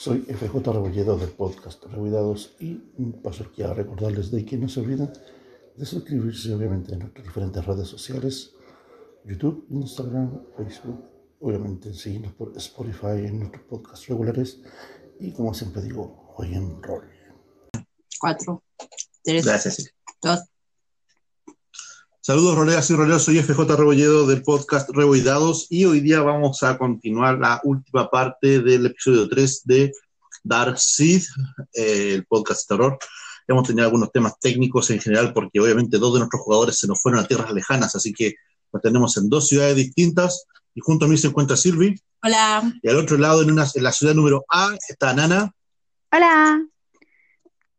Soy 0.00 0.20
FJ 0.22 0.72
Rebolledo 0.72 1.18
del 1.18 1.28
podcast 1.28 1.84
Rebuidados 1.84 2.56
y 2.58 2.76
paso 3.22 3.44
aquí 3.44 3.62
a 3.62 3.74
recordarles 3.74 4.30
de 4.30 4.46
que 4.46 4.56
no 4.56 4.66
se 4.66 4.80
olviden 4.80 5.12
de 5.76 5.84
suscribirse 5.84 6.54
obviamente 6.54 6.94
en 6.94 7.00
nuestras 7.00 7.26
diferentes 7.26 7.62
redes 7.66 7.86
sociales, 7.86 8.54
YouTube, 9.26 9.66
Instagram, 9.68 10.42
Facebook, 10.56 11.04
obviamente 11.40 11.92
seguirnos 11.92 12.32
por 12.32 12.56
Spotify 12.56 13.26
en 13.26 13.40
nuestros 13.40 13.62
podcasts 13.64 14.08
regulares 14.08 14.62
y 15.18 15.32
como 15.32 15.52
siempre 15.52 15.82
digo, 15.82 16.32
hoy 16.34 16.54
en 16.54 16.82
rol. 16.82 17.04
Cuatro, 18.18 18.62
tres, 19.22 19.44
Gracias. 19.44 19.92
dos. 20.22 20.40
Saludos, 22.22 22.54
roleas 22.54 22.90
y 22.90 22.94
roleos. 22.94 23.24
Soy 23.24 23.38
FJ 23.42 23.76
Rebolledo 23.76 24.26
del 24.26 24.42
podcast 24.42 24.90
Reboidados 24.90 25.66
y 25.70 25.86
hoy 25.86 26.00
día 26.00 26.20
vamos 26.20 26.62
a 26.62 26.76
continuar 26.76 27.38
la 27.38 27.62
última 27.64 28.10
parte 28.10 28.60
del 28.60 28.84
episodio 28.84 29.26
3 29.26 29.62
de 29.64 29.92
Dark 30.44 30.78
Seed, 30.78 31.22
eh, 31.72 32.12
el 32.16 32.26
podcast 32.26 32.68
de 32.68 32.76
terror. 32.76 32.98
Hemos 33.48 33.66
tenido 33.66 33.86
algunos 33.86 34.12
temas 34.12 34.38
técnicos 34.38 34.90
en 34.90 35.00
general 35.00 35.32
porque 35.32 35.60
obviamente 35.60 35.96
dos 35.96 36.12
de 36.12 36.18
nuestros 36.18 36.42
jugadores 36.42 36.78
se 36.78 36.86
nos 36.86 37.00
fueron 37.00 37.24
a 37.24 37.26
tierras 37.26 37.54
lejanas, 37.54 37.96
así 37.96 38.12
que 38.12 38.34
nos 38.70 38.82
tenemos 38.82 39.16
en 39.16 39.30
dos 39.30 39.48
ciudades 39.48 39.76
distintas 39.76 40.44
y 40.74 40.80
junto 40.80 41.06
a 41.06 41.08
mí 41.08 41.16
se 41.16 41.28
encuentra 41.28 41.56
Silvi 41.56 41.98
Hola. 42.22 42.70
y 42.82 42.88
al 42.90 42.98
otro 42.98 43.16
lado, 43.16 43.40
en, 43.40 43.50
una, 43.50 43.66
en 43.74 43.82
la 43.82 43.92
ciudad 43.92 44.12
número 44.12 44.44
A, 44.50 44.76
está 44.90 45.14
Nana 45.14 45.54
Hola. 46.12 46.66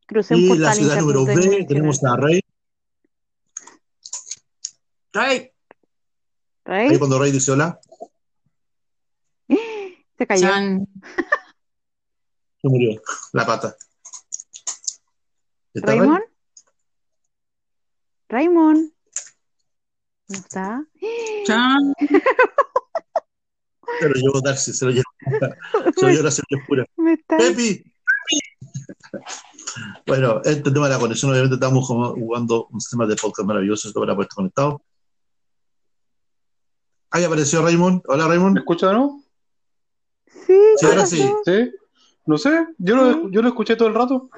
Crucé 0.07 0.33
un 0.33 0.41
y 0.41 0.57
la 0.57 0.73
ciudad 0.73 0.99
número 0.99 1.25
B 1.25 1.63
tenemos 1.67 2.03
a 2.03 2.17
Rey. 2.17 2.40
Rey. 5.13 5.51
Rey, 6.63 6.89
Ahí 6.89 6.99
cuando 6.99 7.19
Rey 7.19 7.31
dice 7.31 7.51
hola, 7.51 7.79
se 10.17 10.27
cayó. 10.27 10.47
Chan. 10.47 10.87
se 12.61 12.69
murió 12.69 13.01
la 13.33 13.45
pata. 13.45 13.75
Raymond. 15.73 16.23
Raymond. 18.29 18.91
¿No 20.29 20.37
está? 20.37 20.85
Chan. 21.45 21.93
Se 23.99 24.09
lo 24.09 24.15
llevó 24.15 24.41
Darcy, 24.41 24.73
se 24.73 24.85
lo 24.85 24.91
llevó, 24.91 25.03
se 25.95 26.05
lo 26.05 26.09
llevó 26.11 26.23
la 26.23 26.31
señora 26.31 26.61
oscura. 26.61 26.85
¿Me 26.97 27.13
está? 27.13 27.37
¡Pepi! 27.37 27.83
Bueno, 30.05 30.41
este 30.43 30.69
tema 30.69 30.87
de 30.87 30.95
la 30.95 30.99
conexión, 30.99 31.31
obviamente 31.31 31.55
estamos 31.55 31.87
como 31.87 32.13
jugando 32.13 32.67
un 32.67 32.81
sistema 32.81 33.05
de 33.05 33.15
podcast 33.15 33.47
maravilloso, 33.47 33.87
esto 33.87 34.01
para 34.01 34.13
poder 34.13 34.25
estar 34.25 34.35
conectado. 34.35 34.81
Ahí 37.11 37.23
apareció 37.23 37.61
Raymond. 37.61 38.03
Hola 38.07 38.23
¿Me 38.23 38.29
Raymond. 38.29 38.57
escucha 38.59 38.87
de 38.87 38.93
nuevo? 38.93 39.21
Sí, 40.27 40.57
Sí, 40.77 40.85
ahora 40.85 41.05
sí. 41.05 41.33
¿Sí? 41.45 41.71
No 42.25 42.37
sé, 42.37 42.67
yo 42.77 42.95
lo, 42.95 43.29
yo 43.29 43.41
lo 43.41 43.49
escuché 43.49 43.75
todo 43.75 43.87
el 43.87 43.95
rato. 43.95 44.29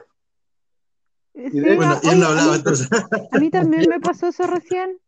Sí, 1.36 1.50
Bueno, 1.76 2.00
y 2.02 2.10
él 2.10 2.20
no 2.20 2.28
hablaba 2.28 2.48
a, 2.50 2.52
mí, 2.52 2.58
entonces. 2.58 2.88
a 3.32 3.40
mí 3.40 3.50
también 3.50 3.86
me 3.90 4.00
pasó 4.00 4.28
eso 4.28 4.48
recién. 4.48 5.00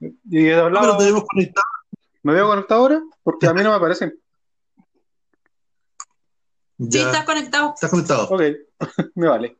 Y 0.30 0.44
No, 0.48 0.64
hablaba, 0.64 0.86
pero 0.86 0.98
tenemos 0.98 1.24
conectado. 1.26 1.66
¿me 2.22 2.34
veo 2.34 2.46
conectado 2.48 2.80
ahora? 2.82 3.02
Porque 3.22 3.46
a 3.46 3.54
mí 3.54 3.62
no 3.62 3.70
me 3.70 3.76
aparecen. 3.76 4.18
Sí, 6.78 6.98
estás 6.98 7.24
conectado. 7.24 7.72
Estás 7.74 7.90
conectado. 7.90 8.28
Ok, 8.30 8.42
me 9.14 9.28
vale. 9.28 9.58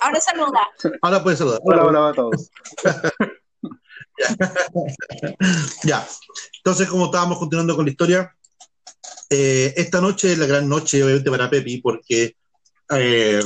Ahora 0.00 0.20
saluda. 0.20 0.60
Ahora 1.02 1.22
puedes 1.22 1.38
saludar. 1.40 1.60
Hola, 1.64 1.84
hola 1.84 2.08
a 2.08 2.12
todos. 2.12 2.50
Ya. 5.84 6.06
Entonces, 6.58 6.88
como 6.88 7.06
estábamos 7.06 7.38
continuando 7.38 7.76
con 7.76 7.84
la 7.84 7.90
historia, 7.90 8.36
eh, 9.30 9.74
esta 9.76 10.00
noche 10.00 10.32
es 10.32 10.38
la 10.38 10.46
gran 10.46 10.68
noche, 10.68 11.02
obviamente, 11.02 11.30
para 11.30 11.50
Pepi, 11.50 11.80
porque 11.80 12.36
eh, 12.90 13.42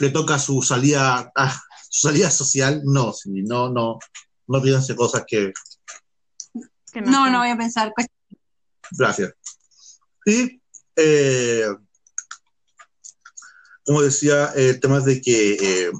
le 0.00 0.10
toca 0.10 0.38
su 0.38 0.62
salida, 0.62 1.32
ah, 1.34 1.60
su 1.88 2.08
salida 2.08 2.30
social. 2.30 2.82
No, 2.84 3.12
sí, 3.12 3.42
no, 3.42 3.70
no, 3.70 3.98
no 4.46 4.62
piense 4.62 4.94
cosas 4.94 5.24
que. 5.26 5.52
Que 6.92 7.00
No, 7.00 7.30
no 7.30 7.38
voy 7.38 7.50
a 7.50 7.56
pensar. 7.56 7.92
Gracias. 8.90 9.32
Y, 10.24 10.60
eh, 10.96 11.66
como 13.84 14.02
decía, 14.02 14.52
el 14.54 14.78
tema 14.80 14.98
es 14.98 15.04
de 15.04 15.20
que 15.20 15.90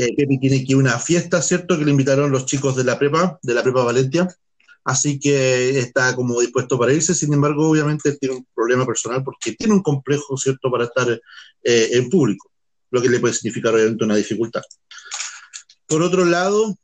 eh, 0.00 0.14
Pepi 0.14 0.38
tiene 0.38 0.64
que 0.64 0.72
ir 0.72 0.76
a 0.76 0.78
una 0.78 0.98
fiesta, 1.00 1.42
¿cierto? 1.42 1.76
Que 1.76 1.84
le 1.84 1.90
invitaron 1.90 2.30
los 2.30 2.46
chicos 2.46 2.76
de 2.76 2.84
la 2.84 2.96
prepa, 3.00 3.36
de 3.42 3.52
la 3.52 3.64
prepa 3.64 3.82
Valencia. 3.82 4.28
Así 4.84 5.18
que 5.18 5.76
está 5.76 6.14
como 6.14 6.40
dispuesto 6.40 6.78
para 6.78 6.92
irse, 6.92 7.16
sin 7.16 7.34
embargo, 7.34 7.68
obviamente 7.68 8.16
tiene 8.16 8.36
un 8.36 8.46
problema 8.54 8.86
personal 8.86 9.24
porque 9.24 9.56
tiene 9.56 9.74
un 9.74 9.82
complejo, 9.82 10.36
¿cierto?, 10.36 10.70
para 10.70 10.84
estar 10.84 11.10
eh, 11.10 11.88
en 11.94 12.08
público, 12.08 12.48
lo 12.92 13.02
que 13.02 13.08
le 13.08 13.18
puede 13.18 13.34
significar 13.34 13.74
obviamente 13.74 14.04
una 14.04 14.14
dificultad. 14.14 14.62
Por 15.88 16.00
otro 16.00 16.24
lado, 16.24 16.78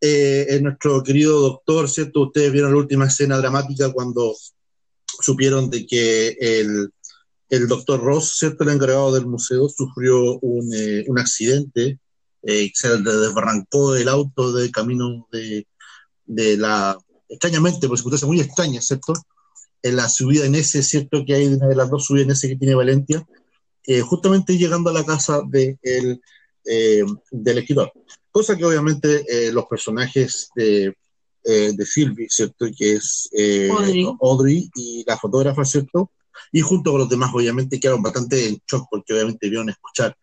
eh, 0.00 0.46
en 0.50 0.62
nuestro 0.62 1.02
querido 1.02 1.40
doctor, 1.40 1.90
¿cierto? 1.90 2.20
Ustedes 2.20 2.52
vieron 2.52 2.70
la 2.70 2.78
última 2.78 3.06
escena 3.06 3.38
dramática 3.38 3.92
cuando 3.92 4.36
supieron 5.20 5.68
de 5.68 5.84
que 5.84 6.36
el, 6.38 6.92
doctor 7.66 8.00
Ross, 8.00 8.36
¿cierto? 8.38 8.62
El 8.62 8.70
encargado 8.70 9.12
del 9.12 9.26
museo, 9.26 9.68
sufrió 9.68 10.38
un, 10.38 10.72
eh, 10.72 11.04
un 11.08 11.18
accidente, 11.18 11.98
eh, 12.42 12.70
se 12.74 12.98
desbarrancó 12.98 13.94
el 13.96 14.08
auto 14.08 14.52
de 14.52 14.70
camino 14.70 15.28
de, 15.32 15.66
de 16.26 16.56
la, 16.56 16.98
extrañamente, 17.28 17.88
por 17.88 17.96
circunstancias 17.96 18.28
muy 18.28 18.40
extrañas, 18.40 18.86
¿cierto? 18.86 19.12
En 19.82 19.96
la 19.96 20.08
subida 20.08 20.46
en 20.46 20.54
ese, 20.54 20.82
¿cierto? 20.82 21.24
Que 21.26 21.34
hay 21.34 21.46
una 21.46 21.68
de 21.68 21.76
las 21.76 21.90
dos 21.90 22.04
subidas 22.06 22.26
en 22.26 22.32
ese 22.32 22.48
que 22.48 22.56
tiene 22.56 22.74
Valencia, 22.74 23.26
eh, 23.86 24.00
justamente 24.00 24.56
llegando 24.56 24.90
a 24.90 24.92
la 24.92 25.04
casa 25.04 25.42
de 25.48 25.78
el, 25.82 26.20
eh, 26.64 27.04
del 27.30 27.58
escritor. 27.58 27.92
Cosa 28.30 28.56
que 28.56 28.64
obviamente 28.64 29.24
eh, 29.28 29.52
los 29.52 29.66
personajes 29.66 30.50
de, 30.54 30.94
eh, 31.44 31.72
de 31.74 31.86
Sylvie, 31.86 32.28
¿cierto? 32.30 32.66
Que 32.76 32.94
es 32.94 33.28
eh, 33.36 33.68
Audrey. 33.70 34.06
Audrey 34.20 34.70
y 34.74 35.04
la 35.06 35.18
fotógrafa, 35.18 35.64
¿cierto? 35.64 36.12
Y 36.50 36.60
junto 36.60 36.92
con 36.92 37.00
los 37.00 37.08
demás, 37.08 37.30
obviamente, 37.34 37.78
quedaron 37.80 38.02
bastante 38.02 38.48
en 38.48 38.58
shock 38.66 38.86
porque 38.90 39.12
obviamente 39.12 39.48
vieron 39.48 39.68
escuchar 39.68 40.16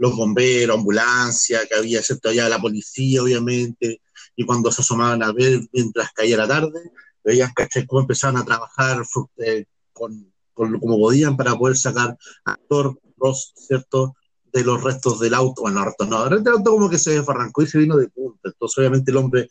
los 0.00 0.16
bomberos, 0.16 0.76
ambulancia, 0.78 1.60
que 1.68 1.74
había, 1.76 2.02
¿cierto? 2.02 2.30
Allá 2.30 2.48
la 2.48 2.58
policía, 2.58 3.22
obviamente, 3.22 4.00
y 4.34 4.46
cuando 4.46 4.72
se 4.72 4.80
asomaban 4.80 5.22
a 5.22 5.30
ver 5.30 5.60
mientras 5.72 6.10
caía 6.12 6.38
la 6.38 6.48
tarde, 6.48 6.90
veían, 7.22 7.52
¿cachai? 7.54 7.86
Cómo 7.86 8.00
empezaban 8.00 8.38
a 8.38 8.44
trabajar 8.46 9.02
eh, 9.36 9.66
con, 9.92 10.32
con 10.54 10.80
como 10.80 10.98
podían 10.98 11.36
para 11.36 11.54
poder 11.54 11.76
sacar 11.76 12.16
a 12.46 12.56
Thor 12.66 12.98
Ross, 13.18 13.52
¿cierto? 13.54 14.16
De 14.50 14.64
los 14.64 14.82
restos 14.82 15.20
del 15.20 15.34
auto, 15.34 15.62
bueno, 15.62 15.84
restos 15.84 16.08
no, 16.08 16.26
el 16.26 16.48
auto 16.48 16.70
como 16.70 16.88
que 16.88 16.98
se 16.98 17.10
desbarrancó 17.10 17.60
y 17.62 17.66
se 17.66 17.78
vino 17.78 17.96
de 17.98 18.08
punta, 18.08 18.48
entonces 18.48 18.78
obviamente 18.78 19.10
el 19.10 19.18
hombre 19.18 19.50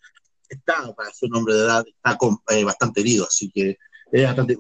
está, 0.50 0.94
para 0.96 1.14
ser 1.14 1.30
un 1.30 1.38
hombre 1.38 1.54
de 1.54 1.62
edad, 1.62 1.86
está 1.88 2.18
con- 2.18 2.40
eh, 2.50 2.64
bastante 2.64 3.02
herido, 3.02 3.26
así 3.28 3.52
que 3.52 3.78
es 4.12 4.24
bastante. 4.26 4.58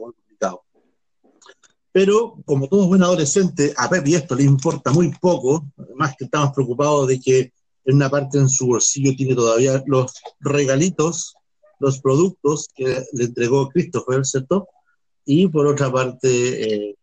Pero 1.99 2.37
como 2.45 2.69
todo 2.69 2.87
buen 2.87 3.03
adolescente, 3.03 3.73
a 3.75 3.89
Pepi 3.89 4.15
esto 4.15 4.33
le 4.33 4.43
importa 4.43 4.89
muy 4.89 5.11
poco, 5.19 5.65
además 5.77 6.15
que 6.17 6.23
está 6.23 6.39
más 6.39 6.53
preocupado 6.53 7.05
de 7.05 7.19
que 7.19 7.51
en 7.83 7.95
una 7.97 8.09
parte 8.09 8.37
en 8.37 8.47
su 8.47 8.67
bolsillo 8.67 9.13
tiene 9.17 9.35
todavía 9.35 9.83
los 9.85 10.13
regalitos, 10.39 11.35
los 11.77 11.99
productos 11.99 12.69
que 12.73 13.03
le 13.11 13.25
entregó 13.25 13.67
Christopher, 13.67 14.25
¿cierto? 14.25 14.69
Y 15.25 15.49
por 15.49 15.67
otra 15.67 15.91
parte, 15.91 16.87
eh, 16.89 16.95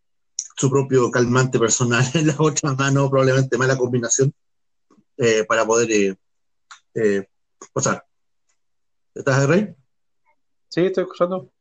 su 0.57 0.71
propio 0.71 1.11
calmante 1.11 1.59
personal 1.59 2.03
en 2.15 2.27
la 2.29 2.37
otra 2.39 2.73
mano, 2.73 3.11
probablemente 3.11 3.59
mala 3.59 3.77
combinación, 3.77 4.33
eh, 5.19 5.45
para 5.45 5.67
poder 5.67 5.93
eh, 5.93 6.17
eh, 6.95 7.29
pasar. 7.71 8.03
¿Estás 9.15 9.41
de 9.41 9.47
rey? 9.47 9.75
Sí, 10.71 10.87
estoy 10.87 11.05
escuchando. 11.05 11.53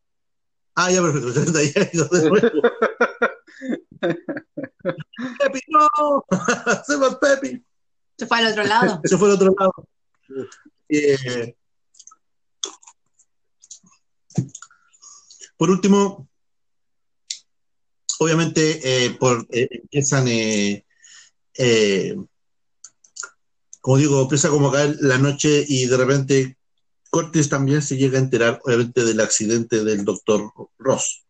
Ah, 0.74 0.90
ya, 0.90 1.02
perfecto. 1.02 1.52
¡Pepi, 5.40 5.60
no! 5.68 6.26
¡Se 6.86 6.96
va 6.98 7.20
Pepi! 7.20 7.64
Se 8.18 8.26
fue 8.26 8.40
al 8.40 8.48
otro 8.48 8.64
lado. 8.64 9.02
Eso 9.04 9.18
fue 9.18 9.30
el 9.30 9.36
otro 9.36 9.54
lado. 9.58 9.74
Eh, 10.90 11.56
por 15.58 15.70
último, 15.70 16.28
obviamente, 18.20 19.06
eh, 19.06 19.12
por, 19.12 19.48
eh, 19.52 19.68
empiezan, 19.72 20.26
eh, 20.28 20.84
como 23.82 23.98
digo, 23.98 24.22
empieza 24.22 24.50
como 24.50 24.70
a 24.70 24.74
caer 24.74 24.98
la 25.02 25.18
noche 25.18 25.66
y 25.68 25.86
de 25.86 25.98
repente 25.98 26.58
Cortés 27.10 27.50
también 27.50 27.82
se 27.82 27.98
llega 27.98 28.18
a 28.18 28.22
enterar, 28.22 28.60
obviamente, 28.66 29.06
del 29.06 29.22
accidente 29.22 29.84
del 29.84 30.04
doctor 30.04 30.52
Ross. 30.78 31.26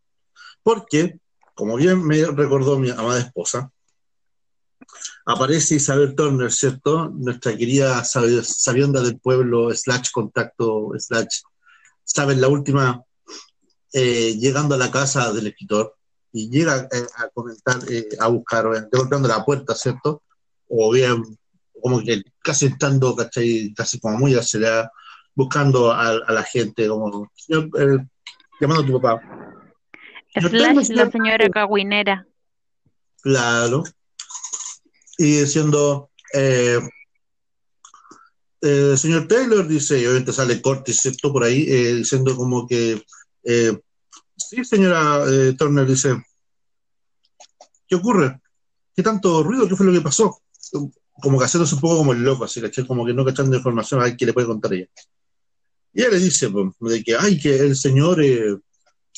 Porque, 0.63 1.19
como 1.55 1.77
bien 1.77 2.05
me 2.05 2.23
recordó 2.25 2.77
mi 2.77 2.89
amada 2.91 3.19
esposa, 3.19 3.71
aparece 5.25 5.75
Isabel 5.75 6.13
Turner, 6.15 6.51
¿cierto? 6.51 7.09
Nuestra 7.09 7.55
querida 7.57 8.03
sabi- 8.03 8.43
sabionda 8.43 9.01
del 9.01 9.19
pueblo, 9.19 9.73
slash 9.73 10.11
contacto, 10.11 10.91
slash, 10.97 11.41
saben, 12.03 12.39
la 12.41 12.49
última, 12.49 13.01
eh, 13.93 14.35
llegando 14.37 14.75
a 14.75 14.77
la 14.77 14.91
casa 14.91 15.33
del 15.33 15.47
escritor 15.47 15.95
y 16.31 16.49
llega 16.49 16.87
eh, 16.91 17.07
a 17.17 17.29
comentar, 17.29 17.79
eh, 17.89 18.09
a 18.19 18.27
buscar, 18.27 18.65
golpeando 18.91 19.27
la 19.27 19.43
puerta, 19.43 19.73
¿cierto? 19.73 20.21
O 20.67 20.91
bien, 20.91 21.23
como 21.81 22.01
que 22.01 22.21
casi 22.43 22.65
estando, 22.67 23.15
¿cachai? 23.15 23.73
Casi 23.75 23.99
como 23.99 24.17
muy 24.17 24.35
acelerada, 24.35 24.91
buscando 25.33 25.91
a, 25.91 26.09
a 26.09 26.31
la 26.33 26.43
gente, 26.43 26.87
como, 26.87 27.31
llamando 28.59 28.83
a 28.83 28.85
tu 28.85 29.01
papá. 29.01 29.44
Slash, 30.41 30.75
la 30.75 30.83
señor- 30.83 31.11
señora 31.11 31.49
cagüinera. 31.49 32.27
Claro. 33.21 33.83
Y 35.17 35.39
diciendo, 35.39 36.09
eh, 36.33 36.79
eh, 38.61 38.95
señor 38.97 39.27
Taylor, 39.27 39.67
dice, 39.67 39.99
y 39.99 40.05
obviamente 40.05 40.33
sale 40.33 40.61
Cortis, 40.61 40.97
¿cierto? 41.01 41.31
Por 41.31 41.43
ahí, 41.43 41.65
eh, 41.67 41.95
diciendo 41.95 42.35
como 42.35 42.67
que, 42.67 43.01
sí, 44.37 44.63
señora 44.65 45.23
Turner, 45.57 45.85
dice, 45.87 46.21
¿qué 47.87 47.95
ocurre? 47.95 48.39
¿Qué 48.95 49.03
tanto 49.03 49.43
ruido? 49.43 49.67
¿Qué 49.67 49.75
fue 49.75 49.85
lo 49.85 49.93
que 49.93 50.01
pasó? 50.01 50.41
Como 51.21 51.37
que 51.39 51.45
haciéndose 51.45 51.75
un 51.75 51.81
poco 51.81 51.97
como 51.97 52.13
el 52.13 52.23
loco, 52.23 52.43
así, 52.43 52.59
¿cachai? 52.61 52.85
Como 52.85 53.05
que 53.05 53.13
no 53.13 53.23
cachando 53.23 53.55
información 53.55 54.01
a 54.01 54.05
ver 54.05 54.17
qué 54.17 54.25
le 54.25 54.33
puede 54.33 54.47
contar 54.47 54.73
ella. 54.73 54.87
Y 55.93 56.01
ella 56.01 56.09
le 56.11 56.19
dice, 56.19 56.49
pues, 56.49 56.73
de 56.79 57.03
que, 57.03 57.15
ay, 57.15 57.39
que 57.39 57.55
el 57.57 57.75
señor, 57.75 58.21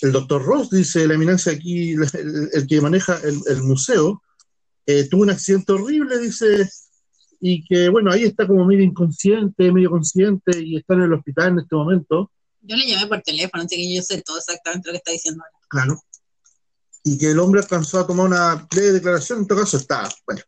el 0.01 0.11
doctor 0.11 0.43
Ross, 0.43 0.69
dice 0.69 1.07
la 1.07 1.15
eminencia 1.15 1.51
aquí, 1.51 1.93
el, 1.93 2.67
que 2.67 2.81
maneja 2.81 3.19
el, 3.23 3.39
el 3.47 3.63
museo, 3.63 4.21
eh, 4.85 5.07
tuvo 5.09 5.23
un 5.23 5.29
accidente 5.29 5.73
horrible, 5.73 6.17
dice, 6.19 6.69
y 7.39 7.65
que, 7.65 7.89
bueno, 7.89 8.11
ahí 8.11 8.23
está 8.23 8.47
como 8.47 8.65
medio 8.65 8.83
inconsciente, 8.83 9.71
medio 9.71 9.89
consciente, 9.89 10.59
y 10.59 10.77
está 10.77 10.93
en 10.93 11.01
el 11.03 11.13
hospital 11.13 11.49
en 11.49 11.59
este 11.59 11.75
momento. 11.75 12.31
Yo 12.61 12.75
le 12.75 12.87
llamé 12.87 13.07
por 13.07 13.21
teléfono, 13.21 13.63
así 13.63 13.75
que 13.75 13.95
yo 13.95 14.01
sé 14.01 14.21
todo 14.21 14.37
exactamente 14.37 14.87
lo 14.87 14.93
que 14.93 14.97
está 14.97 15.11
diciendo 15.11 15.43
ahora. 15.43 15.67
Claro. 15.69 16.01
Y 17.03 17.17
que 17.17 17.31
el 17.31 17.39
hombre 17.39 17.61
alcanzó 17.61 17.99
a 17.99 18.07
tomar 18.07 18.27
una 18.27 18.67
breve 18.71 18.93
declaración, 18.93 19.39
en 19.39 19.47
todo 19.47 19.59
caso 19.59 19.77
está, 19.77 20.09
bueno, 20.25 20.41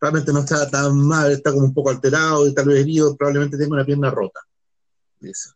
realmente 0.00 0.32
no 0.32 0.40
está 0.40 0.68
tan 0.68 0.98
mal, 0.98 1.32
está 1.32 1.52
como 1.52 1.66
un 1.66 1.74
poco 1.74 1.90
alterado 1.90 2.46
y 2.46 2.54
tal 2.54 2.66
vez 2.66 2.80
herido, 2.80 3.16
probablemente 3.16 3.56
tenga 3.56 3.74
una 3.74 3.84
pierna 3.84 4.10
rota. 4.10 4.40
Dice. 5.20 5.50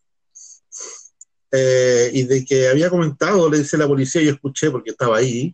Eh, 1.52 2.10
y 2.12 2.22
de 2.24 2.44
que 2.44 2.68
había 2.68 2.90
comentado, 2.90 3.48
le 3.50 3.58
dice 3.58 3.76
la 3.78 3.86
policía, 3.86 4.22
yo 4.22 4.32
escuché 4.32 4.70
porque 4.70 4.90
estaba 4.90 5.18
ahí, 5.18 5.52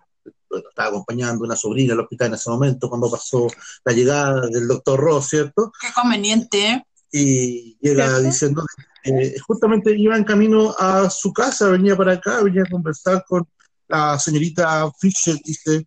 estaba 0.68 0.88
acompañando 0.88 1.44
a 1.44 1.46
una 1.46 1.56
sobrina 1.56 1.92
al 1.94 2.00
hospital 2.00 2.28
en 2.28 2.34
ese 2.34 2.50
momento 2.50 2.88
cuando 2.88 3.10
pasó 3.10 3.46
la 3.84 3.92
llegada 3.92 4.48
del 4.48 4.68
doctor 4.68 4.98
Ross, 5.00 5.28
¿cierto? 5.28 5.72
Qué 5.80 5.88
conveniente, 5.94 6.84
y 7.10 7.76
llega 7.80 8.18
diciendo 8.20 8.64
eh, 9.04 9.34
justamente 9.46 9.94
iba 9.98 10.16
en 10.16 10.24
camino 10.24 10.74
a 10.78 11.10
su 11.10 11.32
casa, 11.32 11.68
venía 11.68 11.96
para 11.96 12.12
acá, 12.12 12.42
venía 12.42 12.62
a 12.62 12.70
conversar 12.70 13.24
con 13.28 13.46
la 13.88 14.18
señorita 14.18 14.90
Fisher, 14.98 15.36
dice, 15.44 15.76
eh, 15.76 15.86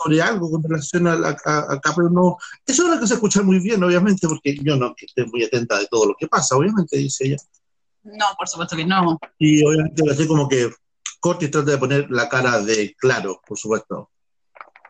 sobre 0.00 0.22
algo 0.22 0.50
con 0.50 0.62
relación 0.62 1.08
a, 1.08 1.14
a- 1.14 1.72
acá, 1.74 1.92
pero 1.96 2.08
no, 2.10 2.36
eso 2.66 2.84
es 2.84 2.94
lo 2.94 3.00
que 3.00 3.06
se 3.08 3.14
escucha 3.14 3.42
muy 3.42 3.58
bien, 3.58 3.82
obviamente, 3.82 4.28
porque 4.28 4.56
yo 4.62 4.76
no 4.76 4.94
que 4.94 5.06
esté 5.06 5.24
muy 5.24 5.42
atenta 5.42 5.78
de 5.78 5.86
todo 5.90 6.06
lo 6.06 6.14
que 6.18 6.28
pasa, 6.28 6.56
obviamente, 6.56 6.96
dice 6.98 7.26
ella. 7.26 7.36
No, 8.04 8.26
por 8.38 8.48
supuesto 8.48 8.76
que 8.76 8.84
no. 8.84 9.18
Y 9.38 9.64
obviamente 9.64 10.02
así 10.10 10.26
como 10.26 10.48
que 10.48 10.70
Cortis 11.20 11.50
trata 11.50 11.70
de 11.72 11.78
poner 11.78 12.10
la 12.10 12.28
cara 12.28 12.60
de 12.60 12.94
claro, 12.98 13.40
por 13.46 13.58
supuesto. 13.58 14.10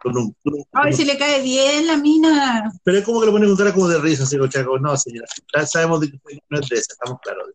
Con 0.02 0.16
un- 0.18 0.36
con 0.42 0.54
un- 0.54 0.64
A 0.72 0.84
ver 0.84 0.94
si 0.94 1.04
le 1.04 1.16
cae 1.16 1.40
bien 1.42 1.86
la 1.86 1.96
mina. 1.96 2.70
Pero 2.82 2.98
es 2.98 3.04
como 3.04 3.20
que 3.20 3.26
lo 3.26 3.32
pone 3.32 3.46
con 3.46 3.56
cara 3.56 3.72
como 3.72 3.88
de 3.88 3.98
risa, 3.98 4.24
así 4.24 4.36
chaco, 4.50 4.78
no, 4.78 4.96
señora, 4.96 5.26
ya 5.56 5.66
sabemos 5.66 6.00
de 6.00 6.10
que 6.10 6.18
no 6.50 6.60
es 6.60 6.68
de 6.68 6.76
esa, 6.76 6.92
estamos 6.92 7.20
claros. 7.22 7.48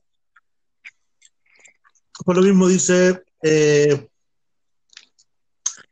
Por 2.26 2.36
lo 2.38 2.42
mismo 2.42 2.68
dice, 2.68 3.24
eh, 3.44 4.08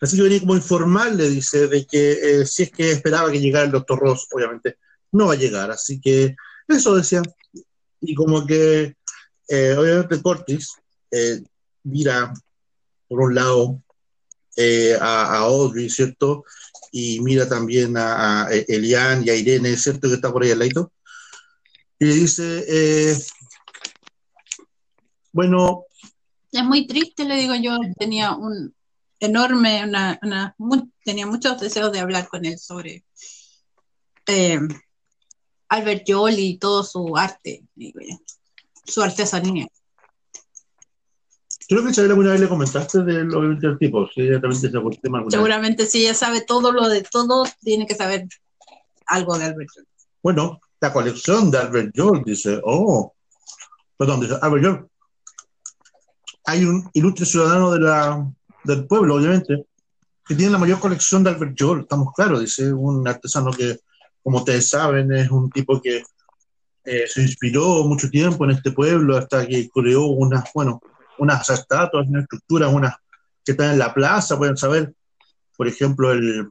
así 0.02 0.18
que 0.18 0.24
venía 0.24 0.40
como 0.40 0.56
informarle, 0.56 1.30
dice, 1.30 1.68
de 1.68 1.86
que 1.86 2.12
eh, 2.42 2.46
si 2.46 2.64
es 2.64 2.72
que 2.72 2.92
esperaba 2.92 3.32
que 3.32 3.40
llegara 3.40 3.66
el 3.66 3.72
doctor 3.72 4.00
Ross, 4.00 4.28
obviamente 4.32 4.78
no 5.12 5.28
va 5.28 5.34
a 5.34 5.38
llegar, 5.38 5.72
así 5.72 6.00
que 6.02 6.36
eso 6.68 6.96
decía. 6.96 7.22
Y 8.02 8.14
como 8.14 8.46
que, 8.46 8.96
eh, 9.48 9.76
obviamente 9.78 10.22
Cortis 10.22 10.74
eh, 11.12 11.42
mira, 11.84 12.34
por 13.08 13.22
un 13.22 13.36
lado, 13.36 13.82
eh, 14.56 14.98
a, 15.00 15.34
a 15.34 15.38
Audrey, 15.40 15.90
¿cierto? 15.90 16.44
y 16.92 17.20
mira 17.20 17.48
también 17.48 17.96
a, 17.98 18.44
a 18.46 18.52
Elian 18.52 19.24
y 19.26 19.30
a 19.30 19.36
Irene, 19.36 19.76
¿cierto? 19.78 20.08
Que 20.08 20.16
está 20.16 20.32
por 20.32 20.44
ahí 20.44 20.52
al 20.52 20.60
lado. 20.60 20.92
Y 22.00 22.06
le 22.06 22.14
dice, 22.14 23.18
bueno, 25.32 25.84
Es 26.52 26.64
muy 26.64 26.88
triste, 26.88 27.26
le 27.26 27.36
digo 27.36 27.54
yo. 27.56 27.78
Tenía 28.00 28.34
un 28.36 28.74
enorme, 29.20 29.84
una, 29.84 30.18
una- 30.22 30.56
tenía 31.04 31.28
muchos 31.28 31.60
deseos 31.60 31.92
de 31.92 32.00
hablar 32.00 32.28
con 32.30 32.46
él 32.46 32.58
sobre 32.58 33.04
Albert 35.70 36.04
Jolie 36.08 36.46
y 36.46 36.58
todo 36.58 36.84
su 36.84 37.16
arte, 37.18 37.64
digo 37.76 38.00
yo, 38.02 38.18
su 38.88 39.02
artesanía. 39.02 39.68
creo 41.68 41.84
que 41.84 41.92
Isabel 41.92 42.12
alguna 42.12 42.32
vez 42.32 42.42
le 42.42 42.48
comentaste 42.48 43.04
del, 43.04 43.34
obviamente, 43.36 43.68
del 43.68 43.78
tipo, 43.78 44.08
si 44.08 44.22
ella 44.22 44.40
también 44.40 44.64
el 44.64 44.72
tema 44.72 45.18
alguna 45.18 45.24
vez. 45.26 45.32
Seguramente 45.34 45.86
si 45.86 46.04
ella 46.04 46.14
sabe 46.14 46.42
todo 46.42 46.72
lo 46.72 46.88
de 46.88 47.04
todo, 47.04 47.46
tiene 47.62 47.86
que 47.86 47.96
saber 47.96 48.26
algo 49.06 49.38
de 49.38 49.46
Albert 49.46 49.70
Jolie. 49.74 49.90
Bueno, 50.24 50.60
la 50.80 50.94
colección 50.94 51.52
de 51.52 51.58
Albert 51.58 51.92
Joel, 51.96 52.24
dice, 52.24 52.60
oh, 52.64 53.14
perdón, 53.98 54.22
dice 54.22 54.36
Albert 54.42 54.66
Joel. 54.66 54.86
Hay 56.46 56.64
un 56.64 56.90
ilustre 56.94 57.26
ciudadano 57.26 57.72
de 57.72 57.80
la, 57.80 58.26
del 58.64 58.86
pueblo, 58.88 59.16
obviamente, 59.16 59.66
que 60.26 60.36
tiene 60.36 60.52
la 60.52 60.58
mayor 60.58 60.80
colección 60.80 61.24
de 61.24 61.32
Albert 61.32 61.56
Joel, 61.58 61.82
estamos 61.82 62.14
claros, 62.14 62.40
dice, 62.40 62.72
un 62.72 63.06
artesano 63.08 63.52
que, 63.52 63.80
como 64.24 64.40
ustedes 64.40 64.70
saben, 64.70 65.12
es 65.12 65.30
un 65.30 65.50
tipo 65.50 65.82
que 65.82 66.04
eh, 66.90 67.06
se 67.06 67.22
inspiró 67.22 67.84
mucho 67.84 68.10
tiempo 68.10 68.46
en 68.46 68.52
este 68.52 68.72
pueblo 68.72 69.18
hasta 69.18 69.46
que 69.46 69.70
creó 69.70 70.06
unas, 70.06 70.50
bueno, 70.54 70.82
unas 71.18 71.50
estatuas, 71.50 72.08
unas 72.08 72.24
estructuras, 72.24 72.74
unas 72.74 72.96
que 73.44 73.52
están 73.52 73.72
en 73.72 73.80
la 73.80 73.94
plaza, 73.94 74.38
pueden 74.38 74.56
saber, 74.56 74.94
por 75.58 75.68
ejemplo, 75.68 76.14
el, 76.14 76.50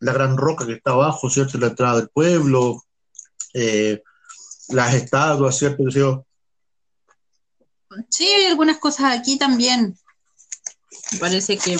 la 0.00 0.12
gran 0.12 0.36
roca 0.36 0.66
que 0.66 0.74
está 0.74 0.90
abajo, 0.90 1.30
¿cierto? 1.30 1.56
La 1.56 1.68
entrada 1.68 2.00
del 2.00 2.10
pueblo, 2.10 2.84
eh, 3.54 4.02
las 4.68 4.92
estatuas, 4.92 5.56
¿cierto? 5.56 5.84
Sí, 8.10 8.26
hay 8.26 8.44
algunas 8.44 8.76
cosas 8.76 9.18
aquí 9.18 9.38
también. 9.38 9.98
Parece 11.18 11.56
que 11.56 11.78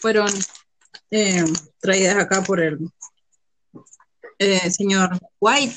fueron 0.00 0.30
eh, 1.10 1.44
traídas 1.80 2.16
acá 2.16 2.42
por 2.42 2.60
el 2.60 2.78
eh, 4.40 4.70
señor 4.70 5.10
White, 5.38 5.76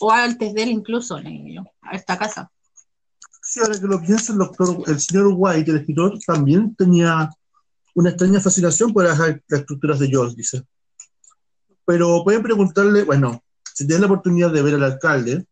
o 0.00 0.10
antes 0.10 0.52
de 0.52 0.62
él 0.64 0.70
incluso, 0.70 1.16
a 1.16 1.94
esta 1.94 2.18
casa. 2.18 2.50
Sí, 3.40 3.60
ahora 3.60 3.78
que 3.78 3.86
lo 3.86 4.00
pienso, 4.00 4.32
el 4.32 4.38
doctor, 4.38 4.82
el 4.88 5.00
señor 5.00 5.32
White, 5.36 5.70
el 5.70 5.76
escritor, 5.78 6.18
también 6.26 6.74
tenía 6.74 7.30
una 7.94 8.10
extraña 8.10 8.40
fascinación 8.40 8.92
por 8.92 9.04
las, 9.04 9.16
las 9.16 9.60
estructuras 9.60 10.00
de 10.00 10.08
George, 10.08 10.34
dice. 10.36 10.62
Pero 11.84 12.24
pueden 12.24 12.42
preguntarle, 12.42 13.04
bueno, 13.04 13.44
si 13.72 13.86
tienen 13.86 14.00
la 14.00 14.08
oportunidad 14.08 14.50
de 14.50 14.62
ver 14.62 14.74
al 14.74 14.82
alcalde, 14.82 15.46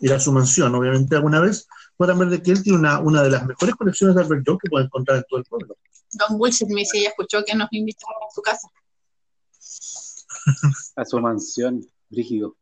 ir 0.00 0.12
a 0.12 0.20
su 0.20 0.30
mansión, 0.30 0.72
obviamente 0.76 1.16
alguna 1.16 1.40
vez, 1.40 1.66
podrán 1.96 2.20
ver 2.20 2.28
de 2.28 2.40
que 2.40 2.52
él 2.52 2.62
tiene 2.62 2.78
una, 2.78 3.00
una 3.00 3.24
de 3.24 3.30
las 3.30 3.44
mejores 3.44 3.74
colecciones 3.74 4.14
de 4.14 4.22
Albert 4.22 4.44
Jones 4.46 4.60
que 4.62 4.70
pueden 4.70 4.86
encontrar 4.86 5.18
en 5.18 5.24
todo 5.28 5.40
el 5.40 5.44
pueblo. 5.46 5.76
Don 6.12 6.40
Wilson 6.40 6.68
me 6.68 6.82
dice, 6.82 6.98
ella 6.98 7.08
escuchó 7.08 7.42
que 7.44 7.56
nos 7.56 7.68
invitaron 7.72 8.22
a 8.22 8.32
su 8.32 8.42
casa. 8.42 8.68
A 10.96 11.04
su 11.04 11.20
mansión, 11.20 11.84
rígido. 12.10 12.56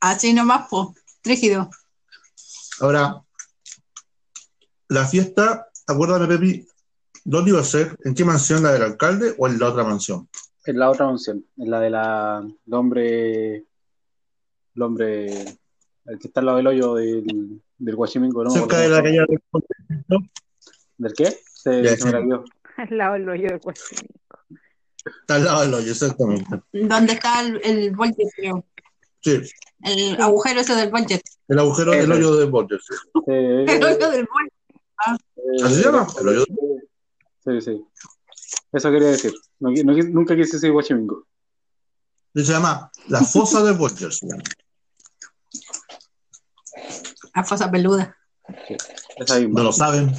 Así 0.00 0.32
nomás, 0.32 0.68
po, 0.68 0.94
rígido. 1.22 1.68
Ahora, 2.80 3.22
la 4.88 5.06
fiesta, 5.06 5.68
acuérdame, 5.86 6.26
Pepi, 6.26 6.66
¿dónde 7.24 7.50
iba 7.50 7.60
a 7.60 7.64
ser? 7.64 7.96
¿En 8.04 8.14
qué 8.14 8.24
mansión? 8.24 8.62
¿La 8.62 8.72
del 8.72 8.82
alcalde 8.82 9.34
o 9.38 9.46
en 9.46 9.58
la 9.58 9.68
otra 9.68 9.84
mansión? 9.84 10.28
En 10.64 10.78
la 10.78 10.90
otra 10.90 11.06
mansión, 11.06 11.44
en 11.56 11.70
la 11.70 11.80
de 11.80 11.90
la 11.90 12.42
el 12.42 12.74
hombre, 12.74 13.56
el 13.56 14.82
hombre, 14.82 15.26
el 16.06 16.18
que 16.18 16.28
está 16.28 16.40
al 16.40 16.46
lado 16.46 16.58
del 16.58 16.66
hoyo 16.66 16.94
del, 16.94 17.62
del 17.78 17.96
Guachimingo, 17.96 18.44
¿no? 18.44 18.50
Cerca 18.50 18.78
de 18.78 18.88
la 18.88 19.02
calle 19.02 19.20
del 19.28 20.30
¿Del 20.98 21.12
qué? 21.14 21.38
Se, 21.52 21.82
Ya, 21.82 21.96
se 21.96 22.04
me 22.06 22.12
la 22.12 22.20
dio. 22.20 22.44
Al 22.76 22.98
lado 22.98 23.12
del 23.14 23.28
hoyo 23.28 23.48
del 23.48 23.58
Guachimí. 23.58 24.08
Está 25.30 25.36
al 25.36 25.44
lado 25.44 25.60
del 25.62 25.74
hoyo, 25.74 25.92
exactamente. 25.92 26.60
¿Dónde 26.72 27.12
está 27.12 27.40
el, 27.42 27.60
el 27.62 27.94
budget, 27.94 28.28
creo? 28.34 28.64
Sí, 29.20 29.40
El 29.84 30.20
agujero 30.20 30.60
ese 30.60 30.74
del 30.74 30.90
budget. 30.90 31.22
el 31.46 31.58
agujero 31.60 31.92
del 31.92 32.10
hoyo 32.10 32.34
de 32.34 32.46
Borges. 32.46 32.80
sí. 32.84 32.94
Eh, 33.28 33.64
El 33.68 33.84
hoyo 33.84 34.10
del 34.10 34.26
budget. 34.26 34.52
eh, 35.36 35.64
¿Así 35.64 35.74
se 35.76 35.82
llama? 35.84 36.06
El 36.20 36.28
hoyo 36.28 36.44
Sí, 37.44 37.60
sí. 37.60 37.84
Eso 38.72 38.90
quería 38.90 39.08
decir. 39.10 39.32
No 39.60 39.70
no 39.70 39.92
nunca 39.92 40.34
quise 40.34 40.56
decir 40.56 40.72
Guachimingo. 40.72 41.24
Se 42.34 42.42
llama 42.42 42.90
La 43.06 43.20
Fosa 43.22 43.62
de 43.62 43.70
Borges. 43.70 44.18
La 47.36 47.44
fosa 47.44 47.70
peluda. 47.70 48.16
No 49.48 49.62
lo 49.62 49.72
saben. 49.72 50.12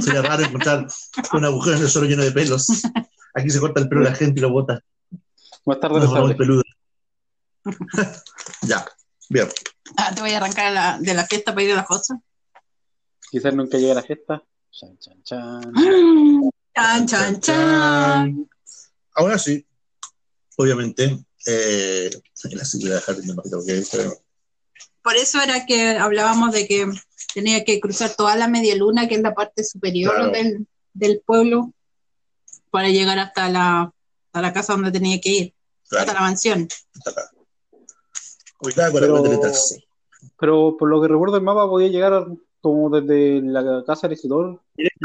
Sería 0.00 0.22
raro 0.22 0.44
encontrar 0.44 0.86
un 1.32 1.44
agujero 1.44 1.76
en 1.76 1.82
el 1.82 1.88
suelo 1.88 2.06
lleno 2.06 2.22
de 2.22 2.30
pelos. 2.30 2.68
Aquí 3.34 3.50
se 3.50 3.60
corta 3.60 3.80
el 3.80 3.88
pelo 3.88 4.02
de 4.02 4.10
la 4.10 4.16
gente 4.16 4.38
y 4.40 4.42
lo 4.42 4.50
bota. 4.50 4.80
Más 5.64 5.80
tarde 5.80 6.00
muy 6.00 6.08
sabré. 6.08 6.34
peluda. 6.34 6.62
ya, 8.62 8.84
bien. 9.28 9.48
Ah, 9.96 10.12
te 10.14 10.20
voy 10.20 10.30
a 10.32 10.38
arrancar 10.38 10.72
la- 10.72 10.98
de 11.00 11.14
la 11.14 11.26
fiesta 11.26 11.52
para 11.52 11.64
ir 11.64 11.72
a 11.72 11.76
la 11.76 11.84
fosa. 11.84 12.20
Quizás 13.30 13.54
nunca 13.54 13.78
llegue 13.78 13.92
a 13.92 13.96
la 13.96 14.02
fiesta. 14.02 14.42
Chan, 14.72 14.98
chan, 14.98 15.22
chan. 15.22 15.72
Chan, 16.74 17.06
chan, 17.06 17.40
chan. 17.40 18.48
Ahora 19.14 19.38
sí, 19.38 19.66
obviamente, 20.56 21.18
eh, 21.46 22.10
la 22.52 22.64
sí, 22.64 22.78
voy 22.80 22.90
a 22.90 22.94
dejar 22.94 23.16
de 23.16 23.26
no 23.26 23.42
que 23.66 23.82
pero 23.92 24.14
Por 25.02 25.16
eso 25.16 25.42
era 25.42 25.66
que 25.66 25.90
hablábamos 25.90 26.52
de 26.52 26.66
que 26.66 26.86
tenía 27.34 27.64
que 27.64 27.80
cruzar 27.80 28.14
toda 28.16 28.34
la 28.36 28.48
media 28.48 28.74
luna, 28.76 29.06
que 29.08 29.16
es 29.16 29.20
la 29.20 29.34
parte 29.34 29.62
superior 29.62 30.14
Claro. 30.14 30.30
del, 30.30 30.66
del 30.94 31.20
pueblo, 31.26 31.74
para 32.72 32.88
llegar 32.88 33.18
hasta 33.20 33.48
la, 33.48 33.82
hasta 33.82 34.40
la 34.42 34.52
casa 34.52 34.72
donde 34.72 34.90
tenía 34.90 35.20
que 35.20 35.28
ir, 35.30 35.54
hasta 35.92 36.14
la 36.14 36.20
mansión. 36.22 36.66
Ubicada 38.60 38.90
Pero-. 38.92 39.22
Pero 40.38 40.76
por 40.78 40.88
lo 40.88 41.00
que 41.02 41.08
recuerdo 41.08 41.36
el 41.36 41.42
mapa 41.42 41.68
podía 41.68 41.88
llegar 41.88 42.26
como 42.60 42.88
desde 42.90 43.40
la 43.42 43.84
casa 43.86 44.06
del 44.08 44.14
escritor. 44.14 44.60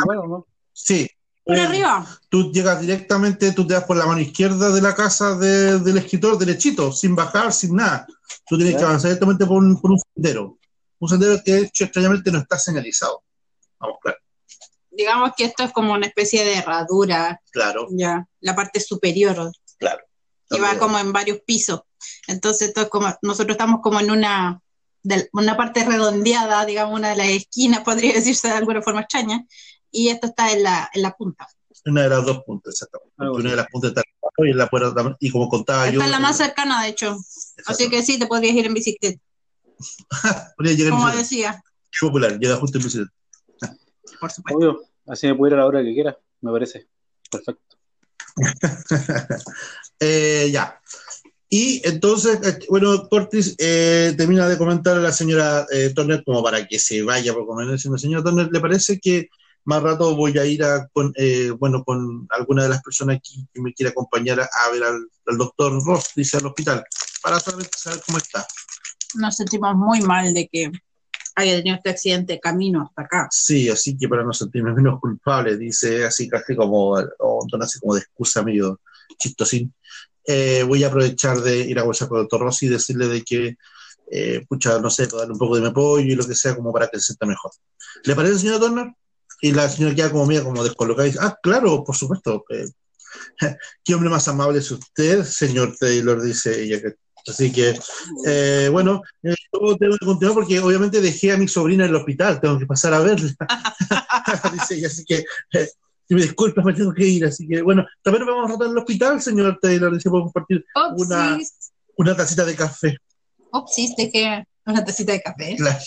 Bueno, 0.05 0.27
¿no? 0.27 0.47
Sí. 0.74 1.09
Por 1.43 1.57
Eh, 1.57 1.62
arriba. 1.62 2.05
Tú 2.29 2.51
llegas 2.51 2.79
directamente, 2.81 3.51
tú 3.53 3.65
te 3.65 3.74
das 3.74 3.83
por 3.86 3.97
la 3.97 4.05
mano 4.05 4.19
izquierda 4.19 4.69
de 4.69 4.81
la 4.81 4.93
casa 4.93 5.36
de- 5.38 5.79
del 5.79 5.97
escritor 5.97 6.38
derechito, 6.38 6.91
sin 6.91 7.15
bajar, 7.15 7.51
sin 7.53 7.75
nada. 7.75 8.05
Tú 8.47 8.57
tienes 8.57 8.74
Ya. 8.74 8.79
que 8.79 8.86
avanzar 8.86 9.09
directamente 9.09 9.45
por 9.45 9.57
un, 9.63 9.79
por 9.79 9.91
un 9.91 10.00
sendero. 10.13 10.57
Un 11.00 11.09
sendero 11.09 11.41
que, 11.43 11.51
de 11.53 11.62
hecho, 11.63 11.83
extrañamente 11.86 12.31
no 12.31 12.39
está 12.39 12.57
señalizado. 12.59 13.24
Vamos, 13.79 13.97
claro. 14.01 14.17
Digamos 14.97 15.33
que 15.37 15.45
esto 15.45 15.63
es 15.63 15.71
como 15.71 15.93
una 15.93 16.07
especie 16.07 16.43
de 16.43 16.55
herradura, 16.55 17.39
Claro, 17.51 17.87
ya, 17.91 18.25
la 18.39 18.55
parte 18.55 18.79
superior, 18.79 19.51
claro. 19.77 20.03
y 20.49 20.59
va 20.59 20.79
como 20.79 20.97
en 20.97 21.13
varios 21.13 21.39
pisos. 21.45 21.81
Entonces, 22.27 22.69
esto 22.69 22.81
es 22.81 22.89
como, 22.89 23.13
nosotros 23.21 23.51
estamos 23.53 23.81
como 23.81 23.99
en 23.99 24.09
una, 24.09 24.59
de, 25.03 25.29
una 25.33 25.55
parte 25.55 25.83
redondeada, 25.83 26.65
digamos, 26.65 26.95
una 26.95 27.09
de 27.09 27.15
las 27.15 27.27
esquinas, 27.27 27.81
podría 27.85 28.13
decirse 28.13 28.47
de 28.47 28.55
alguna 28.55 28.81
forma 28.81 29.01
extraña, 29.01 29.45
y 29.91 30.09
esto 30.09 30.27
está 30.27 30.51
en 30.51 30.63
la, 30.63 30.89
en 30.93 31.03
la 31.03 31.11
punta. 31.11 31.47
Una 31.85 32.01
de 32.01 32.09
las 32.09 32.25
dos 32.25 32.43
puntas, 32.43 32.73
exactamente. 32.73 33.13
Una 33.17 33.51
de 33.51 33.55
las 33.55 33.67
puntas 33.67 33.89
está 33.89 34.01
abajo 34.01 34.45
y 34.45 34.51
en 34.51 34.57
la 34.57 34.67
puerta 34.67 34.93
también. 34.93 35.15
Y 35.19 35.29
como 35.29 35.47
contaba 35.47 35.85
yo. 35.85 35.93
Esta 35.93 36.05
es 36.05 36.11
la 36.11 36.19
más 36.19 36.35
cercana, 36.35 36.83
de 36.83 36.89
hecho. 36.89 37.17
Así 37.65 37.87
que 37.89 38.01
sí, 38.01 38.19
te 38.19 38.25
podrías 38.25 38.55
ir 38.55 38.65
en 38.65 38.73
bicicleta. 38.73 39.21
Podría 40.57 40.75
llegar 40.75 40.93
en 40.93 40.99
Como 40.99 41.05
bicicleta. 41.05 41.53
decía, 41.53 41.63
popular, 42.01 42.39
llega 42.39 42.55
justo 42.57 42.77
en 42.79 42.83
bicicleta. 42.83 43.13
Por 44.19 44.31
supuesto. 44.31 44.57
Obvio. 44.57 44.81
Así 45.07 45.27
me 45.27 45.35
puedo 45.35 45.53
ir 45.53 45.53
a 45.55 45.61
la 45.61 45.67
hora 45.67 45.83
que 45.83 45.93
quiera. 45.93 46.17
Me 46.41 46.51
parece. 46.51 46.87
Perfecto. 47.31 47.77
Eh, 49.99 50.51
ya. 50.51 50.79
Y 51.49 51.81
entonces, 51.87 52.39
eh, 52.43 52.59
bueno, 52.69 53.09
Cortis 53.09 53.55
eh, 53.57 54.13
termina 54.15 54.47
de 54.47 54.59
comentar 54.59 54.95
a 54.95 54.99
la 54.99 55.11
señora 55.11 55.65
eh, 55.71 55.91
Turner 55.95 56.23
como 56.23 56.43
para 56.43 56.67
que 56.67 56.77
se 56.77 57.01
vaya 57.01 57.33
por 57.33 57.47
comer, 57.47 57.79
señora 57.79 58.23
Turner, 58.23 58.47
¿le 58.51 58.59
parece 58.59 58.99
que 58.99 59.29
más 59.63 59.81
rato 59.81 60.15
voy 60.15 60.37
a 60.37 60.45
ir 60.45 60.63
a, 60.63 60.87
con, 60.93 61.11
eh, 61.15 61.49
bueno, 61.49 61.83
con 61.83 62.27
alguna 62.29 62.63
de 62.63 62.69
las 62.69 62.83
personas 62.83 63.17
aquí 63.17 63.47
que 63.53 63.61
me 63.61 63.73
quiera 63.73 63.89
acompañar 63.89 64.39
a, 64.39 64.43
a 64.43 64.71
ver 64.71 64.83
al, 64.83 65.09
al 65.25 65.37
doctor 65.37 65.83
Ross, 65.83 66.11
dice, 66.15 66.37
al 66.37 66.45
hospital, 66.45 66.83
para 67.23 67.39
saber 67.39 67.67
cómo 68.05 68.17
está? 68.17 68.45
Nos 69.15 69.35
sentimos 69.35 69.75
muy 69.75 70.01
mal 70.01 70.33
de 70.33 70.47
que 70.47 70.71
haya 71.38 71.58
tenido 71.58 71.75
este 71.77 71.91
accidente 71.91 72.34
de 72.34 72.39
camino 72.39 72.82
hasta 72.82 73.03
acá. 73.03 73.27
Sí, 73.32 73.70
así 73.70 73.96
que 73.96 74.10
para 74.10 74.24
no 74.24 74.34
sentirme 74.34 74.74
menos 74.74 75.00
culpable, 75.00 75.56
dice 75.56 76.03
así 76.03 76.27
casi 76.27 76.56
como, 76.56 76.94
o 77.20 77.48
así 77.62 77.79
como 77.79 77.94
de 77.94 78.01
excusa 78.01 78.41
medio 78.41 78.82
chistosín. 79.20 79.72
Eh, 80.25 80.63
voy 80.63 80.84
a 80.84 80.88
aprovechar 80.88 81.39
de 81.41 81.60
ir 81.60 81.77
a 81.77 81.84
conversar 81.84 82.08
con 82.08 82.17
el 82.17 82.24
doctor 82.24 82.41
Rossi 82.41 82.65
y 82.65 82.70
decirle 82.70 83.08
de 83.08 83.22
que, 83.22 83.56
eh, 84.12 84.46
pucha, 84.50 84.79
no 84.79 84.89
sé, 84.89 85.06
darle 85.06 85.34
un 85.34 85.38
poco 85.39 85.56
de 85.56 85.62
mi 85.62 85.67
apoyo 85.67 86.06
y 86.06 86.15
lo 86.15 86.25
que 86.25 86.34
sea 86.34 86.56
como 86.56 86.74
para 86.74 86.88
que 86.88 86.98
se 86.98 87.06
sienta 87.06 87.27
mejor. 87.27 87.51
¿Le 88.03 88.15
parece, 88.15 88.39
señora 88.39 88.60
Turner? 88.60 88.94
Y 89.39 89.51
la 89.51 89.70
señora 89.70 89.94
queda 89.94 90.12
como 90.12 90.25
media 90.25 90.44
como 90.44 90.63
descolocada 90.63 91.08
y 91.08 91.12
dice, 91.12 91.24
ah, 91.24 91.38
claro, 91.41 91.84
por 91.84 91.96
supuesto. 91.96 92.46
eh, 92.50 92.67
¿Qué 93.84 93.94
hombre 93.94 94.10
más 94.10 94.27
amable 94.27 94.58
es 94.58 94.72
usted, 94.72 95.24
señor 95.24 95.75
Taylor? 95.79 96.20
Dice 96.20 96.63
ella. 96.63 96.82
Así 97.27 97.51
que, 97.51 97.77
eh, 98.25 98.70
bueno, 98.72 99.01
eh, 99.22 99.36
yo 99.61 99.77
tengo 99.77 99.97
que 99.97 100.05
continuar 100.05 100.35
porque 100.35 100.59
obviamente 100.59 101.01
dejé 101.01 101.31
a 101.31 101.37
mi 101.37 101.47
sobrina 101.47 101.83
en 101.85 101.89
el 101.91 101.95
hospital, 101.95 102.39
tengo 102.41 102.57
que 102.59 102.65
pasar 102.65 102.93
a 102.93 102.99
verla. 102.99 103.29
Dice 104.53 104.75
ella, 104.75 104.87
así 104.87 105.03
que, 105.05 105.23
eh, 105.53 105.69
si 106.07 106.15
me 106.15 106.21
disculpas, 106.21 106.63
me 106.65 106.73
tengo 106.73 106.93
que 106.93 107.05
ir. 107.05 107.25
Así 107.25 107.47
que, 107.47 107.61
bueno, 107.61 107.85
también 108.03 108.25
nos 108.25 108.35
vamos 108.35 108.45
a 108.45 108.53
tratar 108.53 108.67
en 108.67 108.71
el 108.73 108.77
hospital, 108.79 109.21
señor 109.21 109.59
Taylor. 109.61 109.93
Dice, 109.93 110.09
podemos 110.09 110.31
compartir 110.31 110.65
Una- 110.97 111.37
una 111.97 112.15
tacita 112.15 112.45
de 112.45 112.55
café. 112.55 112.97
upsis, 113.51 113.95
de 113.95 114.11
que 114.11 114.43
una 114.65 114.83
tacita 114.85 115.11
de 115.13 115.21
café. 115.21 115.55
Claro, 115.57 115.79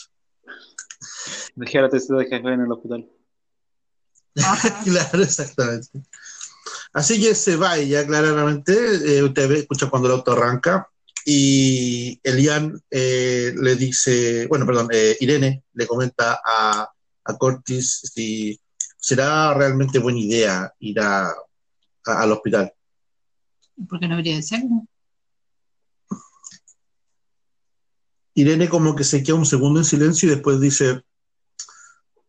Dejé 1.55 1.79
a 1.79 1.83
la 1.83 1.89
tercera 1.89 2.19
de 2.19 2.25
jefe 2.27 2.49
en 2.53 2.61
el 2.61 2.73
hospital. 2.73 3.09
Claro, 4.85 5.23
exactamente. 5.23 5.89
Así 6.93 7.21
que 7.21 7.35
se 7.35 7.57
va 7.57 7.77
ella, 7.77 8.07
claramente. 8.07 8.73
eh, 9.19 9.23
usted 9.23 9.49
ve, 9.49 9.59
escucha 9.61 9.89
cuando 9.89 10.09
el 10.09 10.15
auto 10.15 10.33
arranca. 10.33 10.89
Y 11.27 12.19
Elian 12.23 12.81
eh, 12.91 13.53
le 13.57 13.77
dice, 13.77 14.47
bueno, 14.47 14.67
perdón, 14.67 14.89
eh, 14.93 15.17
Irene 15.21 15.65
le 15.75 15.87
comenta 15.87 16.41
a, 16.45 16.89
a 17.25 17.39
Cortis 17.39 18.01
si 18.15 18.59
será 18.97 19.53
realmente 19.55 19.99
buena 19.99 20.19
idea 20.19 20.73
ir 20.81 20.99
a, 21.01 21.29
a- 21.29 21.35
al 22.05 22.33
hospital. 22.33 22.73
¿Por 23.89 23.99
qué 24.01 24.07
no 24.09 24.17
debería 24.17 24.37
de 24.37 24.43
ser? 24.43 24.65
no? 24.65 24.87
Irene 28.35 28.69
como 28.69 28.95
que 28.95 29.05
se 29.05 29.23
queda 29.23 29.37
un 29.37 29.47
segundo 29.47 29.81
en 29.81 29.85
silencio 29.85 30.29
y 30.29 30.35
después 30.35 30.61
dice, 30.61 31.03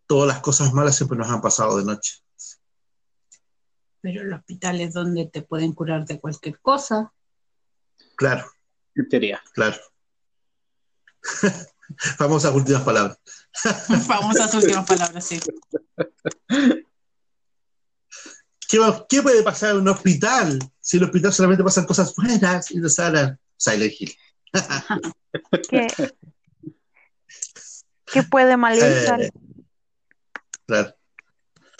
todas 0.07 0.27
las 0.27 0.41
cosas 0.41 0.73
malas 0.73 0.95
siempre 0.95 1.17
nos 1.17 1.29
han 1.29 1.41
pasado 1.41 1.77
de 1.77 1.85
noche. 1.85 2.15
Pero 4.01 4.21
el 4.21 4.33
hospital 4.33 4.81
es 4.81 4.93
donde 4.93 5.27
te 5.27 5.43
pueden 5.43 5.73
curar 5.73 6.05
de 6.05 6.19
cualquier 6.19 6.59
cosa. 6.59 7.13
Claro, 8.15 8.45
En 9.01 9.09
teoría. 9.09 9.41
claro. 9.53 9.77
Famosas 12.17 12.53
últimas 12.53 12.83
palabras. 12.83 13.17
Famosas 14.07 14.53
últimas 14.53 14.85
palabras, 14.85 15.25
sí. 15.25 15.39
¿Qué, 18.69 18.79
qué 19.09 19.21
puede 19.21 19.43
pasar 19.43 19.71
en 19.71 19.81
un 19.81 19.89
hospital? 19.89 20.59
Si 20.79 20.97
en 20.97 21.03
el 21.03 21.09
hospital 21.09 21.33
solamente 21.33 21.63
pasan 21.63 21.85
cosas 21.85 22.15
buenas 22.15 22.71
y 22.71 22.77
no 22.77 22.87
salen. 22.89 23.37
Silent 23.57 23.93
Hill. 23.99 24.15
¿Qué, 25.69 25.87
qué 28.05 28.23
puede 28.23 28.55
mal 28.57 28.77
ir? 28.77 28.83
Eh, 28.83 29.29
claro. 30.65 30.95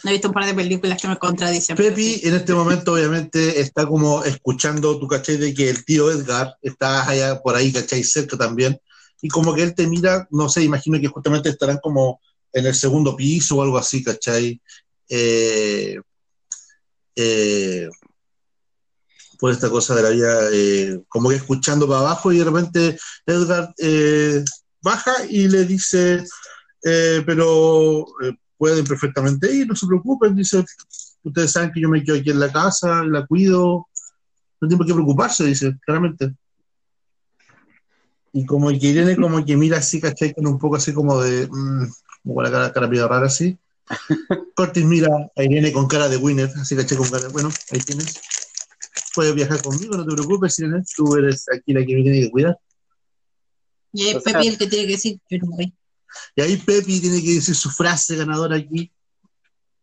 He 0.03 0.11
visto 0.11 0.29
un 0.29 0.33
par 0.33 0.45
de 0.45 0.53
películas 0.53 0.99
que 0.99 1.07
me 1.07 1.17
contradicen. 1.17 1.75
Pepi 1.75 2.15
sí. 2.15 2.27
en 2.27 2.35
este 2.35 2.53
momento 2.53 2.93
obviamente 2.93 3.59
está 3.59 3.85
como 3.85 4.23
escuchando, 4.23 4.99
tu 4.99 5.07
cachai, 5.07 5.37
de 5.37 5.53
que 5.53 5.69
el 5.69 5.85
tío 5.85 6.09
Edgar 6.09 6.55
está 6.61 7.07
allá 7.07 7.39
por 7.41 7.55
ahí, 7.55 7.71
cachai, 7.71 8.03
cerca 8.03 8.37
también. 8.37 8.79
Y 9.21 9.29
como 9.29 9.53
que 9.53 9.61
él 9.61 9.75
te 9.75 9.85
mira, 9.85 10.27
no 10.31 10.49
sé, 10.49 10.63
imagino 10.63 10.99
que 10.99 11.07
justamente 11.07 11.49
estarán 11.49 11.77
como 11.77 12.19
en 12.51 12.65
el 12.65 12.73
segundo 12.73 13.15
piso 13.15 13.57
o 13.57 13.61
algo 13.61 13.77
así, 13.77 14.03
cachai. 14.03 14.59
Eh, 15.07 15.99
eh, 17.15 17.89
por 19.39 19.51
esta 19.51 19.69
cosa 19.69 19.95
de 19.95 20.03
la 20.03 20.09
vida, 20.09 20.49
eh, 20.51 20.99
como 21.07 21.29
que 21.29 21.35
escuchando 21.35 21.87
para 21.87 22.01
abajo 22.01 22.31
y 22.31 22.37
de 22.39 22.43
repente 22.43 22.99
Edgar 23.25 23.73
baja 24.81 25.13
y 25.29 25.47
le 25.47 25.65
dice, 25.65 26.23
pero 26.81 28.05
pueden 28.61 28.85
perfectamente 28.85 29.51
ir, 29.51 29.67
no 29.67 29.75
se 29.75 29.87
preocupen, 29.87 30.35
dice, 30.35 30.63
ustedes 31.23 31.51
saben 31.51 31.71
que 31.71 31.81
yo 31.81 31.89
me 31.89 32.03
quedo 32.03 32.17
aquí 32.17 32.29
en 32.29 32.39
la 32.39 32.51
casa, 32.51 33.03
la 33.03 33.25
cuido, 33.25 33.87
no 34.59 34.67
tiene 34.67 34.77
por 34.77 34.85
qué 34.85 34.93
preocuparse, 34.93 35.45
dice, 35.45 35.75
claramente. 35.83 36.35
Y 38.31 38.45
como 38.45 38.69
que 38.69 38.75
Irene 38.75 39.15
como 39.15 39.43
que 39.43 39.57
mira 39.57 39.79
así, 39.79 39.99
¿cachai? 39.99 40.31
Con 40.35 40.45
un 40.45 40.59
poco 40.59 40.75
así 40.75 40.93
como 40.93 41.19
de, 41.19 41.47
mm, 41.47 41.91
como 42.21 42.35
con 42.35 42.43
la 42.43 42.51
cara, 42.51 42.71
cara 42.71 43.07
rara 43.07 43.25
así. 43.25 43.57
Cortis 44.55 44.85
mira 44.85 45.09
a 45.35 45.43
Irene 45.43 45.73
con 45.73 45.87
cara 45.87 46.07
de 46.07 46.17
winner, 46.17 46.51
así 46.61 46.75
¿cachai? 46.75 46.99
Con 46.99 47.09
cara 47.09 47.23
de, 47.23 47.29
bueno, 47.29 47.49
ahí 47.71 47.79
tienes. 47.79 48.21
Puedes 49.15 49.33
viajar 49.33 49.59
conmigo, 49.63 49.97
no 49.97 50.05
te 50.05 50.13
preocupes, 50.13 50.59
Irene, 50.59 50.83
tú 50.95 51.15
eres 51.15 51.47
aquí 51.49 51.73
la 51.73 51.83
que 51.83 51.95
me 51.95 52.03
tiene 52.03 52.21
que 52.21 52.29
cuidar. 52.29 52.59
Y 53.91 54.09
es 54.09 54.21
Pepi 54.21 54.49
el 54.49 54.59
que 54.59 54.67
tiene 54.67 54.85
que 54.85 54.91
decir, 54.91 55.19
yo 55.27 55.39
no 55.39 55.47
voy. 55.47 55.73
Y 56.35 56.41
ahí 56.41 56.57
Pepi 56.57 56.99
tiene 56.99 57.21
que 57.21 57.35
decir 57.35 57.55
su 57.55 57.69
frase 57.69 58.15
ganadora 58.15 58.55
aquí, 58.55 58.91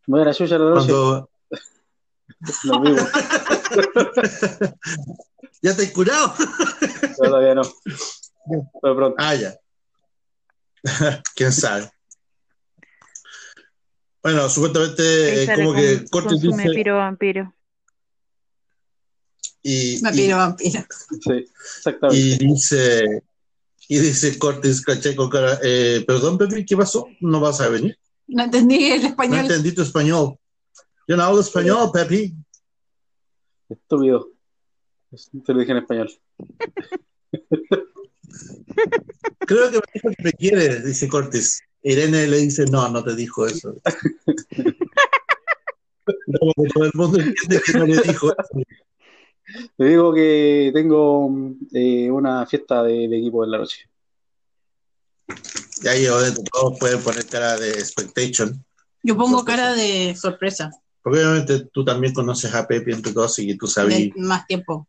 Voy 0.09 0.23
a 0.23 0.25
la 0.25 0.33
suya 0.33 0.59
la 0.59 0.71
noche. 0.71 0.87
cuando 0.87 1.31
Lo 2.65 2.81
mismo. 2.81 3.07
ya 5.63 5.77
te 5.77 5.83
has 5.83 5.91
curado. 5.91 6.35
Todavía 7.19 7.55
no. 7.55 7.63
Pero 8.81 8.97
pronto. 8.97 9.17
Ah, 9.19 9.35
ya. 9.35 9.55
¿Quién 11.37 11.53
sabe? 11.53 11.91
Bueno, 14.23 14.49
supuestamente 14.49 15.43
eh, 15.43 15.55
como 15.55 15.75
que 15.75 16.07
consume 16.11 16.63
dice 16.63 16.75
piro 16.75 16.97
vampiro. 16.97 17.55
y, 19.63 20.01
Vampiro, 20.01 20.39
vampiro. 20.39 20.87
Sí, 21.21 21.45
exactamente. 21.77 22.19
y 22.19 22.39
dice 22.39 23.25
y 23.89 23.99
dice 23.99 24.39
Cortis, 24.39 24.83
cara, 24.83 25.59
eh, 25.63 26.05
perdón, 26.07 26.37
Pepe, 26.37 26.65
¿qué 26.67 26.77
pasó? 26.77 27.07
¿No 27.21 27.41
vas 27.41 27.61
a 27.63 27.69
venir? 27.69 27.99
No 28.27 28.45
entendí 28.45 28.91
el 28.93 29.03
No 29.03 29.09
español. 29.09 29.39
entendí 29.41 29.73
tu 29.73 29.81
español. 29.83 30.39
Yo 31.07 31.17
no 31.17 31.23
hablo 31.23 31.41
español, 31.41 31.91
Pepe. 31.91 32.35
Estúpido. 33.71 34.29
Te 35.45 35.55
lo 35.55 35.61
dije 35.61 35.73
en 35.73 35.79
español. 35.79 36.11
Creo 39.41 39.71
que 39.71 39.77
me 39.79 39.83
dijo 39.95 40.09
que 40.11 40.23
me 40.23 40.33
quiere, 40.33 40.81
dice 40.83 41.09
Cortis. 41.09 41.61
Irene 41.83 42.27
le 42.27 42.37
dice, 42.39 42.67
no, 42.67 42.89
no 42.91 43.03
te 43.03 43.17
dijo 43.17 43.47
eso. 43.47 43.75
Todo 46.75 46.85
el 46.85 46.93
mundo 46.95 47.19
entiende 47.21 47.63
que 47.65 47.73
no 47.73 47.87
le 47.87 48.03
dijo 48.03 48.31
eso. 48.33 48.63
Te 49.77 49.85
digo 49.85 50.13
que 50.13 50.71
tengo 50.75 51.31
eh, 51.73 52.11
una 52.11 52.45
fiesta 52.47 52.83
de, 52.83 53.09
de 53.09 53.19
equipo 53.19 53.45
en 53.45 53.51
la 53.51 53.59
noche. 53.59 53.89
Ya 55.83 55.95
llegó 55.95 56.21
dentro, 56.21 56.43
todos 56.53 56.79
pueden 56.79 57.01
poner 57.01 57.27
cara 57.27 57.57
de 57.57 57.71
expectation. 57.71 58.65
Yo 59.03 59.17
pongo 59.17 59.45
cara 59.45 59.75
de 59.75 60.15
sorpresa. 60.17 60.71
Porque 61.03 61.21
obviamente 61.21 61.69
tú 61.73 61.85
también 61.85 62.13
conoces 62.13 62.53
a 62.55 62.67
Pepe 62.67 62.93
entre 62.93 63.13
todos 63.13 63.39
y 63.39 63.57
tú 63.57 63.67
sabes, 63.67 63.97
de 63.97 64.13
más 64.17 64.47
tiempo. 64.47 64.89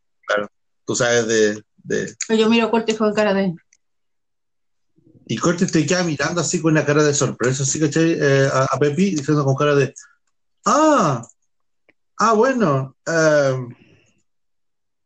tú 0.85 0.95
sabes 0.95 1.27
de, 1.27 1.63
de... 1.77 2.15
Yo 2.37 2.49
miro 2.49 2.67
a 2.67 2.71
Cortés 2.71 2.97
con 2.97 3.13
cara 3.13 3.33
de. 3.33 3.55
Y 5.27 5.37
Cortis 5.37 5.71
te 5.71 5.85
queda 5.85 6.03
mirando 6.03 6.41
así 6.41 6.59
con 6.59 6.71
una 6.71 6.83
cara 6.83 7.03
de 7.03 7.13
sorpresa, 7.13 7.61
así, 7.61 7.79
¿cachai? 7.79 8.17
Eh, 8.19 8.49
a, 8.51 8.63
a 8.63 8.79
Pepe 8.79 8.95
diciendo 9.03 9.45
con 9.45 9.55
cara 9.55 9.75
de, 9.75 9.93
ah, 10.65 11.21
ah, 12.17 12.33
bueno. 12.33 12.95
eh, 13.05 13.53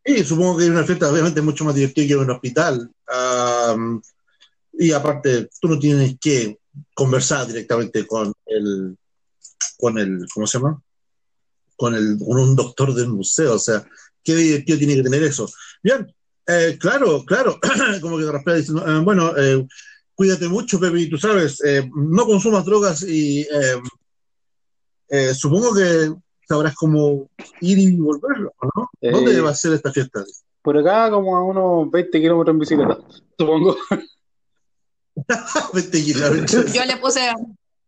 y 0.05 0.23
supongo 0.23 0.57
que 0.57 0.69
una 0.69 0.83
fiesta 0.83 1.09
obviamente 1.09 1.41
mucho 1.41 1.63
más 1.63 1.75
divertida 1.75 2.07
que 2.07 2.13
en 2.13 2.19
un 2.19 2.31
hospital. 2.31 2.91
Y 4.73 4.91
aparte, 4.91 5.49
tú 5.61 5.67
no 5.67 5.79
tienes 5.79 6.17
que 6.19 6.57
conversar 6.93 7.47
directamente 7.47 8.05
con 8.07 8.33
el, 8.45 8.97
con 9.77 9.97
el, 9.99 10.25
¿cómo 10.33 10.47
se 10.47 10.57
llama? 10.57 10.81
Con, 11.75 11.95
el, 11.95 12.17
con 12.17 12.39
un 12.39 12.55
doctor 12.55 12.93
del 12.93 13.09
museo. 13.09 13.55
O 13.55 13.59
sea, 13.59 13.85
¿qué 14.23 14.35
divertido 14.35 14.77
tiene 14.79 14.95
que 14.95 15.03
tener 15.03 15.23
eso? 15.23 15.49
Bien, 15.81 16.11
eh, 16.47 16.77
claro, 16.79 17.23
claro. 17.23 17.59
Como 18.01 18.17
que 18.17 18.31
raspea 18.31 18.55
diciendo, 18.55 18.85
eh, 18.85 18.99
bueno, 19.01 19.37
eh, 19.37 19.65
cuídate 20.15 20.47
mucho, 20.49 20.79
Pepe, 20.79 21.07
tú 21.07 21.17
sabes, 21.17 21.59
no 21.95 22.25
consumas 22.25 22.65
drogas 22.65 23.03
y 23.03 23.47
supongo 25.35 25.75
que 25.75 26.13
sabrás 26.47 26.75
cómo 26.75 27.27
ir 27.61 27.79
y 27.79 27.95
volver, 27.95 28.45
¿o 28.45 28.69
¿no? 28.75 28.89
Eh, 29.01 29.11
¿Dónde 29.11 29.41
va 29.41 29.51
a 29.51 29.55
ser 29.55 29.73
esta 29.73 29.91
fiesta? 29.91 30.23
Por 30.61 30.77
acá, 30.77 31.09
como 31.11 31.35
a 31.35 31.43
unos 31.43 31.91
20 31.91 32.21
kilómetros 32.21 32.53
en 32.53 32.59
bicicleta, 32.59 32.97
supongo. 33.37 33.75
20 35.73 36.03
kilómetros. 36.03 36.73
Yo 36.73 36.85
le 36.85 36.97
puse, 36.97 37.31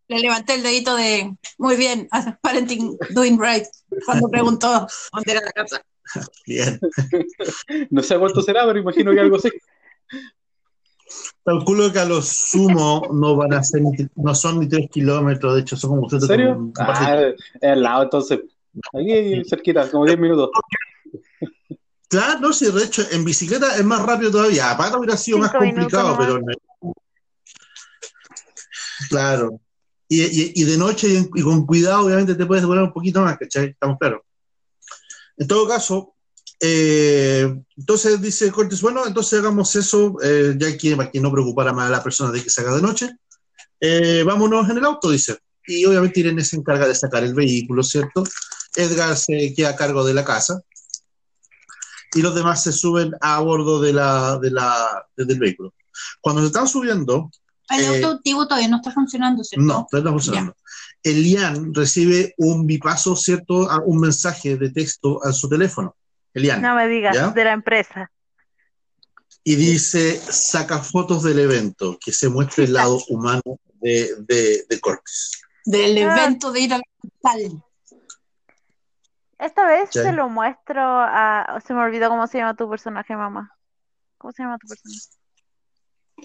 le 0.08 0.18
levanté 0.18 0.54
el 0.54 0.62
dedito 0.62 0.94
de 0.96 1.34
muy 1.58 1.76
bien, 1.76 2.08
parenting 2.42 2.96
doing 3.10 3.38
right, 3.40 3.66
cuando 4.04 4.28
preguntó 4.28 4.86
dónde 5.12 5.32
era 5.32 5.40
la 5.40 5.52
casa. 5.52 5.82
Bien. 6.46 6.78
No 7.90 8.02
sé 8.02 8.18
cuánto 8.18 8.42
será, 8.42 8.64
pero 8.66 8.78
imagino 8.78 9.12
que 9.12 9.20
algo 9.20 9.36
así. 9.36 9.50
Calculo 11.44 11.92
que 11.92 11.98
a 12.00 12.04
lo 12.04 12.20
sumo 12.22 13.08
no 13.12 13.36
van 13.36 13.54
a 13.54 13.62
ser, 13.62 13.82
ni- 13.82 14.08
no 14.16 14.34
son 14.34 14.58
ni 14.60 14.68
3 14.68 14.88
kilómetros, 14.90 15.54
de 15.54 15.60
hecho 15.60 15.76
son 15.76 15.90
como 15.90 16.00
¿En 16.02 16.06
ustedes. 16.06 16.26
serio? 16.26 16.72
Ah, 16.78 17.20
es 17.60 17.70
al 17.70 17.82
lado, 17.82 18.02
entonces. 18.04 18.40
Aquí 18.92 19.42
cerquita, 19.48 19.88
como 19.90 20.04
10 20.04 20.18
minutos. 20.18 20.50
Claro, 22.08 22.40
no, 22.40 22.52
sí, 22.52 22.70
de 22.70 22.84
hecho, 22.84 23.02
en 23.10 23.24
bicicleta 23.24 23.76
es 23.76 23.84
más 23.84 24.02
rápido 24.04 24.30
todavía. 24.30 24.70
Aparte 24.70 24.96
hubiera 24.96 25.16
sido 25.16 25.38
más 25.38 25.50
Cinco 25.52 25.64
complicado, 25.64 26.16
pero. 26.18 26.40
Claro. 29.08 29.60
Y, 30.08 30.22
y- 30.22 30.52
y 30.54 30.64
de 30.64 30.76
noche 30.78 31.08
y, 31.08 31.40
y 31.40 31.42
con 31.42 31.66
cuidado, 31.66 32.06
obviamente, 32.06 32.34
te 32.34 32.46
puedes 32.46 32.62
demorar 32.62 32.84
un 32.84 32.92
poquito 32.92 33.20
más, 33.22 33.36
¿cachai? 33.38 33.66
Estamos 33.70 33.98
claros. 33.98 34.22
En 35.36 35.46
todo 35.48 35.66
caso, 35.68 36.14
eh, 36.60 37.54
entonces 37.76 38.20
dice 38.20 38.50
Cortés, 38.50 38.80
bueno, 38.80 39.06
entonces 39.06 39.38
hagamos 39.40 39.74
eso, 39.76 40.16
eh, 40.22 40.54
ya 40.58 40.76
que 40.76 40.96
para 40.96 41.10
que 41.10 41.20
no 41.20 41.30
preocupara 41.32 41.72
más 41.72 41.88
a 41.88 41.90
la 41.92 42.02
persona 42.02 42.30
de 42.32 42.42
que 42.42 42.50
se 42.50 42.60
haga 42.62 42.74
de 42.76 42.82
noche. 42.82 43.10
Eh, 43.80 44.22
vámonos 44.24 44.68
en 44.70 44.78
el 44.78 44.84
auto, 44.84 45.10
dice. 45.10 45.38
Y 45.66 45.84
obviamente 45.84 46.20
Irene 46.20 46.44
se 46.44 46.56
encarga 46.56 46.86
de 46.86 46.94
sacar 46.94 47.24
el 47.24 47.34
vehículo, 47.34 47.82
¿cierto? 47.82 48.24
Edgar 48.74 49.16
se 49.16 49.52
queda 49.54 49.70
a 49.70 49.76
cargo 49.76 50.04
de 50.04 50.14
la 50.14 50.24
casa 50.24 50.60
y 52.14 52.22
los 52.22 52.34
demás 52.34 52.62
se 52.62 52.72
suben 52.72 53.12
a 53.20 53.40
bordo 53.40 53.80
de 53.80 53.92
la, 53.92 54.38
de 54.38 54.50
la, 54.50 55.06
del 55.16 55.38
vehículo. 55.38 55.74
Cuando 56.20 56.40
se 56.40 56.46
están 56.48 56.68
subiendo, 56.68 57.30
El 57.68 57.80
Eh, 57.82 57.86
auto 57.88 58.10
antiguo 58.12 58.46
todavía 58.46 58.68
no 58.68 58.76
está 58.76 58.92
funcionando, 58.92 59.42
¿cierto? 59.42 59.66
no, 59.66 59.86
no 59.90 59.98
está 59.98 60.10
funcionando. 60.10 60.56
Elian 61.02 61.74
recibe 61.74 62.32
un 62.38 62.64
bipaso, 62.66 63.16
¿cierto? 63.16 63.68
A- 63.70 63.82
Un 63.84 63.98
mensaje 64.00 64.56
de 64.56 64.70
texto 64.70 65.22
a 65.24 65.32
su 65.32 65.48
teléfono. 65.48 65.96
No 66.60 66.74
me 66.74 66.86
digas, 66.88 67.14
¿Ya? 67.14 67.28
de 67.30 67.44
la 67.44 67.52
empresa. 67.52 68.10
Y 69.42 69.54
dice, 69.56 70.16
saca 70.18 70.78
fotos 70.80 71.22
del 71.22 71.38
evento, 71.38 71.96
que 72.04 72.12
se 72.12 72.28
muestre 72.28 72.64
el 72.64 72.72
lado 72.74 73.00
humano 73.08 73.42
de, 73.80 74.14
de, 74.20 74.64
de 74.68 74.80
Cortés. 74.80 75.32
Del 75.64 75.96
Ah. 75.98 76.12
evento 76.12 76.52
de 76.52 76.60
ir 76.60 76.74
al 76.74 76.82
hospital. 77.02 77.62
Esta 79.38 79.66
vez 79.66 79.90
Sí. 79.92 80.00
se 80.00 80.12
lo 80.12 80.28
muestro 80.28 80.80
a... 80.82 81.60
Se 81.66 81.74
me 81.74 81.80
olvidó 81.82 82.08
cómo 82.08 82.26
se 82.26 82.38
llama 82.38 82.54
tu 82.54 82.68
personaje, 82.68 83.14
mamá. 83.16 83.56
¿Cómo 84.18 84.32
se 84.32 84.42
llama 84.42 84.58
tu 84.58 84.66
personaje? 84.68 85.00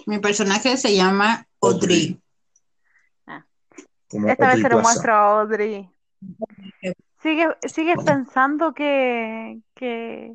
Mi 0.07 0.19
personaje 0.19 0.77
se 0.77 0.95
llama 0.95 1.45
Audrey. 1.61 2.19
Como 4.09 4.27
Esta 4.29 4.47
vez 4.47 4.55
se 4.57 4.63
lo 4.63 4.69
Plaza. 4.69 4.81
muestro 4.81 5.13
a 5.13 5.41
Audrey. 5.41 5.89
¿Sigues, 7.21 7.47
sigues 7.71 7.97
pensando 8.03 8.73
que, 8.73 9.59
que, 9.75 10.33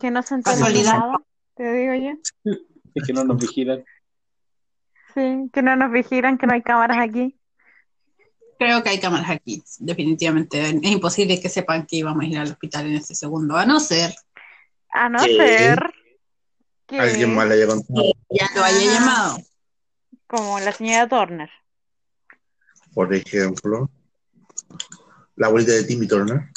que 0.00 0.10
no 0.10 0.22
se 0.22 0.34
entiende 0.34 0.60
Casualidad. 0.62 0.92
nada? 0.98 1.18
Te 1.54 1.72
digo 1.72 1.94
yo. 1.94 2.52
Es 2.94 3.06
que 3.06 3.12
no 3.12 3.24
nos 3.24 3.38
vigilan. 3.38 3.84
Sí, 5.14 5.48
que 5.52 5.62
no 5.62 5.76
nos 5.76 5.90
vigilan, 5.92 6.38
que 6.38 6.46
no 6.46 6.54
hay 6.54 6.62
cámaras 6.62 6.98
aquí. 7.00 7.38
Creo 8.58 8.82
que 8.82 8.88
hay 8.90 8.98
cámaras 9.00 9.30
aquí, 9.30 9.62
definitivamente. 9.78 10.60
Es 10.60 10.90
imposible 10.90 11.40
que 11.40 11.48
sepan 11.48 11.86
que 11.86 11.96
íbamos 11.96 12.24
a 12.24 12.26
ir 12.26 12.38
al 12.38 12.50
hospital 12.50 12.86
en 12.86 12.94
este 12.94 13.14
segundo, 13.14 13.56
a 13.56 13.64
no 13.64 13.78
ser 13.78 14.12
A 14.90 15.08
no 15.08 15.18
¿Qué? 15.24 15.36
ser 15.36 15.94
que, 16.86 16.98
Alguien 16.98 17.38
haya 17.38 17.66
contado, 17.66 18.12
ya 18.30 18.48
lo 18.56 18.64
haya 18.64 18.78
Ah. 18.78 18.94
llamado. 18.94 19.36
como 20.26 20.58
la 20.60 20.72
señora 20.72 21.08
Turner. 21.08 21.50
por 22.94 23.14
ejemplo, 23.14 23.88
la 25.36 25.46
abuelita 25.46 25.72
de 25.72 25.84
Timmy 25.84 26.06
Turner. 26.06 26.50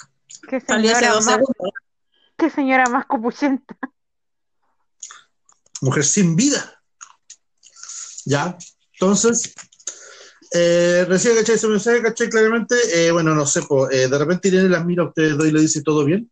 Qué 0.47 0.59
señora 0.59 1.19
más, 1.21 1.39
qué 2.37 2.49
señora 2.49 2.85
más 2.89 3.05
copuchenta. 3.05 3.75
Mujer 5.81 6.03
sin 6.03 6.35
vida. 6.35 6.81
¿Ya? 8.25 8.57
Entonces, 8.93 9.53
eh, 10.53 11.05
recién 11.07 11.35
caché 11.35 11.53
ese 11.53 11.67
mensaje, 11.67 12.01
caché 12.01 12.29
claramente. 12.29 12.75
eh, 12.93 13.11
bueno, 13.11 13.33
no 13.33 13.45
sé, 13.45 13.61
po, 13.63 13.89
eh, 13.89 14.07
de 14.07 14.17
repente 14.17 14.49
Irene 14.49 14.69
las 14.69 14.85
mira 14.85 15.03
a 15.03 15.07
ustedes 15.07 15.37
dos 15.37 15.47
y 15.47 15.51
le 15.51 15.61
dice 15.61 15.81
todo 15.81 16.03
bien. 16.05 16.29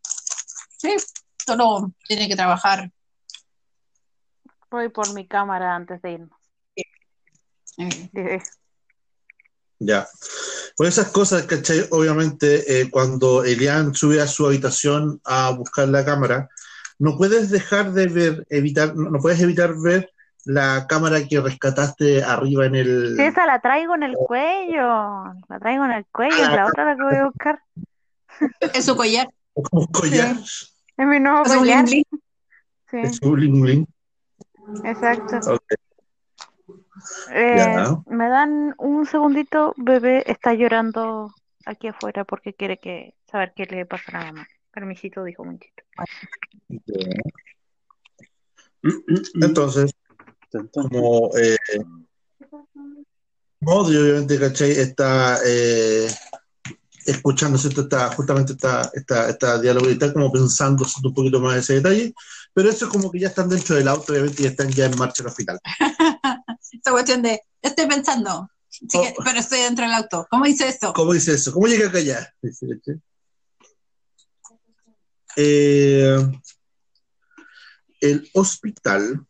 Sí, 0.78 0.96
solo 1.46 1.92
tiene 2.08 2.28
que 2.28 2.36
trabajar. 2.36 2.92
Voy 4.70 4.90
por 4.90 5.14
mi 5.14 5.28
cámara 5.28 5.76
antes 5.76 6.02
de 6.02 6.12
irnos. 6.12 6.40
Eh, 6.76 6.84
Dije, 8.12 8.44
Ya. 9.80 10.08
Por 10.78 10.88
esas 10.88 11.10
cosas, 11.12 11.44
¿cachai? 11.44 11.86
Obviamente, 11.92 12.82
eh, 12.82 12.90
cuando 12.90 13.44
Elian 13.44 13.94
sube 13.94 14.22
a 14.22 14.28
su 14.28 14.46
habitación 14.46 15.20
a 15.26 15.52
buscar 15.52 15.88
la 15.90 16.06
cámara, 16.06 16.50
no 16.98 17.18
puedes 17.18 17.50
dejar 17.50 17.92
de 17.94 18.08
ver, 18.08 18.48
evitar, 18.50 18.96
no 18.96 19.20
puedes 19.20 19.40
evitar 19.42 19.74
ver 19.82 20.12
la 20.46 20.88
cámara 20.88 21.26
que 21.28 21.40
rescataste 21.42 22.24
arriba 22.24 22.66
en 22.66 22.76
el. 22.76 23.16
Sí, 23.18 23.24
esa 23.24 23.46
la 23.46 23.60
traigo 23.60 23.96
en 23.96 24.04
el 24.04 24.16
cuello. 24.16 25.34
La 25.50 25.60
traigo 25.60 25.86
en 25.86 25.92
el 25.92 26.06
cuello, 26.12 26.36
es 26.44 26.50
la 26.50 26.66
otra 26.68 26.86
la 26.86 26.96
que 26.96 27.04
voy 27.04 27.16
a 27.16 27.26
buscar. 27.26 27.62
Es 28.74 28.86
su 28.86 28.96
collar. 28.96 29.30
como 29.54 29.88
collar. 29.88 30.36
Es 30.98 31.06
mi 31.08 31.20
nuevo 31.20 31.44
Es 31.46 31.52
un 31.52 31.58
collar. 31.60 31.86
bling 31.86 32.04
Sí, 32.90 32.98
Es 33.04 33.20
un 33.22 33.34
bling 33.34 33.62
bling. 33.62 33.88
exacto. 34.84 35.54
Ok. 35.54 35.74
Eh, 37.32 37.56
Ya. 37.58 37.96
me 38.08 38.30
dan 38.30 38.76
un 38.78 39.06
segundito, 39.06 39.74
bebé 39.78 40.24
está 40.28 40.54
llorando 40.54 41.34
aquí 41.66 41.88
afuera 41.88 42.24
porque 42.24 42.54
quiere 42.54 42.80
que 42.80 43.16
saber 43.30 43.54
qué 43.56 43.66
le 43.66 43.86
pasa 43.86 44.04
a 44.08 44.20
la 44.20 44.26
mamá. 44.32 44.48
Permisito, 44.72 45.24
dijo 45.24 45.44
Monchito. 45.44 45.84
Entonces, 49.42 49.92
como, 50.72 51.32
eh, 51.38 51.58
Modri, 53.62 53.98
obviamente, 53.98 54.40
¿cachai? 54.40 54.72
Está 54.72 55.38
eh, 55.46 56.08
escuchando, 57.06 57.58
¿cierto? 57.58 57.82
Está, 57.82 58.10
justamente 58.12 58.54
está, 58.54 58.90
está, 58.94 59.30
está 59.30 59.60
diálogo 59.60 59.90
y 59.90 59.94
está 59.94 60.14
como 60.14 60.32
pensando 60.32 60.86
un 61.04 61.14
poquito 61.14 61.40
más 61.40 61.58
ese 61.58 61.76
detalle, 61.76 62.14
pero 62.54 62.70
eso 62.70 62.86
es 62.86 62.92
como 62.92 63.12
que 63.12 63.20
ya 63.20 63.28
están 63.28 63.50
dentro 63.50 63.76
del 63.76 63.88
auto, 63.88 64.14
obviamente, 64.14 64.44
y 64.44 64.46
están 64.46 64.70
ya 64.70 64.86
en 64.86 64.98
marcha 64.98 65.24
al 65.24 65.30
hospital. 65.30 65.60
Esta 66.72 66.92
cuestión 66.92 67.22
de, 67.22 67.42
estoy 67.62 67.88
pensando, 67.88 68.50
que- 68.92 68.98
Oh. 69.18 69.24
pero 69.24 69.40
estoy 69.40 69.60
dentro 69.62 69.86
del 69.86 69.94
auto. 69.94 70.28
¿Cómo 70.30 70.46
dice 70.46 70.68
esto? 70.68 70.94
¿Cómo 70.94 71.14
dice 71.14 71.34
eso? 71.34 71.52
¿Cómo 71.54 71.68
llega 71.68 71.88
acá 71.90 72.00
¿cachai? 72.42 73.02
Eh, 75.36 76.18
el 78.02 78.30
hospital, 78.34 79.26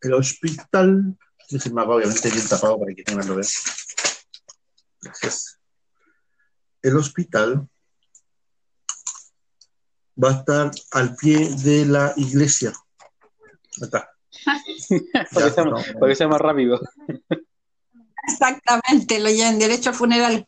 el 0.00 0.12
hospital, 0.14 1.16
dice 1.50 1.68
el 1.68 1.74
mapa 1.74 1.94
obviamente 1.94 2.30
bien 2.30 2.46
tapado 2.48 2.78
para 2.78 2.94
que 2.94 3.02
tengan 3.04 3.26
lo 3.28 3.36
vean. 3.36 3.48
Gracias. 5.00 5.58
El 6.82 6.96
hospital 6.96 7.68
va 10.22 10.30
a 10.30 10.38
estar 10.38 10.70
al 10.92 11.14
pie 11.16 11.50
de 11.56 11.86
la 11.86 12.12
iglesia. 12.16 12.72
Está. 13.80 14.10
Para 15.32 15.46
que, 15.46 15.52
sea, 15.52 15.64
más- 15.64 15.92
para 15.92 16.08
que 16.08 16.14
sea 16.16 16.28
más 16.28 16.40
rápido. 16.40 16.80
Exactamente, 18.28 19.20
lo 19.20 19.30
llevan 19.30 19.58
derecho 19.58 19.90
al 19.90 19.94
funeral. 19.96 20.44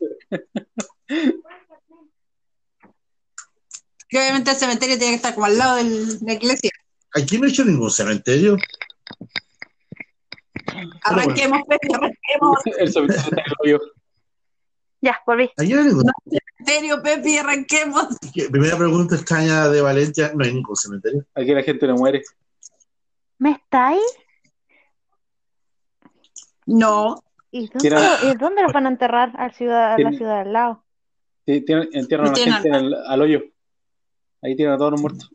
Que 4.07 4.17
obviamente 4.19 4.51
el 4.51 4.57
cementerio 4.57 4.97
tiene 4.97 5.11
que 5.13 5.15
estar 5.17 5.33
como 5.33 5.45
al 5.45 5.57
lado 5.57 5.77
de 5.77 5.83
la 6.21 6.33
iglesia. 6.33 6.69
Aquí 7.15 7.37
no 7.37 7.47
he 7.47 7.49
hecho 7.49 7.63
ningún 7.65 7.89
cementerio. 7.89 8.57
Arranquemos, 11.03 11.59
Pepe, 11.67 11.87
arranquemos. 11.93 12.59
El 12.77 12.91
cementerio. 12.91 13.81
Ya, 15.01 15.19
volví. 15.25 15.49
Aquí 15.57 15.73
no 15.73 15.79
hay 15.79 15.87
ningún 15.87 16.03
Cementerio, 16.57 17.01
Pepe, 17.01 17.39
arranquemos. 17.39 18.05
Primera 18.51 18.77
pregunta 18.77 19.15
extraña 19.15 19.67
de 19.69 19.81
Valencia, 19.81 20.31
no 20.35 20.43
hay 20.45 20.53
ningún 20.53 20.75
cementerio. 20.75 21.25
Aquí 21.35 21.53
la 21.53 21.63
gente 21.63 21.87
no 21.87 21.95
muere. 21.95 22.21
¿Me 23.41 23.53
estáis? 23.53 24.03
No, 26.67 27.23
¿Y 27.49 27.67
dónde, 27.69 27.79
Tira- 27.79 28.19
¿y 28.23 28.35
dónde 28.37 28.61
los 28.61 28.71
van 28.71 28.85
a 28.85 28.89
enterrar? 28.89 29.33
Al 29.35 29.51
ciudad, 29.55 29.93
a 29.93 29.97
la 29.97 30.11
ciudad 30.11 30.41
al 30.41 30.53
lado. 30.53 30.85
Sí, 31.47 31.61
tienen- 31.61 31.89
Entierran 31.91 32.27
a 32.27 32.31
la 32.33 32.37
gente 32.37 32.69
al 32.71 33.21
hoyo. 33.23 33.41
Ahí 34.43 34.55
tienen 34.55 34.75
a 34.75 34.77
todos 34.77 34.91
los 34.91 35.01
muertos. 35.01 35.27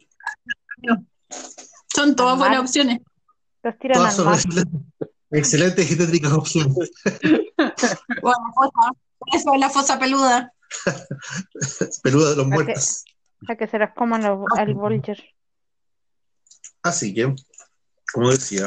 son 1.88 2.14
todas 2.14 2.38
buenas 2.38 2.60
opciones. 2.60 3.00
Los 3.64 3.76
tiran 3.76 3.98
Todas 3.98 4.18
al 4.20 4.24
mar. 4.24 4.38
y 5.90 5.96
tétricas 5.96 6.32
opciones. 6.32 6.92
Bueno, 8.22 8.38
fosa, 8.54 8.92
eso 9.34 9.54
es 9.54 9.60
la 9.60 9.68
fosa 9.68 9.98
peluda. 9.98 10.52
Peluda 12.04 12.30
de 12.30 12.36
los 12.36 12.46
muertos. 12.46 13.04
A 13.48 13.56
que 13.56 13.66
se 13.66 13.80
las 13.80 13.94
coman 13.94 14.22
los, 14.22 14.44
al 14.56 14.74
Vulture. 14.74 15.34
Así 16.82 17.12
que, 17.12 17.34
como 18.16 18.30
decía, 18.30 18.64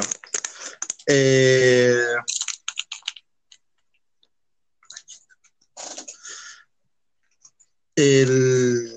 eh, 1.08 1.96
el- 7.96 8.88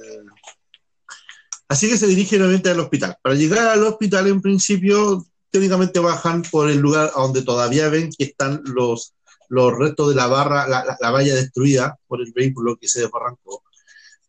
así 1.67 1.89
que 1.89 1.97
se 1.97 2.05
dirige 2.05 2.37
nuevamente 2.37 2.69
al 2.69 2.79
hospital. 2.79 3.17
Para 3.23 3.33
llegar 3.33 3.67
al 3.67 3.83
hospital, 3.83 4.27
en 4.27 4.41
principio, 4.41 5.25
técnicamente 5.49 5.99
bajan 5.99 6.43
por 6.43 6.69
el 6.69 6.77
lugar 6.77 7.11
donde 7.15 7.41
todavía 7.41 7.89
ven 7.89 8.11
que 8.15 8.25
están 8.25 8.61
los, 8.65 9.15
los 9.49 9.75
restos 9.75 10.09
de 10.09 10.15
la 10.15 10.27
barra, 10.27 10.67
la, 10.67 10.85
la- 10.85 10.97
la 10.99 11.09
valla 11.09 11.33
destruida 11.33 11.97
por 12.07 12.21
el 12.21 12.31
vehículo 12.31 12.77
que 12.79 12.87
se 12.87 13.01
desbarrancó. 13.01 13.63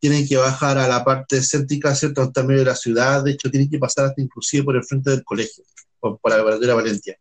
Tienen 0.00 0.26
que 0.26 0.38
bajar 0.38 0.78
a 0.78 0.88
la 0.88 1.04
parte 1.04 1.42
céntrica, 1.42 1.94
¿cierto? 1.94 2.22
Hasta 2.22 2.42
medio 2.42 2.60
de 2.60 2.66
la 2.66 2.76
ciudad. 2.76 3.22
De 3.22 3.32
hecho, 3.32 3.50
tienen 3.50 3.68
que 3.68 3.78
pasar 3.78 4.06
hasta 4.06 4.22
inclusive 4.22 4.64
por 4.64 4.76
el 4.76 4.84
frente 4.84 5.10
del 5.10 5.22
colegio, 5.24 5.64
por, 6.04 6.18
por 6.18 6.30
la 6.32 6.42
verdadera 6.42 6.74
Valencia. 6.74 7.16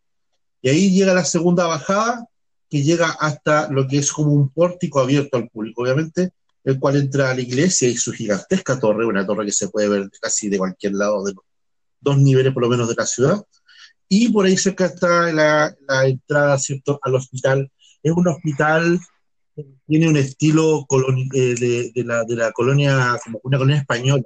Y 0.61 0.69
ahí 0.69 0.91
llega 0.91 1.13
la 1.13 1.23
segunda 1.23 1.65
bajada, 1.67 2.27
que 2.69 2.83
llega 2.83 3.11
hasta 3.19 3.71
lo 3.71 3.87
que 3.87 3.99
es 3.99 4.11
como 4.11 4.33
un 4.33 4.49
pórtico 4.49 4.99
abierto 4.99 5.37
al 5.37 5.47
público, 5.49 5.83
obviamente, 5.83 6.31
el 6.63 6.79
cual 6.79 6.97
entra 6.97 7.31
a 7.31 7.35
la 7.35 7.41
iglesia 7.41 7.87
y 7.87 7.95
su 7.95 8.11
gigantesca 8.11 8.79
torre, 8.79 9.05
una 9.05 9.25
torre 9.25 9.45
que 9.45 9.51
se 9.51 9.69
puede 9.69 9.89
ver 9.89 10.09
casi 10.21 10.49
de 10.49 10.57
cualquier 10.57 10.93
lado 10.93 11.23
de 11.23 11.33
dos 12.01 12.17
niveles 12.17 12.53
por 12.53 12.63
lo 12.63 12.69
menos 12.69 12.89
de 12.89 12.95
la 12.97 13.05
ciudad. 13.05 13.41
Y 14.09 14.29
por 14.29 14.45
ahí 14.45 14.57
cerca 14.57 14.85
está 14.85 15.31
la, 15.31 15.75
la 15.87 16.07
entrada, 16.07 16.57
¿cierto?, 16.57 16.99
al 17.03 17.15
hospital. 17.15 17.71
Es 18.01 18.11
un 18.11 18.27
hospital 18.27 18.99
que 19.55 19.65
tiene 19.87 20.07
un 20.07 20.17
estilo 20.17 20.85
eh, 21.33 21.55
de, 21.55 21.91
de 21.93 22.03
la, 22.03 22.23
de 22.23 22.35
la 22.35 22.51
colonia, 22.51 23.17
como 23.23 23.39
una 23.43 23.57
colonia 23.57 23.81
española, 23.81 24.25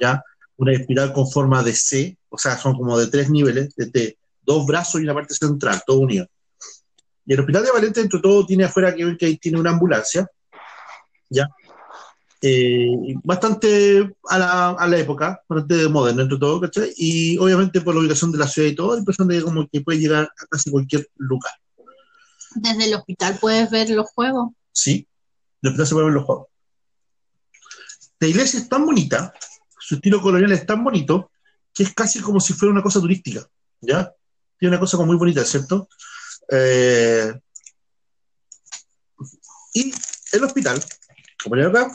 ¿ya? 0.00 0.22
Una 0.56 0.72
espiral 0.72 1.12
con 1.12 1.28
forma 1.28 1.62
de 1.62 1.72
C, 1.74 2.16
o 2.32 2.38
sea, 2.38 2.56
son 2.56 2.74
como 2.74 2.98
de 2.98 3.08
tres 3.08 3.28
niveles, 3.28 3.74
de 3.76 3.86
T, 3.90 4.18
dos 4.42 4.66
brazos 4.66 5.00
y 5.00 5.04
una 5.04 5.14
parte 5.14 5.34
central, 5.34 5.82
todo 5.86 5.98
unido. 5.98 6.26
Y 7.26 7.34
el 7.34 7.40
hospital 7.40 7.64
de 7.64 7.70
Valente, 7.70 8.00
entre 8.00 8.20
todo, 8.20 8.46
tiene 8.46 8.64
afuera 8.64 8.94
que 8.94 9.04
ver 9.04 9.16
que 9.16 9.36
tiene 9.36 9.60
una 9.60 9.70
ambulancia, 9.70 10.26
¿ya? 11.28 11.46
Eh, 12.40 13.14
bastante 13.22 14.12
a 14.28 14.38
la, 14.38 14.70
a 14.70 14.88
la 14.88 14.98
época, 14.98 15.40
bastante 15.46 15.88
moderna 15.88 16.22
entre 16.22 16.38
todo, 16.38 16.60
¿cachai? 16.60 16.92
Y 16.96 17.38
obviamente 17.38 17.82
por 17.82 17.94
la 17.94 18.00
ubicación 18.00 18.32
de 18.32 18.38
la 18.38 18.48
ciudad 18.48 18.68
y 18.68 18.74
todo, 18.74 18.94
la 18.94 18.98
impresión 18.98 19.28
de 19.28 19.38
que 19.38 19.44
como 19.44 19.68
que 19.68 19.80
puede 19.82 20.00
llegar 20.00 20.24
a 20.24 20.46
casi 20.46 20.70
cualquier 20.70 21.08
lugar, 21.16 21.52
Desde 22.56 22.86
el 22.86 22.94
hospital 22.94 23.38
puedes 23.40 23.70
ver 23.70 23.90
los 23.90 24.08
juegos. 24.10 24.50
¿sí? 24.72 25.06
El 25.60 25.68
hospital 25.68 25.86
se 25.86 25.94
puede 25.94 26.06
ver 26.06 26.14
los 26.14 26.24
juegos. 26.24 26.46
La 28.18 28.28
iglesia 28.28 28.58
es 28.58 28.68
tan 28.68 28.86
bonita, 28.86 29.34
su 29.78 29.96
estilo 29.96 30.22
colonial 30.22 30.52
es 30.52 30.64
tan 30.64 30.82
bonito, 30.82 31.31
que 31.74 31.84
es 31.84 31.94
casi 31.94 32.20
como 32.20 32.40
si 32.40 32.52
fuera 32.52 32.72
una 32.72 32.82
cosa 32.82 33.00
turística, 33.00 33.46
¿ya? 33.80 34.12
Tiene 34.58 34.74
una 34.74 34.80
cosa 34.80 34.96
como 34.96 35.08
muy 35.08 35.16
bonita, 35.16 35.44
¿cierto? 35.44 35.88
Eh, 36.50 37.32
y 39.74 39.94
el 40.32 40.44
hospital, 40.44 40.82
como 41.42 41.56
le 41.56 41.66
acá, 41.66 41.90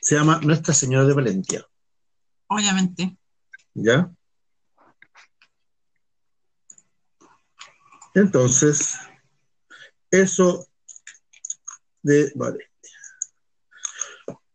se 0.00 0.14
llama 0.14 0.40
Nuestra 0.42 0.72
Señora 0.74 1.04
de 1.06 1.14
Valencia, 1.14 1.66
Obviamente. 2.48 3.16
¿ya? 3.74 4.10
Entonces, 8.14 8.96
eso 10.10 10.66
de 12.02 12.32
Valencia. 12.34 12.69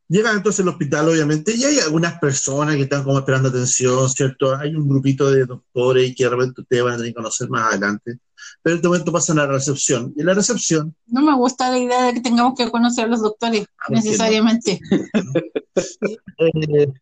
Llegan 0.08 0.38
entonces 0.38 0.62
al 0.62 0.70
hospital, 0.70 1.10
obviamente, 1.10 1.56
y 1.56 1.64
hay 1.64 1.80
algunas 1.80 2.20
personas 2.20 2.76
que 2.76 2.84
están 2.84 3.04
como 3.04 3.18
esperando 3.18 3.50
atención, 3.50 4.08
¿cierto? 4.10 4.56
Hay 4.56 4.76
un 4.76 4.88
grupito 4.88 5.32
de 5.32 5.46
doctores 5.46 6.16
que 6.16 6.26
de 6.26 6.30
repente 6.30 6.62
ustedes 6.62 6.84
van 6.84 6.94
a 6.94 6.98
tener 6.98 7.12
que 7.12 7.16
conocer 7.16 7.50
más 7.50 7.72
adelante. 7.72 8.20
Pero 8.62 8.74
en 8.74 8.78
este 8.78 8.88
momento 8.88 9.12
pasan 9.12 9.40
a 9.40 9.48
la 9.48 9.54
recepción. 9.54 10.14
Y 10.16 10.22
en 10.22 10.28
la 10.28 10.36
recepción, 10.36 10.96
No 11.08 11.22
me 11.22 11.36
gusta 11.36 11.72
la 11.72 11.80
idea 11.80 12.04
de 12.04 12.14
que 12.14 12.22
tengamos 12.22 12.56
que 12.56 12.70
conocer 12.70 13.06
a 13.06 13.08
los 13.08 13.22
doctores 13.22 13.66
Ah, 13.80 13.92
necesariamente. 13.92 14.80
eh, 16.40 16.94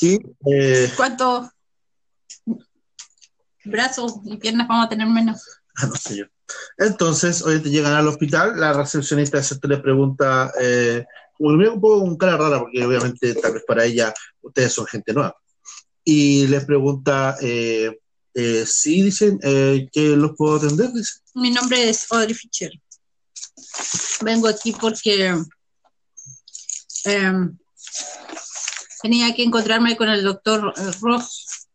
y 0.00 0.18
eh, 0.50 0.92
¿Cuántos 0.96 1.48
brazos 3.64 4.14
y 4.24 4.36
piernas 4.36 4.68
vamos 4.68 4.86
a 4.86 4.88
tener 4.88 5.06
menos? 5.08 5.42
Ah, 5.76 5.86
no 5.86 5.96
sé 5.96 6.16
yo. 6.16 6.24
Entonces, 6.78 7.42
obviamente 7.42 7.70
llegan 7.70 7.94
al 7.94 8.08
hospital, 8.08 8.58
la 8.58 8.72
recepcionista 8.72 9.40
le 9.62 9.78
pregunta, 9.78 10.52
eh, 10.60 11.04
un 11.38 11.80
poco 11.80 12.00
con 12.00 12.16
cara 12.16 12.36
rara, 12.36 12.60
porque 12.60 12.84
obviamente 12.84 13.34
tal 13.34 13.54
vez 13.54 13.64
para 13.66 13.84
ella 13.84 14.14
ustedes 14.42 14.72
son 14.72 14.86
gente 14.86 15.12
nueva. 15.12 15.36
Y 16.04 16.46
le 16.46 16.60
pregunta, 16.62 17.36
eh, 17.40 17.98
eh, 18.34 18.64
sí, 18.66 19.02
dicen, 19.02 19.38
eh, 19.42 19.88
que 19.92 20.16
los 20.16 20.32
puedo 20.36 20.56
atender. 20.56 20.90
Mi 21.34 21.50
nombre 21.50 21.88
es 21.88 22.10
Audrey 22.10 22.34
Fischer. 22.34 22.72
Vengo 24.22 24.48
aquí 24.48 24.72
porque 24.72 25.36
em, 27.04 27.58
tenía 29.02 29.34
que 29.34 29.42
encontrarme 29.42 29.96
con 29.96 30.08
el 30.08 30.22
doctor 30.22 30.72
Ross 31.00 31.68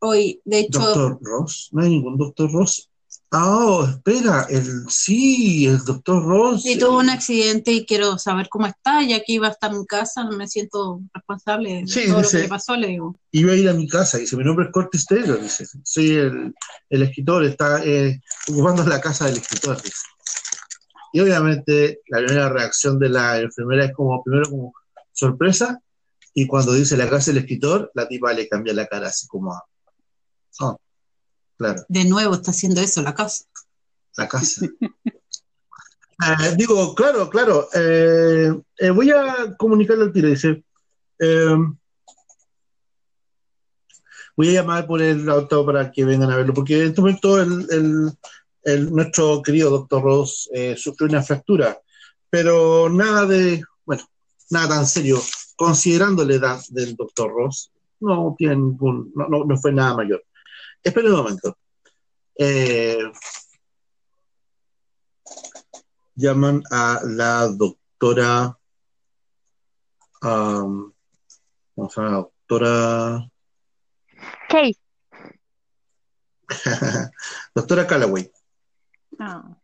hoy. 0.00 0.40
De 0.44 0.60
hecho, 0.60 0.80
Doctor 0.80 1.18
Ross, 1.20 1.68
no 1.72 1.82
hay 1.82 1.90
ningún 1.90 2.16
doctor 2.16 2.50
Ross. 2.50 2.89
Ah, 3.32 3.64
oh, 3.64 3.84
espera, 3.84 4.44
el, 4.50 4.88
sí, 4.88 5.64
el 5.64 5.78
doctor 5.84 6.24
Ross. 6.24 6.64
sí, 6.64 6.76
tuvo 6.76 6.98
un 6.98 7.10
accidente 7.10 7.70
y 7.70 7.86
quiero 7.86 8.18
saber 8.18 8.48
cómo 8.48 8.66
está, 8.66 9.04
ya 9.04 9.20
que 9.20 9.34
iba 9.34 9.46
hasta 9.46 9.70
mi 9.70 9.86
casa, 9.86 10.24
me 10.24 10.48
siento 10.48 11.00
responsable 11.14 11.74
de 11.74 11.86
Sí, 11.86 12.08
todo 12.08 12.22
lo 12.22 12.28
que 12.28 12.38
le 12.38 12.48
pasó, 12.48 12.74
le 12.74 12.88
digo. 12.88 13.16
iba 13.30 13.52
a 13.52 13.54
ir 13.54 13.68
a 13.68 13.72
mi 13.72 13.86
casa, 13.86 14.18
dice, 14.18 14.36
mi 14.36 14.42
nombre 14.42 14.66
es 14.66 14.72
Cortis 14.72 15.06
Taylor, 15.06 15.40
dice, 15.40 15.64
soy 15.84 16.10
el, 16.10 16.54
el 16.88 17.02
escritor, 17.02 17.44
está 17.44 17.84
eh, 17.84 18.20
ocupando 18.48 18.84
la 18.84 19.00
casa 19.00 19.26
del 19.26 19.36
escritor, 19.36 19.80
dice. 19.80 20.02
Y 21.12 21.20
obviamente 21.20 22.00
la 22.08 22.18
primera 22.18 22.48
reacción 22.48 22.98
de 22.98 23.10
la 23.10 23.38
enfermera 23.38 23.84
es 23.84 23.92
como, 23.92 24.24
primero 24.24 24.50
como 24.50 24.72
sorpresa, 25.12 25.80
y 26.34 26.48
cuando 26.48 26.72
dice 26.72 26.96
la 26.96 27.08
casa 27.08 27.30
del 27.30 27.42
escritor, 27.42 27.92
la 27.94 28.08
tipa 28.08 28.32
le 28.32 28.48
cambia 28.48 28.74
la 28.74 28.86
cara 28.86 29.06
así 29.06 29.28
como 29.28 29.52
a, 29.52 29.62
ah, 30.62 30.76
claro, 31.60 31.82
De 31.88 32.04
nuevo 32.06 32.34
está 32.34 32.52
haciendo 32.52 32.80
eso 32.80 33.02
la 33.02 33.14
casa. 33.14 33.44
la 34.16 34.26
casa. 34.28 34.66
Eh, 36.22 36.54
digo, 36.54 36.94
claro, 36.94 37.30
claro. 37.30 37.66
eh, 37.72 38.52
eh, 38.76 38.90
voy 38.90 39.10
a 39.10 39.56
comunicarle 39.56 40.04
al 40.04 40.12
tiro. 40.12 40.28
Dice, 40.28 40.62
eh, 41.18 41.56
voy 44.36 44.48
a 44.50 44.52
llamar 44.60 44.86
por 44.86 45.00
el 45.00 45.26
auto 45.30 45.64
para 45.64 45.90
que 45.90 46.04
vengan 46.04 46.30
a 46.30 46.36
verlo, 46.36 46.52
porque 46.52 46.78
en 46.78 46.88
este 46.88 47.00
momento 47.00 47.40
el, 47.40 47.66
el- 47.70 48.12
el- 48.64 48.92
nuestro 48.92 49.40
querido 49.42 49.70
doctor 49.70 50.02
Ross 50.02 50.50
eh, 50.52 50.76
sufrió 50.76 51.08
una 51.08 51.22
fractura, 51.22 51.78
pero 52.28 52.90
nada 52.90 53.24
de, 53.24 53.62
bueno, 53.86 54.02
nada 54.50 54.68
tan 54.76 54.86
serio, 54.86 55.18
considerando 55.56 56.22
la 56.26 56.34
edad 56.34 56.60
del 56.68 56.96
doctor 56.96 57.30
Ross, 57.32 57.70
no 58.00 58.34
tiene 58.36 58.56
ningún, 58.56 59.10
no, 59.14 59.26
no, 59.28 59.44
no 59.46 59.56
fue 59.56 59.72
nada 59.72 59.94
mayor. 59.96 60.22
Espera 60.82 61.08
un 61.08 61.16
momento. 61.16 61.58
Eh, 62.36 62.98
llaman 66.14 66.62
a 66.70 67.00
la 67.04 67.48
doctora, 67.48 68.58
um, 70.22 70.92
¿cómo 71.74 71.90
se 71.90 72.00
llama? 72.00 72.16
Doctora, 72.16 73.30
Kate. 74.48 74.78
doctora 77.54 77.86
Callaway. 77.86 78.30
No. 79.18 79.60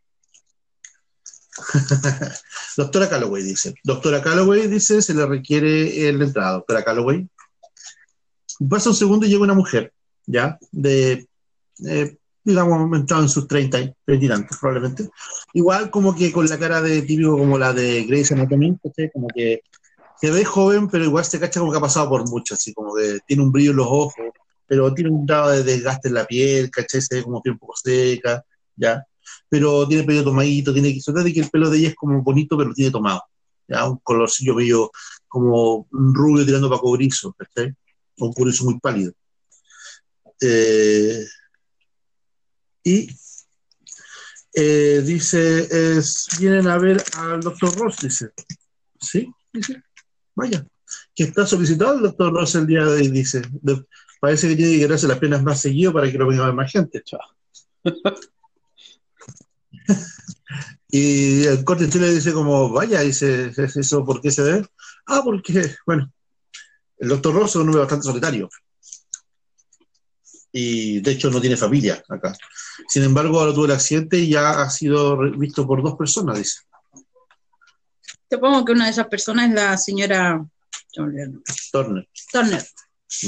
Doctora 2.77 3.09
Calloway 3.09 3.43
dice. 3.43 3.73
Doctora 3.83 4.21
Calloway 4.21 4.67
dice, 4.67 5.01
se 5.01 5.13
le 5.13 5.25
requiere 5.25 6.07
el 6.07 6.21
entrada. 6.21 6.53
Doctora 6.53 6.83
Calloway. 6.83 7.27
Pasa 8.69 8.89
un 8.89 8.95
segundo 8.95 9.25
y 9.25 9.29
llega 9.29 9.43
una 9.43 9.53
mujer, 9.53 9.93
¿ya? 10.27 10.59
De, 10.71 11.27
eh, 11.87 12.17
digamos, 12.43 12.95
entrado 12.95 13.23
en 13.23 13.29
sus 13.29 13.47
30, 13.47 13.81
y- 13.81 13.93
30 14.05 14.25
y 14.25 14.29
tantos, 14.29 14.57
probablemente. 14.57 15.09
Igual 15.53 15.89
como 15.89 16.15
que 16.15 16.31
con 16.31 16.47
la 16.47 16.59
cara 16.59 16.81
de 16.81 17.01
típico 17.01 17.37
como 17.37 17.57
la 17.57 17.73
de 17.73 18.03
Grey's 18.03 18.31
Anatomy, 18.31 18.77
¿cachai? 18.83 19.11
Como 19.11 19.27
que 19.29 19.61
se 20.21 20.29
ve 20.31 20.45
joven, 20.45 20.87
pero 20.89 21.03
igual 21.03 21.25
se 21.25 21.39
cacha 21.39 21.59
como 21.59 21.71
que 21.71 21.79
ha 21.79 21.81
pasado 21.81 22.09
por 22.09 22.29
mucho, 22.29 22.53
así 22.53 22.73
como 22.73 22.95
que 22.95 23.19
tiene 23.27 23.41
un 23.43 23.51
brillo 23.51 23.71
en 23.71 23.77
los 23.77 23.87
ojos, 23.87 24.13
pero 24.67 24.93
tiene 24.93 25.09
un 25.09 25.25
grado 25.25 25.49
de 25.49 25.63
desgaste 25.63 26.09
en 26.09 26.13
la 26.13 26.25
piel, 26.25 26.69
¿cachai? 26.69 27.01
Se 27.01 27.15
ve 27.15 27.23
como 27.23 27.41
que 27.41 27.49
un 27.49 27.57
poco 27.57 27.73
seca, 27.75 28.43
¿ya? 28.75 29.03
pero 29.49 29.87
tiene 29.87 30.03
pelo 30.03 30.23
tomadito, 30.23 30.73
tiene 30.73 30.93
que 30.93 31.11
de 31.11 31.33
que 31.33 31.39
el 31.41 31.49
pelo 31.49 31.69
de 31.69 31.77
ella 31.79 31.89
es 31.89 31.95
como 31.95 32.21
bonito, 32.21 32.57
pero 32.57 32.73
tiene 32.73 32.91
tomado. 32.91 33.21
¿ya? 33.67 33.87
Un 33.89 33.97
colorcillo 33.97 34.55
medio 34.55 34.91
como 35.27 35.87
rubio 35.91 36.45
tirando 36.45 36.69
para 36.69 36.81
cobrizo, 36.81 37.33
¿cachai? 37.33 37.73
Un 38.19 38.33
cobrizo 38.33 38.65
muy 38.65 38.79
pálido. 38.79 39.13
Eh, 40.41 41.25
y 42.83 43.09
eh, 44.53 45.01
dice, 45.05 45.67
es, 45.69 46.27
vienen 46.39 46.67
a 46.67 46.77
ver 46.77 47.03
al 47.15 47.41
doctor 47.41 47.75
Ross, 47.77 47.97
dice. 48.01 48.31
Sí, 48.99 49.31
dice, 49.53 49.83
vaya. 50.35 50.65
Que 51.13 51.23
está 51.25 51.45
solicitado 51.45 51.95
el 51.95 52.01
doctor 52.01 52.33
Ross 52.33 52.55
el 52.55 52.67
día 52.67 52.85
de 52.85 53.01
hoy, 53.01 53.09
dice. 53.09 53.41
Parece 54.19 54.49
que 54.49 54.55
tiene 54.55 54.73
que 54.73 54.79
quedarse 54.79 55.07
las 55.07 55.19
penas 55.19 55.43
más 55.43 55.61
seguido 55.61 55.93
para 55.93 56.11
que 56.11 56.17
lo 56.17 56.27
venga 56.27 56.43
a 56.43 56.47
ver 56.47 56.55
más 56.55 56.71
gente. 56.71 57.03
Y 60.89 61.43
el 61.43 61.65
corte 61.65 61.89
Chile 61.89 62.09
dice 62.11 62.31
como, 62.31 62.69
vaya, 62.71 63.01
dice, 63.01 63.51
¿es 63.55 63.75
eso 63.75 64.05
por 64.05 64.21
qué 64.21 64.31
se 64.31 64.41
debe? 64.41 64.67
Ah, 65.05 65.21
porque, 65.23 65.75
bueno, 65.85 66.11
el 66.97 67.09
doctor 67.09 67.35
Ross 67.35 67.51
es 67.51 67.55
un 67.57 67.63
hombre 67.63 67.81
bastante 67.81 68.05
solitario. 68.05 68.49
Y 70.51 71.01
de 71.01 71.11
hecho 71.11 71.29
no 71.29 71.41
tiene 71.41 71.57
familia 71.57 72.03
acá. 72.09 72.35
Sin 72.87 73.03
embargo, 73.03 73.39
ahora 73.39 73.53
tuvo 73.53 73.65
el 73.65 73.71
accidente 73.71 74.17
y 74.17 74.29
ya 74.29 74.61
ha 74.61 74.69
sido 74.69 75.17
visto 75.37 75.67
por 75.67 75.83
dos 75.83 75.95
personas, 75.95 76.37
dice. 76.37 76.59
Supongo 78.29 78.65
que 78.65 78.71
una 78.73 78.85
de 78.85 78.91
esas 78.91 79.07
personas 79.07 79.49
es 79.49 79.55
la 79.55 79.77
señora. 79.77 80.45
Turner. 80.91 81.31
Turner. 82.31 82.65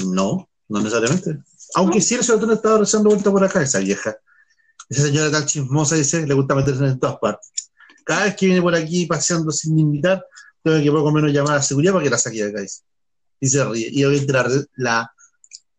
No, 0.06 0.50
no 0.68 0.80
necesariamente. 0.80 1.40
Aunque 1.76 2.02
sí 2.02 2.16
el 2.16 2.24
señor 2.24 2.40
Turner 2.40 2.58
estaba 2.58 2.80
rezando 2.80 3.10
vuelta 3.10 3.32
por 3.32 3.44
acá, 3.44 3.62
esa 3.62 3.80
vieja. 3.80 4.18
Esa 4.90 5.04
señora 5.04 5.32
tan 5.32 5.46
chismosa, 5.46 5.96
dice, 5.96 6.26
le 6.26 6.34
gusta 6.34 6.56
meterse 6.56 6.84
en 6.86 7.00
todas 7.00 7.18
partes. 7.20 7.52
Cada 8.04 8.26
vez 8.26 8.36
que 8.36 8.48
viene 8.48 8.62
por 8.62 8.74
aquí 8.74 9.06
paseando 9.06 9.52
sin 9.52 9.78
invitar, 9.78 10.26
tengo 10.64 10.82
que 10.82 10.92
poco 10.92 11.12
menos 11.12 11.32
llamar 11.32 11.58
a 11.58 11.62
seguridad 11.62 11.94
para 11.94 12.04
que 12.04 12.10
la 12.10 12.18
saque 12.18 12.44
de 12.44 12.50
acá. 12.50 12.62
Dice. 12.62 12.82
Y 13.40 13.50
se 13.50 13.64
ríe. 13.64 13.90
Y 13.92 14.04
obviamente 14.04 14.34
la, 14.34 14.66
la 14.76 15.14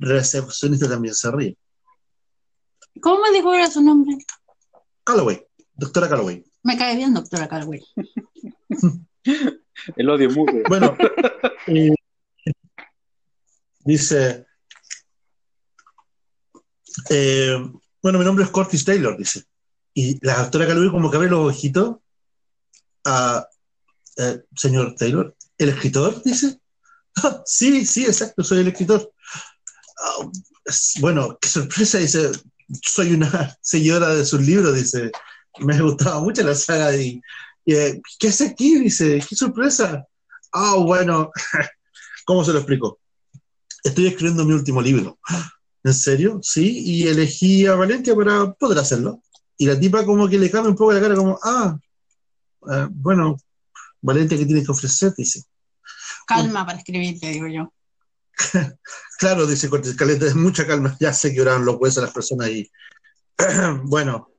recepcionista 0.00 0.88
también 0.88 1.14
se 1.14 1.30
ríe. 1.30 1.56
¿Cómo 3.00 3.22
me 3.22 3.30
dijo 3.30 3.54
era 3.54 3.70
su 3.70 3.82
nombre? 3.82 4.16
Calloway, 5.04 5.46
doctora 5.74 6.08
Calloway. 6.08 6.44
Me 6.62 6.76
cae 6.76 6.96
bien, 6.96 7.14
doctora 7.14 7.48
Calway. 7.48 7.82
El 9.96 10.10
odio 10.10 10.28
es 10.28 10.36
mutuo. 10.36 10.60
Bueno, 10.68 10.96
eh, 11.68 11.94
dice, 13.80 14.46
eh, 17.08 17.56
bueno, 18.02 18.18
mi 18.18 18.24
nombre 18.24 18.44
es 18.44 18.50
Curtis 18.50 18.84
Taylor, 18.84 19.16
dice. 19.16 19.44
Y 19.94 20.24
la 20.24 20.38
doctora 20.42 20.66
Calloway 20.66 20.90
como 20.90 21.10
que 21.10 21.16
abre 21.16 21.30
los 21.30 21.48
ojitos 21.48 21.96
a, 23.04 23.46
eh, 24.18 24.42
señor 24.54 24.94
Taylor, 24.96 25.34
¿el 25.56 25.68
escritor? 25.70 26.22
Dice. 26.22 26.60
"Ah, 27.16 27.42
sí, 27.46 27.86
sí, 27.86 28.04
exacto, 28.04 28.44
soy 28.44 28.58
el 28.60 28.68
escritor. 28.68 29.12
"Ah, 30.00 30.30
bueno, 31.00 31.38
qué 31.40 31.48
sorpresa, 31.48 31.98
dice. 31.98 32.30
Soy 32.82 33.14
una 33.14 33.56
seguidora 33.62 34.14
de 34.14 34.24
sus 34.24 34.40
libros, 34.40 34.74
dice. 34.74 35.10
Me 35.58 35.80
gustaba 35.80 36.20
mucho 36.20 36.42
la 36.42 36.54
saga 36.54 36.96
y, 36.96 37.20
eh, 37.66 38.00
¿qué 38.18 38.28
hace 38.28 38.46
aquí? 38.46 38.78
Dice, 38.78 39.22
qué 39.28 39.36
sorpresa. 39.36 40.06
Ah, 40.52 40.76
bueno, 40.76 41.30
¿cómo 42.24 42.44
se 42.44 42.52
lo 42.52 42.58
explico? 42.58 43.00
Estoy 43.82 44.08
escribiendo 44.08 44.44
mi 44.44 44.52
último 44.52 44.80
libro. 44.80 45.18
¿En 45.82 45.94
serio? 45.94 46.40
Sí, 46.42 46.82
y 46.84 47.08
elegí 47.08 47.66
a 47.66 47.74
Valencia 47.74 48.14
para 48.14 48.52
poder 48.52 48.78
hacerlo. 48.78 49.22
Y 49.56 49.66
la 49.66 49.78
tipa 49.78 50.04
como 50.04 50.28
que 50.28 50.38
le 50.38 50.50
cambia 50.50 50.70
un 50.70 50.76
poco 50.76 50.92
la 50.92 51.00
cara 51.00 51.14
como, 51.14 51.38
ah, 51.42 51.78
eh, 52.70 52.86
bueno, 52.90 53.36
Valencia, 54.00 54.36
¿qué 54.36 54.46
tienes 54.46 54.64
que 54.64 54.72
ofrecer? 54.72 55.14
Dice. 55.16 55.42
Calma 56.26 56.64
para 56.64 56.78
escribir, 56.78 57.18
te 57.18 57.28
digo 57.28 57.46
yo. 57.46 57.72
Claro, 59.18 59.46
dice 59.46 59.68
Cortés 59.68 59.96
Caleta, 59.96 60.34
mucha 60.34 60.66
calma. 60.66 60.96
Ya 61.00 61.12
sé 61.12 61.34
que 61.34 61.42
oraban 61.42 61.64
los 61.64 61.76
huesos 61.76 62.02
las 62.02 62.12
personas 62.12 62.48
y 62.48 62.70
bueno, 63.84 64.30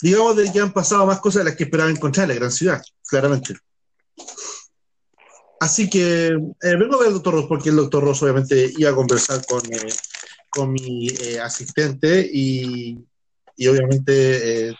digamos 0.00 0.36
de 0.36 0.52
que 0.52 0.60
han 0.60 0.72
pasado 0.72 1.06
más 1.06 1.20
cosas 1.20 1.40
de 1.40 1.50
las 1.50 1.56
que 1.56 1.64
esperaba 1.64 1.90
encontrar 1.90 2.24
en 2.24 2.28
la 2.30 2.34
gran 2.36 2.52
ciudad, 2.52 2.82
claramente. 3.08 3.56
Así 5.58 5.88
que 5.88 6.26
eh, 6.28 6.76
vengo 6.76 6.96
a 6.96 6.98
ver 6.98 7.08
al 7.08 7.14
doctor 7.14 7.34
Ross 7.34 7.46
porque 7.48 7.70
el 7.70 7.76
doctor 7.76 8.04
Ross 8.04 8.22
obviamente 8.22 8.72
iba 8.76 8.90
a 8.90 8.94
conversar 8.94 9.44
con, 9.46 9.60
eh, 9.72 9.92
con 10.50 10.72
mi 10.72 11.08
eh, 11.08 11.40
asistente 11.40 12.28
y, 12.32 12.98
y 13.56 13.66
obviamente 13.66 14.76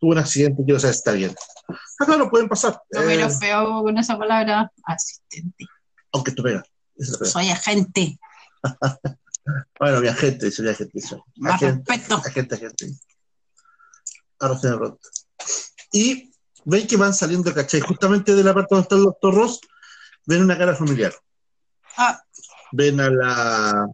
tuvo 0.00 0.12
un 0.12 0.18
accidente, 0.18 0.64
quiero 0.64 0.80
saber 0.80 0.94
si 0.94 0.98
está 0.98 1.12
bien. 1.12 1.34
Ah, 1.68 2.04
claro, 2.06 2.30
pueden 2.30 2.48
pasar. 2.48 2.80
No, 2.90 3.00
pero 3.00 3.26
eh, 3.26 3.30
feo 3.30 3.82
con 3.82 3.96
esa 3.98 4.18
palabra. 4.18 4.70
Asistente. 4.84 5.66
aunque 6.12 6.32
tú 6.32 6.42
pegas. 6.42 6.64
Soy 6.98 7.50
agente. 7.50 8.18
Bueno, 9.78 10.00
mi 10.00 10.08
agente, 10.08 10.46
dice 10.46 10.62
mi 10.62 10.70
agente. 10.70 10.92
dice. 10.94 11.16
Más 11.36 11.54
Agente. 11.62 11.92
respeto. 11.92 12.16
agente, 12.16 12.54
agente. 12.54 12.86
Ahora 14.40 14.58
se 14.58 14.70
me 14.70 14.76
pronto. 14.76 15.08
Y 15.92 16.32
ven 16.64 16.86
que 16.86 16.96
van 16.96 17.12
saliendo, 17.14 17.52
¿cachai? 17.52 17.80
Justamente 17.80 18.34
de 18.34 18.42
la 18.42 18.54
parte 18.54 18.68
donde 18.74 18.82
está 18.84 18.94
el 18.96 19.02
doctor 19.04 19.34
Ross, 19.34 19.60
ven 20.26 20.42
una 20.42 20.56
cara 20.58 20.74
familiar. 20.74 21.14
Ah, 21.96 22.20
Ven 22.72 23.00
a 23.00 23.08
la 23.10 23.86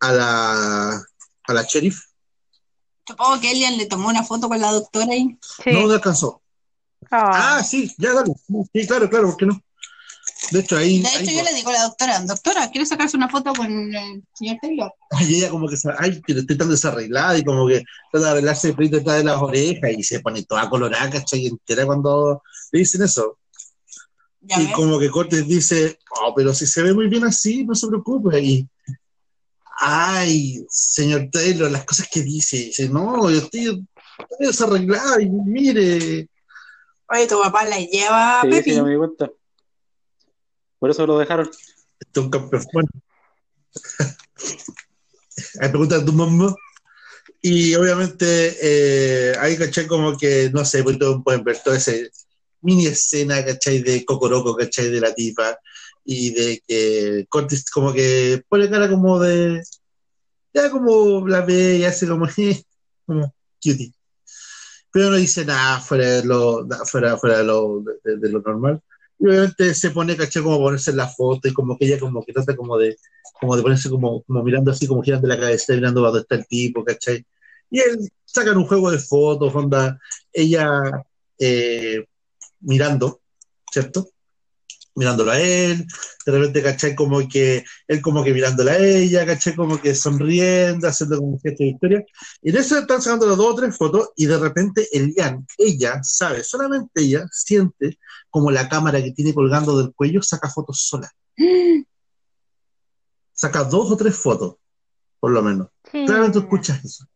a 0.00 0.12
la 0.12 1.02
a 1.44 1.52
la 1.52 1.62
sheriff. 1.62 2.00
supongo 3.06 3.40
que 3.40 3.50
Elian 3.50 3.76
le 3.76 3.86
tomó 3.86 4.08
una 4.08 4.22
foto 4.24 4.48
con 4.48 4.58
la 4.60 4.70
doctora 4.72 5.12
ahí. 5.12 5.38
Sí. 5.42 5.72
No, 5.72 5.86
no 5.86 5.92
alcanzó. 5.92 6.40
Ah, 7.10 7.56
Ah, 7.58 7.64
sí, 7.64 7.92
ya 7.98 8.14
dale. 8.14 8.32
Sí, 8.72 8.86
claro, 8.86 9.10
claro, 9.10 9.26
¿por 9.28 9.36
qué 9.36 9.46
no? 9.46 9.60
De 10.52 10.60
hecho, 10.60 10.76
ahí, 10.76 11.00
De 11.00 11.08
ahí- 11.08 11.22
hecho, 11.24 11.32
yo 11.32 11.42
le 11.42 11.54
digo 11.54 11.70
a 11.70 11.72
la 11.72 11.82
doctora, 11.84 12.20
doctora, 12.20 12.70
¿quiere 12.70 12.86
sacarse 12.86 13.16
una 13.16 13.28
foto 13.28 13.52
con 13.54 13.66
el 13.94 14.22
señor 14.34 14.58
Taylor? 14.60 14.92
y 15.20 15.36
ella 15.36 15.50
como 15.50 15.68
que 15.68 15.76
se, 15.76 15.88
ay, 15.98 16.20
que 16.20 16.32
estoy 16.32 16.56
tan 16.58 16.68
desarreglada 16.70 17.38
y 17.38 17.44
como 17.44 17.66
que 17.66 17.82
trata 18.10 18.26
de 18.26 18.32
arreglarse 18.32 18.68
el 18.68 18.74
pelito 18.76 18.96
detrás 18.98 19.18
de 19.18 19.24
las 19.24 19.40
orejas 19.40 19.90
y 19.96 20.02
se 20.02 20.20
pone 20.20 20.42
toda 20.44 20.68
colorada, 20.68 21.10
¿cachai? 21.10 21.46
Entera 21.46 21.86
cuando 21.86 22.42
le 22.70 22.78
dicen 22.80 23.02
eso. 23.02 23.38
Ya 24.40 24.60
y 24.60 24.66
ves. 24.66 24.74
como 24.74 24.98
que 24.98 25.08
Cortés 25.10 25.46
dice, 25.46 25.98
oh, 26.20 26.34
pero 26.34 26.52
si 26.52 26.66
se 26.66 26.82
ve 26.82 26.92
muy 26.92 27.08
bien 27.08 27.24
así, 27.24 27.64
no 27.64 27.74
se 27.74 27.86
preocupe. 27.86 28.40
Y, 28.40 28.66
ay, 29.80 30.64
señor 30.68 31.28
Taylor, 31.30 31.70
las 31.70 31.84
cosas 31.84 32.08
que 32.10 32.22
dice, 32.22 32.56
dice, 32.56 32.88
no, 32.88 33.30
yo 33.30 33.38
estoy, 33.38 33.86
estoy 34.30 34.46
desarreglada 34.46 35.20
y 35.22 35.28
mire, 35.28 36.28
Oye, 37.08 37.26
tu 37.26 37.40
papá 37.42 37.64
la 37.66 37.78
lleva 37.78 38.40
a 38.40 38.42
Sí, 38.42 38.48
Pepi. 38.48 38.72
sí, 38.72 38.80
me 38.82 38.96
cuenta. 38.96 39.30
Por 40.82 40.90
eso 40.90 41.06
lo 41.06 41.16
dejaron. 41.16 41.48
este 41.48 42.18
es 42.20 42.24
un 42.24 42.28
campeón. 42.28 42.64
Bueno. 42.72 42.88
Hay 45.60 45.68
preguntas 45.68 46.00
de 46.00 46.06
tu 46.06 46.12
mamá. 46.12 46.56
Y 47.40 47.76
obviamente 47.76 48.56
eh, 48.60 49.36
ahí, 49.38 49.56
¿cachai? 49.56 49.86
Como 49.86 50.18
que, 50.18 50.50
no 50.52 50.64
sé, 50.64 50.82
pues 50.82 50.98
pueden 51.24 51.44
ver 51.44 51.62
toda 51.62 51.76
esa 51.76 51.92
mini 52.62 52.88
escena, 52.88 53.44
¿cachai? 53.44 53.80
De 53.80 54.04
Cocoroco, 54.04 54.56
¿cachai? 54.56 54.90
De 54.90 55.00
la 55.00 55.14
tipa 55.14 55.56
y 56.04 56.30
de 56.34 56.60
que 56.66 57.26
Cortis 57.28 57.70
como 57.70 57.92
que 57.92 58.42
pone 58.48 58.68
cara 58.68 58.90
como 58.90 59.20
de, 59.20 59.62
ya 60.52 60.68
como 60.68 61.28
la 61.28 61.42
ve 61.42 61.76
y 61.76 61.84
hace 61.84 62.08
como, 62.08 62.26
como 63.06 63.32
cutie. 63.62 63.94
Pero 64.90 65.10
no 65.10 65.16
dice 65.16 65.44
nada 65.44 65.78
fuera 65.78 66.06
de 66.06 66.24
lo, 66.24 66.66
fuera, 66.86 67.16
fuera 67.18 67.38
de 67.38 67.44
lo, 67.44 67.84
de, 68.02 68.16
de 68.16 68.28
lo 68.28 68.40
normal. 68.40 68.82
Y 69.22 69.26
obviamente 69.26 69.72
se 69.72 69.90
pone, 69.92 70.16
caché, 70.16 70.42
como 70.42 70.58
ponerse 70.58 70.90
en 70.90 70.96
la 70.96 71.06
foto 71.06 71.46
y 71.46 71.52
como 71.52 71.78
que 71.78 71.86
ella 71.86 72.00
como 72.00 72.24
que 72.24 72.32
trata 72.32 72.56
como 72.56 72.76
de, 72.76 72.96
como 73.40 73.54
de 73.54 73.62
ponerse 73.62 73.88
como, 73.88 74.22
como 74.24 74.42
mirando 74.42 74.72
así, 74.72 74.88
como 74.88 75.00
girando 75.00 75.28
la 75.28 75.38
cabeza, 75.38 75.74
mirando 75.74 76.00
a 76.00 76.06
dónde 76.06 76.22
está 76.22 76.34
el 76.34 76.46
tipo, 76.48 76.84
¿cachai? 76.84 77.24
Y 77.70 77.78
él 77.78 78.10
sacan 78.24 78.56
un 78.56 78.66
juego 78.66 78.90
de 78.90 78.98
fotos, 78.98 79.54
onda, 79.54 80.00
ella 80.32 80.82
eh, 81.38 82.04
mirando, 82.62 83.20
¿cierto? 83.70 84.08
Mirándolo 84.94 85.30
a 85.30 85.40
él, 85.40 85.86
de 86.26 86.32
repente, 86.32 86.62
¿cachai? 86.62 86.94
Como 86.94 87.26
que 87.26 87.64
él 87.88 88.02
como 88.02 88.22
que 88.22 88.34
mirándola 88.34 88.72
a 88.72 88.78
ella, 88.78 89.24
¿cachai? 89.24 89.54
Como 89.54 89.80
que 89.80 89.94
sonriendo, 89.94 90.86
haciendo 90.86 91.16
como 91.16 91.30
un 91.30 91.40
gesto 91.40 91.64
de 91.64 91.70
victoria. 91.70 92.04
Y 92.42 92.50
en 92.50 92.56
eso 92.56 92.78
están 92.78 93.00
sacando 93.00 93.26
las 93.26 93.38
dos 93.38 93.46
o 93.46 93.54
tres 93.54 93.76
fotos 93.76 94.10
y 94.16 94.26
de 94.26 94.38
repente 94.38 94.86
Elian, 94.92 95.46
ella 95.56 96.00
sabe, 96.02 96.44
solamente 96.44 97.02
ella 97.02 97.26
siente 97.30 97.98
como 98.28 98.50
la 98.50 98.68
cámara 98.68 99.02
que 99.02 99.12
tiene 99.12 99.32
colgando 99.32 99.78
del 99.78 99.94
cuello 99.94 100.22
saca 100.22 100.48
fotos 100.48 100.82
sola. 100.82 101.10
Saca 103.34 103.64
dos 103.64 103.90
o 103.90 103.96
tres 103.96 104.14
fotos, 104.14 104.56
por 105.18 105.32
lo 105.32 105.42
menos. 105.42 105.68
Sí. 105.90 106.04
Claramente 106.04 106.38
tú 106.38 106.44
escuchas 106.44 106.84
eso. 106.84 107.06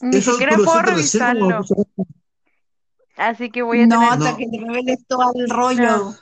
Ni 0.00 0.16
Eso 0.18 0.32
siquiera 0.32 0.56
puedo 0.56 0.82
recién 0.82 0.96
revisarlo. 0.96 1.60
Así 3.16 3.50
que 3.50 3.62
voy 3.62 3.80
a 3.80 3.86
No, 3.86 3.98
tener. 3.98 4.12
hasta 4.12 4.30
No. 4.32 4.36
que 4.36 4.46
te 4.46 4.58
reveles 4.58 5.06
todo 5.06 5.32
el 5.34 5.48
rollo. 5.50 6.14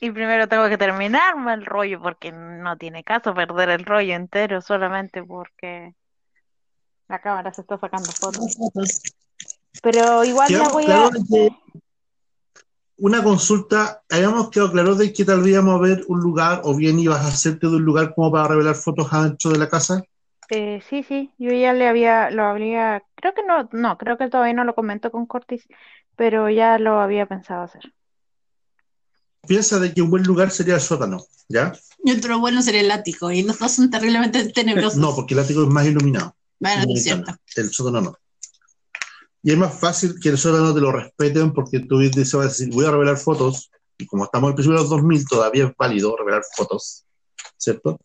Y 0.00 0.10
primero 0.10 0.48
tengo 0.48 0.68
que 0.68 0.78
terminarme 0.78 1.54
el 1.54 1.64
rollo 1.64 2.00
porque 2.02 2.32
no 2.32 2.76
tiene 2.76 3.04
caso 3.04 3.34
perder 3.34 3.68
el 3.70 3.84
rollo 3.84 4.14
entero 4.14 4.60
solamente 4.60 5.22
porque 5.22 5.94
la 7.08 7.20
cámara 7.20 7.52
se 7.52 7.60
está 7.60 7.78
sacando 7.78 8.10
fotos. 8.12 8.56
Pero 9.82 10.24
igual 10.24 10.50
la 10.50 10.58
Quedamos 10.58 10.72
voy 10.72 10.84
a. 10.86 11.10
una 12.98 13.22
consulta, 13.22 14.02
habíamos 14.10 14.50
quedado 14.50 14.72
claros 14.72 14.98
de 14.98 15.12
que 15.12 15.24
tal 15.24 15.40
vez 15.40 15.48
íbamos 15.52 15.74
a 15.76 15.82
ver 15.82 16.04
un 16.08 16.20
lugar 16.20 16.62
o 16.64 16.74
bien 16.74 16.98
ibas 16.98 17.24
a 17.24 17.28
hacerte 17.28 17.66
de 17.68 17.76
un 17.76 17.84
lugar 17.84 18.14
como 18.14 18.32
para 18.32 18.48
revelar 18.48 18.74
fotos 18.74 19.12
adentro 19.12 19.50
de 19.50 19.58
la 19.58 19.68
casa. 19.68 20.02
Eh, 20.50 20.80
sí, 20.88 21.02
sí, 21.02 21.30
yo 21.38 21.52
ya 21.52 21.72
le 21.72 21.88
había, 21.88 22.30
lo 22.30 22.44
habría, 22.44 23.02
creo 23.22 23.34
que 23.34 23.44
no, 23.44 23.68
no, 23.72 23.96
creo 23.96 24.18
que 24.18 24.28
todavía 24.28 24.52
no 24.52 24.64
lo 24.64 24.74
comento 24.74 25.12
con 25.12 25.26
Cortis, 25.26 25.66
pero 26.16 26.50
ya 26.50 26.78
lo 26.78 27.00
había 27.00 27.24
pensado 27.26 27.62
hacer. 27.62 27.94
Piensa 29.46 29.78
de 29.78 29.94
que 29.94 30.02
un 30.02 30.10
buen 30.10 30.24
lugar 30.24 30.50
sería 30.50 30.74
el 30.74 30.80
sótano, 30.80 31.24
¿ya? 31.48 31.72
Y 32.04 32.12
otro 32.12 32.40
bueno 32.40 32.62
sería 32.62 32.80
el 32.80 32.90
ático. 32.90 33.30
Y 33.30 33.42
los 33.44 33.58
dos 33.58 33.72
son 33.72 33.90
terriblemente 33.90 34.48
tenebrosos. 34.54 34.96
No, 34.96 35.14
porque 35.14 35.34
el 35.34 35.40
ático 35.40 35.62
es 35.62 35.68
más 35.68 35.86
iluminado. 35.86 36.34
bueno, 36.58 36.84
es 36.94 37.04
cierto. 37.04 37.32
El 37.56 37.70
sótano 37.70 38.00
no. 38.00 38.18
Y 39.44 39.52
es 39.52 39.58
más 39.58 39.78
fácil 39.78 40.18
que 40.20 40.28
el 40.28 40.38
sótano 40.38 40.74
te 40.74 40.80
lo 40.80 40.92
respeten 40.92 41.52
porque 41.52 41.80
tú 41.80 41.98
dices, 41.98 42.32
vas 42.34 42.44
a 42.44 42.48
decir, 42.48 42.70
voy 42.72 42.86
a 42.86 42.90
revelar 42.90 43.16
fotos, 43.16 43.70
y 43.98 44.06
como 44.06 44.24
estamos 44.24 44.48
al 44.48 44.54
principio 44.54 44.78
de 44.78 44.82
los 44.82 44.90
2000, 44.90 45.26
todavía 45.26 45.64
es 45.66 45.72
válido 45.76 46.16
revelar 46.16 46.42
fotos, 46.56 47.04
¿cierto? 47.56 47.98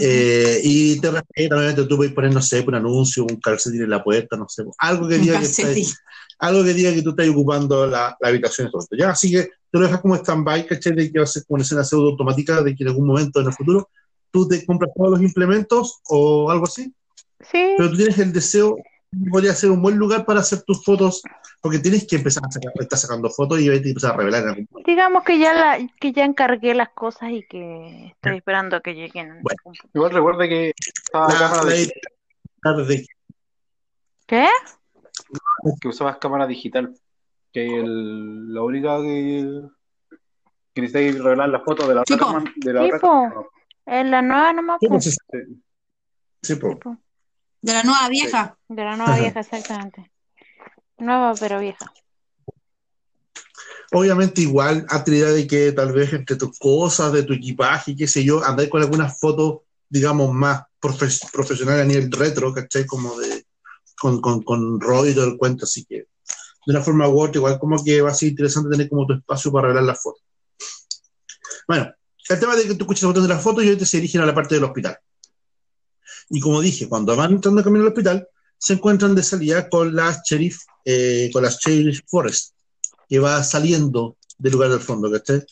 Eh, 0.00 0.60
y 0.64 1.00
te 1.00 1.10
respetan, 1.10 1.58
obviamente 1.58 1.84
tú 1.84 1.96
puedes 1.96 2.12
poner, 2.12 2.34
no 2.34 2.42
sé, 2.42 2.64
un 2.66 2.74
anuncio, 2.74 3.24
un 3.24 3.36
calcetín 3.36 3.82
en 3.82 3.90
la 3.90 4.02
puerta, 4.02 4.36
no 4.36 4.48
sé, 4.48 4.64
algo 4.78 5.08
que 5.08 5.18
diga 5.18 5.40
que, 5.40 5.84
algo 6.40 6.64
que 6.64 6.74
diga 6.74 6.92
que 6.92 7.02
tú 7.02 7.10
estás 7.10 7.28
ocupando 7.28 7.86
la, 7.86 8.16
la 8.20 8.28
habitación. 8.28 8.66
y 8.66 8.70
todo 8.70 8.82
esto. 8.82 8.96
Ya, 8.96 9.10
así 9.10 9.30
que 9.30 9.42
te 9.42 9.78
lo 9.78 9.82
dejas 9.82 10.00
como 10.00 10.16
stand-by, 10.16 10.66
¿cachai? 10.66 10.94
De 10.94 11.12
que 11.12 11.18
va 11.18 11.24
a 11.24 11.28
ser 11.28 11.44
como 11.46 11.56
una 11.56 11.64
escena 11.64 11.84
pseudo 11.84 12.10
automática 12.10 12.62
de 12.62 12.74
que 12.74 12.82
en 12.82 12.88
algún 12.88 13.06
momento 13.06 13.40
en 13.40 13.46
el 13.46 13.52
futuro 13.52 13.88
tú 14.30 14.48
te 14.48 14.64
compras 14.66 14.90
todos 14.94 15.12
los 15.12 15.22
implementos 15.22 16.00
o 16.08 16.50
algo 16.50 16.66
así, 16.66 16.92
Sí, 17.40 17.74
pero 17.76 17.90
tú 17.90 17.96
tienes 17.96 18.18
el 18.18 18.32
deseo, 18.32 18.76
podría 19.30 19.54
ser 19.54 19.70
un 19.70 19.80
buen 19.82 19.96
lugar 19.96 20.24
para 20.24 20.40
hacer 20.40 20.62
tus 20.62 20.84
fotos, 20.84 21.22
porque 21.60 21.78
tienes 21.78 22.06
que 22.06 22.16
empezar 22.16 22.42
a 22.46 22.50
sacar, 22.50 22.72
estás 22.80 23.00
sacando 23.02 23.30
fotos 23.30 23.60
y 23.60 23.68
empezar 23.68 24.12
a 24.14 24.16
revelar 24.16 24.42
en 24.42 24.48
algún 24.50 24.68
momento. 24.70 24.90
digamos 24.90 25.24
que 25.24 25.38
ya 25.38 25.52
la, 25.54 25.88
que 26.00 26.12
ya 26.12 26.24
encargué 26.24 26.74
las 26.74 26.90
cosas 26.90 27.30
y 27.30 27.46
que 27.48 28.06
estoy 28.08 28.36
esperando 28.38 28.80
que 28.82 28.94
lleguen. 28.94 29.40
Bueno. 29.42 29.78
Igual 29.94 30.10
recuerda 30.12 30.48
que 30.48 30.72
estaba 30.78 31.28
la 31.28 31.40
La, 31.40 31.50
cámara 31.50 31.64
de- 31.70 31.82
idea 31.82 32.86
de 32.86 33.06
¿Qué? 34.26 34.46
que 35.80 35.88
usabas 35.88 36.18
cámara 36.18 36.46
digital. 36.46 36.94
Que 37.52 37.64
el- 37.80 38.52
la 38.52 38.62
única 38.62 38.98
que, 39.00 39.62
que 40.74 40.80
necesitáis 40.82 41.18
revelar 41.22 41.48
las 41.48 41.62
fotos 41.64 41.88
de 41.88 41.94
la 41.94 42.00
otra 42.02 42.16
Sí, 42.16 42.20
cámara. 42.22 42.52
De 42.56 42.72
la 42.72 42.82
Sí, 42.84 42.90
otra. 42.92 43.32
En 43.86 44.10
la 44.10 44.20
nueva 44.20 44.52
nomás, 44.52 44.78
Sí, 44.80 44.88
sí, 45.00 45.10
sí. 45.12 45.62
Sí, 46.42 46.54
po. 46.56 46.78
De 47.62 47.72
la 47.72 47.82
nueva 47.82 48.08
vieja. 48.08 48.58
De 48.68 48.84
la 48.84 48.96
nueva 48.96 49.16
vieja, 49.18 49.40
exactamente. 49.40 50.10
Nueva 50.98 51.34
pero 51.38 51.60
vieja. 51.60 51.92
Obviamente 53.92 54.40
igual 54.40 54.86
a 54.88 55.04
idea 55.06 55.28
de 55.28 55.46
que 55.46 55.72
tal 55.72 55.92
vez 55.92 56.12
entre 56.12 56.36
tus 56.36 56.58
cosas, 56.58 57.12
de 57.12 57.22
tu 57.22 57.32
equipaje, 57.32 57.94
qué 57.94 58.08
sé 58.08 58.24
yo, 58.24 58.44
andáis 58.44 58.68
con 58.68 58.82
algunas 58.82 59.18
fotos, 59.18 59.60
digamos, 59.88 60.32
más 60.32 60.64
profe- 60.80 61.30
profesionales 61.30 61.84
a 61.84 61.88
nivel 61.88 62.10
retro, 62.10 62.52
¿cachai? 62.52 62.84
Como 62.84 63.18
de, 63.18 63.46
con, 63.98 64.20
con, 64.20 64.42
con 64.42 64.80
rollo 64.80 65.10
y 65.10 65.14
todo 65.14 65.26
el 65.26 65.38
cuento, 65.38 65.64
así 65.64 65.84
que 65.84 66.06
de 66.66 66.72
una 66.74 66.82
forma 66.82 67.08
u 67.08 67.20
otra, 67.20 67.38
igual 67.38 67.58
como 67.60 67.82
que 67.82 68.02
va 68.02 68.10
a 68.10 68.14
ser 68.14 68.30
interesante 68.30 68.70
tener 68.70 68.88
como 68.88 69.06
tu 69.06 69.14
espacio 69.14 69.52
para 69.52 69.68
revelar 69.68 69.84
las 69.84 70.02
fotos. 70.02 70.22
Bueno, 71.68 71.92
el 72.28 72.40
tema 72.40 72.56
de 72.56 72.64
que 72.64 72.74
tú 72.74 72.84
escuchas 72.84 73.04
el 73.04 73.08
botón 73.08 73.22
de 73.22 73.28
las 73.28 73.42
fotos 73.42 73.62
y 73.62 73.68
ahorita 73.68 73.86
se 73.86 73.98
dirigen 73.98 74.20
a 74.22 74.26
la 74.26 74.34
parte 74.34 74.56
del 74.56 74.64
hospital. 74.64 74.98
Y 76.30 76.40
como 76.40 76.60
dije, 76.60 76.88
cuando 76.88 77.16
van 77.16 77.32
entrando 77.32 77.62
camino 77.62 77.84
al 77.84 77.88
hospital, 77.88 78.28
se 78.58 78.74
encuentran 78.74 79.14
de 79.14 79.22
salida 79.22 79.68
con 79.68 79.94
las 79.94 80.22
sheriff, 80.24 80.58
eh, 80.84 81.30
con 81.32 81.42
las 81.42 81.58
sheriff 81.58 82.00
Forest 82.06 82.56
que 83.08 83.18
va 83.18 83.42
saliendo 83.44 84.16
del 84.38 84.52
lugar 84.52 84.70
del 84.70 84.80
fondo, 84.80 85.10
¿cachai? 85.10 85.44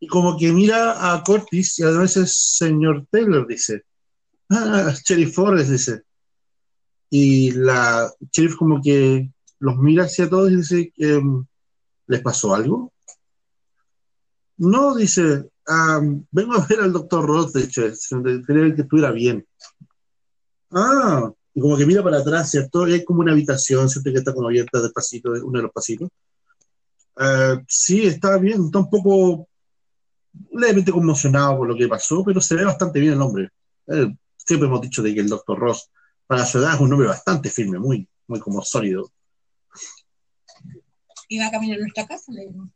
Y 0.00 0.06
como 0.06 0.38
que 0.38 0.52
mira 0.52 1.12
a 1.12 1.22
Cortis 1.22 1.78
y 1.78 1.82
a 1.82 1.90
veces 1.90 2.56
señor 2.56 3.06
Taylor 3.10 3.46
dice, 3.46 3.82
ah, 4.50 4.94
Sheriff 5.04 5.34
Forrest 5.34 5.70
dice. 5.70 6.02
Y 7.10 7.52
la 7.52 8.12
sheriff 8.32 8.56
como 8.56 8.82
que 8.82 9.30
los 9.60 9.76
mira 9.76 10.04
hacia 10.04 10.28
todos 10.28 10.52
y 10.52 10.56
dice, 10.56 10.92
em, 10.98 11.44
¿les 12.06 12.20
pasó 12.20 12.54
algo? 12.54 12.92
No, 14.58 14.94
dice, 14.94 15.48
"Ah, 15.66 16.00
vengo 16.30 16.54
a 16.54 16.66
ver 16.66 16.80
al 16.80 16.92
doctor 16.92 17.24
Roth, 17.26 17.52
de 17.54 17.64
hecho, 17.64 17.82
quería 18.46 18.74
que 18.74 18.82
estuviera 18.82 19.10
bien. 19.10 19.46
Ah, 20.70 21.32
y 21.54 21.60
como 21.60 21.76
que 21.76 21.86
mira 21.86 22.02
para 22.02 22.18
atrás, 22.18 22.50
¿cierto? 22.50 22.86
Y 22.86 22.94
hay 22.94 23.04
como 23.04 23.20
una 23.20 23.32
habitación, 23.32 23.88
¿cierto? 23.88 24.12
Que 24.12 24.18
está 24.18 24.34
como 24.34 24.48
abierta 24.48 24.80
despacito, 24.80 25.30
uno 25.30 25.58
de 25.58 25.62
los 25.62 25.72
pasitos. 25.72 26.08
Eh, 27.20 27.64
sí, 27.66 28.06
está 28.06 28.38
bien, 28.38 28.66
está 28.66 28.78
un 28.78 28.90
poco 28.90 29.48
levemente 30.52 30.92
conmocionado 30.92 31.58
por 31.58 31.68
lo 31.68 31.76
que 31.76 31.88
pasó, 31.88 32.22
pero 32.24 32.40
se 32.40 32.54
ve 32.54 32.64
bastante 32.64 33.00
bien 33.00 33.14
el 33.14 33.22
hombre. 33.22 33.50
Eh, 33.88 34.14
siempre 34.36 34.68
hemos 34.68 34.80
dicho 34.80 35.02
de 35.02 35.14
que 35.14 35.20
el 35.20 35.28
doctor 35.28 35.58
Ross, 35.58 35.90
para 36.26 36.46
su 36.46 36.58
edad, 36.58 36.74
es 36.74 36.80
un 36.80 36.92
hombre 36.92 37.08
bastante 37.08 37.50
firme, 37.50 37.78
muy, 37.78 38.08
muy 38.26 38.40
como 38.40 38.62
sólido. 38.62 39.10
Iba 41.28 41.46
a 41.46 41.50
caminar 41.50 41.78
a 41.78 41.80
nuestra 41.80 42.06
casa, 42.06 42.32
le 42.32 42.46
digo. 42.46 42.68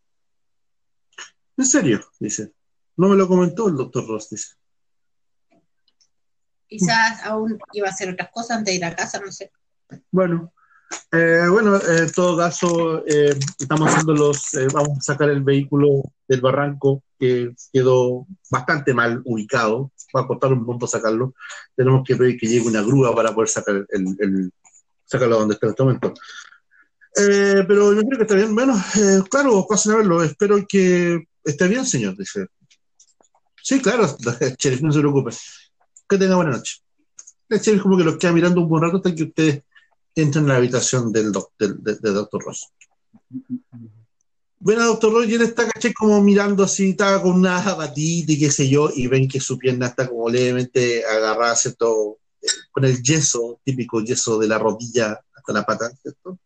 En 1.56 1.66
serio, 1.66 2.00
dice. 2.18 2.52
No 2.96 3.08
me 3.08 3.16
lo 3.16 3.26
comentó 3.26 3.68
el 3.68 3.76
doctor 3.76 4.06
Ross, 4.06 4.28
dice. 4.30 4.54
Quizás 6.78 7.22
aún 7.24 7.58
iba 7.74 7.86
a 7.88 7.90
hacer 7.90 8.08
otras 8.10 8.30
cosas 8.30 8.58
antes 8.58 8.72
de 8.72 8.76
ir 8.78 8.84
a 8.84 8.96
casa, 8.96 9.20
no 9.20 9.30
sé. 9.30 9.50
Bueno, 10.10 10.52
eh, 11.12 11.46
bueno, 11.50 11.78
en 11.80 12.10
todo 12.12 12.36
caso, 12.38 13.04
eh, 13.06 13.38
estamos 13.58 13.90
haciendo 13.90 14.14
los, 14.14 14.54
eh, 14.54 14.68
vamos 14.72 14.98
a 14.98 15.02
sacar 15.02 15.28
el 15.28 15.42
vehículo 15.42 16.02
del 16.26 16.40
barranco 16.40 17.02
que 17.18 17.54
quedó 17.72 18.26
bastante 18.50 18.94
mal 18.94 19.20
ubicado. 19.26 19.92
Va 20.16 20.22
a 20.22 20.26
costar 20.26 20.52
un 20.52 20.64
punto 20.64 20.86
sacarlo. 20.86 21.34
Tenemos 21.76 22.02
que 22.06 22.16
pedir 22.16 22.38
que 22.38 22.46
llegue 22.46 22.66
una 22.66 22.80
grúa 22.80 23.14
para 23.14 23.34
poder 23.34 23.48
sacar 23.50 23.84
el, 23.90 24.06
el- 24.18 24.52
sacarlo 25.04 25.38
donde 25.40 25.54
está 25.54 25.66
en 25.66 25.70
este 25.72 25.82
momento. 25.82 26.14
Pero 27.14 27.92
yo 27.92 28.00
creo 28.02 28.16
que 28.18 28.22
está 28.22 28.34
bien. 28.34 28.54
Bueno, 28.54 28.74
claro, 29.30 29.66
pasen 29.68 29.92
a 29.92 29.96
verlo. 29.96 30.22
Espero 30.22 30.56
que 30.66 31.22
esté 31.44 31.68
bien, 31.68 31.84
señor. 31.84 32.16
Sí, 33.62 33.80
claro, 33.80 34.06
no 34.82 34.92
se 34.92 34.98
preocupe. 35.00 35.30
Que 36.12 36.18
tenga 36.18 36.36
buena 36.36 36.50
noche. 36.50 36.74
El 37.48 37.58
sheriff 37.58 37.82
como 37.82 37.96
que 37.96 38.04
los 38.04 38.18
queda 38.18 38.32
mirando 38.32 38.60
un 38.60 38.68
buen 38.68 38.82
rato 38.82 38.98
hasta 38.98 39.14
que 39.14 39.22
ustedes 39.22 39.62
entran 40.14 40.44
en 40.44 40.48
la 40.50 40.56
habitación 40.56 41.10
del, 41.10 41.32
doc- 41.32 41.52
del, 41.58 41.82
del- 41.82 41.98
del 42.02 42.12
doctor 42.12 42.44
Ross. 42.44 42.68
Ven 44.60 44.78
a 44.78 44.84
doctor 44.84 45.10
Ross 45.10 45.26
y 45.26 45.34
él 45.36 45.40
está, 45.40 45.66
caché, 45.66 45.94
como 45.94 46.20
mirando 46.20 46.64
así, 46.64 46.90
está 46.90 47.22
con 47.22 47.32
una 47.32 47.62
batita 47.74 48.30
y 48.30 48.38
qué 48.38 48.50
sé 48.50 48.68
yo, 48.68 48.90
y 48.94 49.06
ven 49.06 49.26
que 49.26 49.40
su 49.40 49.56
pierna 49.56 49.86
está 49.86 50.06
como 50.06 50.28
levemente 50.28 51.02
agarrada, 51.06 51.56
¿cierto? 51.56 52.18
Con 52.70 52.84
el 52.84 53.02
yeso, 53.02 53.58
típico 53.64 54.02
yeso 54.02 54.38
de 54.38 54.48
la 54.48 54.58
rodilla 54.58 55.18
hasta 55.34 55.52
la 55.54 55.64
pata, 55.64 55.90
¿cierto? 56.02 56.38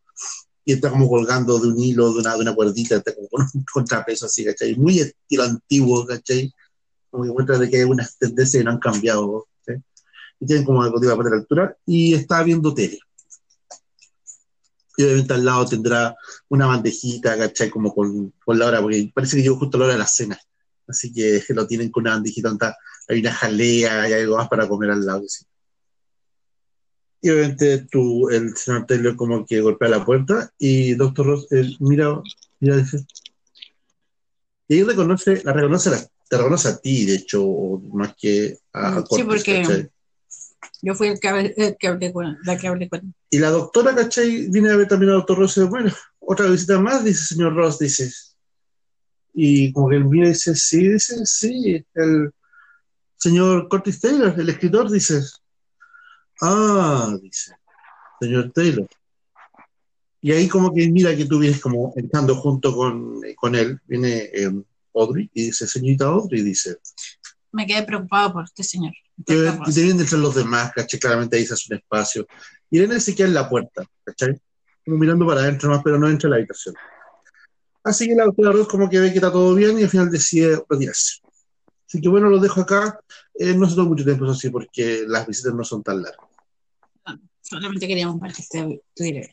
Y 0.64 0.74
está 0.74 0.90
como 0.90 1.08
colgando 1.08 1.58
de 1.58 1.66
un 1.66 1.78
hilo, 1.80 2.12
de 2.12 2.20
una, 2.20 2.34
de 2.36 2.40
una 2.42 2.54
cuerdita, 2.54 2.94
está 2.94 3.12
como 3.16 3.28
con 3.30 3.46
un 3.52 3.64
contrapeso 3.72 4.26
así, 4.26 4.44
¿cachai? 4.44 4.76
Muy 4.76 5.00
estilo 5.00 5.42
antiguo, 5.42 6.06
¿cachai? 6.06 6.52
Como 7.10 7.24
que 7.24 7.30
muestra 7.30 7.58
de 7.58 7.70
que 7.70 7.76
hay 7.78 7.84
unas 7.84 8.16
tendencias 8.18 8.60
que 8.60 8.64
no 8.64 8.72
han 8.72 8.78
cambiado. 8.78 9.46
Y 10.38 10.46
tienen 10.46 10.64
como 10.64 10.90
cotiva 10.92 11.16
para 11.16 11.30
la 11.30 11.36
altura, 11.36 11.76
y 11.86 12.14
está 12.14 12.42
viendo 12.42 12.74
tele. 12.74 12.98
Y 14.98 15.04
obviamente 15.04 15.32
al 15.34 15.44
lado 15.44 15.66
tendrá 15.66 16.14
una 16.48 16.66
bandejita, 16.66 17.36
¿cachai? 17.36 17.70
Como 17.70 17.94
con, 17.94 18.32
con 18.44 18.58
la 18.58 18.66
hora, 18.66 18.80
porque 18.80 19.10
parece 19.14 19.36
que 19.36 19.42
llegó 19.42 19.56
justo 19.56 19.76
a 19.76 19.80
la 19.80 19.84
hora 19.86 19.94
de 19.94 19.98
la 19.98 20.06
cena. 20.06 20.38
Así 20.86 21.12
que 21.12 21.42
lo 21.48 21.66
tienen 21.66 21.90
con 21.90 22.02
una 22.02 22.12
bandejita 22.12 22.56
hay 23.08 23.20
una 23.20 23.32
jalea, 23.32 24.02
hay 24.02 24.12
algo 24.14 24.36
más 24.36 24.48
para 24.48 24.68
comer 24.68 24.90
al 24.90 25.04
lado. 25.04 25.22
Y 27.20 27.30
obviamente 27.30 27.86
tú, 27.90 28.28
el 28.30 28.56
señor 28.56 28.86
Taylor 28.86 29.16
como 29.16 29.44
que 29.46 29.60
golpea 29.60 29.88
la 29.88 30.04
puerta 30.04 30.52
y 30.58 30.94
Doctor 30.94 31.26
Ross, 31.26 31.48
mira, 31.80 32.20
mira, 32.60 32.76
dice. 32.76 33.04
Y 34.68 34.74
ahí 34.74 34.82
reconoce, 34.82 35.42
la 35.44 35.52
reconoce, 35.52 35.90
la- 35.90 36.08
te 36.28 36.36
reconoce 36.36 36.68
a 36.68 36.76
ti, 36.78 37.04
de 37.06 37.14
hecho, 37.14 37.46
más 37.92 38.14
que 38.16 38.58
a, 38.72 38.98
a 38.98 39.04
Sí, 39.06 39.22
porque- 39.24 39.62
¿cachai? 39.62 39.90
Yo 40.82 40.94
fui 40.94 41.08
el 41.08 41.18
que, 41.18 41.28
hablé- 41.28 41.54
el 41.56 41.76
que 41.78 41.88
hablé 41.88 42.12
con, 42.12 42.36
la 42.44 42.56
que 42.56 42.68
hablé 42.68 42.88
con. 42.88 43.14
Y 43.30 43.38
la 43.38 43.50
doctora, 43.50 43.94
¿cachai? 43.94 44.48
Viene 44.50 44.70
a 44.70 44.76
ver 44.76 44.86
también 44.86 45.10
al 45.10 45.18
doctor 45.18 45.38
Ross 45.38 45.56
y 45.56 45.60
dice, 45.60 45.70
bueno, 45.70 45.92
otra 46.18 46.46
visita 46.46 46.78
más, 46.78 47.02
dice 47.04 47.24
señor 47.34 47.54
Ross, 47.54 47.78
dice. 47.78 48.12
Y 49.32 49.72
como 49.72 49.88
que 49.88 49.96
él 49.96 50.06
y 50.12 50.28
dice, 50.28 50.54
sí, 50.54 50.88
dice, 50.88 51.24
sí, 51.24 51.84
el 51.94 52.30
señor 53.16 53.68
Curtis 53.68 54.00
Taylor, 54.00 54.34
el 54.38 54.48
escritor, 54.48 54.90
dice. 54.90 55.20
Ah, 56.40 57.16
dice, 57.22 57.52
señor 58.20 58.52
Taylor. 58.52 58.86
Y 60.20 60.32
ahí 60.32 60.48
como 60.48 60.74
que 60.74 60.88
mira 60.88 61.16
que 61.16 61.24
tú 61.24 61.38
vienes 61.38 61.60
como 61.60 61.92
entrando 61.96 62.34
junto 62.36 62.74
con, 62.74 63.20
con 63.36 63.54
él, 63.54 63.80
viene 63.86 64.30
eh, 64.32 64.50
Audrey 65.00 65.30
y 65.34 65.46
dice, 65.46 65.66
señorita 65.66 66.06
Audrey, 66.06 66.42
dice, 66.42 66.76
Me 67.52 67.66
quedé 67.66 67.82
preocupado 67.84 68.32
por 68.32 68.44
este 68.44 68.62
señor. 68.64 68.92
te 69.24 69.34
vienen 69.34 70.00
entre 70.00 70.18
los 70.18 70.34
demás, 70.34 70.72
¿cachai? 70.74 70.98
Claramente 71.00 71.36
ahí 71.36 71.46
se 71.46 71.54
hace 71.54 71.72
un 71.72 71.78
espacio. 71.78 72.26
Y 72.70 72.78
Elena 72.78 72.98
se 73.00 73.14
queda 73.14 73.28
en 73.28 73.34
la 73.34 73.48
puerta, 73.48 73.84
¿cachai? 74.04 74.40
Como 74.84 74.98
mirando 74.98 75.26
para 75.26 75.40
adentro 75.40 75.70
más, 75.70 75.80
pero 75.82 75.98
no 75.98 76.08
entra 76.08 76.28
a 76.28 76.30
la 76.30 76.36
habitación. 76.36 76.74
Así 77.84 78.08
que 78.08 78.14
la 78.14 78.24
doctora 78.24 78.52
Ross 78.52 78.68
como 78.68 78.90
que 78.90 78.98
ve 78.98 79.10
que 79.10 79.16
está 79.16 79.30
todo 79.30 79.54
bien 79.54 79.78
y 79.78 79.84
al 79.84 79.88
final 79.88 80.10
decide 80.10 80.60
retirarse. 80.68 81.20
Así 81.88 82.00
que 82.00 82.08
bueno, 82.08 82.28
lo 82.28 82.40
dejo 82.40 82.60
acá. 82.60 82.98
Eh, 83.34 83.54
no 83.54 83.68
se 83.68 83.76
toma 83.76 83.90
mucho 83.90 84.04
tiempo, 84.04 84.24
eso 84.24 84.34
sí, 84.34 84.50
porque 84.50 85.04
las 85.06 85.26
visitas 85.26 85.54
no 85.54 85.62
son 85.62 85.82
tan 85.84 86.02
largas. 86.02 86.26
Solamente 87.40 87.86
queríamos 87.86 88.18
ver 88.20 88.32
que 88.32 88.42
esté- 88.42 88.82
estuviera. 88.88 89.28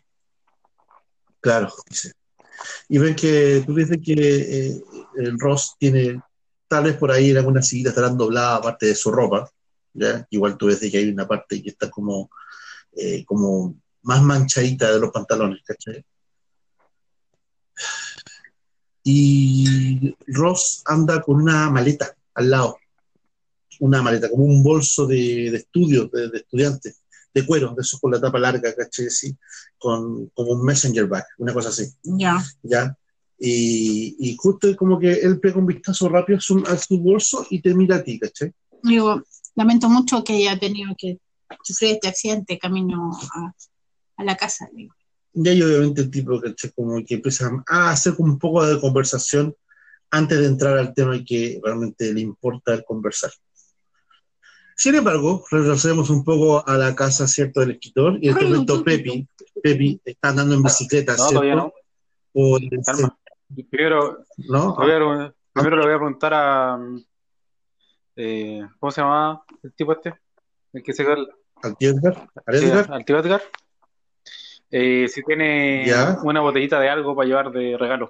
Claro, 1.40 1.74
dice. 1.90 2.12
Y 2.90 2.98
ven 2.98 3.16
que 3.16 3.64
tú 3.66 3.76
dices 3.76 3.98
que 4.04 4.14
eh, 4.14 4.82
el 5.18 5.40
Ross 5.40 5.76
tiene, 5.78 6.22
tal 6.68 6.86
vez 6.86 6.98
por 6.98 7.12
ahí 7.12 7.32
en 7.32 7.38
alguna 7.38 7.62
silla 7.62 7.90
estarán 7.90 8.18
dobladas 8.18 8.62
parte 8.62 8.88
de 8.88 8.96
su 8.96 9.12
ropa, 9.12 9.50
¿ya? 9.94 10.26
Igual 10.30 10.58
tú 10.58 10.68
ves 10.68 10.80
que 10.80 10.98
hay 10.98 11.10
una 11.10 11.28
parte 11.28 11.62
que 11.62 11.70
está 11.70 11.90
como, 11.90 12.30
eh, 12.96 13.24
como 13.26 13.76
más 14.04 14.22
manchadita 14.22 14.92
de 14.92 15.00
los 15.00 15.12
pantalones, 15.12 15.62
¿cachai? 15.66 16.04
Y 19.04 20.16
Ross 20.28 20.82
anda 20.86 21.22
con 21.22 21.42
una 21.42 21.70
maleta 21.70 22.16
al 22.36 22.50
lado, 22.50 22.78
una 23.80 24.02
maleta, 24.02 24.30
como 24.30 24.46
un 24.46 24.64
bolso 24.64 25.06
de, 25.06 25.52
de 25.52 25.58
estudio, 25.58 26.08
de, 26.08 26.30
de 26.30 26.38
estudiante, 26.38 26.94
de 27.34 27.46
cuero, 27.46 27.74
de 27.76 27.82
esos 27.82 28.00
con 28.00 28.12
la 28.12 28.22
tapa 28.22 28.40
larga, 28.40 28.74
¿cachai? 28.76 29.10
Sí, 29.10 29.36
con, 29.78 30.28
como 30.30 30.52
un 30.52 30.64
messenger 30.66 31.08
bag, 31.08 31.26
una 31.38 31.54
cosa 31.54 31.70
así. 31.70 31.86
Ya. 32.04 32.44
¿ya? 32.62 32.96
Y, 33.40 34.16
y 34.20 34.36
justo 34.38 34.76
como 34.76 35.00
que 35.00 35.14
él 35.14 35.40
pega 35.40 35.58
un 35.58 35.66
vistazo 35.66 36.08
rápido 36.10 36.38
a 36.38 36.42
su, 36.42 36.64
a 36.68 36.78
su 36.78 37.00
bolso 37.00 37.46
y 37.50 37.62
te 37.62 37.74
mira 37.74 37.98
a 37.98 38.04
ti, 38.04 38.20
¿cachai? 38.20 38.54
Digo, 38.84 39.24
lamento 39.56 39.90
mucho 39.90 40.24
que 40.24 40.34
haya 40.34 40.60
tenido 40.60 40.94
que 40.98 41.18
sufrir 41.64 41.94
este 41.94 42.08
accidente 42.08 42.60
camino 42.60 43.12
a, 43.36 43.54
a 44.18 44.24
la 44.24 44.36
casa. 44.36 44.70
digo. 44.74 44.94
Y 45.34 45.50
ahí 45.50 45.62
obviamente 45.64 46.02
el 46.02 46.12
tipo, 46.12 46.40
¿cachai? 46.40 46.72
Como 46.76 47.04
que 47.04 47.16
empieza 47.16 47.50
a 47.68 47.90
hacer 47.90 48.16
como 48.16 48.34
un 48.34 48.40
poco 48.40 48.66
de 48.66 48.80
conversación 48.80 49.56
antes 50.12 50.40
de 50.40 50.46
entrar 50.46 50.78
al 50.78 50.94
tema 50.94 51.20
que 51.26 51.60
realmente 51.64 52.14
le 52.14 52.22
importa 52.22 52.74
el 52.76 52.84
conversar. 52.86 53.32
Sin 54.76 54.96
embargo, 54.96 55.44
retrocedemos 55.52 56.10
un 56.10 56.24
poco 56.24 56.68
a 56.68 56.78
la 56.78 56.96
casa, 56.96 57.28
¿cierto?, 57.28 57.60
del 57.62 57.72
escritor, 57.72 58.18
y 58.22 58.30
en 58.30 58.34
este 58.38 58.46
momento 58.46 58.84
Pepi, 58.84 59.28
Pepi 59.62 60.02
está 60.04 60.30
andando 60.30 60.56
en 60.56 60.64
bicicleta, 60.64 61.12
No, 61.14 61.18
¿cierto? 61.18 61.34
todavía 61.34 61.56
no. 61.56 61.74
Por 62.34 62.62
el 62.62 62.70
Calma. 62.86 63.18
Primero, 63.70 64.26
¿no? 64.50 64.76
le 64.86 65.00
voy 65.00 65.18
a- 65.26 65.34
primero 65.54 65.78
le 65.78 65.84
voy 65.86 65.94
a 65.94 65.98
preguntar 65.98 66.34
a. 66.34 66.80
eh, 68.16 68.62
¿Cómo 68.80 68.92
se 68.92 69.02
llama 69.02 69.44
el 69.62 69.74
tipo 69.74 69.94
este? 69.94 70.14
El 70.74 70.82
que 70.84 70.94
se 70.94 71.04
Al 71.04 71.28
Edgar, 71.80 72.30
al 72.46 72.58
Sí, 72.58 72.66
Edgar. 72.66 72.92
al 72.92 73.06
tío 73.06 73.20
Edgar. 73.20 73.42
Eh, 74.72 75.08
si 75.08 75.22
tiene 75.24 75.86
Ya. 75.86 76.18
una 76.24 76.42
botellita 76.42 76.80
de 76.80 76.90
algo 76.90 77.16
para 77.16 77.28
llevar 77.28 77.52
de 77.52 77.78
regalo. 77.78 78.10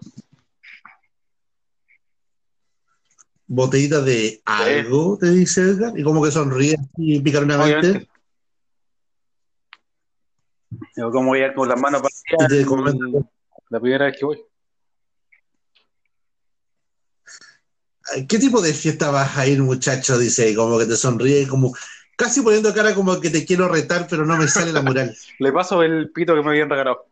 Botellita 3.54 4.02
de 4.02 4.42
algo, 4.46 5.18
te 5.20 5.30
dice 5.30 5.62
Edgar, 5.62 5.98
y 5.98 6.04
como 6.04 6.24
que 6.24 6.32
sonríe 6.32 6.76
y 6.98 7.20
picaronamente. 7.22 8.08
Yo 10.96 11.12
como 11.12 11.30
voy 11.30 11.42
a 11.42 11.48
ir 11.48 11.54
con 11.54 11.70
las 11.70 11.80
manos 11.80 12.02
comenta, 12.66 13.28
la 13.70 13.80
primera 13.80 14.06
vez 14.06 14.18
que 14.18 14.26
voy. 14.26 14.42
¿qué 18.28 18.38
tipo 18.38 18.62
de 18.62 18.74
fiesta 18.74 19.12
vas 19.12 19.38
a 19.38 19.48
ir, 19.48 19.62
muchacho? 19.62 20.18
Dice, 20.18 20.54
como 20.56 20.78
que 20.78 20.86
te 20.86 20.96
sonríe, 20.96 21.48
como 21.48 21.74
casi 22.16 22.42
poniendo 22.42 22.74
cara 22.74 22.94
como 22.94 23.20
que 23.20 23.30
te 23.30 23.46
quiero 23.46 23.70
retar, 23.70 24.08
pero 24.10 24.26
no 24.26 24.38
me 24.38 24.48
sale 24.48 24.74
la 24.74 24.82
moral. 24.82 25.16
Le 25.40 25.52
paso 25.52 25.82
el 25.84 26.12
pito 26.12 26.36
que 26.36 26.42
me 26.42 26.50
habían 26.50 26.70
regalado. 26.70 27.08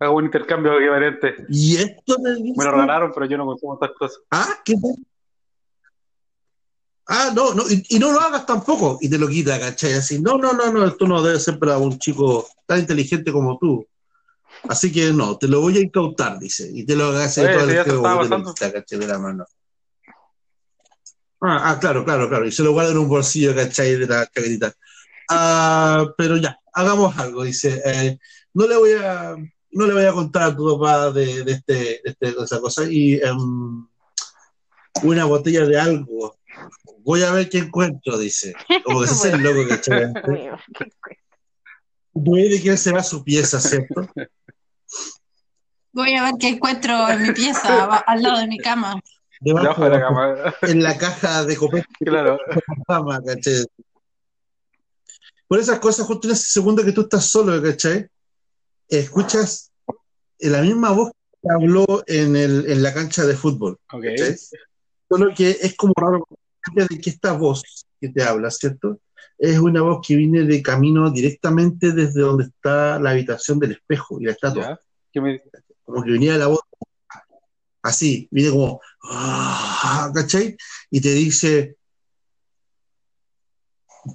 Hago 0.00 0.16
un 0.16 0.24
intercambio 0.24 0.78
equivalente. 0.78 1.34
Y 1.50 1.76
esto 1.76 2.16
te 2.16 2.34
dice, 2.36 2.54
Me 2.56 2.64
lo 2.64 2.70
regalaron, 2.72 3.12
pero 3.14 3.26
yo 3.26 3.36
no 3.36 3.44
consumo 3.46 3.74
estas 3.74 3.90
cosas. 3.96 4.18
ah, 4.30 4.58
¿qué 4.64 4.74
tal? 4.74 4.96
Ah, 7.06 7.32
no, 7.34 7.54
no, 7.54 7.64
y, 7.68 7.84
y 7.88 7.98
no 7.98 8.12
lo 8.12 8.20
hagas 8.20 8.46
tampoco, 8.46 8.96
y 9.00 9.10
te 9.10 9.18
lo 9.18 9.28
quita, 9.28 9.58
¿cachai? 9.58 9.94
Así, 9.94 10.22
no, 10.22 10.38
no, 10.38 10.52
no, 10.52 10.72
no, 10.72 10.86
esto 10.86 11.06
no 11.06 11.20
debe 11.22 11.40
ser 11.40 11.58
para 11.58 11.76
un 11.76 11.98
chico 11.98 12.48
tan 12.66 12.78
inteligente 12.78 13.32
como 13.32 13.58
tú. 13.58 13.84
Así 14.68 14.92
que 14.92 15.12
no, 15.12 15.36
te 15.36 15.48
lo 15.48 15.60
voy 15.60 15.76
a 15.76 15.80
incautar, 15.80 16.38
dice, 16.38 16.70
y 16.72 16.84
te 16.86 16.94
lo 16.94 17.08
hace 17.10 17.48
todo 17.48 17.68
el 17.68 17.82
juego, 17.82 18.54
¿cachai? 18.54 18.98
De 18.98 19.06
la 19.06 19.18
mano. 19.18 19.44
Ah, 21.42 21.70
ah, 21.70 21.78
claro, 21.80 22.04
claro, 22.04 22.28
claro, 22.28 22.46
y 22.46 22.52
se 22.52 22.62
lo 22.62 22.72
guarda 22.72 22.92
en 22.92 22.98
un 22.98 23.08
bolsillo, 23.08 23.54
¿cachai? 23.54 23.96
De 23.96 24.06
la 24.06 24.26
chaquetita. 24.26 24.72
Ah, 25.30 26.06
pero 26.16 26.36
ya, 26.36 26.58
hagamos 26.72 27.18
algo, 27.18 27.42
dice. 27.42 27.82
eh, 27.84 28.18
no 28.54 28.66
le 28.66 28.76
voy 28.76 28.92
a, 28.92 29.34
no 29.72 29.86
le 29.86 29.94
voy 29.94 30.04
a 30.04 30.12
contar 30.12 30.42
a 30.44 30.56
tu 30.56 30.78
papá 30.78 31.10
de, 31.12 31.44
de 31.44 31.52
este, 31.52 31.72
de, 31.74 32.00
este- 32.04 32.32
de 32.32 32.44
esa 32.44 32.60
cosa 32.60 32.84
y 32.90 33.14
em, 33.14 33.86
una 35.02 35.24
botella 35.24 35.64
de 35.66 35.78
algo. 35.80 36.36
Voy 37.02 37.22
a 37.22 37.32
ver 37.32 37.48
qué 37.48 37.58
encuentro, 37.58 38.18
dice. 38.18 38.54
Como 38.84 39.00
que 39.00 39.06
se 39.06 39.12
hace 39.14 39.30
el 39.32 39.42
loco, 39.42 39.66
¿cachai? 39.68 40.12
Ve 42.12 42.48
de 42.48 42.60
quién 42.60 42.76
será 42.76 43.02
su 43.02 43.22
pieza, 43.24 43.60
¿cierto? 43.60 44.08
Voy 45.92 46.14
a 46.14 46.24
ver 46.24 46.34
qué 46.38 46.48
encuentro 46.48 47.08
en 47.08 47.22
mi 47.22 47.32
pieza, 47.32 47.86
va- 47.86 47.98
al 48.06 48.22
lado 48.22 48.38
de 48.40 48.46
mi 48.48 48.58
cama. 48.58 49.00
Debajo 49.40 49.84
de 49.84 49.90
la 49.90 50.00
cama. 50.00 50.54
en 50.62 50.82
la 50.82 50.98
caja 50.98 51.44
de 51.44 51.56
copete 51.56 51.86
Claro. 52.00 52.38
Por 55.48 55.58
esas 55.58 55.78
cosas, 55.78 56.06
justo 56.06 56.28
en 56.28 56.34
ese 56.34 56.50
segundo 56.50 56.84
que 56.84 56.92
tú 56.92 57.02
estás 57.02 57.24
solo, 57.28 57.60
¿cachai? 57.62 58.08
Escuchas 58.90 59.72
la 60.38 60.62
misma 60.62 60.90
voz 60.90 61.12
que 61.42 61.48
habló 61.50 62.04
en, 62.06 62.36
el, 62.36 62.70
en 62.70 62.82
la 62.82 62.92
cancha 62.92 63.24
de 63.24 63.36
fútbol, 63.36 63.78
Ok. 63.92 64.02
¿cachai? 64.04 64.36
Solo 65.08 65.34
que 65.34 65.50
es 65.50 65.76
como 65.76 65.92
raro 65.96 66.26
de 66.74 67.00
que 67.00 67.10
esta 67.10 67.32
voz 67.32 67.62
que 68.00 68.08
te 68.08 68.22
habla, 68.22 68.50
¿cierto? 68.50 69.00
Es 69.38 69.58
una 69.58 69.82
voz 69.82 70.06
que 70.06 70.16
viene 70.16 70.44
de 70.44 70.62
camino 70.62 71.10
directamente 71.10 71.92
desde 71.92 72.20
donde 72.20 72.44
está 72.44 72.98
la 72.98 73.10
habitación 73.10 73.58
del 73.58 73.72
espejo 73.72 74.20
y 74.20 74.24
la 74.24 74.32
estatua. 74.32 74.62
Ya. 74.62 74.80
¿Qué 75.12 75.20
me 75.20 75.42
Como 75.84 76.02
que 76.02 76.10
venía 76.12 76.36
la 76.36 76.46
voz 76.46 76.60
así, 77.82 78.28
viene 78.30 78.50
como, 78.50 78.80
ah, 79.04 80.10
¿cachai? 80.14 80.56
Y 80.90 81.00
te 81.00 81.14
dice, 81.14 81.76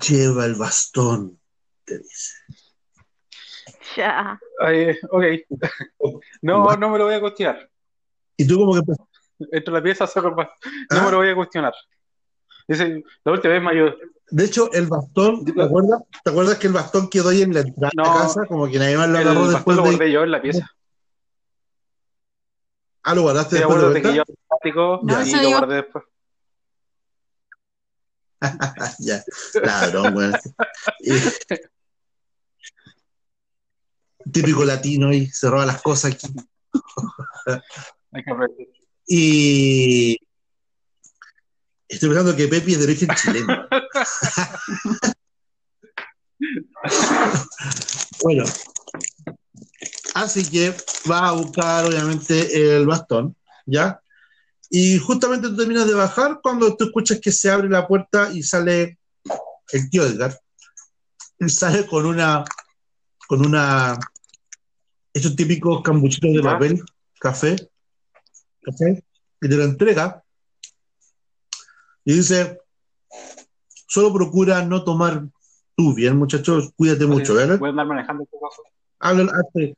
lleva 0.07 0.45
el 0.45 0.55
bastón, 0.55 1.39
te 1.83 1.99
dice. 1.99 2.33
Ya. 3.95 4.39
Ay, 4.59 4.97
ok. 5.09 5.23
No, 6.41 6.75
no 6.75 6.89
me 6.89 6.97
lo 6.97 7.05
voy 7.05 7.13
a 7.13 7.19
cuestionar. 7.21 7.69
Y 8.37 8.45
tú 8.47 8.57
como 8.57 8.73
que, 8.73 8.81
Entro 9.51 9.73
a 9.75 9.79
la 9.79 9.83
pieza, 9.83 10.07
saco 10.07 10.29
el 10.29 10.33
ba- 10.35 10.51
Ah. 10.89 10.95
No 10.95 11.05
me 11.05 11.11
lo 11.11 11.17
voy 11.17 11.29
a 11.29 11.35
cuestionar. 11.35 11.73
Dice, 12.67 13.03
la 13.23 13.31
última 13.31 13.53
vez 13.53 13.63
me 13.63 13.71
ayudó. 13.71 13.95
De 14.31 14.45
hecho, 14.45 14.71
el 14.73 14.87
bastón, 14.87 15.45
¿te 15.45 15.61
acuerdas? 15.61 16.01
¿Te 16.23 16.29
acuerdas 16.31 16.57
que 16.57 16.67
el 16.67 16.73
bastón 16.73 17.09
quedó 17.09 17.29
ahí 17.29 17.41
en 17.43 17.53
la 17.53 17.59
entrada 17.61 17.91
de 17.95 18.01
No, 18.01 18.03
la 18.15 18.21
casa? 18.21 18.45
Como 18.47 18.67
que 18.67 18.79
nadie 18.79 18.97
más 18.97 19.09
lo 19.09 19.19
El 19.19 19.27
agarró 19.27 19.41
bastón 19.41 19.53
después 19.55 19.77
lo 19.77 19.83
de. 19.83 19.89
guardé 19.89 20.11
yo 20.11 20.23
en 20.23 20.31
la 20.31 20.41
pieza. 20.41 20.71
Ah, 23.03 23.13
lo 23.13 23.21
guardaste 23.21 23.55
Sí, 23.55 23.59
después 23.59 23.77
de 23.79 23.85
acuérdate 23.87 24.09
que 24.09 24.15
yo 24.17 24.23
plástico 24.47 24.99
No, 25.03 25.21
y 25.21 25.31
lo 25.31 25.41
yo- 25.43 25.49
guardé 25.57 25.75
después. 25.75 26.03
ya, 28.99 29.23
ladrón, 29.63 30.15
weón. 30.15 30.33
Típico 34.31 34.65
latino 34.65 35.13
y 35.13 35.27
se 35.27 35.49
roba 35.49 35.65
las 35.65 35.81
cosas 35.81 36.13
aquí. 36.13 36.27
Y 39.07 40.17
estoy 41.87 42.09
pensando 42.09 42.35
que 42.35 42.47
Pepi 42.47 42.73
es 42.73 42.79
de 42.79 42.85
origen 42.85 43.09
chileno. 43.15 43.67
bueno, 48.23 48.43
así 50.15 50.49
que 50.49 50.75
va 51.09 51.29
a 51.29 51.33
buscar 51.33 51.85
obviamente 51.85 52.77
el 52.77 52.87
bastón, 52.87 53.35
¿ya? 53.65 54.01
Y 54.69 54.97
justamente 54.97 55.49
tú 55.49 55.57
terminas 55.57 55.87
de 55.87 55.93
bajar 55.93 56.39
cuando 56.41 56.75
tú 56.75 56.85
escuchas 56.85 57.19
que 57.21 57.31
se 57.31 57.51
abre 57.51 57.69
la 57.69 57.87
puerta 57.87 58.31
y 58.33 58.41
sale 58.43 58.99
el 59.71 59.89
tío 59.89 60.05
Edgar. 60.05 60.37
Y 61.39 61.49
sale 61.49 61.85
con 61.85 62.05
una, 62.05 62.43
con 63.27 63.45
una, 63.45 63.97
estos 65.15 65.35
típicos 65.35 65.81
cambuchitos 65.81 66.31
de 66.33 66.41
Ya. 66.43 66.51
papel, 66.51 66.83
café, 67.19 67.55
¿cachai? 68.61 69.01
Y 69.41 69.49
te 69.49 69.55
lo 69.55 69.63
entrega. 69.63 70.21
Y 72.03 72.13
dice, 72.15 72.59
solo 73.87 74.13
procura 74.13 74.63
no 74.65 74.83
tomar 74.83 75.23
tú, 75.75 75.93
bien, 75.95 76.17
muchachos, 76.17 76.71
cuídate 76.75 77.05
mucho, 77.05 77.33
¿verdad? 77.33 77.57
Voy 77.59 77.67
a 77.67 77.71
andar 77.71 77.87
manejando 77.87 78.23
este 78.23 78.37
caso. 78.37 78.61
Habla- 78.99 79.31
hazte- 79.31 79.75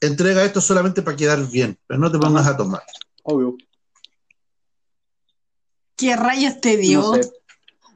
entrega 0.00 0.44
esto 0.44 0.60
solamente 0.60 1.02
para 1.02 1.16
quedar 1.16 1.44
bien, 1.48 1.76
pero 1.86 1.98
no 1.98 2.10
te 2.10 2.18
pongas 2.18 2.46
a 2.46 2.56
tomar. 2.56 2.82
Obvio. 3.24 3.56
¿Qué 5.96 6.14
rayos 6.14 6.60
te 6.60 6.76
dio? 6.76 7.00
No 7.00 7.14
sé. 7.14 7.28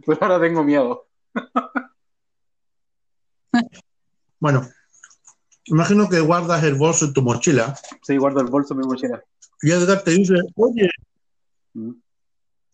Pero 0.06 0.18
ahora 0.22 0.40
tengo 0.40 0.64
miedo. 0.64 1.06
Bueno, 4.40 4.66
imagino 5.70 6.08
que 6.08 6.20
guardas 6.20 6.62
el 6.64 6.74
bolso 6.74 7.04
en 7.06 7.12
tu 7.12 7.22
mochila 7.22 7.74
Sí, 8.02 8.16
guardo 8.16 8.40
el 8.40 8.46
bolso 8.48 8.74
en 8.74 8.80
mi 8.80 8.86
mochila. 8.86 9.22
y 9.62 9.70
Edgar 9.70 10.02
te 10.02 10.10
dice, 10.12 10.34
oye, 10.56 10.88
Mm. 11.72 11.92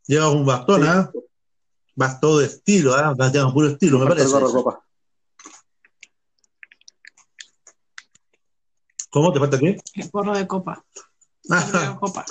llevas 0.07 0.32
un 0.34 0.44
bastón, 0.47 0.82
Sí. 0.82 0.88
¿ah? 0.90 1.11
Vas 1.94 2.20
todo 2.20 2.38
de 2.38 2.47
estilo, 2.47 2.94
¿ah? 2.94 3.14
Vas 3.16 3.32
llevas 3.32 3.53
puro 3.53 3.68
estilo, 3.68 3.99
me 3.99 4.05
el 4.05 4.09
parece. 4.09 4.28
gorro 4.30 4.49
de 4.49 4.55
ropa. 4.55 4.82
¿Cómo? 9.11 9.32
¿Te 9.32 9.38
falta 9.40 9.59
qué? 9.59 9.78
El 9.94 10.11
gorro 10.11 10.36
de 10.36 10.47
copa. 10.47 10.84
Ah, 11.49 11.61
Sombrero 11.61 11.92
de 11.92 11.99
copa. 12.01 12.24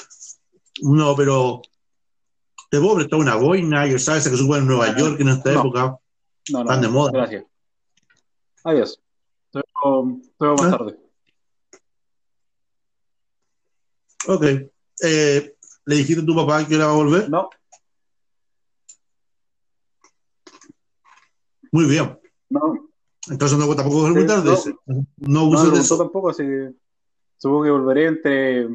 no, 0.81 1.15
pero 1.15 1.61
te 2.69 2.81
puedo 2.81 2.95
prestar 2.95 3.17
una 3.19 3.35
boina, 3.35 3.87
y 3.87 3.97
sabes 3.97 4.27
que 4.27 4.35
se 4.35 4.41
ocupa 4.43 4.57
en 4.57 4.67
Nueva 4.67 4.89
No, 4.91 4.97
York 4.97 5.21
en 5.21 5.29
esta 5.29 5.51
no. 5.53 5.59
época. 5.61 5.81
No, 5.81 5.99
no. 6.49 6.61
Están 6.61 6.81
de 6.81 6.87
moda. 6.89 7.11
Gracias. 7.13 7.45
Adiós. 8.65 8.99
Te 9.55 9.61
veo, 9.61 10.19
te 10.37 10.45
veo 10.45 10.55
más 10.55 10.65
Ah. 10.65 10.77
tarde. 10.77 10.99
Ok. 14.27 14.43
Eh, 15.01 15.55
¿Le 15.85 15.95
dijiste 15.95 16.21
a 16.23 16.25
tu 16.25 16.35
papá 16.35 16.67
que 16.67 16.77
va 16.77 16.89
a 16.91 16.93
volver? 16.93 17.29
No, 17.29 17.49
Muy 21.71 21.85
bien. 21.85 22.19
no. 22.49 22.89
Entonces 23.29 23.57
no 23.57 23.73
tampoco 23.75 24.07
es 24.07 24.13
muy 24.13 24.27
tarde. 24.27 24.51
no. 24.85 25.07
No 25.17 25.49
No 25.49 25.63
de 25.63 25.69
gustó 25.69 25.79
eso. 25.79 25.97
tampoco, 25.97 26.29
así 26.29 26.43
que 26.43 26.73
supongo 27.37 27.63
que 27.63 27.69
volveré 27.71 28.05
entre 28.07 28.67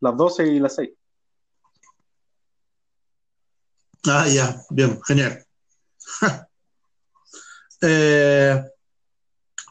las 0.00 0.16
12 0.16 0.46
y 0.48 0.58
las 0.60 0.74
6. 0.76 0.90
Ah, 4.06 4.26
ya, 4.28 4.62
bien, 4.70 5.00
genial. 5.06 5.44
Eh, 7.80 8.60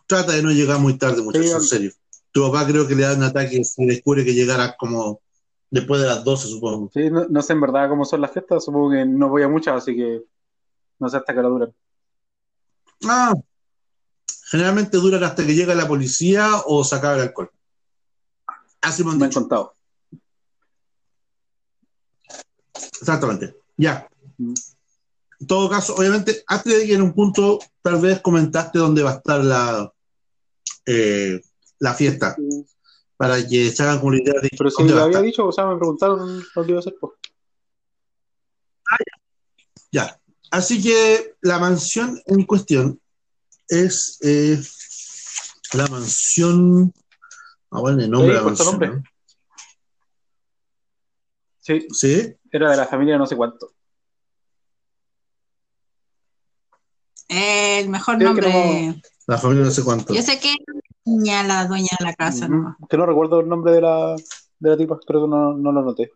trata 0.08 0.34
de 0.34 0.42
no 0.42 0.52
llegar 0.52 0.80
muy 0.80 0.98
tarde, 0.98 1.22
muchachos, 1.22 1.54
en 1.54 1.62
serio. 1.62 1.92
Tu 2.32 2.42
papá 2.42 2.66
creo 2.66 2.88
que 2.88 2.96
le 2.96 3.04
da 3.04 3.14
un 3.14 3.24
ataque 3.24 3.64
si 3.64 3.86
descubre 3.86 4.26
que 4.26 4.34
llegarás 4.34 4.76
como 4.78 5.22
después 5.70 6.02
de 6.02 6.08
las 6.08 6.24
12, 6.24 6.48
supongo. 6.48 6.90
Sí, 6.94 7.10
no, 7.10 7.26
no 7.30 7.42
sé 7.42 7.54
en 7.54 7.62
verdad 7.62 7.90
cómo 7.90 8.06
son 8.06 8.22
las 8.22 8.32
fiestas, 8.32 8.64
supongo 8.66 8.92
que 8.92 9.06
no 9.06 9.30
voy 9.30 9.44
a 9.44 9.50
muchas, 9.50 9.76
así 9.76 9.96
que 9.96 10.24
no 11.00 11.10
sé 11.10 11.18
hasta 11.18 11.34
qué 11.34 11.40
hora 11.40 11.50
duran. 11.50 11.76
Ah, 13.06 13.34
generalmente 14.50 14.98
duran 14.98 15.24
hasta 15.24 15.46
que 15.46 15.54
llega 15.54 15.76
la 15.76 15.88
policía 15.88 16.50
o 16.66 16.84
se 16.84 16.96
acaba 16.96 17.16
el 17.16 17.22
alcohol. 17.22 17.52
Así 18.82 19.04
me 19.04 19.12
han 19.12 19.18
Me 19.18 19.26
han 19.26 19.32
contado. 19.32 19.74
Exactamente. 22.74 23.58
Ya. 23.76 24.08
Mm. 24.38 24.54
En 25.40 25.48
todo 25.48 25.70
caso, 25.70 25.96
obviamente, 25.96 26.44
antes 26.48 26.80
de 26.80 26.88
que 26.88 26.94
en 26.96 27.02
un 27.02 27.14
punto 27.14 27.60
tal 27.82 28.02
vez 28.02 28.22
comentaste 28.22 28.80
dónde 28.80 29.04
va 29.04 29.12
a 29.12 29.16
estar 29.18 29.44
la, 29.44 29.94
eh, 30.88 31.42
la 31.80 31.94
fiesta, 31.94 32.36
para 33.18 33.46
que 33.48 33.70
se 33.72 33.84
hagan 33.84 34.00
como 34.00 34.14
la 34.14 34.22
idea 34.22 34.42
de 34.42 34.50
Pero 34.58 34.70
si 34.72 34.84
lo 34.88 35.04
había 35.04 35.22
dicho, 35.22 35.46
o 35.48 35.52
sea, 35.52 35.66
me 35.66 35.76
preguntaron 35.78 36.44
dónde 36.56 36.72
iba 36.72 36.80
a 36.80 36.84
ser. 36.84 36.96
Pues. 37.00 37.14
Ya. 39.92 40.20
Así 40.52 40.82
que 40.82 41.36
la 41.42 41.60
mansión 41.60 42.20
en 42.26 42.44
cuestión 42.46 43.00
es 43.68 44.18
eh, 44.24 44.60
la 45.74 45.88
mansión. 45.88 46.94
Ah, 47.70 47.82
bueno, 47.82 48.02
el 48.02 48.10
nombre 48.10 48.30
de 48.34 48.34
Sí, 48.34 48.40
la 48.40 48.46
mansión. 48.46 48.68
nombre. 48.72 49.04
Sí, 51.60 51.86
¿no? 51.90 51.96
Sí. 51.96 52.36
era 52.52 52.72
de 52.72 52.78
la 52.78 52.88
familia 52.88 53.18
no 53.18 53.28
sé 53.28 53.36
cuánto. 53.36 53.74
El 57.28 57.90
mejor 57.90 58.16
Sí, 58.16 58.20
que 58.20 58.26
nombre. 58.26 59.02
La 59.28 59.38
familia 59.38 59.66
no 59.66 59.72
sé 59.72 59.84
cuánto. 59.84 60.14
Yo 60.14 60.22
sé 60.22 60.40
que 60.40 60.52
es 60.52 60.58
niña 61.08 61.44
la 61.44 61.66
dueña 61.66 61.90
de 62.00 62.06
la 62.06 62.14
casa, 62.14 62.48
¿no? 62.48 62.76
Que 62.90 62.98
no 62.98 63.06
recuerdo 63.06 63.40
el 63.40 63.48
nombre 63.50 63.72
de 63.74 63.82
la, 63.82 64.16
de 64.60 64.70
la 64.70 64.78
tipa, 64.78 65.00
creo 65.06 65.24
que 65.24 65.30
no, 65.30 65.54
no 65.54 65.72
lo 65.72 65.82
noté. 65.82 66.12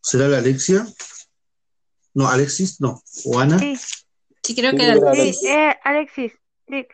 ¿Será 0.00 0.28
la 0.28 0.38
Alexia? 0.38 0.86
No, 2.14 2.28
Alexis, 2.28 2.80
no. 2.80 3.02
¿O 3.24 3.38
Ana? 3.38 3.58
Sí, 3.58 3.76
Sí, 4.44 4.56
creo 4.56 4.72
Sí, 4.72 4.76
que 4.76 4.84
era 4.84 4.94
sí, 4.96 5.00
Alexis. 5.06 5.44
eh, 5.44 5.76
Alexis. 5.84 6.32
sí. 6.68 6.86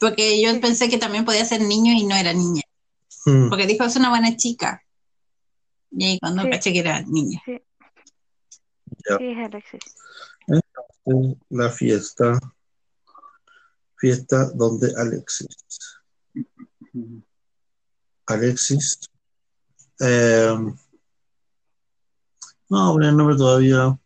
Porque 0.00 0.42
yo 0.42 0.60
pensé 0.60 0.88
que 0.88 0.96
también 0.98 1.24
podía 1.26 1.44
ser 1.44 1.60
niño 1.60 1.92
y 1.92 2.04
no 2.04 2.16
era 2.16 2.32
niña. 2.32 2.62
Hmm. 3.26 3.50
Porque 3.50 3.66
dijo, 3.66 3.84
es 3.84 3.94
una 3.96 4.08
buena 4.08 4.34
chica. 4.36 4.82
Y 5.90 6.04
ahí 6.04 6.18
cuando 6.18 6.42
Sí. 6.42 6.50
caché 6.50 6.72
que 6.72 6.78
era 6.80 7.02
niña. 7.02 7.40
Ya. 9.08 9.18
Sí, 9.18 9.34
Alexis. 9.34 9.80
La 11.50 11.70
fiesta. 11.70 12.38
Fiesta 13.96 14.50
donde 14.54 14.92
Alexis. 14.96 15.48
Alexis. 18.26 19.00
Eh, 20.00 20.56
no, 22.68 22.92
poner 22.92 23.10
el 23.10 23.16
nombre 23.16 23.36
todavía. 23.36 23.98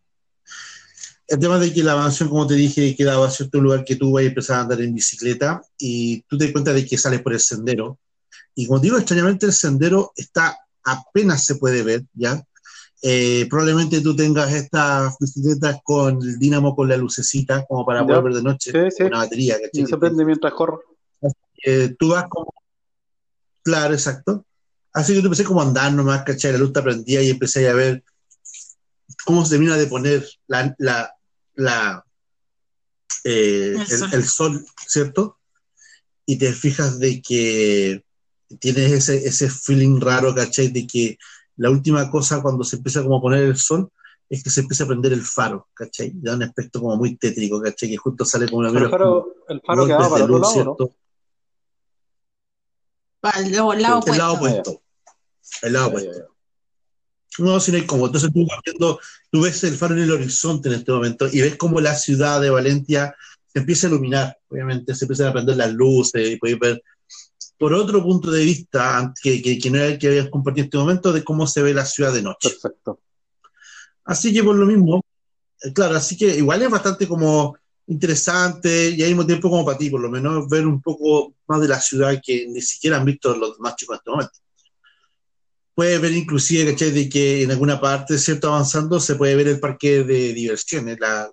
El 1.28 1.38
tema 1.38 1.58
de 1.58 1.72
que 1.72 1.82
la 1.82 1.96
mansión, 1.96 2.28
como 2.28 2.46
te 2.46 2.54
dije, 2.54 2.94
quedaba 2.94 3.26
a 3.26 3.30
cierto 3.30 3.60
lugar 3.60 3.84
que 3.84 3.96
tú 3.96 4.12
vas 4.12 4.24
a 4.24 4.26
empezar 4.26 4.58
a 4.58 4.60
andar 4.62 4.80
en 4.80 4.94
bicicleta 4.94 5.60
y 5.78 6.22
tú 6.22 6.38
te 6.38 6.44
das 6.44 6.52
cuenta 6.52 6.72
de 6.72 6.86
que 6.86 6.98
sales 6.98 7.22
por 7.22 7.32
el 7.32 7.40
sendero. 7.40 7.98
Y 8.54 8.66
como 8.66 8.78
digo, 8.78 8.96
extrañamente 8.96 9.46
el 9.46 9.52
sendero 9.52 10.12
está 10.16 10.56
apenas 10.84 11.44
se 11.44 11.56
puede 11.56 11.82
ver, 11.82 12.04
¿ya? 12.14 12.42
Eh, 13.02 13.46
probablemente 13.50 14.00
tú 14.00 14.16
tengas 14.16 14.52
estas 14.52 15.16
bicicletas 15.20 15.78
con 15.84 16.20
el 16.22 16.38
dínamo 16.38 16.74
con 16.74 16.88
la 16.88 16.96
lucecita 16.96 17.64
como 17.66 17.84
para 17.84 18.00
Ya. 18.00 18.06
poder 18.06 18.22
ver 18.22 18.32
de 18.34 18.42
noche, 18.42 18.72
Sí, 18.72 18.78
sí. 18.96 19.02
una 19.04 19.18
batería, 19.18 19.54
¿cachai? 19.60 19.82
Y 19.82 19.86
se 19.86 19.96
prende 19.98 20.24
mientras 20.24 20.52
corro. 20.54 20.80
Eh, 21.64 21.94
tú 21.98 22.08
vas 22.08 22.24
como. 22.28 22.52
Claro, 23.62 23.94
exacto. 23.94 24.44
Así 24.92 25.12
que 25.14 25.20
tú 25.20 25.26
empecé 25.26 25.44
como 25.44 25.60
a 25.60 25.64
andar 25.66 25.92
nomás, 25.92 26.22
¿cachai? 26.22 26.52
La 26.52 26.58
luz 26.58 26.72
te 26.72 26.82
prendía 26.82 27.22
y 27.22 27.30
empecé 27.30 27.68
a 27.68 27.74
ver 27.74 28.02
cómo 29.24 29.44
se 29.44 29.50
termina 29.50 29.76
de 29.76 29.86
poner 29.86 30.26
la, 30.46 30.74
la, 30.78 31.12
la, 31.54 32.04
eh, 33.24 33.74
El 33.74 33.80
el, 33.80 33.86
sol. 33.88 34.08
el 34.12 34.24
sol, 34.24 34.66
¿cierto? 34.86 35.38
Y 36.24 36.38
te 36.38 36.52
fijas 36.52 36.98
de 36.98 37.20
que 37.20 38.04
tienes 38.58 38.92
ese, 38.92 39.26
ese 39.26 39.50
feeling 39.50 40.00
raro, 40.00 40.34
¿cachai? 40.34 40.68
De 40.68 40.86
que 40.86 41.18
la 41.56 41.70
última 41.70 42.10
cosa 42.10 42.42
cuando 42.42 42.64
se 42.64 42.76
empieza 42.76 43.02
como 43.02 43.16
a 43.18 43.20
poner 43.20 43.42
el 43.44 43.56
sol 43.56 43.88
es 44.28 44.42
que 44.42 44.50
se 44.50 44.60
empieza 44.60 44.84
a 44.84 44.88
prender 44.88 45.12
el 45.12 45.22
faro, 45.22 45.68
¿cachai? 45.72 46.12
Da 46.14 46.34
un 46.34 46.42
aspecto 46.42 46.80
como 46.80 46.96
muy 46.96 47.16
tétrico, 47.16 47.60
¿cachai? 47.60 47.90
Que 47.90 47.96
justo 47.96 48.24
sale 48.24 48.46
como 48.46 48.58
una 48.58 48.72
Pero 48.72 48.84
el 48.84 48.90
faro, 48.90 49.34
el 49.48 49.60
faro 49.60 49.86
quedaba 49.86 50.08
para 50.10 50.18
de 50.18 50.22
otro 50.24 50.38
luz, 50.38 50.56
lado, 50.56 50.64
¿no? 50.64 50.76
¿cierto? 50.76 50.96
Lado 53.22 53.72
el 53.72 53.82
lado 53.82 53.98
opuesto. 53.98 54.32
opuesto. 54.32 54.82
El 55.62 55.72
lado 55.72 55.86
Ya, 55.88 56.04
ya, 56.04 56.10
opuesto. 56.10 56.12
ya. 56.18 57.44
No, 57.44 57.60
si 57.60 57.70
no 57.70 57.78
hay 57.78 57.86
como. 57.86 58.06
Entonces 58.06 58.32
tú 58.32 58.46
vas 58.46 58.60
viendo, 58.64 58.98
tú 59.30 59.42
ves 59.42 59.62
el 59.64 59.76
faro 59.76 59.94
en 59.94 60.02
el 60.02 60.10
horizonte 60.10 60.68
en 60.68 60.74
este 60.76 60.92
momento 60.92 61.28
y 61.30 61.40
ves 61.42 61.56
como 61.56 61.80
la 61.80 61.94
ciudad 61.94 62.40
de 62.40 62.50
Valencia 62.50 63.14
se 63.46 63.58
empieza 63.60 63.86
a 63.86 63.90
iluminar. 63.90 64.38
Obviamente 64.48 64.94
se 64.94 65.04
empiezan 65.04 65.28
a 65.28 65.32
prender 65.32 65.56
las 65.56 65.72
luces 65.72 66.30
y 66.30 66.36
puedes 66.36 66.58
ver 66.58 66.82
por 67.58 67.72
otro 67.72 68.02
punto 68.02 68.30
de 68.30 68.44
vista 68.44 69.12
que, 69.22 69.40
que, 69.40 69.58
que 69.58 69.70
no 69.70 69.78
era 69.78 69.86
el 69.86 69.98
que 69.98 70.08
habías 70.08 70.28
compartido 70.28 70.64
en 70.64 70.66
este 70.66 70.78
momento 70.78 71.12
de 71.12 71.24
cómo 71.24 71.46
se 71.46 71.62
ve 71.62 71.72
la 71.72 71.86
ciudad 71.86 72.12
de 72.12 72.22
noche. 72.22 72.50
Perfecto. 72.50 73.00
Así 74.04 74.32
que 74.32 74.44
por 74.44 74.54
lo 74.56 74.66
mismo, 74.66 75.02
eh, 75.62 75.72
claro, 75.72 75.96
así 75.96 76.16
que 76.16 76.36
igual 76.36 76.62
es 76.62 76.70
bastante 76.70 77.08
como 77.08 77.56
interesante 77.88 78.90
y 78.90 79.02
al 79.02 79.08
mismo 79.08 79.26
tiempo 79.26 79.48
como 79.48 79.64
para 79.64 79.78
ti, 79.78 79.90
por 79.90 80.00
lo 80.00 80.10
menos 80.10 80.48
ver 80.48 80.66
un 80.66 80.80
poco 80.82 81.34
más 81.46 81.60
de 81.60 81.68
la 81.68 81.80
ciudad 81.80 82.20
que 82.24 82.46
ni 82.48 82.60
siquiera 82.60 82.96
han 82.98 83.04
visto 83.04 83.34
los 83.36 83.56
demás 83.56 83.76
chicos 83.76 83.94
en 83.94 83.98
este 83.98 84.10
momento. 84.10 84.38
Puedes 85.74 86.00
ver 86.00 86.12
inclusive, 86.12 86.72
¿cachai? 86.72 86.90
De 86.90 87.08
que 87.08 87.42
en 87.42 87.50
alguna 87.50 87.80
parte, 87.80 88.18
¿cierto? 88.18 88.48
Avanzando, 88.48 88.98
se 88.98 89.14
puede 89.14 89.36
ver 89.36 89.48
el 89.48 89.60
parque 89.60 90.04
de 90.04 90.32
diversiones, 90.32 90.98
la, 90.98 91.30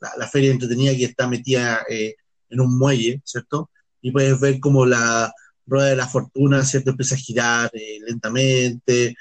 la, 0.00 0.12
la 0.16 0.28
feria 0.28 0.50
entretenida 0.50 0.96
que 0.96 1.04
está 1.04 1.28
metida 1.28 1.84
eh, 1.88 2.16
en 2.48 2.60
un 2.60 2.78
muelle, 2.78 3.20
¿cierto? 3.24 3.70
Y 4.00 4.12
puedes 4.12 4.40
ver 4.40 4.60
como 4.60 4.86
la 4.86 5.32
rueda 5.66 5.88
de 5.88 5.96
la 5.96 6.06
fortuna, 6.06 6.64
¿cierto? 6.64 6.90
Empieza 6.90 7.14
a 7.14 7.18
girar 7.18 7.70
eh, 7.74 7.98
lentamente, 8.06 9.16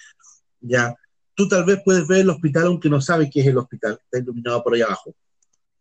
ya 0.62 0.96
tú 1.36 1.48
tal 1.48 1.66
vez 1.66 1.82
puedes 1.84 2.08
ver 2.08 2.22
el 2.22 2.30
hospital 2.30 2.68
aunque 2.68 2.90
no 2.90 3.02
sabes 3.02 3.30
qué 3.32 3.42
es 3.42 3.48
el 3.48 3.58
hospital, 3.58 4.00
está 4.02 4.20
iluminado 4.20 4.64
por 4.64 4.74
ahí 4.74 4.82
abajo. 4.82 5.14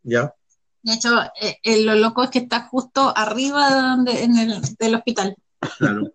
¿Ya? 0.03 0.35
De 0.83 0.93
hecho, 0.93 1.09
eh, 1.41 1.59
eh, 1.63 1.83
lo 1.83 1.95
loco 1.95 2.25
es 2.25 2.31
que 2.31 2.41
está 2.41 2.67
justo 2.69 3.17
arriba 3.17 3.71
de 3.71 3.81
donde, 3.81 4.23
en 4.25 4.37
el, 4.37 4.61
del 4.79 4.95
hospital. 4.97 5.35
Claro. 5.79 6.13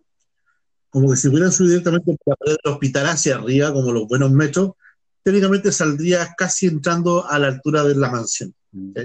Como 0.92 1.10
que 1.10 1.18
si 1.18 1.28
hubieran 1.28 1.52
subido 1.52 1.72
directamente 1.72 2.16
por 2.18 2.34
la 2.34 2.36
pared 2.36 2.58
del 2.64 2.74
hospital 2.74 3.06
hacia 3.08 3.36
arriba, 3.36 3.74
como 3.74 3.92
los 3.92 4.08
buenos 4.08 4.32
metros, 4.32 4.72
técnicamente 5.24 5.72
saldrías 5.72 6.30
casi 6.38 6.68
entrando 6.68 7.28
a 7.28 7.40
la 7.40 7.48
altura 7.48 7.84
de 7.84 7.96
la 7.96 8.12
mansión. 8.12 8.54
Mm. 8.72 8.90
¿ok? 8.92 8.98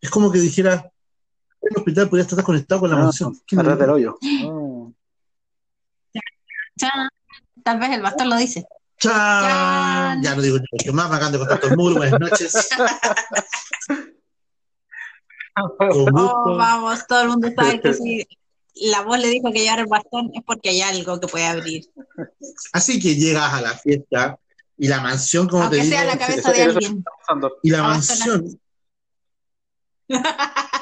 Es 0.00 0.10
como 0.10 0.32
que 0.32 0.40
dijera, 0.40 0.91
el 1.62 1.76
hospital 1.76 2.08
podría 2.08 2.24
estar 2.26 2.44
conectado 2.44 2.80
con 2.80 2.90
la 2.90 2.96
Ah, 2.96 3.04
mansión. 3.04 3.38
¿Qué 3.46 3.56
Atrás 3.58 3.78
del 3.78 3.90
hoyo. 3.90 4.18
Chan. 6.78 7.08
Tal 7.62 7.78
vez 7.78 7.90
el 7.90 8.02
bastón 8.02 8.28
lo 8.30 8.36
dice. 8.36 8.64
¡Chan! 8.98 9.12
Chan. 9.12 10.22
Ya 10.22 10.34
no 10.34 10.42
digo 10.42 10.58
que 10.78 10.92
más, 10.92 11.08
me 11.08 11.16
acaban 11.16 11.32
de 11.32 11.38
contar 11.38 11.60
todo 11.60 11.70
el 11.70 11.76
mundo. 11.76 11.98
Buenas 12.00 12.20
noches. 12.20 12.68
Con 15.54 16.08
Oh, 16.14 16.56
vamos, 16.56 17.06
todo 17.06 17.22
el 17.22 17.28
mundo 17.28 17.48
sabe 17.54 17.78
que 17.80 17.92
si 17.92 18.26
la 18.90 19.02
voz 19.02 19.18
le 19.18 19.28
dijo 19.28 19.52
que 19.52 19.60
llevar 19.60 19.80
el 19.80 19.86
bastón 19.86 20.30
es 20.34 20.42
porque 20.46 20.70
hay 20.70 20.80
algo 20.80 21.20
que 21.20 21.28
puede 21.28 21.44
abrir. 21.44 21.90
Así 22.72 22.98
que 22.98 23.14
llegas 23.16 23.52
a 23.52 23.60
la 23.60 23.76
fiesta 23.76 24.38
y 24.78 24.88
la 24.88 25.00
mansión, 25.00 25.48
como 25.48 25.68
te 25.68 25.76
digo, 25.76 25.88
sea 25.88 26.04
la 26.06 26.16
cabeza 26.18 26.52
de 26.52 26.62
alguien. 26.62 27.04
Y 27.62 27.70
la 27.70 27.82
mansión, 27.82 28.58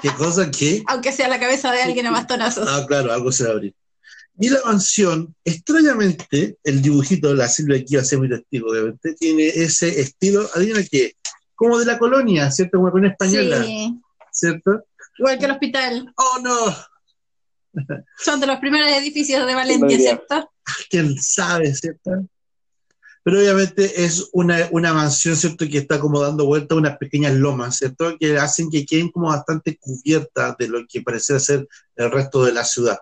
¿qué 0.03 0.11
cosa 0.17 0.51
que? 0.51 0.83
Aunque 0.87 1.13
sea 1.13 1.29
la 1.29 1.41
cabeza 1.41 1.73
de 1.73 1.83
alguien 1.83 2.07
a 2.07 2.11
bastonazos. 2.11 2.67
Ah, 2.69 2.85
claro, 2.87 3.13
algo 3.13 3.33
se 3.33 3.45
va 3.45 3.51
a 3.51 3.53
abrir. 3.53 3.75
Y 4.39 4.49
la 4.49 4.61
mansión, 4.65 5.35
extrañamente, 5.45 6.57
el 6.65 6.81
dibujito 6.81 7.29
de 7.29 7.35
la 7.35 7.49
Silvia 7.49 7.79
aquí 7.79 7.97
va 7.97 8.03
a 8.03 8.05
ser 8.07 8.19
muy 8.19 8.29
testigo, 8.29 8.71
obviamente, 8.71 9.15
tiene 9.15 9.49
ese 9.49 10.01
estilo, 10.01 10.49
adivina 10.55 10.81
qué, 10.91 11.15
como 11.55 11.79
de 11.79 11.85
la 11.85 11.99
colonia, 11.99 12.51
¿cierto? 12.51 12.79
Como 12.79 12.87
la 12.89 12.93
colonia 12.93 13.11
española, 13.11 13.63
Sí. 13.65 14.01
¿cierto? 14.33 14.85
Igual 15.19 15.39
que 15.39 15.45
el 15.45 15.51
hospital. 15.51 16.15
¡Oh, 16.17 16.39
no! 16.43 16.77
Son 18.19 18.41
de 18.41 18.47
los 18.47 18.59
primeros 18.59 18.89
edificios 18.91 19.47
de 19.47 19.55
Valencia. 19.55 19.99
¿cierto? 19.99 20.51
quién 20.89 21.21
sabe, 21.21 21.75
¿cierto? 21.75 22.11
Pero 23.23 23.39
obviamente 23.39 24.05
es 24.05 24.31
una, 24.33 24.69
una 24.71 24.95
mansión, 24.95 25.37
¿cierto? 25.37 25.67
Que 25.69 25.79
está 25.79 26.01
como 26.01 26.21
dando 26.21 26.47
vuelta 26.47 26.75
a 26.75 26.79
unas 26.79 26.97
pequeñas 26.97 27.35
lomas, 27.35 27.77
¿cierto? 27.77 28.17
Que 28.19 28.39
hacen 28.39 28.71
que 28.71 28.87
queden 28.87 29.11
como 29.11 29.29
bastante 29.29 29.77
cubiertas 29.79 30.57
de 30.59 30.69
lo 30.69 30.87
que 30.89 31.03
parece 31.03 31.39
ser 31.39 31.69
el 31.97 32.11
resto 32.11 32.45
de 32.45 32.53
la 32.53 32.65
ciudad. 32.65 32.99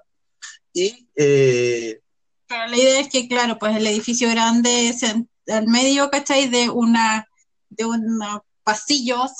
Y 0.73 1.09
eh, 1.15 2.01
Pero 2.49 2.67
la 2.67 2.77
idea 2.77 3.01
es 3.01 3.09
que, 3.09 3.29
claro, 3.29 3.59
pues 3.59 3.77
el 3.77 3.87
edificio 3.87 4.29
grande 4.31 4.89
es 4.89 5.03
en- 5.05 5.29
al 5.47 5.67
medio, 5.69 6.11
¿cachai? 6.11 6.49
De 6.49 6.69
una, 6.69 7.27
de 7.71 7.85
unos 7.85 8.41
pasillos. 8.65 9.31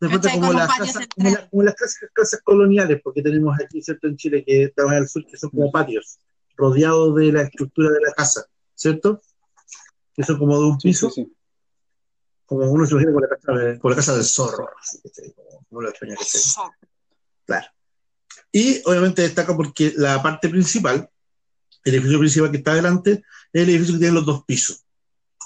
¿Cachai? 0.00 0.38
como 0.38 0.52
las, 0.52 0.68
casas, 0.76 1.06
como, 1.16 1.30
la- 1.30 1.48
como 1.48 1.62
las 1.62 1.74
casas, 1.76 1.98
casas 2.12 2.40
coloniales, 2.42 3.00
porque 3.02 3.22
tenemos 3.22 3.56
aquí, 3.64 3.80
¿cierto? 3.80 4.06
En 4.08 4.16
Chile, 4.16 4.44
que 4.44 4.64
estamos 4.64 4.92
al 4.92 5.08
sur, 5.08 5.24
que 5.26 5.36
son 5.36 5.48
como 5.50 5.70
patios, 5.70 6.18
rodeados 6.56 7.14
de 7.14 7.32
la 7.32 7.42
estructura 7.42 7.90
de 7.90 8.00
la 8.00 8.12
casa, 8.12 8.44
¿cierto? 8.74 9.22
Que 10.14 10.22
son 10.22 10.38
como 10.38 10.58
de 10.58 10.64
un 10.66 10.80
Sí, 10.80 10.88
piso. 10.88 11.10
sí, 11.10 11.24
sí. 11.24 11.36
como 12.46 12.70
uno 12.70 12.84
se 12.86 12.92
imagina 12.92 13.12
con 13.12 13.22
la 13.22 13.28
casa, 13.28 13.52
de- 13.52 13.78
con 13.78 13.90
la 13.90 13.96
casa 13.96 14.14
del 14.14 14.24
zorro, 14.24 14.68
así, 14.80 15.00
¿cachai? 15.02 15.32
como, 15.32 15.64
como 15.68 15.80
lo 15.82 15.88
extraña 15.88 16.14
que 16.16 16.24
sea. 16.24 16.62
Claro. 17.46 17.66
Y 18.52 18.80
obviamente 18.84 19.22
destaca 19.22 19.56
porque 19.56 19.92
la 19.96 20.22
parte 20.22 20.48
principal, 20.48 21.08
el 21.84 21.94
edificio 21.94 22.18
principal 22.18 22.50
que 22.50 22.58
está 22.58 22.72
adelante, 22.72 23.24
es 23.52 23.62
el 23.62 23.68
edificio 23.70 23.94
que 23.94 23.98
tiene 24.00 24.14
los 24.14 24.26
dos 24.26 24.44
pisos. 24.44 24.84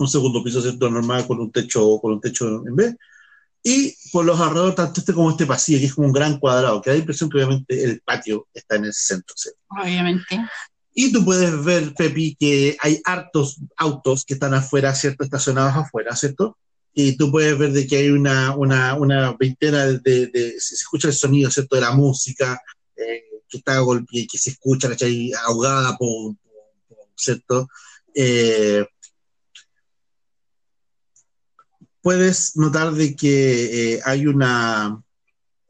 Un 0.01 0.09
segundo 0.09 0.43
piso, 0.45 0.61
¿cierto? 0.61 0.91
Normal, 0.91 1.27
con 1.27 1.41
un 1.41 1.51
techo, 1.51 1.99
con 2.01 2.13
un 2.13 2.21
techo 2.21 2.47
en 2.67 2.77
B. 2.77 2.97
Y 3.63 3.95
por 4.13 4.25
los 4.25 4.39
alrededores, 4.41 4.77
tanto 4.77 5.01
este 5.01 5.13
como 5.13 5.31
este 5.31 5.47
pasillo, 5.47 5.79
que 5.81 5.87
es 5.87 5.95
como 5.95 6.07
un 6.09 6.13
gran 6.13 6.39
cuadrado, 6.39 6.81
que 6.83 6.91
da 6.91 6.95
la 6.95 7.01
impresión 7.01 7.29
que 7.31 7.37
obviamente 7.39 7.83
el 7.85 8.01
patio 8.03 8.47
está 8.55 8.77
en 8.77 8.85
el 8.87 8.93
centro, 8.95 9.35
¿cierto? 9.37 9.61
Obviamente. 9.71 10.39
Y 11.01 11.13
tú 11.13 11.25
puedes 11.25 11.65
ver, 11.65 11.95
Pepi, 11.95 12.35
que 12.41 12.77
hay 12.81 13.01
hartos 13.05 13.61
autos 13.77 14.25
que 14.25 14.35
están 14.35 14.53
afuera, 14.53 14.93
¿cierto? 14.97 15.23
Estacionados 15.23 15.77
afuera, 15.77 16.17
¿cierto? 16.17 16.59
Y 16.93 17.17
tú 17.17 17.31
puedes 17.31 17.57
ver 17.57 17.71
de 17.73 17.87
que 17.87 17.99
hay 17.99 18.11
una, 18.11 18.57
una, 18.57 18.95
una 18.97 19.33
veintena 19.39 19.87
de, 19.87 19.99
de- 20.01 20.27
de- 20.27 20.55
se 20.59 20.75
escucha 20.75 21.07
el 21.07 21.15
sonido, 21.15 21.53
¿cierto? 21.53 21.77
De 21.77 21.83
la 21.83 21.93
música, 21.93 22.61
eh, 22.97 23.23
que 23.49 23.59
está 23.59 23.79
golpe, 23.79 24.27
que 24.27 24.39
se 24.39 24.51
escucha, 24.51 24.89
¿cachai? 24.89 25.31
Ahogada, 25.47 25.97
pum, 25.97 26.37
¿cierto? 27.15 27.69
Eh, 28.13 28.85
puedes 32.03 32.57
notar 32.57 32.93
de 32.93 33.15
que 33.15 33.95
eh, 33.95 34.01
hay 34.05 34.27
una, 34.27 35.01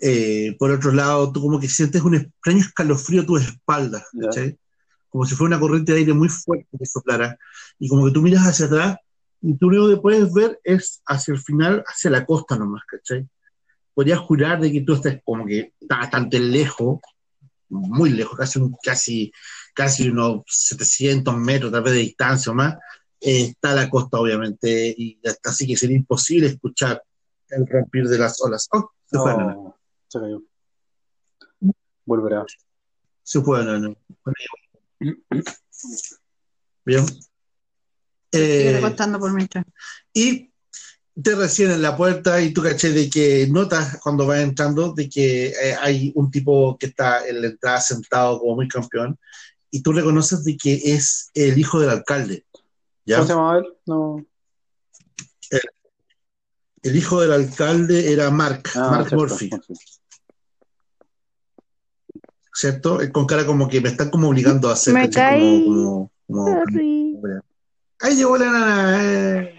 eh, 0.01 0.57
por 0.59 0.71
otro 0.71 0.91
lado, 0.93 1.31
tú 1.33 1.43
como 1.43 1.61
que 1.61 1.69
sientes 1.69 2.01
un 2.01 2.15
extraño 2.15 2.61
escalofrío 2.61 3.23
a 3.23 3.27
tu 3.27 3.37
espalda. 3.37 4.07
¿cachai? 4.23 4.57
Como 5.19 5.27
si 5.27 5.35
fuera 5.35 5.57
una 5.57 5.61
corriente 5.61 5.91
de 5.91 5.99
aire 5.99 6.13
muy 6.15 6.29
fuerte 6.29 6.69
que 6.79 6.87
soplara. 6.87 7.37
Y 7.77 7.89
como 7.89 8.07
que 8.07 8.13
tú 8.13 8.23
miras 8.23 8.45
hacia 8.47 8.67
atrás 8.67 8.99
y 9.43 9.57
tú 9.59 9.69
lo 9.69 9.83
único 9.83 9.97
que 9.97 10.01
puedes 10.01 10.33
ver 10.33 10.61
es 10.63 11.03
hacia 11.07 11.35
el 11.35 11.41
final, 11.41 11.83
hacia 11.89 12.09
la 12.13 12.25
costa 12.25 12.55
nomás, 12.57 12.85
¿cachai? 12.87 13.29
Podrías 13.95 14.21
jurar 14.21 14.61
de 14.61 14.71
que 14.71 14.83
tú 14.83 14.95
estás 14.95 15.19
como 15.25 15.45
que 15.45 15.73
bastante 15.81 16.39
lejos, 16.39 17.01
muy 17.69 18.11
lejos, 18.11 18.39
casi, 18.39 18.61
un- 18.61 18.77
casi, 18.81 19.33
casi 19.75 20.09
unos 20.09 20.43
700 20.47 21.37
metros 21.37 21.73
tal 21.73 21.83
vez 21.83 21.95
de 21.95 21.99
distancia 21.99 22.53
o 22.53 22.55
más, 22.55 22.75
eh, 23.21 23.47
está 23.47 23.75
la 23.75 23.91
costa 23.91 24.21
obviamente, 24.21 24.95
y 24.97 25.19
hasta 25.27 25.51
así 25.51 25.67
que 25.67 25.77
sería 25.77 25.97
imposible 25.97 26.47
escuchar 26.47 27.03
el 27.49 27.67
rompir 27.67 28.05
de 28.07 28.19
las 28.19 28.41
olas. 28.41 28.69
Oh, 28.71 28.93
se 29.05 29.19
fue. 29.19 29.33
No, 29.37 29.77
se 30.07 30.21
cayó. 30.21 30.43
Volverá. 32.07 32.45
Se 33.25 33.41
fue, 33.43 33.65
nana. 33.65 33.93
Bien. 36.85 37.07
Sigue 38.31 38.79
Eh, 38.79 38.81
contando 38.81 39.19
por 39.19 39.33
mientras. 39.33 39.65
y 40.13 40.53
te 41.21 41.35
reciben 41.35 41.73
en 41.73 41.83
la 41.83 41.97
puerta 41.97 42.41
y 42.41 42.53
tú 42.53 42.63
caché 42.63 42.91
de 42.93 43.11
que 43.11 43.47
notas 43.51 43.99
cuando 44.01 44.25
vas 44.27 44.39
entrando 44.41 44.93
de 44.93 45.09
que 45.09 45.49
eh, 45.49 45.75
hay 45.81 46.13
un 46.15 46.31
tipo 46.31 46.77
que 46.79 46.87
está 46.87 47.27
en 47.27 47.41
la 47.41 47.49
entrada 47.49 47.81
sentado 47.81 48.39
como 48.39 48.55
muy 48.57 48.69
campeón 48.69 49.19
y 49.71 49.83
tú 49.83 49.93
reconoces 49.93 50.45
de 50.45 50.57
que 50.57 50.75
es 50.75 51.31
el 51.35 51.59
hijo 51.59 51.81
del 51.81 51.91
alcalde. 51.91 52.45
¿ya? 53.05 53.17
¿Cómo 53.17 53.27
se 53.27 53.33
llamaba 53.35 53.59
él? 53.59 53.65
No. 53.87 54.25
El 56.83 56.97
hijo 56.97 57.21
del 57.21 57.33
alcalde 57.33 58.13
era 58.13 58.31
Mark, 58.31 58.69
Ah, 58.77 58.91
Mark 58.93 59.09
cierto. 59.09 59.17
Murphy, 59.17 59.49
¿cierto? 59.49 59.75
Eh, 62.65 63.13
Con 63.13 63.27
cara 63.27 63.47
como 63.47 63.69
que 63.69 63.81
me 63.81 63.89
están 63.89 64.11
como 64.11 64.29
obligando 64.29 64.69
a 64.69 64.73
hacer 64.73 64.95
Me 64.95 65.09
caí. 65.11 65.65
como, 65.65 66.11
como, 66.27 66.63
como-. 66.65 67.43
Ahí 68.01 68.17
llegó 68.17 68.37
la 68.39 68.47
nana. 68.47 68.99
eh. 69.05 69.55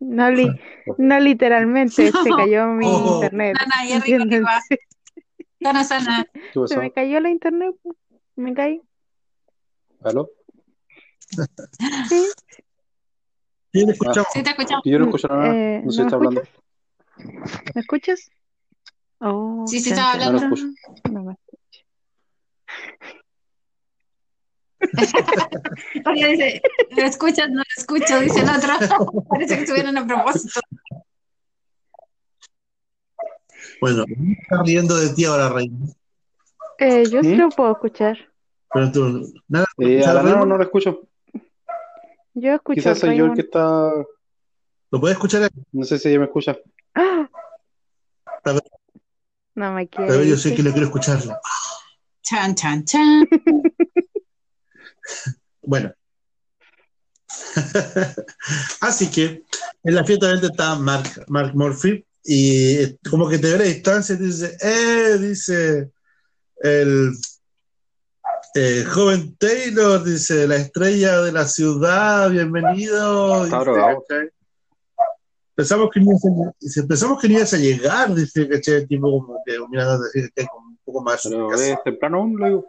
No, 0.00 0.30
li- 0.30 0.50
no 0.98 1.18
literalmente, 1.20 2.10
se 2.22 2.30
cayó 2.30 2.66
mi 2.68 2.86
Oh. 2.86 3.14
internet. 3.14 3.56
Sana, 3.58 3.86
y 3.86 3.92
arriba 3.92 4.24
que 4.28 4.40
va. 4.40 4.60
Sana, 5.62 5.84
sana. 5.84 6.26
¿Qué 6.32 6.68
Se 6.68 6.76
me 6.76 6.92
cayó 6.92 7.20
la 7.20 7.30
internet. 7.30 7.74
Me 8.36 8.52
caí. 8.54 8.80
¿Aló? 10.02 10.30
Sí. 12.08 12.26
Sí, 13.72 13.84
te 13.86 13.92
escuchamos. 13.92 14.28
Sí, 14.32 14.42
te 14.42 14.50
escuchamos. 14.50 14.82
Yo 14.84 14.98
no 14.98 15.04
escucho 15.06 15.28
nada. 15.28 15.54
Eh, 15.54 15.82
No 15.84 15.90
sé 15.90 15.96
si 15.96 16.00
¿no 16.02 16.06
está 16.06 16.16
hablando. 16.16 16.42
¿Me 17.74 17.80
escuchas? 17.80 18.30
Oh, 19.18 19.64
Sí, 19.66 19.80
sí, 19.80 19.90
estaba 19.90 20.12
hablando. 20.12 20.40
No 20.40 20.48
me 20.50 21.32
escucho. 21.32 21.43
María 26.04 26.28
dice, 26.28 26.62
¿lo 26.90 27.02
escuchas? 27.04 27.48
No 27.50 27.56
lo 27.58 27.64
escucho, 27.76 28.20
dice 28.20 28.40
el 28.40 28.48
otro. 28.50 29.24
Parece 29.28 29.56
que 29.56 29.60
estuvieran 29.62 29.98
a 29.98 30.06
propósito. 30.06 30.60
Bueno, 33.80 34.04
está 34.40 34.62
riendo 34.62 34.96
de 34.96 35.14
ti 35.14 35.24
ahora, 35.24 35.48
Reina. 35.48 35.86
Eh, 36.78 37.04
yo 37.10 37.22
sí 37.22 37.34
lo 37.36 37.48
puedo 37.50 37.72
escuchar. 37.72 38.18
Pero 38.72 38.90
tú, 38.92 39.32
nada, 39.48 39.66
Eh, 39.78 40.04
a 40.04 40.14
la 40.14 40.22
nano 40.22 40.44
no 40.46 40.56
lo 40.56 40.62
escucho. 40.64 41.08
Yo 42.34 42.54
escucho 42.54 42.74
Quizás 42.80 42.98
soy 42.98 43.16
yo 43.16 43.26
el 43.26 43.34
que 43.34 43.42
está. 43.42 43.90
¿Lo 44.90 45.00
puedes 45.00 45.16
escuchar? 45.16 45.50
No 45.72 45.84
sé 45.84 45.98
si 45.98 46.08
ella 46.08 46.18
me 46.20 46.24
escucha. 46.26 46.56
¡Ah! 46.94 47.28
A 48.44 48.52
ver. 48.52 48.62
No 49.54 49.72
me 49.72 49.82
A 49.82 49.86
quiere. 49.86 50.18
ver, 50.18 50.26
yo 50.26 50.36
sé 50.36 50.54
que 50.54 50.62
lo 50.62 50.72
quiero 50.72 50.86
escucharla. 50.86 51.40
Chan, 52.24 52.54
chan, 52.54 52.84
chan. 52.84 53.26
Bueno. 55.66 55.92
Así 58.80 59.10
que 59.10 59.44
en 59.82 59.94
la 59.94 60.04
fiesta 60.04 60.26
obviamente 60.26 60.52
está 60.52 60.74
Mark, 60.76 61.24
Mark 61.28 61.54
Murphy 61.54 62.04
y 62.22 62.76
eh, 62.76 62.98
como 63.08 63.28
que 63.28 63.38
te 63.38 63.48
ve 63.48 63.54
a 63.54 63.58
la 63.58 63.64
distancia 63.64 64.14
y 64.14 64.18
dice, 64.18 64.56
eh, 64.60 65.18
dice 65.18 65.90
el 66.56 67.12
eh, 68.54 68.84
joven 68.84 69.36
Taylor, 69.36 70.02
dice 70.02 70.46
la 70.46 70.56
estrella 70.56 71.20
de 71.22 71.32
la 71.32 71.46
ciudad, 71.46 72.30
bienvenido. 72.30 73.46
Pensamos 75.54 75.90
que, 75.92 76.00
no 76.00 76.06
ibas 76.06 76.24
a, 76.24 76.54
dice, 76.60 76.82
pensamos 76.84 77.20
que 77.20 77.28
no 77.28 77.34
ibas 77.34 77.54
a 77.54 77.58
llegar, 77.58 78.14
dice. 78.14 78.48
El 78.50 78.88
tipo 78.88 79.10
como 79.10 79.42
que 79.44 79.58
mirando 79.68 80.04
así, 80.04 80.28
como 80.48 80.63
poco 80.94 81.04
más 81.04 81.22
Pero 81.24 81.48
temprano 81.84 82.18
aún, 82.18 82.38
lo 82.38 82.46
digo. 82.46 82.66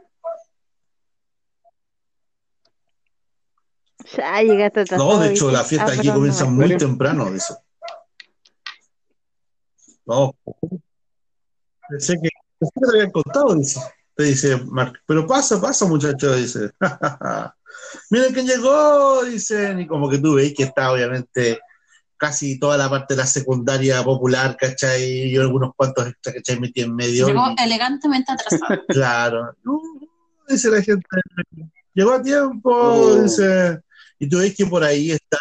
Ya 4.17 4.41
llegaste. 4.41 4.97
No, 4.97 5.19
de 5.19 5.29
hecho, 5.29 5.51
la 5.51 5.63
fiesta 5.63 5.87
Ah, 5.91 5.95
aquí 5.97 6.11
comienza 6.11 6.45
no 6.45 6.51
muy 6.51 6.77
temprano, 6.77 7.31
dice. 7.31 7.55
No, 10.05 10.35
pensé 11.89 12.13
que, 12.21 12.29
pensé 12.59 12.73
que 12.75 12.81
te 12.81 12.91
habían 12.91 13.11
contado, 13.11 13.55
dice. 13.55 13.81
Te 14.15 14.23
dice 14.23 14.57
Mark, 14.65 15.01
pero 15.05 15.25
pasa, 15.25 15.59
pasa, 15.59 15.85
muchacho, 15.85 16.35
dice. 16.35 16.71
Miren 18.11 18.33
quién 18.33 18.45
llegó, 18.45 19.23
dicen, 19.23 19.81
y 19.81 19.87
como 19.87 20.07
que 20.09 20.19
tú 20.19 20.35
veis 20.35 20.53
que 20.55 20.63
está 20.63 20.91
obviamente 20.91 21.59
casi 22.25 22.57
toda 22.59 22.75
la 22.77 22.89
parte 22.89 23.13
de 23.13 23.19
la 23.19 23.27
secundaria 23.27 24.03
popular, 24.03 24.57
¿cachai? 24.59 25.03
Y 25.31 25.37
algunos 25.37 25.71
cuantos 25.75 26.07
extra, 26.07 26.33
¿cachai? 26.33 26.59
Metí 26.59 26.81
en 26.81 26.95
medio. 26.95 27.27
Llegó 27.27 27.43
y- 27.55 27.63
elegantemente 27.63 28.31
atrasado. 28.31 28.81
Claro. 28.87 29.55
No, 29.63 29.79
dice 30.47 30.69
la 30.71 30.81
gente. 30.81 31.05
Llegó 31.93 32.13
a 32.13 32.21
tiempo, 32.23 32.71
Oh. 32.73 33.21
dice. 33.21 33.79
Y 34.17 34.27
tú 34.27 34.39
ves 34.39 34.55
que 34.55 34.65
por 34.65 34.83
ahí 34.83 35.11
está 35.11 35.37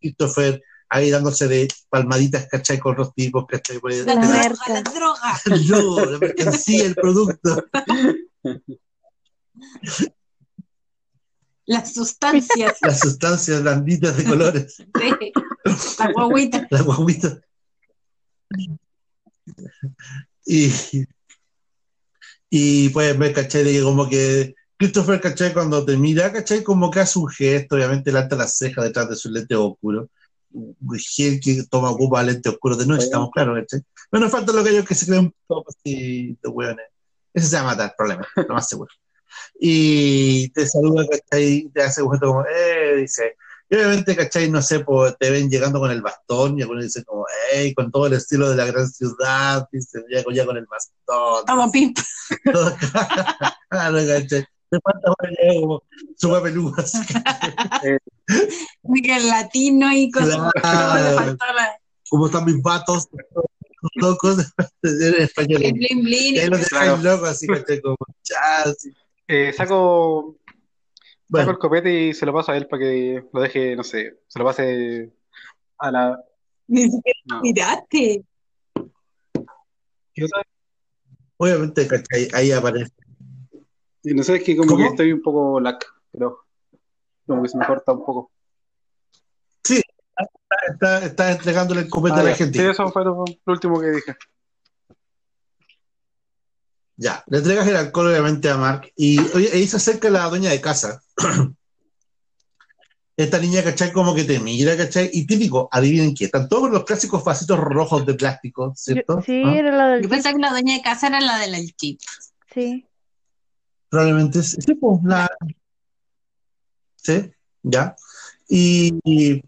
Christopher 0.00 0.60
ahí 0.88 1.10
dándose 1.10 1.46
de 1.48 1.68
palmaditas, 1.88 2.46
¿cachai? 2.50 2.78
Con 2.78 2.96
los 2.96 3.14
tipos, 3.14 3.46
¿cachai? 3.46 3.78
Por 3.78 3.92
ahí, 3.92 4.02
La 4.04 4.16
merca. 4.16 4.72
la 4.72 4.82
droga. 4.82 5.40
yo, 5.64 6.04
la 6.06 6.18
mercancía, 6.18 6.86
el 6.86 6.94
producto. 6.96 7.64
Las 11.66 11.92
sustancias 11.94 12.78
Las 12.82 13.00
sustancias 13.00 13.60
blanditas 13.62 14.16
de 14.16 14.24
colores. 14.24 14.76
de 14.94 15.32
la 15.98 16.12
guaguita. 16.12 16.66
La 16.70 16.82
guaguita. 16.82 17.40
Y, 20.44 20.72
y 22.48 22.88
puedes 22.90 23.18
ver, 23.18 23.32
¿cachai? 23.34 23.64
De 23.64 23.72
que 23.72 23.82
como 23.82 24.08
que 24.08 24.54
Christopher, 24.78 25.20
¿cachai? 25.20 25.52
Cuando 25.52 25.84
te 25.84 25.96
mira, 25.96 26.32
¿cachai? 26.32 26.62
Como 26.62 26.90
que 26.90 27.00
hace 27.00 27.18
un 27.18 27.28
gesto, 27.28 27.74
obviamente 27.74 28.12
levanta 28.12 28.36
las 28.36 28.56
cejas 28.56 28.84
detrás 28.84 29.08
de 29.08 29.16
sus 29.16 29.32
lentes 29.32 29.58
oscuros. 29.58 30.08
Gil 30.96 31.40
que 31.40 31.64
toma, 31.68 31.90
ocupa 31.90 32.22
lentes 32.22 32.52
oscuros 32.52 32.78
de 32.78 32.86
noche, 32.86 33.04
estamos 33.04 33.30
claros, 33.32 33.58
¿cachai? 33.60 33.82
Pero 34.10 34.22
nos 34.22 34.30
falta 34.30 34.52
lo 34.52 34.62
que 34.62 34.70
ellos 34.70 34.86
que 34.86 34.94
se 34.94 35.06
creen 35.06 35.34
todos 35.48 35.64
así 35.68 36.38
de 36.40 36.48
hueones. 36.48 36.86
Ese 37.34 37.48
se 37.48 37.56
va 37.56 37.62
a 37.62 37.64
matar, 37.64 37.94
problema, 37.96 38.26
lo 38.36 38.54
más 38.54 38.68
seguro. 38.68 38.90
Y 39.58 40.48
te 40.50 40.66
saluda, 40.66 41.06
¿cachai? 41.10 41.70
Te 41.72 41.82
hace 41.82 42.02
un 42.02 42.10
gesto 42.12 42.26
como, 42.28 42.44
eh, 42.44 42.96
dice. 42.96 43.36
Y 43.68 43.74
obviamente, 43.74 44.14
¿cachai? 44.14 44.48
No 44.50 44.62
sé, 44.62 44.80
pues 44.80 45.16
te 45.18 45.28
ven 45.30 45.50
llegando 45.50 45.80
con 45.80 45.90
el 45.90 46.00
bastón 46.02 46.56
y 46.58 46.62
algunos 46.62 46.84
dicen 46.84 47.02
como, 47.04 47.24
hey, 47.52 47.74
con 47.74 47.90
todo 47.90 48.06
el 48.06 48.12
estilo 48.12 48.48
de 48.48 48.56
la 48.56 48.64
gran 48.66 48.88
ciudad, 48.88 49.66
dice, 49.72 50.04
ya, 50.12 50.22
con- 50.22 50.34
ya 50.34 50.46
con 50.46 50.56
el 50.56 50.66
bastón. 50.66 51.44
Todo 51.46 51.70
pimp. 51.72 51.98
Claro, 53.68 53.96
¿cachai? 54.06 54.44
Te 54.68 54.80
falta 54.80 55.12
bueno, 55.18 55.36
ya 55.40 55.60
como 55.60 55.82
su 56.16 56.30
que, 57.82 57.98
Miguel 58.82 59.28
latino 59.28 59.92
y 59.92 60.10
con 60.10 60.24
Claro. 60.28 60.50
como 62.08 62.26
están 62.26 62.44
mis 62.44 62.60
vatos, 62.62 63.08
locos, 63.94 64.38
en 64.82 65.14
español. 65.22 65.62
el 65.64 65.72
blin 65.72 66.02
blin. 66.02 66.34
Y 66.36 66.38
ahí 66.38 66.48
los 66.48 66.60
dejan 66.60 66.82
Claro. 67.00 67.02
locos, 67.02 67.28
así, 67.30 67.46
¿cachai? 67.46 67.80
Como, 67.80 67.96
chas. 68.22 68.76
Eh, 69.28 69.52
saco, 69.52 70.36
saco 71.30 71.50
el 71.50 71.58
copete 71.58 71.92
y 71.92 72.14
se 72.14 72.24
lo 72.26 72.32
paso 72.32 72.52
a 72.52 72.56
él 72.56 72.66
para 72.68 72.80
que 72.80 73.24
lo 73.32 73.40
deje, 73.40 73.74
no 73.76 73.82
sé, 73.82 74.20
se 74.28 74.38
lo 74.38 74.44
pase 74.44 75.12
a 75.78 75.90
la. 75.90 76.20
Ni 76.68 76.82
siquiera 76.82 77.40
obviamente. 81.38 81.88
Ahí 82.32 82.52
aparece. 82.52 82.92
Y 84.02 84.14
no 84.14 84.22
sé, 84.22 84.36
es 84.36 84.44
que 84.44 84.56
como 84.56 84.70
¿Cómo? 84.70 84.82
que 84.84 84.90
estoy 84.90 85.12
un 85.12 85.22
poco 85.22 85.60
lag, 85.60 85.78
pero 86.12 86.44
como 87.26 87.42
que 87.42 87.48
se 87.48 87.58
me 87.58 87.66
corta 87.66 87.92
un 87.92 88.04
poco. 88.04 88.30
Está, 90.72 91.04
está 91.04 91.32
entregándole 91.32 91.80
el 91.82 91.88
copete 91.90 92.14
Ah, 92.16 92.20
a 92.20 92.22
la 92.24 92.30
ya. 92.30 92.36
gente. 92.36 92.58
Sí, 92.58 92.64
eso 92.64 92.88
fue 92.90 93.04
lo, 93.04 93.24
lo 93.44 93.52
último 93.52 93.80
que 93.80 93.88
dije. 93.90 94.16
Ya, 96.98 97.22
le 97.26 97.38
entregas 97.38 97.66
el 97.68 97.76
alcohol 97.76 98.08
obviamente 98.08 98.48
a 98.48 98.56
Mark 98.56 98.90
y 98.96 99.18
oye, 99.18 99.50
ahí 99.52 99.66
se 99.66 99.76
acerca 99.76 100.08
la 100.08 100.28
dueña 100.28 100.50
de 100.50 100.60
casa. 100.60 101.02
Esta 103.18 103.38
niña, 103.38 103.62
¿cachai? 103.62 103.92
Como 103.92 104.14
que 104.14 104.24
te 104.24 104.38
mira, 104.40 104.76
¿cachai? 104.76 105.10
Y 105.12 105.26
típico, 105.26 105.68
adivinen 105.72 106.14
qué, 106.14 106.26
están 106.26 106.48
todos 106.48 106.70
los 106.70 106.84
clásicos 106.84 107.24
vasitos 107.24 107.58
rojos 107.58 108.04
de 108.04 108.14
plástico, 108.14 108.74
¿cierto? 108.76 109.16
Yo- 109.16 109.22
sí, 109.22 109.42
¿Ah? 109.44 109.54
era 109.56 109.74
la 109.74 109.88
del 109.88 110.02
Yo 110.02 110.08
pensé 110.08 110.32
que 110.32 110.38
la 110.38 110.50
dueña 110.50 110.74
de 110.74 110.82
casa 110.82 111.06
era 111.08 111.20
la 111.20 111.38
del 111.38 111.74
chip. 111.76 111.98
Sí. 112.52 112.86
Probablemente 113.88 114.42
sí, 114.42 114.56
sí, 114.60 114.74
pues, 114.74 115.00
la... 115.04 115.30
Sí, 116.96 117.30
ya. 117.62 117.96
Y, 118.48 118.98
y 119.04 119.42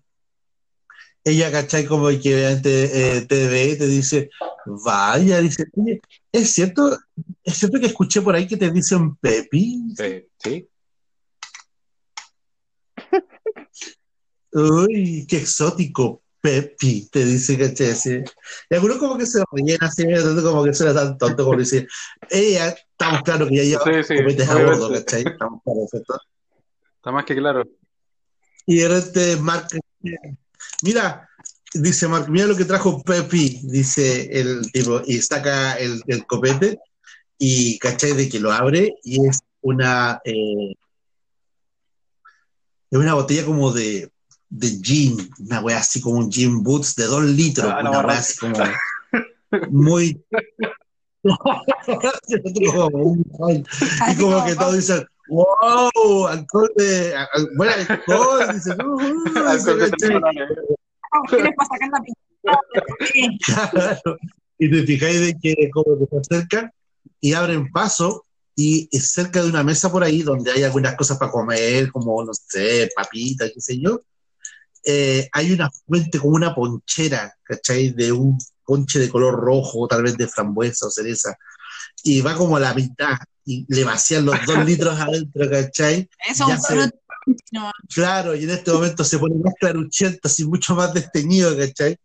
ella, 1.24 1.52
¿cachai? 1.52 1.84
Como 1.84 2.08
que 2.08 2.34
obviamente 2.34 3.16
eh, 3.18 3.20
te 3.22 3.48
ve, 3.48 3.76
te 3.76 3.86
dice, 3.86 4.30
vaya, 4.64 5.40
dice, 5.40 5.64
oye, 5.76 6.00
¿es 6.32 6.50
cierto, 6.52 6.98
es 7.42 7.54
cierto 7.54 7.80
que 7.80 7.86
escuché 7.86 8.22
por 8.22 8.34
ahí 8.34 8.46
que 8.46 8.56
te 8.56 8.70
dicen 8.70 9.16
Pepi? 9.16 9.94
Sí, 9.96 10.26
sí. 10.38 10.68
Uy, 14.52 15.26
qué 15.28 15.38
exótico, 15.38 16.22
Pepi, 16.40 17.08
te 17.10 17.24
dice, 17.24 17.58
¿cachai? 17.58 17.90
Así. 17.90 18.22
Y 18.70 18.74
algunos 18.74 18.98
como 18.98 19.18
que 19.18 19.26
se 19.26 19.42
ríen 19.52 19.78
así, 19.80 20.04
como 20.42 20.64
que 20.64 20.74
suena 20.74 20.94
tan 20.94 21.18
tonto 21.18 21.44
como 21.44 21.58
dice, 21.58 21.86
ella, 22.30 22.68
estamos 22.68 23.22
claros 23.22 23.48
que 23.48 23.56
ya 23.56 23.62
lleva 23.64 23.84
Sí, 23.84 24.14
sí, 24.16 24.42
a 24.42 24.54
bordo, 24.54 24.92
¿cachai? 24.92 25.24
Estamos 25.26 25.62
claros, 25.62 25.90
¿cierto? 25.90 26.20
Está 26.96 27.12
más 27.12 27.24
que 27.24 27.36
claro. 27.36 27.64
Y 28.66 28.78
de 28.78 28.88
repente 28.88 29.36
Mark, 29.36 29.68
mira, 30.82 31.27
dice 31.82 32.08
Mark, 32.08 32.28
mira 32.28 32.46
lo 32.46 32.56
que 32.56 32.64
trajo 32.64 33.02
Pepi, 33.02 33.60
dice 33.64 34.28
el 34.32 34.70
tipo, 34.72 35.00
y 35.06 35.20
saca 35.22 35.74
el, 35.74 36.02
el 36.06 36.26
copete 36.26 36.78
y 37.38 37.78
cachai 37.78 38.12
de 38.12 38.28
que 38.28 38.40
lo 38.40 38.52
abre 38.52 38.94
y 39.04 39.26
es 39.26 39.40
una 39.60 40.20
eh, 40.24 40.74
es 42.90 42.98
una 42.98 43.14
botella 43.14 43.44
como 43.44 43.70
de, 43.72 44.10
de 44.48 44.68
gin, 44.82 45.30
una 45.40 45.60
wea 45.60 45.78
así 45.78 46.00
como 46.00 46.18
un 46.18 46.30
gin 46.32 46.62
boots 46.62 46.94
de 46.96 47.04
dos 47.04 47.24
litros, 47.24 47.70
Ah, 47.72 47.78
una 47.80 47.90
barra. 47.90 48.08
wea 48.08 48.18
así 48.18 48.38
como 48.38 48.58
muy 49.70 50.20
y 51.22 51.28
como 54.20 54.44
que 54.44 54.54
todos 54.54 54.76
dicen 54.76 55.04
wow, 55.28 56.26
alcohol 56.28 56.70
de 56.76 57.14
al- 57.14 57.48
buen 57.56 57.68
alcohol, 57.70 58.48
dice, 58.54 58.70
"Uh, 58.82 59.24
dice, 59.26 59.38
Alcohol 59.40 59.78
de 59.80 59.90
¿Quieres 61.28 61.52
para 61.56 61.68
sacar 61.68 61.88
la 61.90 62.00
pintura? 62.02 63.70
Claro. 63.70 64.16
Y 64.58 64.70
te 64.70 64.82
fijáis 64.84 65.20
de 65.20 65.38
que 65.40 65.70
como 65.70 65.98
que 65.98 66.06
se 66.06 66.18
acercan 66.18 66.70
y 67.20 67.32
abren 67.32 67.70
paso 67.70 68.24
y 68.56 68.88
es 68.90 69.12
cerca 69.12 69.40
de 69.42 69.48
una 69.48 69.62
mesa 69.62 69.90
por 69.90 70.02
ahí 70.02 70.22
donde 70.22 70.50
hay 70.50 70.64
algunas 70.64 70.96
cosas 70.96 71.16
para 71.16 71.30
comer, 71.30 71.92
como, 71.92 72.24
no 72.24 72.32
sé, 72.34 72.88
papitas, 72.96 73.52
qué 73.54 73.60
sé 73.60 73.78
yo. 73.80 74.02
eh, 74.84 75.28
hay 75.32 75.52
una 75.52 75.70
fuente 75.86 76.18
como 76.18 76.34
una 76.34 76.54
ponchera, 76.54 77.32
¿cachai? 77.44 77.90
De 77.90 78.10
un 78.10 78.36
ponche 78.64 78.98
de 78.98 79.08
color 79.08 79.34
rojo, 79.34 79.86
tal 79.86 80.02
vez 80.02 80.16
de 80.16 80.26
frambuesa 80.26 80.86
o 80.86 80.90
cereza. 80.90 81.36
Y 82.02 82.20
va 82.20 82.34
como 82.34 82.56
a 82.56 82.60
la 82.60 82.74
mitad. 82.74 83.16
y 83.44 83.64
le 83.68 83.84
vacían 83.84 84.26
los 84.26 84.44
dos 84.44 84.64
litros 84.64 84.98
adentro, 84.98 85.48
¿cachai? 85.50 86.08
Eso 86.28 86.50
es 86.50 86.58
un 86.58 86.62
fruto. 86.62 86.98
No. 87.52 87.70
Claro, 87.94 88.34
y 88.34 88.44
en 88.44 88.50
este 88.50 88.72
momento 88.72 89.04
se 89.04 89.18
pone 89.18 89.36
más 89.36 89.54
claruchento, 89.58 90.20
así 90.24 90.44
mucho 90.44 90.74
más 90.74 90.92
desteñido, 90.94 91.56
¿cachai? 91.56 91.96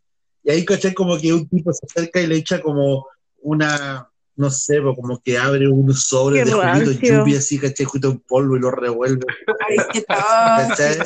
Y 0.43 0.51
ahí, 0.51 0.65
¿cachai? 0.65 0.93
Como 0.93 1.17
que 1.17 1.33
un 1.33 1.47
tipo 1.47 1.71
se 1.73 1.85
acerca 1.85 2.21
y 2.21 2.27
le 2.27 2.35
echa 2.35 2.61
como 2.61 3.07
una, 3.41 4.09
no 4.35 4.49
sé, 4.49 4.81
pues, 4.81 4.95
como 4.95 5.21
que 5.21 5.37
abre 5.37 5.67
un 5.67 5.93
sobre 5.93 6.43
Qué 6.43 6.45
de 6.45 6.53
juguito 6.53 6.91
lluvia, 6.91 7.39
así, 7.39 7.59
¿cachai? 7.59 7.85
Juguito 7.85 8.11
en 8.11 8.19
polvo 8.19 8.57
y 8.57 8.59
lo 8.59 8.71
revuelve. 8.71 9.25
Ay, 9.69 9.77
qué 9.91 10.03
¿Cachai? 10.07 10.97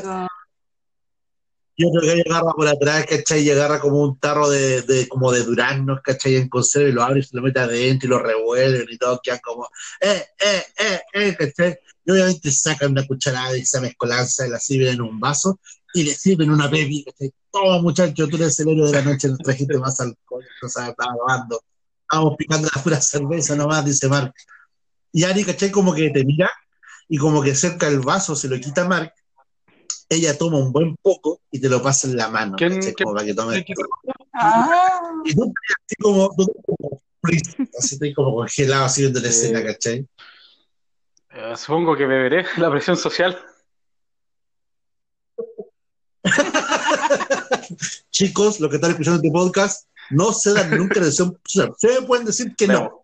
Tóxico. 1.78 1.80
Y 1.80 1.86
otro 1.86 2.01
que 2.01 2.23
agarra 2.30 2.51
por 2.53 2.67
atrás, 2.67 3.05
¿cachai? 3.07 3.41
Y 3.41 3.51
agarra 3.51 3.80
como 3.80 4.01
un 4.01 4.19
tarro 4.19 4.49
de, 4.49 4.82
de- 4.84 5.07
como 5.07 5.32
de 5.32 5.43
duraznos, 5.43 5.99
¿cachai? 6.03 6.36
En 6.36 6.49
conserva 6.49 6.89
y 6.89 6.91
lo 6.91 7.03
abre 7.03 7.19
y 7.19 7.23
se 7.23 7.36
lo 7.36 7.41
mete 7.43 7.59
adentro 7.59 8.07
y 8.07 8.09
lo 8.11 8.19
revuelven 8.19 8.88
y 8.89 8.97
todo, 8.97 9.19
quedan 9.23 9.39
como, 9.43 9.67
eh, 10.01 10.25
eh, 10.39 10.63
eh, 10.80 11.01
eh, 11.13 11.36
¿cachai? 11.38 11.78
Y 12.05 12.11
obviamente 12.11 12.51
sacan 12.51 12.91
una 12.91 13.05
cucharada 13.05 13.51
de 13.51 13.59
esa 13.59 13.82
mezcolanza 13.82 14.47
y 14.47 14.49
la 14.49 14.59
sirven 14.59 14.95
en 14.95 15.01
un 15.01 15.19
vaso 15.19 15.59
y 15.93 16.03
le 16.03 16.13
sirven 16.15 16.49
una 16.51 16.69
pepi, 16.69 17.03
¿cachai? 17.05 17.32
Toma, 17.51 17.82
muchacho, 17.82 18.28
tú 18.28 18.38
eres 18.38 18.59
el 18.59 18.69
héroe 18.69 18.88
de 18.88 18.93
la 18.93 19.01
noche, 19.03 19.28
nos 19.30 19.39
trajiste 19.39 19.78
más 19.78 19.99
alcohol, 19.99 20.45
no 20.61 20.69
sabes, 20.69 20.91
estaba 20.91 21.13
grabando. 21.15 21.61
Vamos 22.11 22.36
picando 22.38 22.69
la 22.73 22.82
pura 22.84 23.01
cerveza 23.01 23.55
nomás, 23.55 23.86
dice 23.86 24.07
Mark. 24.07 24.34
Y 25.11 25.23
Ari, 25.23 25.43
¿cachai? 25.45 25.71
Como 25.71 25.93
que 25.93 26.09
te 26.11 26.23
mira 26.25 26.49
y 27.09 27.17
como 27.17 27.41
que 27.41 27.55
cerca 27.55 27.88
el 27.88 27.99
vaso 28.01 28.36
se 28.36 28.47
lo 28.49 28.59
quita 28.59 28.88
Mark. 28.88 29.13
Ella 30.10 30.38
toma 30.38 30.58
un 30.60 30.72
buen 30.72 30.95
poco 31.01 31.41
y 31.51 31.60
te 31.60 31.68
lo 31.70 31.82
pasa 31.82 32.08
en 32.08 32.16
la 32.16 32.30
mano, 32.30 32.55
¿Quién- 32.58 32.80
quién- 32.80 32.93
Como 32.95 33.14
para 33.16 33.26
que 33.26 33.34
tomes. 33.34 33.64
Ah, 34.34 35.12
Y 35.26 35.36
tú 35.36 35.53
así 35.86 35.95
como, 36.01 36.30
como 36.30 37.01
así 37.78 37.95
estoy 37.95 38.14
como 38.14 38.36
congelado 38.36 38.86
así 38.86 39.01
viendo 39.01 39.20
la 39.20 39.28
escena, 39.28 39.64
¿cachai? 39.64 40.08
Eh, 41.32 41.53
supongo 41.58 41.95
que 41.97 42.05
beberé 42.05 42.45
la 42.58 42.72
presión 42.72 42.95
social. 42.95 43.38
Chicos, 48.12 48.60
los 48.60 48.70
que 48.70 48.76
están 48.78 48.91
escuchando 48.91 49.18
este 49.18 49.32
podcast, 49.32 49.88
no 50.10 50.32
se 50.34 50.53
dan 50.53 50.72
nunca 50.78 50.99
la 50.99 51.05
decisión. 51.08 51.38
Se 51.45 52.01
pueden 52.03 52.26
decir 52.26 52.55
que 52.55 52.68
no. 52.68 53.03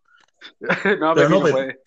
no, 0.59 0.69
Pero 0.83 1.13
pero 1.15 1.29
no, 1.29 1.39
no 1.39 1.43
Pepe. 1.45 1.51
puede. 1.51 1.81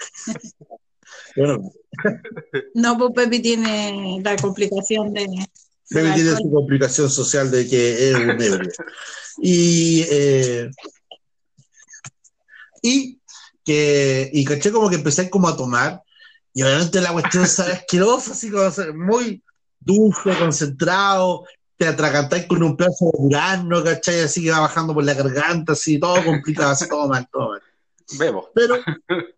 Bueno, 1.37 1.73
no, 2.75 2.99
pues 2.99 3.13
Pepi 3.15 3.41
tiene 3.41 4.21
la 4.23 4.37
complicación 4.37 5.13
de. 5.13 5.27
Pepe 5.89 6.03
del 6.03 6.15
tiene 6.15 6.37
su 6.37 6.51
complicación 6.51 7.11
social 7.11 7.51
de 7.51 7.69
que 7.69 8.11
es 8.11 8.15
un 8.15 8.31
ebrio. 8.41 8.71
Y, 9.39 10.05
eh, 10.11 10.71
y 12.83 13.21
que, 13.65 14.31
y 14.33 14.45
caché 14.45 14.73
como 14.73 14.89
que 14.89 14.97
empecé 14.97 15.29
como 15.29 15.49
a 15.49 15.57
tomar, 15.57 16.03
y 16.55 16.63
obviamente 16.63 17.01
la 17.01 17.13
cuestión 17.13 17.47
sabe 17.47 17.73
asquerosa, 17.73 18.33
así 18.33 18.51
como 18.51 18.71
muy 18.95 19.43
dulce, 19.79 20.37
concentrado, 20.39 21.45
te 21.77 21.87
atragantáis 21.87 22.47
con 22.47 22.63
un 22.63 22.77
pedazo 22.77 23.11
de 23.13 23.25
durazno, 23.25 23.85
¿cachai? 23.85 24.21
Así 24.21 24.43
que 24.43 24.51
va 24.51 24.61
bajando 24.61 24.95
por 24.95 25.05
la 25.05 25.15
garganta, 25.15 25.73
así, 25.73 25.99
todo 25.99 26.25
complicado, 26.25 26.71
así, 26.71 26.89
todo 26.89 27.09
mal, 27.09 27.29
todo 27.31 27.51
mal. 27.51 27.63
Bebo. 28.19 28.51
Pero, 28.55 28.77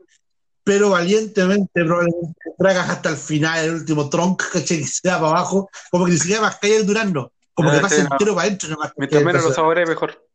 pero 0.68 0.90
valientemente, 0.90 1.82
probablemente 1.82 2.34
tragas 2.58 2.90
hasta 2.90 3.08
el 3.08 3.16
final, 3.16 3.64
el 3.64 3.74
último 3.76 4.10
tronco, 4.10 4.44
¿cachai? 4.52 4.80
Que 4.80 4.84
se 4.84 5.08
va 5.08 5.14
para 5.18 5.28
abajo, 5.30 5.70
como 5.90 6.04
que 6.04 6.10
ni 6.10 6.18
siquiera 6.18 6.42
mascáis 6.42 6.74
el 6.74 6.86
durazno, 6.86 7.32
como 7.54 7.70
Ah, 7.70 7.76
que 7.76 7.80
pasa 7.80 7.94
sí, 7.96 8.02
no. 8.02 8.08
entero 8.12 8.34
para 8.34 8.46
adentro, 8.48 8.68
nomás, 8.68 8.92
Mientras 8.98 9.24
menos 9.24 9.44
lo 9.44 9.52
saboree, 9.54 9.86
mejor. 9.86 10.28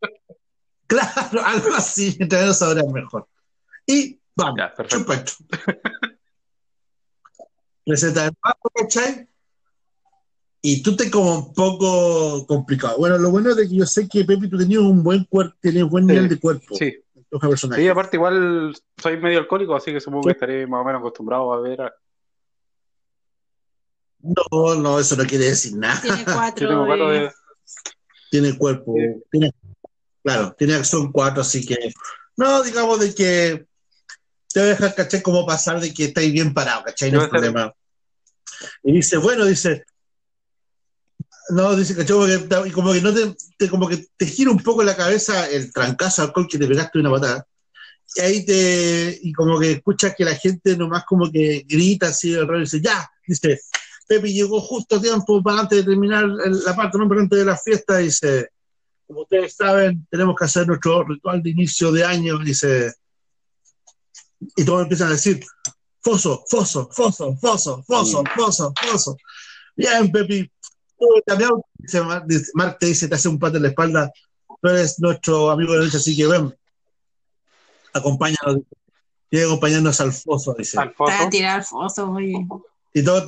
Claro, 0.86 1.44
algo 1.44 1.74
así, 1.76 2.16
mientras 2.18 2.40
menos 2.40 2.58
sabrás 2.58 2.86
mejor. 2.86 3.28
Y 3.86 4.18
vamos, 4.34 4.54
Ya, 4.56 4.74
perfecto. 4.74 4.96
chupecho. 5.04 5.36
Receta 7.84 8.24
de 8.24 8.32
paso, 8.32 8.70
¿cachai? 8.74 9.28
Y 10.62 10.82
tú 10.82 10.96
te 10.96 11.10
como 11.10 11.34
un 11.38 11.52
poco 11.52 12.46
complicado. 12.46 12.96
Bueno, 12.96 13.18
lo 13.18 13.30
bueno 13.30 13.50
es 13.50 13.56
de 13.56 13.68
que 13.68 13.76
yo 13.76 13.84
sé 13.84 14.08
que 14.08 14.24
Pepe, 14.24 14.48
tú 14.48 14.56
tenías 14.56 14.80
un 14.80 15.02
buen 15.02 15.24
cuerpo, 15.24 15.54
tenías 15.60 15.86
buen 15.90 16.06
Sí, 16.06 16.12
nivel 16.12 16.28
de 16.30 16.40
cuerpo. 16.40 16.74
Sí. 16.74 16.94
Sí, 17.74 17.88
aparte 17.88 18.16
igual 18.16 18.74
soy 18.96 19.18
medio 19.18 19.38
alcohólico, 19.38 19.76
así 19.76 19.92
que 19.92 20.00
supongo 20.00 20.26
que 20.26 20.32
estaré 20.32 20.66
más 20.66 20.80
o 20.80 20.84
menos 20.84 21.00
acostumbrado 21.00 21.52
a 21.52 21.60
ver. 21.60 21.82
a- 21.82 21.94
No, 24.20 24.74
no, 24.74 24.98
eso 24.98 25.14
no 25.16 25.24
quiere 25.24 25.44
decir 25.46 25.76
nada. 25.76 26.00
Tiene 26.00 26.24
cuatro. 26.24 26.86
cuatro 26.86 27.08
de-. 27.10 27.32
Tiene 28.30 28.56
cuerpo, 28.58 28.94
Sí. 28.96 29.22
tiene, 29.30 29.50
claro, 30.22 30.54
tiene 30.58 30.74
acción 30.74 31.12
4, 31.12 31.40
así 31.42 31.64
que 31.66 31.76
no, 32.36 32.62
digamos 32.62 33.00
de 33.00 33.14
que 33.14 33.66
te 34.52 34.60
dejas, 34.60 34.94
¿cachai? 34.94 35.22
Como 35.22 35.46
pasar 35.46 35.80
de 35.80 35.92
que 35.94 36.06
estáis 36.06 36.32
bien 36.32 36.52
parado, 36.52 36.84
¿cachai? 36.84 37.10
No 37.10 37.20
sé. 37.22 37.28
problema. 37.28 37.72
Y 38.82 38.92
dice, 38.92 39.16
bueno, 39.18 39.44
dice, 39.44 39.84
no, 41.50 41.76
dice, 41.76 41.94
¿cachai? 41.94 42.14
Como 42.14 42.26
que, 42.26 42.68
y 42.68 42.72
como 42.72 42.92
que 42.92 43.00
no 43.00 43.14
te, 43.14 43.68
como 43.68 43.88
que 43.88 44.06
te 44.16 44.26
gira 44.26 44.50
un 44.50 44.58
poco 44.58 44.82
la 44.82 44.96
cabeza 44.96 45.48
el 45.48 45.72
trancazo 45.72 46.22
al 46.22 46.28
alcohol 46.28 46.48
que 46.50 46.58
te 46.58 46.66
pegaste 46.66 46.98
una 46.98 47.10
patada. 47.10 47.46
Y 48.16 48.20
ahí 48.20 48.46
te, 48.46 49.18
y 49.22 49.32
como 49.32 49.58
que 49.58 49.72
escuchas 49.72 50.14
que 50.16 50.24
la 50.24 50.34
gente 50.34 50.76
nomás 50.76 51.04
como 51.04 51.30
que 51.30 51.64
grita 51.66 52.08
así, 52.08 52.32
el 52.32 52.48
rey 52.48 52.60
dice, 52.60 52.80
ya, 52.80 53.08
dice, 53.26 53.60
Pepe 54.06 54.32
llegó 54.32 54.60
justo 54.60 54.96
a 54.96 55.00
tiempo 55.00 55.42
para 55.42 55.60
antes 55.60 55.78
de 55.78 55.84
terminar 55.84 56.26
la 56.26 56.74
parte, 56.74 56.96
no, 56.98 57.08
pero 57.08 57.20
antes 57.20 57.38
de 57.38 57.44
la 57.44 57.56
fiesta, 57.56 57.98
dice, 57.98 58.48
como 59.06 59.22
ustedes 59.22 59.54
saben, 59.54 60.06
tenemos 60.10 60.34
que 60.36 60.44
hacer 60.44 60.66
nuestro 60.66 61.04
ritual 61.04 61.42
de 61.42 61.50
inicio 61.50 61.92
de 61.92 62.04
año, 62.04 62.38
dice, 62.38 62.94
y 64.56 64.64
todos 64.64 64.82
empiezan 64.82 65.08
a 65.08 65.12
decir, 65.12 65.44
Foso, 66.00 66.44
Foso, 66.48 66.88
Foso, 66.90 67.36
Foso, 67.36 67.82
Foso, 67.82 68.24
Foso, 68.34 68.72
Foso. 68.74 69.16
Bien, 69.76 70.10
Pepi, 70.10 70.50
cambiado, 71.26 71.64
Mark 72.54 72.78
te 72.78 72.86
dice, 72.86 73.08
te 73.08 73.14
hace 73.14 73.28
un 73.28 73.38
pat 73.38 73.54
en 73.54 73.62
la 73.62 73.68
espalda, 73.68 74.12
tú 74.60 74.68
eres 74.68 74.98
nuestro 75.00 75.50
amigo 75.50 75.72
de 75.72 75.80
derecha, 75.80 75.98
así 75.98 76.16
que 76.16 76.26
ven, 76.26 76.54
acompáñanos. 77.92 78.62
Tiene 79.30 79.44
que 79.44 79.50
acompañarnos 79.50 80.00
al 80.00 80.12
Foso, 80.12 80.54
dice. 80.56 80.78
Alfonso. 80.78 81.12
Está 81.12 81.26
a 81.26 81.30
tirar 81.30 81.62
fosos, 81.64 82.08
oye. 82.08 82.46
Y 82.94 83.02
tenían 83.02 83.24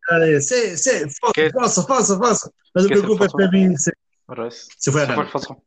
cara 0.00 0.24
de, 0.24 0.40
sí, 0.42 0.76
sí, 0.76 0.90
Foso, 1.20 1.32
¿Qué? 1.32 1.50
Foso, 1.50 1.86
Foso, 1.86 2.18
Foso. 2.18 2.52
No 2.74 2.82
te 2.82 2.88
¿Qué 2.88 2.94
es 2.94 3.00
el 3.00 3.06
preocupes, 3.06 3.32
Foso? 3.32 3.36
Pepi, 3.38 3.76
se, 3.76 3.92
Otra 4.26 4.44
vez. 4.44 4.68
se 4.76 4.90
fue 4.90 5.02
a 5.02 5.06
ganar. 5.06 5.30
Foso. 5.30 5.62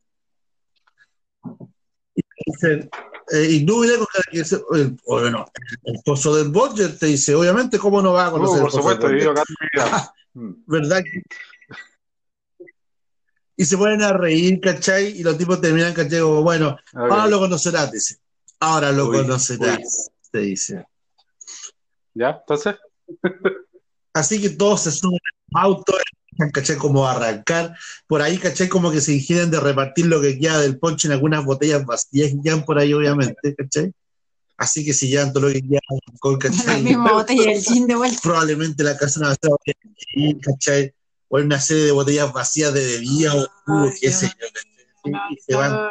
Eh, 3.29 3.47
y 3.51 3.65
no 3.65 3.77
hubiera 3.77 3.97
con 3.97 4.07
cara 4.07 4.23
que 4.31 4.39
dice, 4.39 4.61
el, 4.73 4.97
o 5.05 5.19
bueno, 5.19 5.45
el 5.83 5.99
pozo 6.03 6.35
del 6.35 6.49
Bodger 6.49 6.97
te 6.97 7.07
dice, 7.07 7.35
obviamente, 7.35 7.77
¿cómo 7.77 8.01
no 8.01 8.13
va 8.13 8.25
a 8.27 8.29
Uh, 8.29 8.31
conocer 8.31 8.59
por 8.61 8.67
el 8.67 8.71
pozo 8.71 8.77
supuesto, 8.77 9.07
he 9.09 9.13
del 9.13 9.33
¿Verdad? 10.65 11.03
Y 13.55 13.65
se 13.65 13.77
ponen 13.77 14.03
a 14.03 14.13
reír, 14.13 14.59
¿cachai? 14.61 15.19
Y 15.19 15.23
los 15.23 15.37
tipos 15.37 15.59
terminan, 15.59 15.93
¿cachai? 15.93 16.21
Como, 16.21 16.43
bueno, 16.43 16.77
ahora 16.93 17.27
lo 17.27 17.39
conocerás, 17.39 17.91
dice. 17.91 18.17
Ahora 18.59 18.91
lo 18.91 19.07
Uy, 19.07 19.17
conocerás, 19.17 20.11
te 20.31 20.39
dice. 20.39 20.85
¿Ya? 22.13 22.37
Entonces, 22.39 22.75
Así 24.13 24.41
que 24.41 24.49
todos 24.49 24.81
se 24.81 24.91
suben 24.91 25.19
al 25.53 25.63
auto. 25.63 25.93
Como 26.77 27.07
arrancar. 27.07 27.75
Por 28.05 28.21
ahí, 28.21 28.37
¿cachai? 28.37 28.67
Como 28.67 28.91
que 28.91 29.01
se 29.01 29.13
ingenian 29.13 29.49
de 29.49 29.59
repartir 29.59 30.05
lo 30.05 30.21
que 30.21 30.37
queda 30.37 30.59
del 30.59 30.77
ponche 30.77 31.07
en 31.07 31.13
algunas 31.13 31.43
botellas 31.43 31.83
vacías 31.83 32.29
que 32.31 32.41
quedan 32.43 32.63
por 32.63 32.77
ahí, 32.77 32.93
obviamente, 32.93 33.55
¿cachai? 33.55 33.91
Así 34.57 34.83
que 34.83 34.93
si 34.93 35.07
llevan 35.07 35.31
todo 35.31 35.47
lo 35.47 35.53
que 35.53 35.61
de 35.61 35.79
alcohol, 36.11 36.39
La 36.43 36.49
¿cachai? 36.49 36.81
misma 36.83 37.13
botella 37.13 37.43
del 37.45 37.63
gin 37.63 37.87
de 37.87 37.95
vuelta. 37.95 38.19
probablemente 38.23 38.83
la 38.83 38.97
casa 38.97 39.19
no 39.19 39.27
va 39.27 39.33
a 39.33 39.35
ser 39.35 39.49
botella 39.51 39.77
de 39.83 39.95
gin, 39.99 40.39
¿cachai? 40.39 40.93
O 41.29 41.39
en 41.39 41.45
una 41.45 41.59
serie 41.59 41.83
de 41.85 41.91
botellas 41.91 42.33
vacías 42.33 42.73
de 42.73 42.85
bebida 42.85 43.35
o 43.35 43.91
qué 44.01 44.11
sé 44.11 44.31
yo. 44.39 44.47
Y 45.47 45.53
van, 45.53 45.89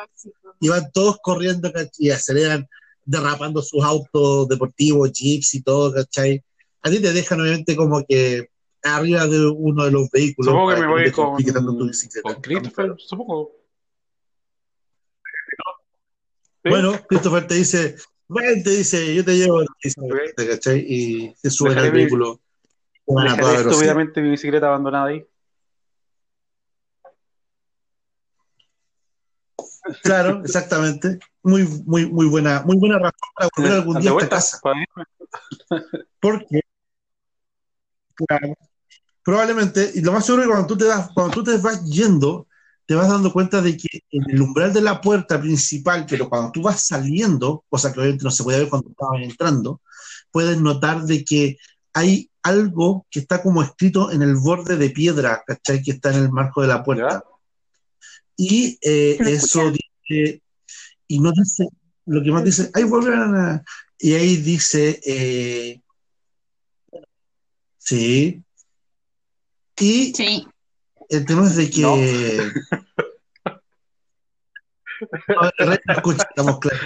y 0.61 0.69
van 0.69 0.91
todos 0.93 1.19
corriendo, 1.23 1.73
¿cachai? 1.73 1.91
Y 1.99 2.11
aceleran, 2.11 2.69
derrapando 3.05 3.63
sus 3.63 3.85
autos 3.85 4.49
deportivos, 4.49 5.13
jeeps 5.13 5.55
y 5.55 5.63
todo, 5.63 5.95
¿cachai? 5.95 6.43
A 6.83 6.91
ti 6.91 7.01
te 7.01 7.13
dejan 7.13 7.41
obviamente 7.41 7.77
como 7.77 8.05
que 8.05 8.51
arriba 8.83 9.27
de 9.27 9.47
uno 9.47 9.85
de 9.85 9.91
los 9.91 10.11
vehículos. 10.11 10.53
supongo 10.53 10.75
que 10.75 10.81
me 10.81 10.87
voy 10.87 11.11
con, 11.13 11.37
tu 11.79 11.87
bicicleta. 11.87 12.23
con 12.33 12.43
Christopher, 12.43 12.95
supongo. 12.99 13.53
¿Sí? 16.65 16.71
Bueno, 16.71 17.01
Christopher 17.09 17.47
te 17.47 17.55
dice, 17.55 17.97
ven, 18.29 18.63
te 18.63 18.71
dice, 18.71 19.15
yo 19.15 19.25
te 19.25 19.37
llevo, 19.37 19.61
te 19.63 19.67
dice, 19.85 20.01
Ok. 20.01 20.49
¿cachai? 20.49 20.85
Y 20.87 21.35
se 21.43 21.65
Dejaré 21.65 21.89
al 21.89 21.93
vehículo. 21.93 22.41
Estúpidamente 23.07 24.21
mi 24.21 24.31
bicicleta 24.31 24.67
abandonada 24.67 25.07
ahí. 25.07 25.25
Claro, 30.03 30.41
exactamente. 30.45 31.19
Muy, 31.43 31.65
muy, 31.85 32.07
muy 32.11 32.27
buena, 32.27 32.63
muy 32.63 32.77
buena 32.77 32.99
razón 32.99 33.31
para 33.35 33.49
volver 33.57 33.73
algún 33.73 34.01
día 34.01 34.11
a 34.11 34.15
esta 34.15 34.29
casa. 34.29 34.61
Porque, 36.21 36.61
claro, 38.15 38.55
probablemente, 39.23 39.93
y 39.95 40.01
lo 40.01 40.13
más 40.13 40.27
seguro 40.27 40.43
es 40.43 40.49
que 40.49 40.53
cuando 40.53 40.67
tú 40.67 40.77
te 40.77 40.87
das, 40.87 41.11
cuando 41.15 41.35
tú 41.35 41.45
te 41.45 41.57
vas 41.59 41.85
yendo, 41.85 42.49
te 42.87 42.95
vas 42.95 43.09
dando 43.09 43.33
cuenta 43.33 43.61
de 43.61 43.77
que 43.77 44.01
en 44.11 44.31
el 44.31 44.41
umbral 44.41 44.73
de 44.73 44.81
la 44.81 45.01
puerta 45.01 45.41
principal, 45.41 46.07
pero 46.09 46.29
cuando 46.29 46.53
tú 46.53 46.63
vas 46.63 46.87
saliendo, 46.87 47.65
cosa 47.69 47.93
que 47.93 48.01
obviamente 48.01 48.25
no 48.25 48.31
se 48.31 48.45
puede 48.45 48.61
ver 48.61 48.69
cuando 48.69 48.91
estabas 48.91 49.23
entrando, 49.23 49.81
puedes 50.31 50.61
notar 50.61 51.03
de 51.03 51.25
que 51.25 51.57
hay 51.93 52.31
algo 52.43 53.07
que 53.11 53.21
está 53.21 53.43
como 53.43 53.63
escrito 53.63 54.13
en 54.13 54.23
el 54.23 54.37
borde 54.37 54.77
de 54.77 54.91
piedra, 54.91 55.43
¿cachai? 55.45 55.83
Que 55.83 55.93
está 55.93 56.15
en 56.15 56.25
el 56.25 56.31
marco 56.31 56.63
de 56.63 56.69
la 56.69 56.85
puerta. 56.85 57.25
Y 58.37 58.79
eh, 58.83 59.17
eso 59.21 59.73
dice, 59.73 60.43
y 61.09 61.19
no 61.19 61.33
dice, 61.33 61.69
lo 62.05 62.23
que 62.23 62.31
más 62.31 62.45
dice, 62.45 62.71
ahí 62.75 62.85
vuelven 62.85 63.35
a, 63.35 63.65
y 63.99 64.13
ahí 64.13 64.37
dice, 64.37 65.01
eh, 65.05 65.81
sí, 67.79 68.45
y 69.79 70.15
Sí. 70.15 70.47
El 71.09 71.25
tema 71.27 71.47
es 71.47 71.57
de 71.57 71.71
que. 71.71 71.83
No, 71.83 71.97
Rey, 75.59 75.79
escucha, 75.89 76.27
estamos 76.29 76.59
claros. 76.59 76.81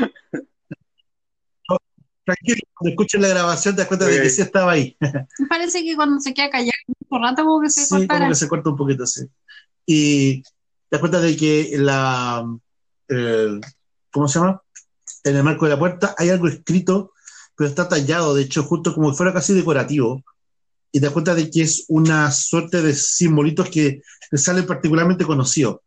No, 1.69 1.77
Tranquilo, 2.25 2.61
cuando 2.75 2.91
escuches 2.91 3.21
la 3.21 3.29
grabación 3.29 3.75
te 3.75 3.81
das 3.83 3.89
cuenta 3.89 4.07
de 4.07 4.21
que 4.21 4.31
sí 4.31 4.43
estaba 4.43 4.73
ahí. 4.73 4.97
Me 5.01 5.47
parece 5.49 5.83
que 5.85 5.95
cuando 5.97 6.21
se 6.21 6.35
queda 6.35 6.51
callado 6.51 6.73
un 7.09 7.23
rato 7.23 7.45
como 7.45 7.61
que 7.63 7.71
se 7.71 7.85
Sí, 7.85 8.07
como 8.09 8.29
que 8.29 8.35
se 8.35 8.49
corta 8.49 8.71
un 8.71 8.77
poquito, 8.77 9.07
sí. 9.07 9.27
Y 9.87 10.43
te 10.43 10.49
das 10.91 11.01
cuenta 11.01 11.21
de 11.21 11.37
que 11.37 11.71
la. 11.79 12.45
el- 13.09 13.61
¿Cómo 14.13 14.27
se 14.29 14.39
llama? 14.41 14.61
En 15.23 15.37
el 15.37 15.45
marco 15.45 15.67
de 15.67 15.73
la 15.73 15.79
puerta 15.79 16.15
hay 16.19 16.31
algo 16.31 16.49
escrito, 16.49 17.13
pero 17.55 17.69
está 17.69 17.89
tallado, 17.89 18.35
de 18.35 18.43
hecho, 18.43 18.65
justo 18.65 18.93
como 18.95 19.11
si 19.11 19.17
fuera 19.17 19.33
casi 19.33 19.55
decorativo. 19.55 20.25
Y 20.93 20.99
te 20.99 21.07
das 21.07 21.13
cuenta 21.13 21.35
de 21.35 21.51
que 21.51 21.63
es 21.63 21.85
una 21.89 22.31
suerte 22.31 22.83
de 22.83 22.95
simbolitos 22.95 23.69
que 23.69 24.03
te 24.31 24.39
salen 24.39 24.67
particularmente 24.67 25.25
conocidos. 25.25 25.79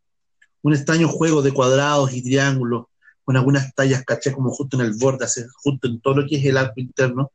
Un 0.62 0.74
extraño 0.74 1.08
juego 1.08 1.42
de 1.42 1.52
cuadrados 1.52 2.12
y 2.12 2.22
triángulos, 2.22 2.86
con 3.22 3.36
algunas 3.36 3.74
tallas, 3.74 4.04
caché, 4.04 4.32
como 4.32 4.50
justo 4.50 4.78
en 4.78 4.86
el 4.86 4.94
borde, 4.94 5.26
justo 5.62 5.88
en 5.88 6.00
todo 6.00 6.16
lo 6.16 6.26
que 6.26 6.36
es 6.36 6.44
el 6.44 6.56
arco 6.56 6.80
interno. 6.80 7.32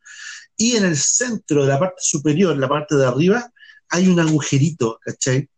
Y 0.58 0.76
en 0.76 0.86
el 0.86 0.98
centro 0.98 1.64
de 1.64 1.70
la 1.70 1.80
parte 1.80 1.98
superior, 2.00 2.58
la 2.58 2.68
parte 2.68 2.96
de 2.96 3.06
arriba, 3.06 3.52
hay 3.90 4.08
un 4.08 4.20
agujerito, 4.20 5.00
¿cachai? 5.04 5.50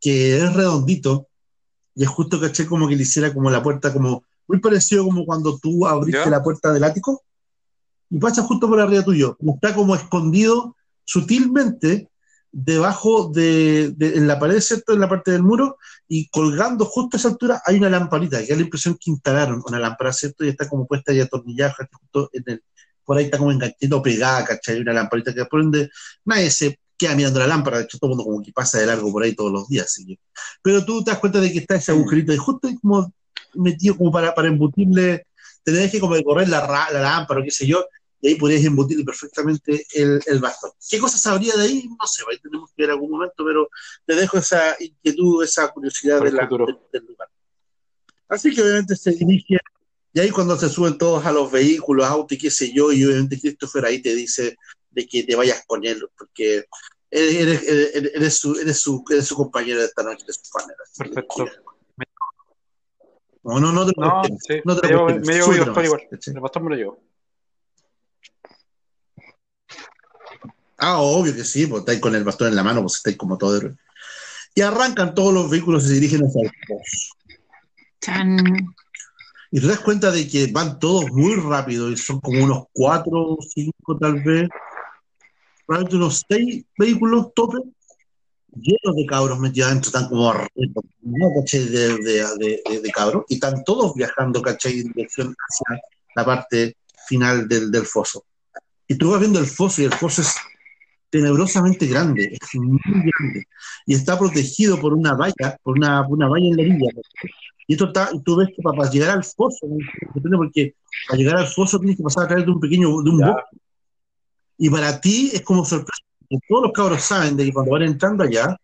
Que 0.00 0.38
es 0.38 0.52
redondito 0.52 1.28
y 1.94 2.02
es 2.02 2.08
justo, 2.08 2.40
¿cachai? 2.40 2.66
Como 2.66 2.88
que 2.88 2.96
le 2.96 3.02
hiciera 3.02 3.32
como 3.32 3.50
la 3.50 3.62
puerta, 3.62 3.92
como 3.92 4.24
muy 4.46 4.60
parecido 4.60 5.04
como 5.04 5.24
cuando 5.24 5.58
tú 5.58 5.86
abriste 5.86 6.24
¿Ya? 6.24 6.30
la 6.30 6.42
puerta 6.42 6.72
del 6.72 6.84
ático 6.84 7.22
y 8.10 8.18
pasa 8.18 8.42
justo 8.42 8.68
por 8.68 8.80
arriba 8.80 9.02
tuyo. 9.02 9.36
Está 9.54 9.74
como 9.74 9.94
escondido 9.94 10.76
sutilmente 11.04 12.08
debajo 12.52 13.30
de, 13.34 13.94
en 13.98 14.26
la 14.28 14.38
pared, 14.38 14.60
¿cierto? 14.60 14.92
En 14.92 15.00
la 15.00 15.08
parte 15.08 15.32
del 15.32 15.42
muro 15.42 15.76
y 16.06 16.28
colgando 16.28 16.84
justo 16.84 17.16
a 17.16 17.18
esa 17.18 17.28
altura 17.28 17.60
hay 17.66 17.76
una 17.76 17.90
lamparita, 17.90 18.40
que 18.40 18.48
da 18.48 18.56
la 18.56 18.62
impresión 18.62 18.96
que 19.00 19.10
instalaron 19.10 19.62
una 19.66 19.80
lámpara, 19.80 20.12
¿cierto? 20.12 20.44
Y 20.44 20.50
está 20.50 20.68
como 20.68 20.86
puesta 20.86 21.12
y 21.12 21.20
atornillada 21.20 21.74
justo 21.90 22.30
en 22.32 22.44
el, 22.46 22.62
por 23.04 23.16
ahí 23.18 23.24
está 23.24 23.38
como 23.38 23.50
enganchito 23.50 24.02
pegada, 24.02 24.44
¿cachai? 24.44 24.80
Una 24.80 24.92
lamparita 24.92 25.34
que 25.34 25.44
por 25.46 25.62
donde 25.62 25.90
nadie 26.24 26.50
se 26.50 26.78
queda 26.96 27.16
mirando 27.16 27.40
la 27.40 27.48
lámpara, 27.48 27.78
de 27.78 27.84
hecho 27.84 27.98
todo 27.98 28.10
el 28.12 28.16
mundo 28.16 28.30
como 28.30 28.42
que 28.42 28.52
pasa 28.52 28.78
de 28.78 28.86
largo 28.86 29.10
por 29.10 29.24
ahí 29.24 29.34
todos 29.34 29.50
los 29.50 29.68
días, 29.68 29.92
que- 30.06 30.18
pero 30.62 30.84
tú 30.84 31.02
te 31.02 31.10
das 31.10 31.18
cuenta 31.18 31.40
de 31.40 31.52
que 31.52 31.58
está 31.58 31.74
ese 31.74 31.90
agujerito 31.90 32.32
y 32.32 32.36
justo 32.36 32.68
ahí 32.68 32.76
como 32.76 33.12
metido 33.54 33.96
como 33.96 34.12
para, 34.12 34.32
para 34.32 34.46
embutirle, 34.48 35.26
tenés 35.64 35.90
que 35.90 35.98
como 35.98 36.14
correr 36.22 36.48
la, 36.48 36.88
la 36.92 37.00
lámpara 37.00 37.40
o 37.40 37.44
qué 37.44 37.50
sé 37.50 37.66
yo, 37.66 37.84
y 38.24 38.28
ahí 38.28 38.34
podrías 38.36 38.64
embutirle 38.64 39.04
perfectamente 39.04 39.86
el, 39.92 40.18
el 40.24 40.38
bastón. 40.38 40.70
¿Qué 40.88 40.98
cosas 40.98 41.20
sabría 41.20 41.54
de 41.56 41.64
ahí? 41.64 41.86
No 41.86 42.06
sé, 42.06 42.22
ahí 42.30 42.38
tenemos 42.38 42.70
que 42.74 42.82
ver 42.82 42.90
algún 42.92 43.10
momento, 43.10 43.44
pero 43.44 43.68
te 44.06 44.14
dejo 44.14 44.38
esa 44.38 44.74
inquietud, 44.80 45.44
esa 45.44 45.70
curiosidad 45.70 46.22
de 46.22 46.32
la- 46.32 46.46
del, 46.46 46.78
del 46.90 47.04
lugar. 47.04 47.28
Así 48.26 48.54
que 48.54 48.62
obviamente 48.62 48.96
se 48.96 49.10
dirige, 49.10 49.58
y 50.14 50.20
ahí 50.20 50.30
cuando 50.30 50.56
se 50.56 50.70
suben 50.70 50.96
todos 50.96 51.26
a 51.26 51.32
los 51.32 51.52
vehículos, 51.52 52.06
autos 52.06 52.32
y 52.32 52.38
qué 52.40 52.50
sé 52.50 52.72
yo, 52.72 52.90
y 52.92 53.04
obviamente 53.04 53.38
Christopher 53.38 53.84
ahí 53.84 54.00
te 54.00 54.14
dice 54.14 54.56
de 54.90 55.06
que 55.06 55.22
te 55.24 55.36
vayas 55.36 55.62
con 55.66 55.84
él, 55.84 56.08
porque 56.16 56.64
eres, 57.10 57.34
eres, 57.34 57.62
eres- 57.94 58.12
eres 58.14 58.38
su, 58.38 58.58
eres, 58.58 58.80
su, 58.80 59.04
eres 59.10 59.26
su 59.26 59.36
compañero 59.36 59.80
de 59.80 59.84
esta 59.86 60.02
noche, 60.02 60.24
de 60.26 60.32
su 60.32 60.40
panel. 60.50 60.76
Perfecto. 60.96 61.46
No, 63.42 63.60
no, 63.60 63.70
no 63.70 63.84
te 63.84 63.92
lo 63.98 64.06
No, 64.06 64.22
sí. 64.40 64.62
no 64.64 64.80
te 64.80 64.88
me 64.88 64.94
lo 64.94 64.96
llevo, 64.96 65.04
cuestiones, 65.04 65.26
me 65.26 65.34
llevo 65.34 65.48
mi 65.48 65.54
súbete 65.56 65.58
doctor 65.66 65.84
nomás, 65.84 65.84
igual. 65.84 66.02
El 66.36 66.40
pastor 66.40 66.62
me 66.62 66.70
lo 66.70 66.76
llevo. 66.76 67.02
Ah, 70.78 70.98
obvio 71.00 71.34
que 71.34 71.44
sí, 71.44 71.66
pues 71.66 71.80
estáis 71.80 72.00
con 72.00 72.14
el 72.14 72.24
bastón 72.24 72.48
en 72.48 72.56
la 72.56 72.62
mano, 72.64 72.80
pues 72.82 72.96
estáis 72.96 73.16
como 73.16 73.38
todo 73.38 73.56
héroe. 73.56 73.74
Y 74.54 74.60
arrancan 74.60 75.14
todos 75.14 75.32
los 75.32 75.50
vehículos 75.50 75.84
y 75.84 75.88
se 75.88 75.94
dirigen 75.94 76.22
hacia 76.24 76.42
el 76.42 76.50
pozo. 76.68 77.16
Chan. 78.00 78.74
Y 79.50 79.60
te 79.60 79.66
das 79.68 79.80
cuenta 79.80 80.10
de 80.10 80.28
que 80.28 80.48
van 80.48 80.78
todos 80.78 81.10
muy 81.10 81.36
rápido, 81.36 81.90
y 81.90 81.96
son 81.96 82.20
como 82.20 82.42
unos 82.42 82.64
cuatro 82.72 83.12
o 83.34 83.38
cinco 83.40 83.96
tal 83.98 84.20
vez, 84.22 84.48
probablemente 85.64 85.96
unos 85.96 86.22
seis 86.28 86.64
vehículos 86.76 87.32
tope, 87.34 87.58
llenos 88.56 88.96
de 88.96 89.06
cabros 89.06 89.38
metidos 89.38 89.70
adentro, 89.70 89.88
están 89.88 90.08
como. 90.08 90.32
¿cachai? 90.32 91.64
de, 91.66 91.88
de, 91.98 92.24
de, 92.38 92.62
de- 92.68 92.80
de 92.80 92.90
cabros, 92.90 93.24
y 93.28 93.34
están 93.34 93.62
todos 93.64 93.94
viajando, 93.94 94.42
¿cachai? 94.42 94.80
En 94.80 94.92
dirección 94.92 95.34
hacia 95.38 95.80
la 96.16 96.24
parte 96.24 96.76
final 97.06 97.46
del, 97.48 97.70
del 97.70 97.86
foso. 97.86 98.24
Y 98.88 98.96
tú 98.96 99.10
vas 99.12 99.20
viendo 99.20 99.38
el 99.38 99.46
foso, 99.46 99.82
y 99.82 99.84
el 99.84 99.92
foso 99.94 100.22
es 100.22 100.34
tenebrosamente 101.14 101.86
grande, 101.86 102.36
es 102.40 102.60
muy 102.60 102.80
grande, 102.84 103.46
y 103.86 103.94
está 103.94 104.18
protegido 104.18 104.80
por 104.80 104.92
una 104.92 105.14
valla, 105.14 105.56
por 105.62 105.76
una, 105.78 106.04
una 106.08 106.26
valla 106.26 106.48
en 106.48 106.56
la 106.56 106.62
orilla. 106.64 106.90
Y 107.68 107.74
esto 107.74 107.86
está, 107.86 108.10
tú 108.24 108.34
ves 108.34 108.48
que 108.48 108.60
para, 108.60 108.76
para 108.76 108.90
llegar 108.90 109.10
al 109.10 109.22
foso, 109.22 109.68
depende 110.12 110.36
porque 110.36 110.74
para 111.06 111.16
llegar 111.16 111.36
al 111.36 111.46
foso 111.46 111.78
tienes 111.78 111.98
que 111.98 112.02
pasar 112.02 112.24
a 112.24 112.26
través 112.26 112.46
de 112.46 112.50
un 112.50 112.58
pequeño, 112.58 112.88
de 113.00 113.10
un 113.10 113.18
bosque. 113.18 113.56
Y 114.58 114.68
para 114.70 115.00
ti 115.00 115.30
es 115.32 115.42
como 115.42 115.64
sorpresa, 115.64 116.02
porque 116.18 116.44
todos 116.48 116.62
los 116.64 116.72
cabros 116.72 117.02
saben 117.04 117.36
de 117.36 117.44
que 117.44 117.52
cuando 117.52 117.70
van 117.70 117.82
entrando 117.82 118.24
allá, 118.24 118.56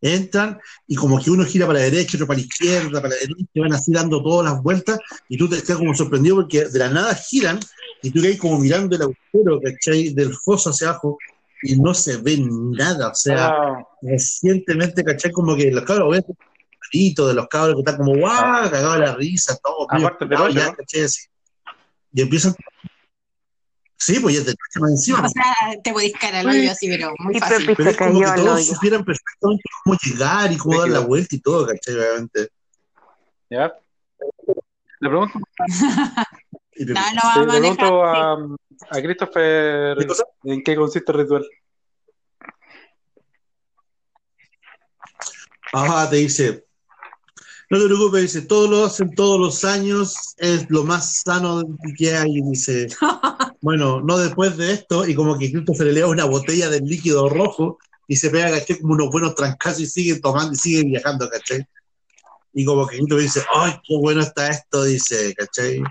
entran 0.00 0.60
y 0.86 0.94
como 0.94 1.18
que 1.18 1.32
uno 1.32 1.44
gira 1.44 1.66
para 1.66 1.80
la 1.80 1.86
derecha, 1.86 2.16
otro 2.16 2.28
para 2.28 2.38
la 2.38 2.44
izquierda, 2.44 3.02
para 3.02 3.08
la 3.08 3.20
derecha, 3.20 3.50
van 3.56 3.72
así 3.72 3.90
dando 3.90 4.22
todas 4.22 4.52
las 4.52 4.62
vueltas, 4.62 5.00
y 5.28 5.36
tú 5.36 5.48
te 5.48 5.60
quedas 5.60 5.78
como 5.78 5.92
sorprendido 5.92 6.36
porque 6.36 6.66
de 6.66 6.78
la 6.78 6.88
nada 6.88 7.16
giran, 7.16 7.58
y 8.04 8.10
tú 8.10 8.20
quedas 8.20 8.38
como 8.38 8.58
mirando 8.58 8.94
el 8.94 9.02
agujero, 9.02 9.60
¿cachai? 9.60 10.10
Del 10.10 10.34
foso 10.34 10.70
hacia 10.70 10.90
abajo, 10.90 11.18
y 11.62 11.76
no 11.76 11.94
se 11.94 12.18
ve 12.18 12.36
nada, 12.38 13.08
o 13.08 13.14
sea, 13.14 13.48
Ah, 13.48 13.88
recientemente, 14.02 15.02
¿cachai? 15.02 15.32
Como 15.32 15.56
que 15.56 15.70
los 15.70 15.84
cabros, 15.84 16.10
ves 16.12 16.24
de 16.92 17.34
los 17.34 17.48
cabros 17.48 17.74
que 17.74 17.80
están 17.80 17.96
como 17.96 18.16
guau, 18.18 18.70
cagados 18.70 18.94
de 18.94 19.06
la 19.06 19.14
risa, 19.16 19.58
todo. 19.62 19.86
Aparte 19.90 20.24
hoyo, 20.26 20.48
ya, 20.50 20.66
¿no? 20.66 20.74
¿cachai? 20.74 21.02
Así. 21.02 21.26
Y 22.12 22.22
empiezan. 22.22 22.54
Sí, 23.96 24.20
pues 24.20 24.36
ya 24.36 24.44
te 24.44 24.50
noche 24.50 24.80
más 24.80 24.90
encima. 24.90 25.26
O 25.26 25.28
sea, 25.28 25.82
te 25.82 25.92
podés 25.92 26.12
caer 26.12 26.36
al 26.36 26.48
hoyo 26.48 26.70
así, 26.70 26.88
pero 26.88 27.12
muy 27.18 27.38
fácil. 27.40 27.74
Pero 27.76 27.90
es 27.90 27.96
como 27.96 28.20
que 28.20 28.26
todos 28.26 28.60
hoyo. 28.60 28.74
supieran 28.74 29.04
perfectamente 29.04 29.62
cómo 29.82 29.96
llegar 30.04 30.52
y 30.52 30.56
cómo 30.56 30.80
dar 30.80 30.90
la 30.90 31.00
vuelta 31.00 31.34
y 31.34 31.40
todo, 31.40 31.66
¿cachai? 31.66 31.94
Obviamente. 31.94 32.48
¿Ya? 33.50 33.72
Le 35.00 35.08
pregunto, 35.08 35.38
Y 36.76 36.84
No, 36.86 36.94
no 36.94 37.00
le 37.12 37.20
va 37.22 37.34
a 37.34 37.44
manejar. 37.44 37.76
pregunto 37.76 38.04
a, 38.04 38.32
a 38.90 39.02
Christopher 39.02 39.96
en 40.44 40.62
qué 40.62 40.76
consiste 40.76 41.12
el 41.12 41.18
ritual. 41.18 41.46
Ajá, 45.72 46.08
te 46.08 46.16
dice. 46.16 46.64
No 47.70 47.78
te 47.80 47.86
preocupes, 47.86 48.22
dice, 48.22 48.42
todos 48.42 48.70
lo 48.70 48.84
hacen 48.84 49.14
todos 49.14 49.40
los 49.40 49.64
años, 49.64 50.34
es 50.36 50.70
lo 50.70 50.84
más 50.84 51.22
sano 51.24 51.62
que 51.96 52.14
hay, 52.16 52.40
dice. 52.42 52.88
Bueno, 53.60 54.02
no 54.02 54.18
después 54.18 54.58
de 54.58 54.72
esto, 54.74 55.08
y 55.08 55.14
como 55.14 55.38
que 55.38 55.50
Christopher 55.50 55.86
le 55.86 55.92
lea 55.94 56.06
una 56.06 56.26
botella 56.26 56.68
de 56.68 56.80
líquido 56.80 57.30
rojo 57.30 57.78
y 58.06 58.16
se 58.16 58.28
pega, 58.28 58.50
caché, 58.50 58.78
como 58.78 58.92
unos 58.92 59.08
buenos 59.08 59.34
trancazos 59.34 59.80
y 59.80 59.86
sigue 59.86 60.20
tomando 60.20 60.52
y 60.52 60.56
sigue 60.56 60.84
viajando, 60.84 61.26
caché. 61.30 61.66
Y 62.52 62.66
como 62.66 62.86
que 62.86 62.98
Christopher 62.98 63.22
dice, 63.24 63.42
¡ay, 63.54 63.72
qué 63.82 63.96
bueno 63.96 64.20
está 64.20 64.48
esto! 64.48 64.84
Dice, 64.84 65.34
caché. 65.34 65.82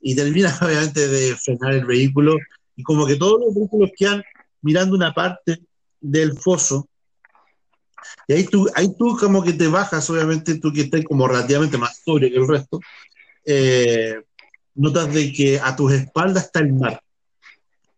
Y 0.00 0.14
termina, 0.14 0.56
obviamente, 0.62 1.08
de 1.08 1.36
frenar 1.36 1.74
el 1.74 1.84
vehículo, 1.84 2.36
y 2.76 2.82
como 2.82 3.06
que 3.06 3.16
todos 3.16 3.40
los 3.40 3.54
vehículos 3.54 3.90
quedan 3.96 4.22
mirando 4.62 4.96
una 4.96 5.12
parte 5.12 5.60
del 6.00 6.36
foso, 6.38 6.88
y 8.26 8.32
ahí 8.32 8.44
tú, 8.44 8.68
ahí 8.74 8.94
tú 8.96 9.16
como 9.18 9.42
que 9.42 9.52
te 9.52 9.68
bajas, 9.68 10.08
obviamente, 10.10 10.58
tú 10.58 10.72
que 10.72 10.82
estás 10.82 11.04
como 11.04 11.26
relativamente 11.28 11.78
más 11.78 12.00
sobrio 12.04 12.30
que 12.30 12.36
el 12.36 12.48
resto, 12.48 12.80
eh, 13.44 14.22
notas 14.74 15.12
de 15.12 15.32
que 15.32 15.58
a 15.60 15.74
tus 15.76 15.92
espaldas 15.92 16.44
está 16.44 16.60
el 16.60 16.72
mar 16.72 17.02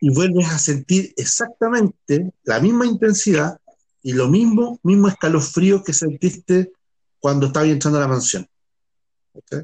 y 0.00 0.10
vuelves 0.10 0.48
a 0.48 0.58
sentir 0.58 1.12
exactamente 1.16 2.32
la 2.42 2.58
misma 2.58 2.86
intensidad 2.86 3.58
y 4.02 4.14
lo 4.14 4.28
mismo, 4.28 4.80
mismo 4.82 5.08
escalofrío 5.08 5.84
que 5.84 5.92
sentiste 5.92 6.72
cuando 7.20 7.46
estabas 7.46 7.68
entrando 7.68 7.98
a 7.98 8.02
la 8.02 8.08
mansión. 8.08 8.48
¿ok? 9.32 9.62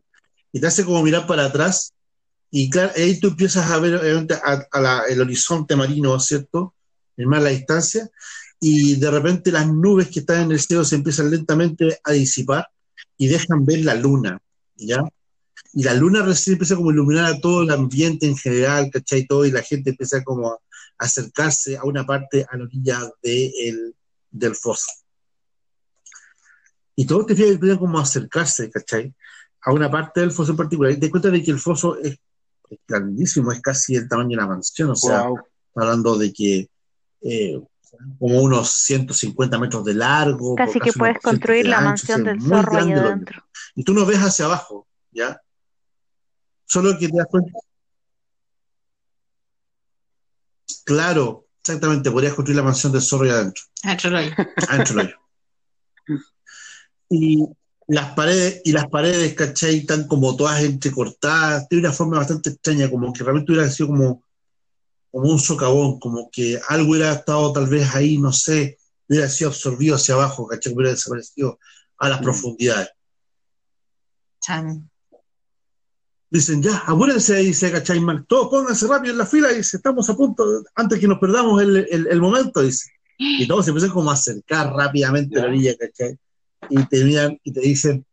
Y 0.53 0.61
te 0.61 0.67
hace 0.67 0.85
como 0.85 1.03
mirar 1.03 1.27
para 1.27 1.47
atrás 1.47 1.93
y 2.51 2.71
claro, 2.71 2.93
ahí 2.97 3.19
tú 3.21 3.29
empiezas 3.29 3.71
a 3.71 3.79
ver 3.79 3.95
a, 4.43 4.69
a 4.71 4.81
la- 4.81 5.03
el 5.09 5.21
horizonte 5.21 5.77
marino, 5.77 6.19
¿cierto? 6.21 6.75
Mar 7.17 7.41
a 7.41 7.45
la 7.45 7.51
distancia 7.51 8.09
y 8.61 8.97
de 8.97 9.11
repente 9.11 9.51
las 9.53 9.67
nubes 9.67 10.09
que 10.09 10.21
están 10.21 10.43
en 10.43 10.53
el 10.53 10.61
cielo 10.61 10.85
se 10.85 10.95
empiezan 10.97 11.31
lentamente 11.31 11.99
a 12.05 12.13
disipar 12.13 12.69
y 13.17 13.27
dejan 13.29 13.65
ver 13.67 13.85
la 13.85 13.95
luna, 13.95 14.41
¿ya? 14.77 15.03
Y 15.75 15.83
la 15.85 15.95
luna 15.95 16.23
recién 16.23 16.55
empieza 16.55 16.77
como 16.77 16.91
a 16.91 16.93
iluminar 16.93 17.27
a 17.27 17.41
todo 17.41 17.63
el 17.65 17.71
ambiente 17.71 18.27
en 18.27 18.37
general, 18.37 18.91
¿cachai? 18.93 19.27
Todo, 19.27 19.45
y 19.45 19.51
la 19.51 19.63
gente 19.63 19.91
empieza 19.91 20.23
como 20.25 20.53
a 20.53 20.59
acercarse 20.99 21.77
a 21.77 21.85
una 21.85 22.07
parte 22.07 22.47
a 22.49 22.57
la 22.57 22.65
orilla 22.65 23.01
de 23.23 23.53
el- 23.69 23.95
del 24.31 24.55
foso. 24.55 24.87
Y 26.97 27.07
todos 27.07 27.27
te 27.27 27.35
fijas 27.35 27.49
que 27.51 27.55
empiezan 27.55 27.79
como 27.79 27.99
a 27.99 28.03
acercarse, 28.03 28.71
¿cachai? 28.71 29.15
A 29.63 29.73
una 29.73 29.91
parte 29.91 30.21
del 30.21 30.33
foso 30.33 30.53
en 30.53 30.57
particular. 30.57 30.93
Y 30.93 30.99
te 30.99 31.11
cuenta 31.11 31.31
de 31.31 31.43
que 31.43 31.51
el 31.51 31.59
foso 31.61 31.99
es, 31.99 32.19
es 32.71 32.79
grandísimo, 32.87 33.53
es 33.53 33.61
casi 33.61 33.97
el 33.97 34.09
tamaño 34.09 34.31
de 34.31 34.35
una 34.37 34.47
mansión, 34.47 34.91
o 34.91 34.95
sea, 34.97 35.23
Wow. 35.23 35.41
hablando 35.75 36.17
de 36.19 36.33
que 36.33 36.69
eh, 37.23 37.61
como 38.19 38.41
unos 38.43 38.71
150 38.73 39.59
metros 39.59 39.85
de 39.85 39.95
largo. 39.95 40.55
Casi 40.55 40.79
que 40.81 40.93
puedes 40.93 41.15
200 41.17 41.23
construir 41.23 41.67
la 41.67 41.79
ancho, 41.79 41.89
mansión 41.89 42.21
o 42.21 42.25
sea, 42.25 42.33
del 42.33 42.43
zorro 42.43 42.79
ahí 42.79 42.93
adentro. 42.93 43.43
Y 43.75 43.85
tú 43.85 43.95
no 43.95 44.05
ves 44.07 44.19
hacia 44.19 44.45
abajo, 44.45 44.87
¿ya? 45.11 45.41
Solo 46.67 46.97
que 46.99 47.09
te 47.09 47.17
das 47.17 47.27
cuenta. 47.31 47.51
Claro, 50.85 51.47
exactamente, 51.61 52.11
podrías 52.11 52.35
construir 52.35 52.57
la 52.57 52.63
mansión 52.63 52.93
del 52.93 53.03
zorro 53.03 53.25
ahí 53.25 53.31
adentro, 53.31 53.63
Adentro 53.85 54.11
del 54.11 54.19
hoyo. 54.19 54.35
adentro 54.69 54.97
del 54.97 55.07
hoyo. 55.07 55.17
Y 57.11 57.43
las 57.89 58.15
paredes, 58.15 58.61
y 58.65 58.73
las 58.73 58.87
paredes, 58.89 59.35
¿cachai? 59.35 59.79
Están 59.79 60.07
como 60.07 60.37
todas 60.37 60.63
entrecortadas, 60.63 61.69
tiene 61.69 61.87
una 61.87 61.93
forma 61.95 62.19
bastante 62.19 62.51
extraña, 62.51 62.91
como 62.91 63.13
que 63.13 63.25
realmente 63.25 63.51
hubiera 63.53 63.69
sido 63.71 63.89
como, 63.89 64.23
como 65.11 65.31
un 65.31 65.39
socavón, 65.39 65.99
como 65.99 66.29
que 66.31 66.61
algo 66.69 66.91
hubiera 66.93 67.13
estado 67.13 67.51
tal 67.53 67.67
vez 67.67 67.95
ahí, 67.95 68.19
no 68.19 68.31
sé, 68.33 68.79
hubiera 69.09 69.29
sido 69.29 69.49
absorbido 69.51 69.97
hacia 69.97 70.15
abajo, 70.15 70.47
¿cachai? 70.47 70.75
Hubiera 70.75 70.91
desaparecido 70.93 71.59
a 71.99 72.09
las 72.11 72.21
Mm. 72.21 72.25
profundidades. 72.25 72.89
Chan. 74.41 74.89
Dicen, 76.31 76.63
ya, 76.63 76.77
apúrense, 76.87 77.37
dice 77.37 77.73
¿cachai? 77.73 78.01
Todos 78.29 78.49
pónganse 78.51 78.87
rápido 78.87 79.13
en 79.13 79.19
la 79.19 79.25
fila, 79.27 79.49
dice, 79.49 79.79
estamos 79.79 80.11
a 80.11 80.15
punto, 80.15 80.63
antes 80.75 81.01
que 81.01 81.09
nos 81.09 81.19
perdamos 81.19 81.63
el, 81.63 81.77
el- 81.91 82.07
el 82.07 82.21
momento, 82.21 82.61
dice. 82.61 82.91
Y 83.17 83.49
todos 83.49 83.65
se 83.65 83.71
empiezan 83.71 83.91
como 83.93 84.11
a 84.11 84.15
acercar 84.15 84.73
rápidamente 84.75 85.39
a 85.39 85.43
la 85.45 85.49
orilla, 85.49 85.75
¿cachai? 85.77 86.19
Y 86.69 86.85
te 86.87 87.05
miran 87.05 87.39
y 87.43 87.53
te 87.53 87.61
dicen, 87.61 88.05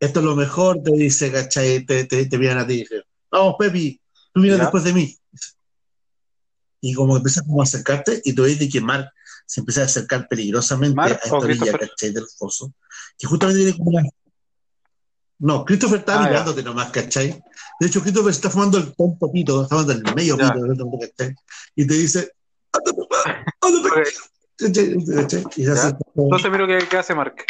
esto 0.00 0.20
es 0.20 0.26
lo 0.26 0.36
mejor, 0.36 0.82
te 0.82 0.92
dice, 0.92 1.32
¿cachai? 1.32 1.84
Te, 1.84 2.04
te, 2.04 2.26
te 2.26 2.38
miran 2.38 2.58
a 2.58 2.66
ti 2.66 2.74
y 2.74 2.78
dicen, 2.78 3.02
vamos, 3.30 3.56
Pepi, 3.58 4.00
tú 4.32 4.44
Ya. 4.44 4.56
después 4.56 4.84
de 4.84 4.92
mí. 4.92 5.16
Y 6.80 6.94
como 6.94 7.16
empiezas 7.16 7.44
como 7.44 7.60
a 7.60 7.64
acercarte 7.64 8.20
y 8.24 8.32
tú 8.34 8.42
ves 8.42 8.58
de 8.58 8.68
que 8.68 8.80
Mark 8.80 9.10
se 9.46 9.60
empieza 9.60 9.80
a 9.82 9.84
acercar 9.86 10.28
peligrosamente 10.28 10.94
¿Mark 10.94 11.18
a 11.22 11.24
esta 11.24 11.36
orilla? 11.36 11.72
¿cachai? 11.76 12.12
Del 12.12 12.26
foso, 12.38 12.72
que 13.18 13.26
justamente 13.26 13.62
tiene 13.62 13.76
como 13.76 13.90
una... 13.90 14.02
No, 15.40 15.64
Christopher 15.64 16.00
está 16.00 16.14
Ah, 16.20 16.24
ya. 16.24 16.28
mirándote 16.30 16.62
nomás, 16.62 16.90
¿cachai? 16.90 17.42
De 17.80 17.86
hecho, 17.86 18.00
Christopher 18.02 18.30
está 18.30 18.50
fumando 18.50 18.78
el 18.78 18.94
tonto 18.94 19.30
pito, 19.32 19.62
está 19.62 19.76
fumando 19.76 19.92
el 19.92 20.14
medio 20.14 20.36
Ya. 20.36 20.52
pito, 20.52 20.90
¿cachai? 21.00 21.34
Y 21.74 21.86
te 21.86 21.94
dice, 21.94 22.32
anda, 22.72 22.92
papá, 22.92 23.44
anda, 23.60 23.78
Ok. 23.80 23.94
¿cachai? 24.56 24.94
¿cachai? 25.16 25.44
Y 25.56 25.64
se 25.64 25.64
Ya. 25.64 25.72
acerca. 25.72 25.98
Entonces 26.16 26.50
miro 26.50 26.66
qué 26.66 26.96
hace 26.96 27.14
Mark. 27.14 27.44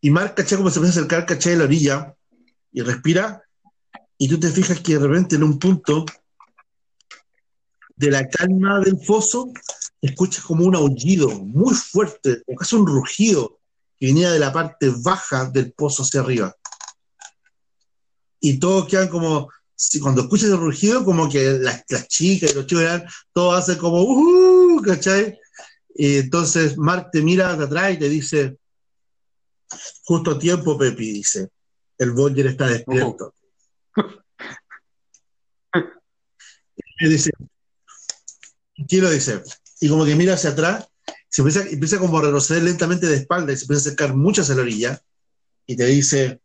Y 0.00 0.10
Mark, 0.10 0.34
¿cachai? 0.34 0.58
Como 0.58 0.70
se 0.70 0.78
empieza 0.78 0.98
a 0.98 1.02
acercar, 1.02 1.26
¿cachai? 1.26 1.54
A 1.54 1.56
la 1.58 1.64
orilla 1.64 2.14
y 2.72 2.82
respira. 2.82 3.42
Y 4.18 4.28
tú 4.28 4.38
te 4.38 4.50
fijas 4.50 4.80
que 4.80 4.98
de 4.98 5.06
repente 5.06 5.36
en 5.36 5.44
un 5.44 5.58
punto 5.58 6.04
de 7.96 8.10
la 8.10 8.28
calma 8.28 8.80
del 8.80 8.98
foso, 8.98 9.52
escuchas 10.00 10.44
como 10.44 10.64
un 10.64 10.74
aullido 10.74 11.28
muy 11.30 11.74
fuerte, 11.74 12.42
o 12.46 12.54
casi 12.56 12.76
un 12.76 12.86
rugido 12.86 13.60
que 13.98 14.06
venía 14.06 14.32
de 14.32 14.38
la 14.38 14.52
parte 14.52 14.92
baja 15.02 15.46
del 15.46 15.72
pozo 15.72 16.02
hacia 16.02 16.20
arriba. 16.20 16.54
Y 18.40 18.58
todos 18.58 18.88
quedan 18.88 19.08
como, 19.08 19.48
cuando 20.02 20.22
escuchas 20.22 20.50
el 20.50 20.58
rugido, 20.58 21.04
como 21.04 21.28
que 21.28 21.52
las, 21.52 21.84
las 21.88 22.08
chicas 22.08 22.52
y 22.52 22.54
los 22.54 22.66
chicos 22.66 22.84
eran, 22.84 23.06
todos 23.32 23.58
hacen 23.58 23.78
como, 23.78 24.02
¡uh! 24.02 24.82
¿cachai? 24.82 25.38
Y 25.94 26.16
entonces 26.18 26.76
Mark 26.76 27.10
te 27.12 27.22
mira 27.22 27.52
atrás 27.52 27.94
y 27.94 27.98
te 27.98 28.08
dice, 28.08 28.58
justo 30.02 30.32
a 30.32 30.38
tiempo, 30.38 30.76
Pepi, 30.76 31.12
dice, 31.12 31.48
el 31.98 32.10
Bolger 32.12 32.48
está 32.48 32.68
despierto. 32.68 33.34
Y 37.00 37.08
dice, 37.08 37.30
tranquilo, 38.76 39.10
dice, 39.10 39.42
y 39.80 39.88
como 39.88 40.04
que 40.04 40.14
mira 40.14 40.34
hacia 40.34 40.50
atrás, 40.50 40.88
se 41.28 41.42
empieza, 41.42 41.68
empieza 41.68 41.98
como 41.98 42.18
a 42.18 42.22
retroceder 42.22 42.62
lentamente 42.62 43.08
de 43.08 43.16
espalda 43.16 43.52
y 43.52 43.56
se 43.56 43.64
empieza 43.64 43.80
a 43.80 43.84
acercar 43.88 44.14
mucho 44.14 44.42
hacia 44.42 44.54
la 44.54 44.62
orilla. 44.62 45.02
Y 45.66 45.76
te 45.76 45.86
dice, 45.86 46.40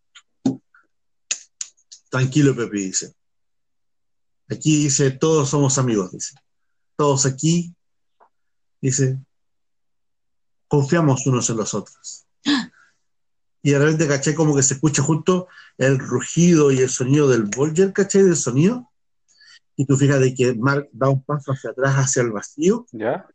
tranquilo, 2.09 2.55
Pepi, 2.55 2.81
dice, 2.81 3.13
aquí 4.49 4.83
dice, 4.83 5.11
todos 5.11 5.49
somos 5.49 5.77
amigos, 5.77 6.11
dice, 6.11 6.33
todos 6.97 7.27
aquí, 7.27 7.73
dice, 8.81 9.19
confiamos 10.69 11.27
unos 11.27 11.49
en 11.49 11.57
los 11.57 11.73
otros. 11.73 12.25
Y 13.61 13.71
de 13.71 13.79
repente, 13.79 14.07
caché, 14.07 14.35
como 14.35 14.55
que 14.55 14.63
se 14.63 14.75
escucha 14.75 15.03
justo 15.03 15.49
el 15.77 15.99
rugido 15.99 16.71
y 16.71 16.79
el 16.79 16.89
sonido 16.89 17.27
del 17.27 17.43
Bolger, 17.43 17.91
caché, 17.91 18.23
del 18.23 18.37
sonido. 18.37 18.89
Y 19.75 19.85
tú 19.85 19.97
fijas 19.97 20.21
de 20.21 20.33
que 20.33 20.55
Mark 20.55 20.87
da 20.93 21.09
un 21.09 21.21
paso 21.21 21.51
hacia 21.51 21.71
atrás, 21.71 21.95
hacia 21.95 22.21
el 22.21 22.31
vacío, 22.31 22.87
¿Ya? 22.93 23.27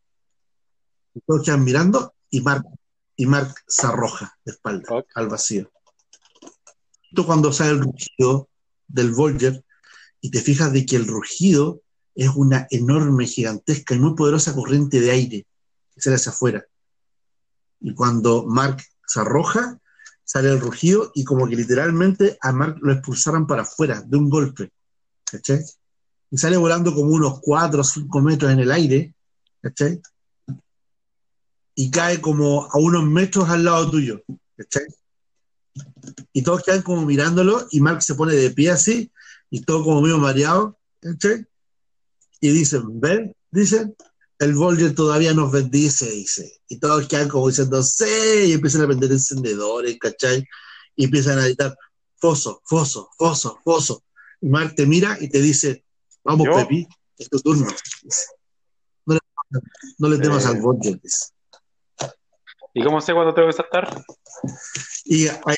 y 1.12 1.20
todos 1.20 1.44
quedan 1.44 1.62
mirando, 1.62 2.14
y 2.30 2.40
Mark, 2.40 2.64
y 3.16 3.26
Mark 3.26 3.54
se 3.66 3.86
arroja 3.86 4.34
de 4.46 4.52
espalda 4.52 5.04
al 5.14 5.28
vacío. 5.28 5.70
Justo 7.02 7.26
cuando 7.26 7.52
sale 7.52 7.72
el 7.72 7.80
rugido 7.80 8.48
del 8.88 9.12
Bolger, 9.12 9.62
y 10.22 10.30
te 10.30 10.40
fijas 10.40 10.72
de 10.72 10.86
que 10.86 10.96
el 10.96 11.06
rugido 11.06 11.82
es 12.14 12.30
una 12.34 12.66
enorme, 12.70 13.26
gigantesca 13.26 13.94
y 13.94 13.98
muy 13.98 14.14
poderosa 14.14 14.54
corriente 14.54 15.02
de 15.02 15.10
aire 15.10 15.46
que 15.94 16.00
sale 16.00 16.16
hacia 16.16 16.32
afuera. 16.32 16.64
Y 17.84 17.92
cuando 17.92 18.46
Mark 18.46 18.82
se 19.06 19.20
arroja, 19.20 19.78
sale 20.24 20.48
el 20.48 20.58
rugido 20.58 21.12
y 21.14 21.22
como 21.22 21.46
que 21.46 21.54
literalmente 21.54 22.38
a 22.40 22.50
Mark 22.50 22.78
lo 22.80 22.94
expulsaran 22.94 23.46
para 23.46 23.60
afuera 23.60 24.00
de 24.00 24.16
un 24.16 24.30
golpe. 24.30 24.72
¿Cachai? 25.30 25.62
Y 26.30 26.38
sale 26.38 26.56
volando 26.56 26.94
como 26.94 27.10
unos 27.10 27.40
4 27.42 27.78
o 27.78 27.84
5 27.84 28.20
metros 28.22 28.50
en 28.50 28.60
el 28.60 28.72
aire. 28.72 29.14
¿Cachai? 29.60 30.00
Y 31.74 31.90
cae 31.90 32.22
como 32.22 32.64
a 32.72 32.78
unos 32.78 33.04
metros 33.04 33.50
al 33.50 33.64
lado 33.64 33.90
tuyo. 33.90 34.22
¿Cachai? 34.56 34.86
Y 36.32 36.42
todos 36.42 36.62
quedan 36.62 36.80
como 36.80 37.04
mirándolo 37.04 37.66
y 37.70 37.82
Mark 37.82 38.02
se 38.02 38.14
pone 38.14 38.32
de 38.32 38.50
pie 38.50 38.70
así 38.70 39.12
y 39.50 39.60
todo 39.60 39.84
como 39.84 40.00
medio 40.00 40.16
mareado. 40.16 40.78
¿Cachai? 41.00 41.44
Y 42.40 42.50
dicen, 42.50 42.98
ven, 42.98 43.36
dicen, 43.50 43.94
el 44.38 44.54
Volger 44.54 44.94
todavía 44.94 45.32
nos 45.32 45.52
bendice, 45.52 46.10
dice. 46.10 46.60
Y 46.68 46.78
todos 46.78 47.06
quedan 47.08 47.28
como 47.28 47.48
diciendo, 47.48 47.82
sí, 47.82 48.04
y 48.46 48.52
empiezan 48.52 48.82
a 48.82 48.86
prender 48.86 49.12
encendedores, 49.12 49.96
¿cachai? 49.98 50.44
Y 50.96 51.04
empiezan 51.04 51.38
a 51.38 51.44
gritar, 51.44 51.76
foso, 52.16 52.60
foso, 52.64 53.10
foso, 53.16 53.58
foso. 53.64 54.02
Y 54.40 54.48
Mark 54.48 54.74
te 54.74 54.86
mira 54.86 55.16
y 55.20 55.28
te 55.28 55.40
dice, 55.40 55.84
vamos, 56.24 56.46
¿Yo? 56.46 56.54
Pepi, 56.56 56.86
es 57.18 57.30
tu 57.30 57.38
turno. 57.40 57.66
No 59.06 59.14
le, 59.14 59.20
no 59.98 60.08
le 60.08 60.18
temas 60.18 60.44
Eh. 60.44 60.48
al 60.48 60.60
Volger, 60.60 61.00
dice. 61.00 61.26
¿Y 62.72 62.82
cómo 62.82 63.00
sé 63.00 63.12
cuándo 63.14 63.32
tengo 63.34 63.46
que 63.48 63.52
saltar? 63.54 64.04
Y 65.04 65.28
ahí- 65.28 65.56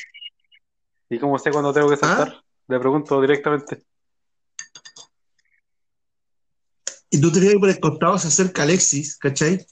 ¿Y 1.09 1.17
cómo 1.19 1.39
sé 1.39 1.49
cuándo 1.51 1.73
tengo 1.73 1.87
que 1.89 1.95
¿Ah? 1.95 1.97
saltar? 1.97 2.43
Le 2.67 2.79
pregunto 2.79 3.19
directamente. 3.21 3.83
Y 7.17 7.19
tú 7.19 7.31
te 7.31 7.39
fijas 7.39 7.53
que 7.55 7.59
por 7.59 7.69
el 7.69 7.79
costado 7.79 8.19
se 8.19 8.27
acerca 8.27 8.61
Alexis, 8.61 9.17
¿cachai? 9.17 9.65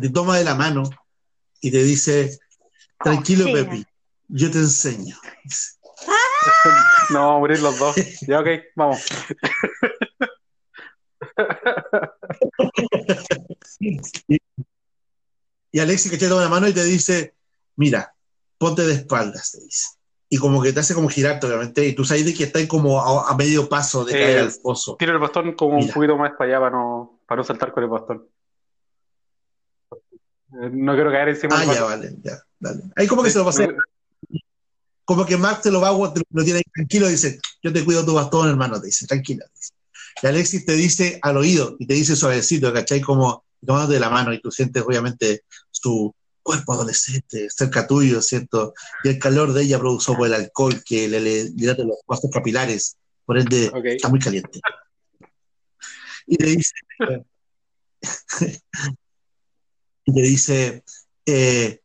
Te 0.00 0.08
toma 0.08 0.38
de 0.38 0.44
la 0.44 0.54
mano 0.54 0.84
y 1.60 1.70
te 1.70 1.82
dice, 1.82 2.38
tranquilo, 3.04 3.44
sí. 3.44 3.52
Pepi, 3.52 3.84
yo 4.28 4.50
te 4.50 4.56
enseño. 4.56 5.14
No, 7.10 7.18
vamos 7.18 7.36
a 7.36 7.38
morir 7.40 7.60
los 7.60 7.78
dos. 7.78 7.94
Ya, 8.26 8.40
ok, 8.40 8.48
vamos. 8.74 9.04
Y 15.70 15.80
Alexis, 15.80 16.10
¿cachai? 16.10 16.26
Te 16.26 16.30
toma 16.30 16.44
la 16.44 16.48
mano 16.48 16.68
y 16.68 16.72
te 16.72 16.84
dice, 16.84 17.34
mira, 17.76 18.14
ponte 18.56 18.80
de 18.86 18.94
espaldas, 18.94 19.52
te 19.52 19.60
dice. 19.60 19.88
Y 20.30 20.36
como 20.36 20.60
que 20.62 20.72
te 20.74 20.80
hace 20.80 20.94
como 20.94 21.08
girarte, 21.08 21.46
obviamente, 21.46 21.86
y 21.86 21.94
tú 21.94 22.04
sabes 22.04 22.26
de 22.26 22.34
que 22.34 22.44
está 22.44 22.66
como 22.68 23.00
a, 23.00 23.30
a 23.30 23.36
medio 23.36 23.68
paso 23.68 24.04
de 24.04 24.12
Eh, 24.12 24.20
caer 24.20 24.38
al 24.40 24.50
foso. 24.50 24.96
Tiro 24.98 25.12
el 25.12 25.18
bastón 25.18 25.52
como 25.52 25.78
un 25.78 25.88
poquito 25.90 26.16
más 26.18 26.32
para 26.32 26.50
allá 26.50 26.60
para 26.60 26.76
no, 26.76 27.20
para 27.26 27.38
no 27.40 27.44
saltar 27.44 27.72
con 27.72 27.82
el 27.82 27.88
bastón. 27.88 28.28
Eh, 29.92 30.70
No 30.72 30.94
quiero 30.94 31.10
caer 31.10 31.30
encima 31.30 31.56
Ah, 31.56 31.64
del 31.64 31.74
ya, 31.74 31.82
vale, 31.84 32.14
ya, 32.22 32.42
dale. 32.58 32.82
Ahí 32.96 33.06
como 33.06 33.22
que 33.22 33.30
se 33.30 33.38
lo 33.38 33.44
pasé, 33.44 33.68
como 35.04 35.24
que 35.24 35.36
Mark 35.38 35.62
te 35.62 35.70
lo 35.70 35.80
va 35.80 35.88
a 35.88 36.12
te 36.12 36.20
lo 36.30 36.44
tiene 36.44 36.58
ahí 36.58 36.64
tranquilo, 36.74 37.08
dice, 37.08 37.40
yo 37.62 37.72
te 37.72 37.84
cuido 37.84 38.04
tu 38.04 38.14
bastón, 38.14 38.48
hermano, 38.50 38.78
te 38.80 38.86
dice, 38.86 39.06
tranquilo. 39.06 39.44
dice. 39.54 39.72
Y 40.22 40.26
Alexis 40.26 40.66
te 40.66 40.72
dice 40.72 41.18
al 41.22 41.36
oído 41.38 41.76
y 41.78 41.86
te 41.86 41.94
dice 41.94 42.16
suavecito, 42.16 42.72
¿cachai? 42.72 43.00
Como 43.00 43.44
tomándote 43.64 43.98
la 43.98 44.10
mano 44.10 44.32
y 44.32 44.40
tú 44.40 44.50
sientes 44.50 44.82
obviamente 44.82 45.44
su 45.70 46.14
cuerpo 46.42 46.72
adolescente 46.72 47.48
cerca 47.50 47.86
tuyo, 47.86 48.22
¿cierto? 48.22 48.74
Y 49.04 49.08
el 49.08 49.18
calor 49.18 49.52
de 49.52 49.62
ella 49.62 49.78
producido 49.78 50.16
por 50.16 50.26
el 50.26 50.34
alcohol 50.34 50.82
que 50.84 51.08
le, 51.08 51.20
le 51.20 51.50
los 51.52 51.98
vasos 52.06 52.30
capilares, 52.32 52.96
por 53.24 53.38
ende 53.38 53.70
está 53.84 54.08
muy 54.08 54.18
caliente. 54.18 54.60
Y 56.26 56.42
le 56.42 56.56
dice, 56.56 56.74
y 60.04 60.12
le 60.12 60.22
dice, 60.22 60.84
eh, 61.26 61.80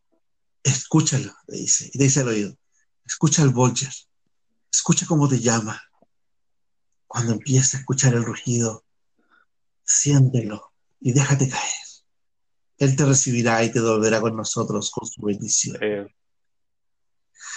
escúchalo, 0.63 1.33
le 1.47 1.57
dice, 1.57 1.89
y 1.93 1.97
le 1.97 2.05
dice 2.05 2.21
al 2.21 2.29
oído, 2.29 2.57
escucha 3.05 3.41
al 3.41 3.49
Volger, 3.49 3.91
escucha 4.71 5.05
cómo 5.05 5.27
te 5.27 5.39
llama. 5.39 5.81
Cuando 7.07 7.33
empiece 7.33 7.77
a 7.77 7.79
escuchar 7.81 8.15
el 8.15 8.23
rugido, 8.23 8.83
siéntelo 9.83 10.73
y 10.99 11.13
déjate 11.13 11.49
caer. 11.49 11.82
Él 12.77 12.95
te 12.95 13.05
recibirá 13.05 13.63
y 13.63 13.71
te 13.71 13.79
devolverá 13.79 14.19
con 14.21 14.35
nosotros 14.35 14.91
con 14.91 15.07
su 15.07 15.21
bendición. 15.21 15.77
Eh, 15.81 16.07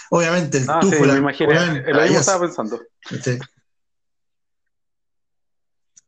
Obviamente, 0.09 0.59
el 0.59 0.69
ah, 0.69 0.79
sí, 0.81 0.89
me 0.89 1.17
imaginé. 1.17 1.53
mismo 1.53 1.83
maravilloso. 1.91 2.19
estaba 2.19 2.45
pensando. 2.45 2.81
Este, 3.11 3.39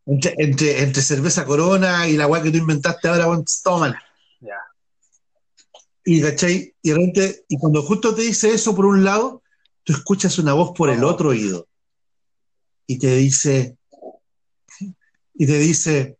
Entre, 0.05 0.33
entre, 0.37 0.81
entre 0.81 1.01
cerveza 1.01 1.45
corona 1.45 2.07
y 2.07 2.17
la 2.17 2.27
weá 2.27 2.41
que 2.41 2.49
tú 2.49 2.57
inventaste 2.57 3.07
ahora, 3.07 3.27
weón, 3.27 3.45
tómala. 3.63 4.01
Ya. 4.39 4.55
Y 6.05 6.21
cachai, 6.21 6.73
y 6.81 6.89
de 6.89 6.95
repente, 6.95 7.45
y 7.47 7.57
cuando 7.59 7.83
justo 7.83 8.15
te 8.15 8.23
dice 8.23 8.51
eso 8.51 8.75
por 8.75 8.85
un 8.85 9.03
lado, 9.03 9.43
tú 9.83 9.93
escuchas 9.93 10.39
una 10.39 10.53
voz 10.53 10.71
por 10.75 10.89
el 10.89 11.03
otro 11.03 11.29
oído. 11.29 11.67
Y 12.87 12.97
te 12.97 13.15
dice, 13.17 13.77
y 15.35 15.45
te 15.45 15.57
dice, 15.59 16.17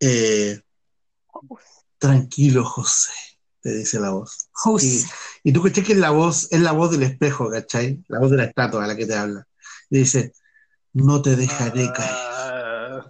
eh, 0.00 0.60
tranquilo, 1.98 2.64
José, 2.64 3.12
te 3.60 3.74
dice 3.74 4.00
la 4.00 4.10
voz. 4.10 4.48
Y, 4.80 5.04
y 5.44 5.52
tú 5.52 5.62
cachai 5.62 5.84
que 5.84 5.92
es 5.92 5.98
la 5.98 6.10
voz, 6.10 6.48
es 6.50 6.60
la 6.60 6.72
voz 6.72 6.90
del 6.90 7.02
espejo, 7.02 7.50
¿cachai? 7.50 8.02
La 8.08 8.20
voz 8.20 8.30
de 8.30 8.36
la 8.38 8.44
estatua 8.44 8.84
a 8.84 8.86
la 8.86 8.96
que 8.96 9.06
te 9.06 9.16
habla. 9.16 9.46
Y 9.90 9.98
dice, 9.98 10.32
no 10.92 11.20
te 11.22 11.36
dejaré 11.36 11.92
caer. 11.92 12.10
Ah, 12.10 13.06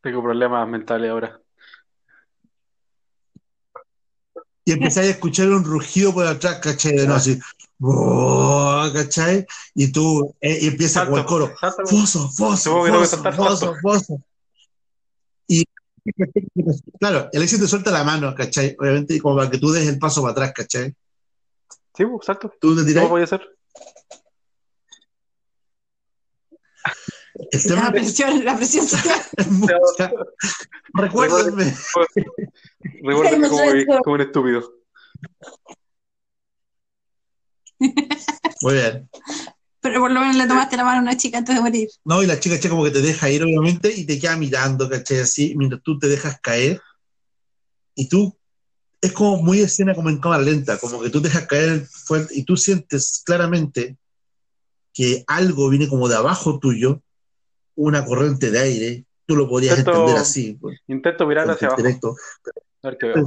tengo 0.00 0.22
problemas 0.22 0.68
mentales 0.68 1.10
ahora. 1.10 1.40
Y 4.64 4.72
empezáis 4.72 5.08
a 5.08 5.10
escuchar 5.12 5.48
un 5.48 5.64
rugido 5.64 6.12
por 6.12 6.26
atrás, 6.26 6.58
¿cachai? 6.60 6.94
De 6.94 7.06
no, 7.06 7.14
así, 7.14 7.38
"Buah", 7.78 8.92
¿cachai? 8.92 9.46
Y 9.74 9.90
tú, 9.90 10.34
eh, 10.42 10.58
y 10.60 10.66
empieza 10.66 11.08
con 11.08 11.20
el 11.20 11.24
coro, 11.24 11.54
foso, 11.86 12.28
foso, 12.28 12.84
foso, 12.86 13.06
saltar 13.06 13.34
foso, 13.34 13.56
salto. 13.56 13.80
foso. 13.80 14.22
Claro, 16.98 17.28
el 17.32 17.42
éxito 17.42 17.62
te 17.62 17.68
suelta 17.68 17.90
la 17.90 18.04
mano, 18.04 18.34
¿cachai? 18.34 18.76
Obviamente, 18.78 19.20
como 19.20 19.36
para 19.36 19.50
que 19.50 19.58
tú 19.58 19.70
des 19.70 19.88
el 19.88 19.98
paso 19.98 20.22
para 20.22 20.32
atrás, 20.32 20.52
¿cachai? 20.54 20.94
Sí, 21.96 22.04
pues, 22.04 22.26
salto. 22.26 22.52
Tú 22.60 22.76
te 22.76 22.84
tirás. 22.84 23.02
¿Cómo 23.02 23.14
voy 23.14 23.22
a 23.22 23.24
hacer? 23.24 23.42
El 27.50 27.62
tema 27.62 27.84
La 27.84 27.92
presión, 27.92 28.44
la 28.44 28.56
presión 28.56 28.86
social. 28.86 29.20
Recuérdenme. 30.94 31.74
Como, 33.48 34.02
como 34.02 34.14
un 34.14 34.20
estúpido. 34.20 34.72
Muy 38.60 38.74
bien. 38.74 39.08
Pero 39.80 40.00
por 40.00 40.10
lo 40.10 40.20
menos 40.20 40.36
le 40.36 40.46
tomaste 40.46 40.76
la 40.76 40.84
mano 40.84 40.98
a 40.98 41.02
una 41.02 41.16
chica 41.16 41.38
antes 41.38 41.54
de 41.54 41.60
morir. 41.60 41.88
No, 42.04 42.22
y 42.22 42.26
la 42.26 42.40
chica, 42.40 42.56
¿cachai? 42.56 42.70
como 42.70 42.84
que 42.84 42.90
te 42.90 43.00
deja 43.00 43.30
ir, 43.30 43.42
obviamente, 43.44 43.92
y 43.94 44.04
te 44.04 44.18
queda 44.18 44.36
mirando, 44.36 44.88
¿cachai? 44.88 45.18
Así, 45.20 45.54
mientras 45.56 45.82
tú 45.82 45.98
te 45.98 46.08
dejas 46.08 46.40
caer. 46.40 46.80
Y 47.94 48.08
tú, 48.08 48.36
es 49.00 49.12
como 49.12 49.40
muy 49.42 49.60
escena, 49.60 49.94
como 49.94 50.08
en 50.10 50.18
cámara 50.18 50.42
lenta, 50.42 50.78
como 50.78 51.00
que 51.00 51.10
tú 51.10 51.22
te 51.22 51.28
dejas 51.28 51.46
caer 51.46 51.86
fuerte 51.86 52.34
y 52.36 52.44
tú 52.44 52.56
sientes 52.56 53.22
claramente 53.24 53.96
que 54.92 55.22
algo 55.28 55.68
viene 55.68 55.86
como 55.88 56.08
de 56.08 56.16
abajo 56.16 56.58
tuyo, 56.58 57.00
una 57.76 58.04
corriente 58.04 58.50
de 58.50 58.58
aire. 58.58 59.04
Tú 59.26 59.36
lo 59.36 59.48
podrías 59.48 59.78
Esto- 59.78 59.92
entender 59.92 60.16
así, 60.16 60.54
pues, 60.60 60.80
Intento 60.88 61.24
mirar 61.26 61.48
hacia 61.50 61.68
abajo. 61.68 61.80
intelecto. 61.82 62.16
A 62.82 62.88
ver 62.88 62.98
qué 62.98 63.06
veo. 63.06 63.24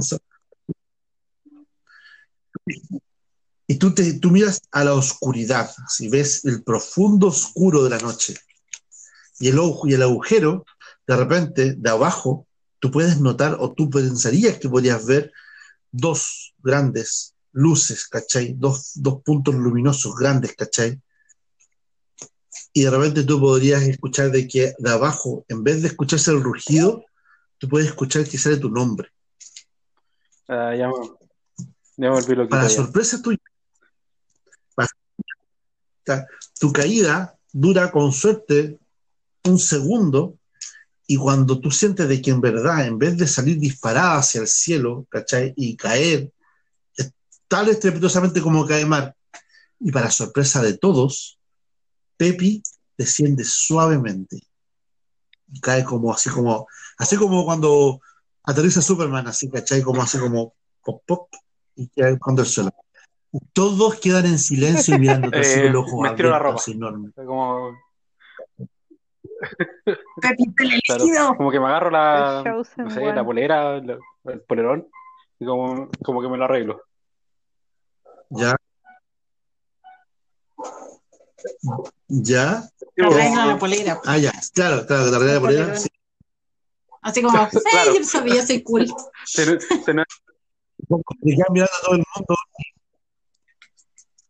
Y 3.66 3.76
tú, 3.76 3.94
te, 3.94 4.14
tú 4.14 4.30
miras 4.30 4.60
a 4.70 4.84
la 4.84 4.94
oscuridad, 4.94 5.70
si 5.88 6.08
ves 6.08 6.44
el 6.44 6.62
profundo 6.62 7.28
oscuro 7.28 7.82
de 7.84 7.90
la 7.90 7.98
noche. 7.98 8.36
Y 9.38 9.48
el, 9.48 9.58
ojo- 9.58 9.86
y 9.88 9.94
el 9.94 10.02
agujero, 10.02 10.64
de 11.06 11.16
repente, 11.16 11.74
de 11.76 11.90
abajo, 11.90 12.46
tú 12.78 12.90
puedes 12.90 13.20
notar 13.20 13.56
o 13.60 13.72
tú 13.72 13.88
pensarías 13.88 14.58
que 14.58 14.68
podrías 14.68 15.06
ver 15.06 15.32
dos 15.90 16.54
grandes 16.62 17.34
luces, 17.52 18.06
¿cachai? 18.08 18.54
Dos, 18.58 18.92
dos 18.94 19.22
puntos 19.22 19.54
luminosos 19.54 20.14
grandes, 20.16 20.54
¿cachai? 20.56 21.00
Y 22.72 22.82
de 22.84 22.90
repente 22.90 23.24
tú 23.24 23.38
podrías 23.40 23.82
escuchar 23.82 24.30
de 24.30 24.48
que 24.48 24.74
de 24.78 24.90
abajo, 24.90 25.44
en 25.48 25.62
vez 25.62 25.82
de 25.82 25.88
escucharse 25.88 26.30
el 26.30 26.42
rugido, 26.42 27.04
tú 27.58 27.68
puedes 27.68 27.88
escuchar 27.88 28.24
que 28.26 28.38
sale 28.38 28.56
tu 28.56 28.70
nombre. 28.70 29.10
Ah, 30.48 30.74
ya, 30.74 30.88
me- 30.88 30.94
ya 31.96 32.10
me 32.10 32.46
Para 32.48 32.68
ya. 32.68 32.70
sorpresa 32.70 33.20
tuya, 33.22 33.38
tu 36.58 36.72
caída 36.72 37.36
dura 37.52 37.90
con 37.90 38.12
suerte 38.12 38.78
un 39.44 39.58
segundo 39.58 40.36
y 41.06 41.16
cuando 41.16 41.60
tú 41.60 41.70
sientes 41.70 42.08
de 42.08 42.22
que 42.22 42.30
en 42.30 42.40
verdad, 42.40 42.86
en 42.86 42.98
vez 42.98 43.16
de 43.16 43.26
salir 43.26 43.58
disparada 43.58 44.18
hacia 44.18 44.40
el 44.40 44.46
cielo, 44.46 45.06
¿cachai? 45.10 45.52
Y 45.56 45.76
caer 45.76 46.32
es 46.96 47.12
tan 47.48 47.68
estrepitosamente 47.68 48.40
como 48.40 48.66
cae 48.66 48.86
mar, 48.86 49.14
y 49.80 49.90
para 49.90 50.10
sorpresa 50.10 50.62
de 50.62 50.78
todos, 50.78 51.38
Pepi 52.16 52.62
desciende 52.96 53.44
suavemente 53.44 54.40
y 55.52 55.60
cae 55.60 55.84
como 55.84 56.12
así 56.12 56.30
como, 56.30 56.66
así 56.96 57.16
como 57.16 57.44
cuando 57.44 58.00
aterriza 58.44 58.80
Superman, 58.80 59.26
así, 59.26 59.50
¿cachai? 59.50 59.82
Como 59.82 60.02
así 60.02 60.18
como 60.18 60.54
pop, 60.84 61.02
pop, 61.04 61.28
y 61.76 61.88
cae 61.88 62.18
cuando 62.18 62.42
el 62.42 62.48
suelo. 62.48 62.72
Todos 63.52 63.98
quedan 64.00 64.26
en 64.26 64.38
silencio 64.38 64.94
y 64.94 64.98
mirándote 64.98 65.40
así 65.40 65.60
con 65.62 65.72
los 65.72 65.86
ojos 65.86 66.00
me 66.02 66.08
estiro 66.08 66.28
la 66.30 66.36
abiertos, 66.36 66.50
ropa. 66.52 66.60
así 66.60 66.72
enormes. 66.72 67.12
Como, 67.14 67.78
Pepito 70.20 70.62
el 70.62 70.80
claro, 70.86 71.36
como 71.36 71.50
que 71.50 71.58
me 71.60 71.66
agarro 71.66 71.90
la, 71.90 72.42
no 72.76 72.90
sé, 72.90 73.00
la 73.14 73.24
polera, 73.24 73.80
la- 73.80 73.98
el 74.24 74.40
polerón, 74.42 74.88
y 75.38 75.46
como, 75.46 75.88
como 76.04 76.22
que 76.22 76.28
me 76.28 76.36
lo 76.36 76.44
arreglo. 76.44 76.82
¿Ya? 78.30 78.54
¿Ya? 82.08 82.68
Te 82.94 83.04
arregla 83.04 83.46
la 83.46 83.58
polera. 83.58 84.00
Ah, 84.04 84.18
ya, 84.18 84.32
claro, 84.54 84.86
claro, 84.86 85.10
te 85.10 85.16
arregla 85.16 85.34
la 85.34 85.40
polera. 85.40 85.74
sí. 85.76 85.88
Así 87.02 87.22
como, 87.22 87.38
hey, 87.52 87.60
Claro. 87.70 87.94
yo 87.96 88.04
sabía, 88.04 88.46
soy 88.46 88.62
cool. 88.62 88.86
Se, 89.24 89.44
se, 89.44 89.92
mirando 89.92 91.64
a 91.64 91.82
todo 91.84 91.94
el 91.96 92.04
mundo. 92.14 92.36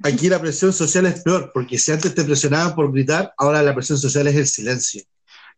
Aquí 0.04 0.28
la 0.28 0.40
presión 0.40 0.72
social 0.72 1.06
es 1.06 1.22
peor, 1.22 1.50
porque 1.54 1.78
si 1.78 1.92
antes 1.92 2.14
te 2.14 2.24
presionaban 2.24 2.74
por 2.74 2.90
gritar, 2.92 3.32
ahora 3.38 3.62
la 3.62 3.74
presión 3.74 3.98
social 3.98 4.26
es 4.26 4.36
el 4.36 4.46
silencio. 4.46 5.02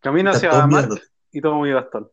camino 0.00 0.30
hacia 0.32 0.66
Mark 0.66 1.00
y 1.32 1.40
tomo 1.40 1.62
mi 1.62 1.72
bastón. 1.72 2.08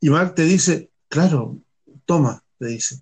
Y 0.00 0.10
Mark 0.10 0.34
te 0.34 0.42
dice, 0.44 0.90
claro, 1.08 1.58
toma, 2.04 2.42
te 2.58 2.66
dice. 2.66 3.00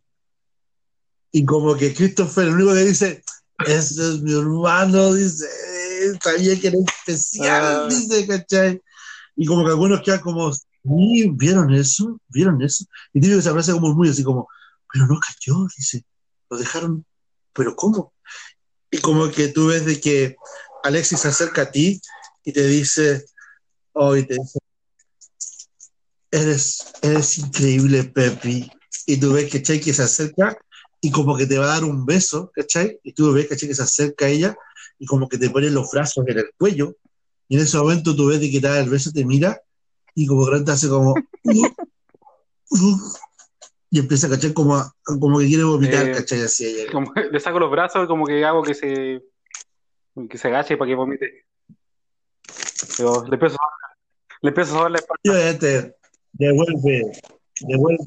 Y 1.31 1.45
como 1.45 1.77
que 1.77 1.95
Christopher, 1.95 2.49
el 2.49 2.55
único 2.55 2.75
que 2.75 2.85
dice, 2.85 3.23
ese 3.67 4.15
es 4.15 4.21
mi 4.23 4.33
hermano, 4.33 5.15
dice, 5.15 5.47
"Eh, 5.47 6.19
sabía 6.23 6.61
que 6.61 6.69
era 6.69 6.77
especial, 6.87 7.65
Ah. 7.65 7.89
dice, 7.89 8.27
¿cachai? 8.27 8.83
Y 9.37 9.47
como 9.47 9.65
que 9.65 9.71
algunos 9.71 10.03
quedan 10.03 10.21
como, 10.21 10.53
"Sí, 10.53 11.31
¿vieron 11.33 11.73
eso? 11.73 12.21
¿Vieron 12.29 12.61
eso? 12.61 12.85
Y 13.15 13.21
tío 13.21 13.41
se 13.41 13.49
abraza 13.49 13.73
como 13.73 13.95
muy 13.95 14.09
así 14.11 14.23
como, 14.23 14.49
pero 14.93 15.07
no 15.07 15.19
cayó, 15.19 15.67
dice, 15.77 16.05
lo 16.51 16.59
dejaron, 16.59 17.05
pero 17.53 17.75
¿cómo? 17.75 18.13
Y 18.91 18.99
como 18.99 19.31
que 19.31 19.49
tú 19.49 19.69
ves 19.69 19.87
de 19.87 20.01
que 20.01 20.37
Alexis 20.85 21.21
se 21.21 21.29
acerca 21.29 21.63
a 21.63 21.71
ti 21.71 22.01
y 22.45 22.53
te 22.53 22.67
dice, 22.67 23.25
oh, 23.93 24.15
y 24.17 24.27
te 24.27 24.35
dice, 24.35 24.59
eres, 26.31 26.85
eres 27.01 27.39
increíble, 27.39 28.05
Pepi. 28.05 28.71
Y 29.07 29.17
tú 29.17 29.33
ves 29.33 29.51
que 29.51 29.63
Cheque 29.63 29.95
se 29.95 30.03
acerca 30.03 30.57
y 31.01 31.11
como 31.11 31.37
que 31.37 31.47
te 31.47 31.59
va 31.59 31.65
a 31.65 31.75
dar 31.75 31.85
un 31.85 32.05
beso, 32.05 32.51
¿cachai? 32.55 33.01
Y 33.03 33.13
tú 33.13 33.33
ves 33.33 33.49
que 33.49 33.57
Cheque 33.57 33.75
se 33.75 33.83
acerca 33.83 34.27
a 34.27 34.29
ella 34.29 34.57
y 34.99 35.07
como 35.07 35.29
que 35.29 35.39
te 35.39 35.51
pone 35.51 35.71
los 35.71 35.91
brazos 35.91 36.25
en 36.29 36.39
el 36.39 36.51
cuello. 36.59 36.97
Y 37.49 37.57
en 37.57 37.63
ese 37.63 37.79
momento 37.79 38.15
tú 38.15 38.27
ves 38.27 38.41
de 38.41 38.51
que 38.51 38.61
te 38.61 38.69
da 38.69 38.79
el 38.79 38.91
beso, 38.91 39.11
te 39.11 39.25
mira 39.25 39.61
y 40.15 40.27
como 40.27 40.47
que 40.51 40.61
te 40.61 40.73
hace 40.73 40.89
como... 40.89 41.15
"Uh, 41.45 41.67
uh", 42.71 43.13
y 43.95 43.99
empieza 43.99 44.27
a 44.27 44.31
cachar 44.31 44.55
como, 44.55 44.75
a- 44.77 44.91
como 45.21 45.39
que 45.39 45.47
quiere 45.47 45.65
vomitar, 45.65 46.09
Eh, 46.09 46.13
¿cachai? 46.13 46.41
Así 46.41 46.65
ella. 46.67 46.91
Como 46.91 47.13
que 47.13 47.25
le 47.31 47.39
saco 47.39 47.59
los 47.61 47.71
brazos 47.71 48.05
y 48.05 48.07
como 48.09 48.25
que 48.27 48.43
hago 48.45 48.63
que 48.63 48.73
se 48.75 49.23
Que 50.29 50.39
se 50.39 50.49
agache 50.49 50.77
para 50.79 50.89
que 50.89 50.95
vomite. 50.95 51.45
Pero 52.97 53.23
le 53.29 53.35
empiezo, 53.35 53.57
le 54.41 54.49
empiezo 54.49 54.73
a 54.75 54.77
sobar 54.79 54.91
la 54.93 54.99
espalda. 54.99 55.99
Devuelve, 56.33 57.13
devuelve. 57.61 58.05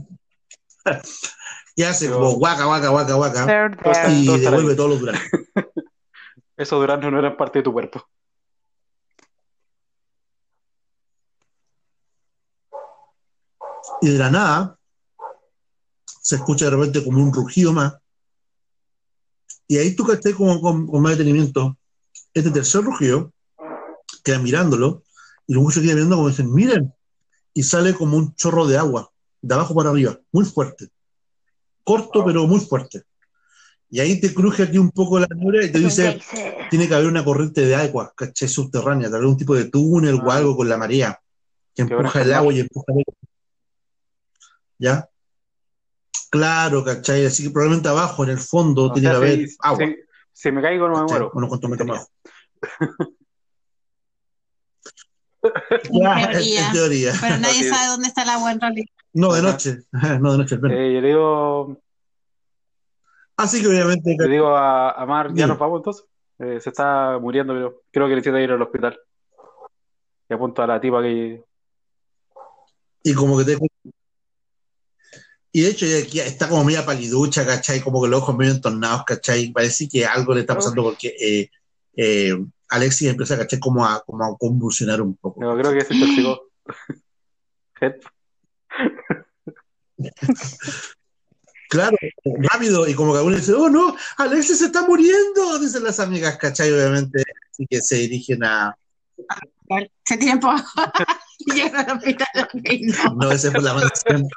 y 1.76 1.84
hace 1.84 2.08
Pero- 2.08 2.18
como 2.20 2.32
guaca, 2.34 2.66
guaca, 2.66 2.90
guaca, 2.90 3.14
guaca. 3.14 3.72
Y 4.12 4.26
todo 4.26 4.38
devuelve 4.40 4.72
ahí. 4.72 4.76
todos 4.76 4.90
los 4.90 5.00
duranos. 5.00 5.22
Esos 6.58 6.80
duraznos 6.80 7.12
no 7.12 7.20
eran 7.20 7.38
parte 7.38 7.60
de 7.60 7.64
tu 7.64 7.72
cuerpo. 7.74 8.04
Y 14.02 14.10
de 14.12 14.18
la 14.20 14.30
nada 14.30 14.78
se 16.26 16.38
escucha 16.38 16.66
de 16.66 16.72
repente 16.72 17.04
como 17.04 17.22
un 17.22 17.32
rugido 17.32 17.72
más. 17.72 17.94
Y 19.68 19.78
ahí 19.78 19.96
tú 19.96 20.04
caché 20.08 20.34
con, 20.34 20.60
con 20.60 21.02
más 21.04 21.12
detenimiento. 21.12 21.78
Este 22.34 22.50
tercer 22.50 22.82
rugido 22.84 23.32
queda 24.24 24.40
mirándolo 24.40 25.04
y 25.46 25.54
luego 25.54 25.70
se 25.70 25.84
queda 25.84 25.94
mirando 25.94 26.16
como 26.16 26.30
dicen, 26.30 26.52
miren. 26.52 26.92
Y 27.54 27.62
sale 27.62 27.94
como 27.94 28.18
un 28.18 28.34
chorro 28.34 28.66
de 28.66 28.76
agua, 28.76 29.12
de 29.40 29.54
abajo 29.54 29.76
para 29.76 29.92
arriba, 29.92 30.20
muy 30.32 30.46
fuerte. 30.46 30.90
Corto, 31.84 32.26
pero 32.26 32.48
muy 32.48 32.60
fuerte. 32.60 33.04
Y 33.92 34.00
ahí 34.00 34.20
te 34.20 34.34
cruje 34.34 34.64
a 34.64 34.72
ti 34.72 34.80
un 34.80 34.90
poco 34.90 35.20
la 35.20 35.28
neura 35.28 35.64
y 35.64 35.72
te 35.72 35.78
dice, 35.78 36.20
tiene 36.72 36.88
que 36.88 36.96
haber 36.96 37.06
una 37.08 37.24
corriente 37.24 37.62
de 37.62 37.76
agua, 37.76 38.12
¿cachai? 38.18 38.50
Subterránea, 38.50 39.12
tal 39.12 39.22
vez 39.22 39.30
un 39.30 39.38
tipo 39.38 39.54
de 39.54 39.66
túnel 39.66 40.16
o 40.16 40.32
Ah. 40.32 40.38
algo 40.38 40.58
con 40.58 40.68
la 40.68 40.78
marea, 40.78 41.22
que 41.76 41.84
empuja 41.84 42.24
el 42.24 42.34
agua 42.34 42.52
y 42.52 42.62
empuja 42.62 42.94
el 42.98 43.04
¿Ya? 44.80 45.08
Claro, 46.38 46.84
¿cachai? 46.84 47.26
Así 47.26 47.44
que 47.44 47.50
probablemente 47.50 47.90
abajo, 47.90 48.24
en 48.24 48.30
el 48.32 48.40
fondo, 48.40 48.86
O 48.86 48.94
tiene 48.94 49.10
sea, 49.10 49.20
que 49.20 49.26
haber 49.26 49.48
si, 49.48 49.56
agua. 49.60 49.86
si- 49.86 49.96
si 50.34 50.52
me 50.52 50.62
caigo 50.62 50.88
no 50.88 50.96
me 50.96 51.00
¿cachai? 51.02 51.10
muero. 51.20 51.32
Unos 51.34 51.50
cuantos 51.50 51.70
metros 51.70 51.88
más. 51.88 52.12
En 55.44 56.02
Ya, 56.02 56.22
en, 56.22 56.32
teoría. 56.32 56.66
en 56.68 56.74
teoría. 56.74 57.14
Pero 57.22 57.38
nadie 57.38 57.70
sabe 57.70 57.88
dónde 57.88 58.08
está 58.08 58.24
el 58.24 58.30
agua 58.30 58.52
en 58.52 58.60
realidad. 58.62 58.88
No, 59.14 59.34
de 59.34 59.42
noche. 59.42 59.78
No, 60.20 60.32
de 60.34 60.38
noche. 60.40 60.56
al 60.56 60.62
menos. 60.62 60.78
Eh, 60.78 60.94
yo 60.94 61.02
le 61.02 61.08
digo, 61.08 61.78
Así 63.38 63.62
que 63.62 63.68
obviamente, 63.68 64.16
le 64.18 64.30
digo 64.30 64.48
a, 64.56 64.92
a 64.92 65.06
Mar, 65.06 65.32
ya 65.34 65.46
nos 65.46 65.60
vamos 65.60 65.80
entonces. 65.80 66.06
Eh, 66.40 66.60
se 66.62 66.70
está 66.70 67.18
muriendo, 67.20 67.54
pero 67.54 67.82
creo 67.92 68.08
que 68.08 68.16
necesita 68.16 68.42
ir 68.42 68.52
al 68.52 68.62
hospital. 68.62 68.98
Y 70.30 70.34
apunto 70.34 70.62
a 70.64 70.68
la 70.68 70.80
tipa 70.82 71.02
que. 71.02 71.44
y 73.04 73.14
como 73.14 73.38
que 73.38 73.44
te... 73.46 73.58
Y 75.56 75.62
de 75.62 75.70
hecho, 75.70 75.86
ya- 75.86 76.02
ya 76.06 76.26
está 76.26 76.50
como 76.50 76.66
media 76.66 76.86
paliducha, 76.86 77.46
¿cachai? 77.46 77.80
Como 77.80 78.02
que 78.04 78.10
los 78.10 78.22
ojos 78.22 78.36
medio 78.36 78.52
entornados, 78.52 79.06
¿cachai? 79.06 79.54
Parece 79.54 79.88
que 79.88 80.06
algo 80.06 80.34
le 80.34 80.42
está 80.42 80.54
pasando 80.56 80.84
porque 80.84 81.16
eh, 81.18 81.50
eh, 81.96 82.36
Alexis 82.68 83.08
empieza, 83.08 83.38
¿cachai? 83.38 83.58
Como 83.58 83.86
a, 83.86 84.04
como 84.04 84.26
a 84.26 84.38
convulsionar 84.38 85.02
un 85.02 85.16
poco. 85.16 85.40
no, 85.40 85.56
creo 85.58 85.72
que 85.72 85.86
se 85.86 85.94
intoxicó. 85.96 86.42
Claro, 91.70 91.96
rápido, 92.52 92.86
y 92.86 92.94
como 92.94 93.14
que 93.14 93.22
uno 93.22 93.36
dice, 93.38 93.54
oh 93.54 93.70
no, 93.70 93.96
Alexis 94.18 94.60
se 94.60 94.66
está 94.66 94.86
muriendo, 94.86 95.58
dicen 95.60 95.86
las 95.86 96.02
amigas, 96.02 96.38
¿cachai? 96.38 96.70
Obviamente, 96.70 97.24
así 97.50 97.66
que 97.70 97.82
se 97.82 97.96
dirigen 97.96 98.44
a, 98.44 98.78
Se 100.04 100.18
por 100.38 100.56
y 101.40 101.54
llegan 101.54 101.90
al 101.90 101.98
hospital. 101.98 103.16
no, 103.16 103.32
esa 103.32 103.48
es 103.48 103.64
la 103.64 103.74
mansión. 103.74 104.28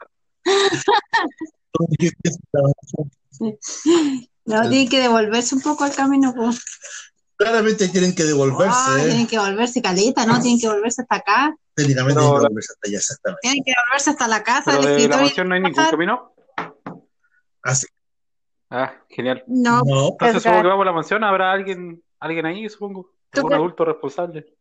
No, 4.45 4.63
tienen 4.63 4.89
que 4.89 5.01
devolverse 5.01 5.55
un 5.55 5.61
poco 5.61 5.85
al 5.85 5.95
camino. 5.95 6.35
Pues. 6.35 6.65
Claramente 7.37 7.89
tienen 7.89 8.15
que 8.15 8.25
devolverse, 8.25 8.73
Ah, 8.75 8.97
¿eh? 8.99 9.05
Tienen 9.07 9.27
que 9.27 9.39
volverse 9.39 9.83
caleta, 9.83 10.27
¿no? 10.27 10.41
Tienen 10.41 10.59
que 10.59 10.69
volverse 10.69 11.03
hasta 11.03 11.17
acá. 11.17 11.57
técnicamente 11.75 12.19
tienen 12.19 12.33
que 12.35 12.39
devolverse 12.41 12.73
hasta 12.73 12.89
allá, 12.89 12.99
exactamente. 12.99 13.41
Tienen 13.43 13.65
que 13.65 13.73
volverse 13.87 14.11
hasta 14.11 14.29
la 14.29 14.43
casa 14.43 14.65
Pero 14.73 14.95
de 14.95 15.09
la 15.09 15.17
mansión 15.19 15.49
no 15.49 15.55
hay 15.55 15.61
ningún 15.61 15.85
camino. 15.85 16.33
Así, 17.63 17.87
Ah, 18.71 18.95
genial. 19.09 19.45
No, 19.47 19.83
no, 19.85 20.09
Entonces, 20.11 20.37
Es 20.37 20.43
supongo 20.43 20.63
que 20.63 20.69
vamos 20.69 20.83
a 20.83 20.87
la 20.87 20.93
mansión, 20.93 21.25
habrá 21.25 21.53
alguien, 21.53 22.03
alguien 22.21 22.47
ahí, 22.47 22.69
supongo. 22.69 23.13
¿Tú 23.31 23.47
Un 23.47 23.53
adulto 23.53 23.85
responsable. 23.85 24.55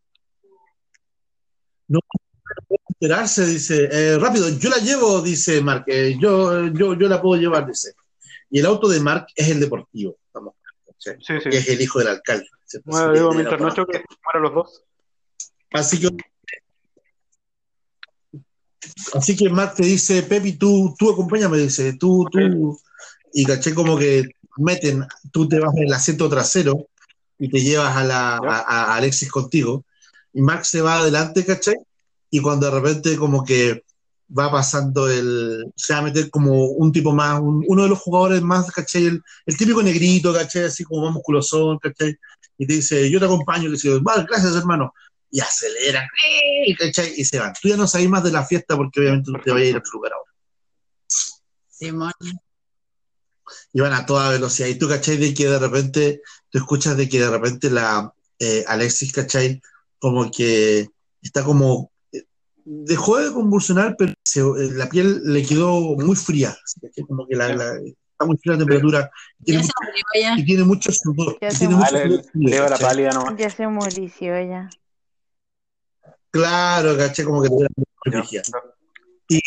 Enterarse, 2.99 3.45
dice, 3.45 3.89
eh, 3.91 4.17
rápido, 4.17 4.49
yo 4.49 4.69
la 4.69 4.77
llevo, 4.77 5.21
dice 5.21 5.61
Mark, 5.61 5.83
eh, 5.87 6.17
yo, 6.19 6.67
yo, 6.67 6.95
yo 6.95 7.07
la 7.07 7.21
puedo 7.21 7.39
llevar, 7.39 7.67
dice. 7.67 7.93
Y 8.49 8.59
el 8.59 8.65
auto 8.65 8.87
de 8.87 8.99
Mark 8.99 9.27
es 9.35 9.49
el 9.49 9.59
deportivo, 9.59 10.17
estamos. 10.25 10.55
Sí, 10.97 11.11
sí. 11.19 11.49
que 11.49 11.57
es 11.57 11.67
el 11.69 11.81
hijo 11.81 11.99
del 11.99 12.09
alcalde. 12.09 12.47
Bueno, 12.85 13.13
digo, 13.13 13.31
mientras 13.33 13.61
no 13.61 13.73
choque, 13.73 14.03
mueran 14.23 14.43
los 14.43 14.53
dos. 14.53 14.83
Así 15.73 15.99
que, 15.99 16.09
así 19.13 19.35
que 19.35 19.49
Mark 19.49 19.75
te 19.75 19.83
dice, 19.83 20.23
Pepi, 20.23 20.53
tú, 20.53 20.95
tú 20.97 21.11
acompáñame, 21.11 21.57
dice, 21.57 21.93
tú, 21.99 22.25
tú, 22.31 22.79
y 23.33 23.45
caché 23.45 23.73
como 23.73 23.97
que 23.97 24.23
meten, 24.57 25.05
tú 25.31 25.47
te 25.47 25.59
vas 25.59 25.75
en 25.75 25.83
el 25.83 25.93
asiento 25.93 26.27
trasero 26.29 26.87
y 27.37 27.49
te 27.49 27.61
llevas 27.61 27.95
a, 27.95 28.03
la, 28.03 28.37
a 28.37 28.95
Alexis 28.95 29.29
contigo, 29.29 29.85
y 30.33 30.41
Mark 30.41 30.65
se 30.65 30.81
va 30.81 30.99
adelante, 30.99 31.45
caché, 31.45 31.75
y 32.29 32.39
cuando 32.41 32.69
de 32.69 32.79
repente 32.79 33.17
como 33.17 33.43
que 33.43 33.83
va 34.37 34.51
pasando 34.51 35.09
el, 35.09 35.71
se 35.75 35.93
va 35.93 35.99
a 35.99 36.03
meter 36.03 36.29
como 36.29 36.65
un 36.65 36.91
tipo 36.91 37.13
más, 37.13 37.39
un- 37.39 37.63
uno 37.67 37.83
de 37.83 37.89
los 37.89 37.99
jugadores 37.99 38.41
más, 38.41 38.69
caché, 38.71 38.99
el, 39.07 39.21
el 39.45 39.57
típico 39.57 39.81
negrito, 39.81 40.33
caché, 40.33 40.65
así 40.65 40.83
como 40.83 41.05
más 41.05 41.13
musculosón, 41.13 41.77
caché, 41.79 42.17
y 42.57 42.67
te 42.67 42.73
dice, 42.73 43.09
yo 43.09 43.19
te 43.19 43.25
acompaño, 43.25 43.69
y 43.69 43.71
dice, 43.73 43.97
vale, 44.01 44.25
gracias 44.29 44.55
hermano, 44.55 44.93
y 45.31 45.39
aceleran, 45.39 46.05
¡eh! 46.27 46.75
¿cachai? 46.77 47.13
y 47.15 47.23
se 47.23 47.39
van. 47.39 47.53
Tú 47.61 47.69
ya 47.69 47.77
no 47.77 47.87
sabes 47.87 48.09
más 48.09 48.23
de 48.23 48.31
la 48.31 48.45
fiesta 48.45 48.75
porque 48.75 48.99
obviamente 49.01 49.31
tú 49.31 49.37
te 49.43 49.51
vas 49.51 49.61
a 49.61 49.63
ir 49.65 49.75
a 49.75 49.79
otro 49.79 49.91
lugar 49.93 50.11
ahora. 50.13 50.31
Simón. 51.69 52.11
Y 53.73 53.79
van 53.81 53.93
a 53.93 54.05
toda 54.05 54.29
velocidad. 54.29 54.67
Y 54.67 54.75
tú, 54.75 54.87
¿cachai? 54.89 55.17
De 55.17 55.33
que 55.33 55.47
de 55.47 55.59
repente, 55.59 56.21
tú 56.49 56.57
escuchas 56.57 56.97
de 56.97 57.07
que 57.07 57.19
de 57.19 57.29
repente 57.29 57.69
la 57.69 58.11
eh, 58.39 58.63
Alexis, 58.67 59.11
¿cachai? 59.13 59.61
Como 59.99 60.29
que 60.31 60.87
está 61.21 61.43
como, 61.43 61.91
dejó 62.69 63.17
de 63.17 63.31
convulsionar, 63.31 63.95
pero 63.97 64.13
se- 64.23 64.41
eh, 64.41 64.71
la 64.73 64.89
piel 64.89 65.21
le 65.23 65.43
quedó 65.45 65.79
muy 65.95 66.15
fría. 66.17 66.55
Como 67.07 67.25
que 67.25 67.35
la, 67.35 67.53
la- 67.55 67.75
está 67.77 68.25
muy 68.25 68.37
fría 68.37 68.53
la 68.53 68.59
temperatura 68.59 69.09
tiene, 69.43 69.61
murió 69.63 70.03
ya. 70.21 70.37
y 70.37 70.45
tiene 70.45 70.63
mucho 70.65 70.91
sudor. 70.91 71.37
Ya 71.41 71.47
y 71.47 71.51
se 71.51 71.57
tiene 71.59 71.75
mucho 71.75 71.93
le, 71.93 72.21
le 72.33 72.59
va 72.59 72.69
la 72.69 72.77
pálida 72.77 73.13
nomás. 73.13 73.35
Ya 73.37 73.49
se 73.49 73.67
murió 73.67 74.07
ya. 74.19 74.69
Claro, 76.29 76.97
¿cachai? 76.97 77.23
Como 77.25 77.41
que 77.41 77.49
Ya. 78.11 78.23
fría. 78.23 78.41
Y, 79.29 79.39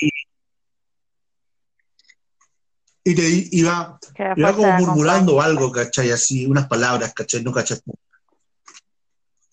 y 3.04 3.14
te 3.14 3.48
iba, 3.52 3.98
iba 4.36 4.56
como 4.56 4.72
murmurando 4.78 5.40
algo, 5.40 5.70
¿cachai? 5.72 6.10
Así, 6.10 6.46
unas 6.46 6.66
palabras, 6.68 7.12
¿cachai? 7.12 7.42
No 7.42 7.52
cachai. 7.52 7.78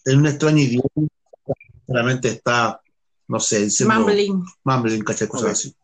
En 0.05 0.19
un 0.19 0.27
extraño 0.27 0.59
idioma, 0.59 0.87
realmente 1.87 2.29
está, 2.29 2.79
no 3.27 3.39
sé, 3.39 3.65
diciendo 3.65 3.95
Mumbling. 3.95 4.43
mumbling, 4.63 5.03
¿cachai? 5.03 5.27
Cosas 5.27 5.45
Ok. 5.45 5.51
así. 5.51 5.75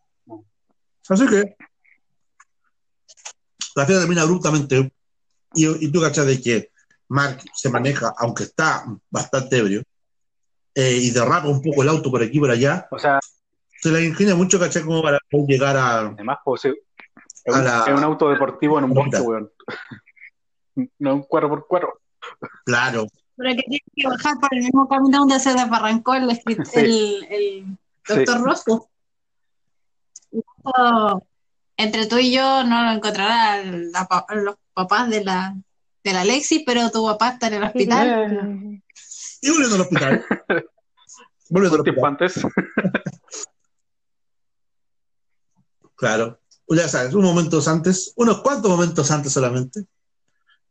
Así 1.08 1.26
que 1.26 1.56
la 3.76 3.84
fiesta 3.86 4.02
termina 4.02 4.22
abruptamente 4.22 4.92
y, 5.54 5.84
y 5.86 5.92
tú 5.92 6.00
cachas 6.00 6.26
de 6.26 6.40
que 6.40 6.70
Mark 7.08 7.42
se 7.54 7.68
maneja, 7.70 8.12
aunque 8.18 8.44
está 8.44 8.84
bastante 9.10 9.58
ebrio, 9.58 9.82
eh, 10.74 10.96
y 11.02 11.10
derrapa 11.10 11.46
un 11.48 11.60
poco 11.62 11.82
el 11.82 11.88
auto 11.88 12.10
por 12.10 12.22
aquí 12.22 12.38
y 12.38 12.40
por 12.40 12.50
allá, 12.50 12.88
O 12.90 12.98
sea, 12.98 13.20
se 13.80 13.90
la 13.90 14.00
ingenia 14.00 14.34
mucho, 14.34 14.58
¿cachai? 14.58 14.82
Como 14.82 15.02
para 15.02 15.18
poder 15.30 15.46
llegar 15.46 15.76
a, 15.76 15.98
además, 16.06 16.38
pues, 16.44 16.62
sí, 16.62 16.68
es, 17.44 17.54
A 17.54 17.58
un, 17.58 17.64
la- 17.64 17.84
es 17.86 17.94
un 17.94 18.02
auto 18.04 18.30
deportivo 18.30 18.78
en 18.78 18.84
un 18.84 18.94
bosque, 18.94 19.20
weón. 19.20 19.50
No 20.98 21.14
un 21.14 21.22
4x4. 21.22 21.88
claro, 22.64 23.06
Pero 23.36 23.50
que 23.56 23.62
tiene 23.62 23.84
que 23.96 24.08
bajar 24.08 24.34
por 24.40 24.48
el 24.52 24.62
mismo 24.62 24.88
camino 24.88 25.18
donde 25.20 25.40
se 25.40 25.52
desbarrancó 25.54 26.14
el, 26.14 26.30
Sí. 26.64 26.78
el, 26.80 27.26
el 27.30 27.78
doctor 28.06 28.36
Sí. 28.38 28.42
Rosco. 28.44 28.90
Entre 31.76 32.06
tú 32.06 32.18
y 32.18 32.32
yo 32.32 32.62
no 32.64 32.94
lo 32.94 33.00
la 33.90 34.06
pa- 34.08 34.26
los 34.34 34.54
papás 34.72 35.10
de 35.10 35.24
la, 35.24 35.56
de 36.04 36.12
la 36.12 36.20
Alexis, 36.20 36.62
pero 36.64 36.90
tu 36.90 37.04
papá 37.04 37.30
está 37.30 37.48
en 37.48 37.54
el 37.54 37.64
hospital. 37.64 38.80
y 39.40 39.50
volviendo 39.50 39.74
al 39.76 39.80
hospital. 39.82 40.24
volviendo 41.50 41.78
al 41.78 41.82
tiempo 41.84 42.06
hospital. 42.06 42.06
antes. 42.06 43.02
Claro, 45.96 46.40
Pues 46.66 46.80
ya 46.80 46.88
sabes, 46.88 47.14
unos 47.14 47.32
momentos 47.34 47.68
antes, 47.68 48.12
unos 48.16 48.40
cuantos 48.42 48.70
momentos 48.70 49.10
antes 49.10 49.32
solamente, 49.32 49.84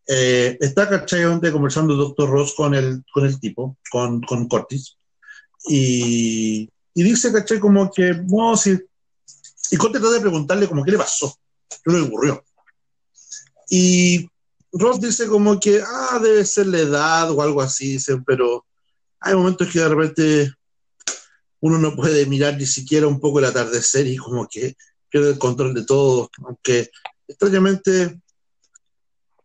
eh, 0.08 0.58
está 0.60 0.90
¿cachai? 0.90 1.24
Donde 1.24 1.52
conversando 1.52 1.94
el 1.94 2.00
doctor 2.00 2.30
Ross 2.30 2.54
con 2.56 2.74
el, 2.74 3.04
con 3.14 3.26
el 3.26 3.40
tipo, 3.40 3.78
con, 3.92 4.22
con 4.22 4.48
Cortis, 4.48 4.98
y, 5.68 6.70
y 6.94 7.04
dice, 7.04 7.32
¿cachai? 7.32 7.60
Como 7.60 7.92
que, 7.92 8.14
no, 8.28 8.58
sí. 8.58 8.78
Y 9.72 9.78
Cortis 9.78 10.02
trata 10.02 10.16
de 10.16 10.22
preguntarle 10.22 10.68
como 10.68 10.84
qué 10.84 10.92
le 10.92 10.98
pasó, 10.98 11.38
qué 11.84 11.92
le 11.92 12.02
ocurrió. 12.02 12.44
Y, 13.70 14.28
Ross 14.74 15.00
dice 15.00 15.28
como 15.28 15.60
que, 15.60 15.82
ah, 15.86 16.20
debe 16.22 16.44
ser 16.46 16.68
la 16.68 16.80
edad 16.80 17.32
o 17.32 17.42
algo 17.42 17.62
así, 17.62 17.94
dicen, 17.94 18.24
pero 18.24 18.66
hay 19.20 19.36
momentos 19.36 19.70
que 19.72 19.80
de 19.80 19.88
repente 19.88 20.52
uno 21.60 21.78
no 21.78 21.96
puede 21.96 22.26
mirar 22.26 22.58
ni 22.58 22.66
siquiera 22.66 23.08
un 23.08 23.20
poco 23.20 23.40
el 23.40 23.46
atardecer 23.46 24.08
y 24.08 24.18
como 24.18 24.48
que 24.48 24.76
pierde 25.10 25.30
el 25.30 25.38
control 25.38 25.76
de 25.76 25.86
todo, 25.86 26.30
aunque 26.44 26.90
extrañamente 27.28 28.20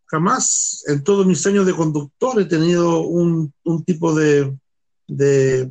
jamás 0.09 0.85
en 0.86 1.05
todos 1.05 1.26
mis 1.26 1.47
años 1.47 1.66
de 1.66 1.74
conductor 1.74 2.40
he 2.40 2.47
tenido 2.47 3.01
un, 3.01 3.52
un 3.64 3.85
tipo 3.85 4.14
de, 4.14 4.56
de 5.06 5.70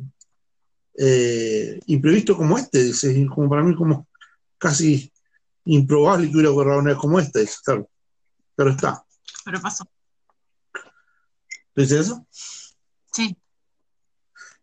eh, 0.96 1.80
imprevisto 1.86 2.36
como 2.36 2.56
este, 2.56 2.84
dice, 2.84 3.26
como 3.26 3.48
para 3.48 3.62
mí 3.62 3.74
como 3.74 4.06
casi 4.56 5.12
improbable 5.64 6.28
que 6.28 6.34
hubiera 6.34 6.50
ocurrido 6.50 6.78
una 6.78 6.90
vez 6.90 6.98
como 6.98 7.18
esta, 7.18 7.40
dice, 7.40 7.56
claro, 7.64 7.90
pero 8.54 8.70
está. 8.70 9.04
Pero 9.44 9.60
pasó. 9.60 9.84
¿Dice 11.74 12.00
eso? 12.00 12.26
Sí. 13.12 13.36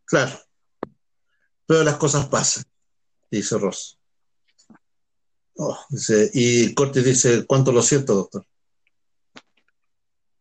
Claro. 0.05 0.37
Pero 1.65 1.83
las 1.83 1.95
cosas 1.97 2.27
pasan, 2.27 2.63
dice 3.31 3.57
Ross. 3.57 3.97
Oh, 5.57 5.77
dice, 5.89 6.29
y 6.33 6.73
Corti 6.73 7.01
dice, 7.01 7.45
¿cuánto 7.45 7.71
lo 7.71 7.81
siento, 7.81 8.13
doctor? 8.13 8.45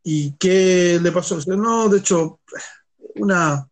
¿Y 0.04 0.32
qué 0.36 0.98
le 1.02 1.10
pasó? 1.12 1.36
Dice, 1.36 1.56
no, 1.56 1.88
de 1.88 1.98
hecho, 1.98 2.40
una, 3.16 3.66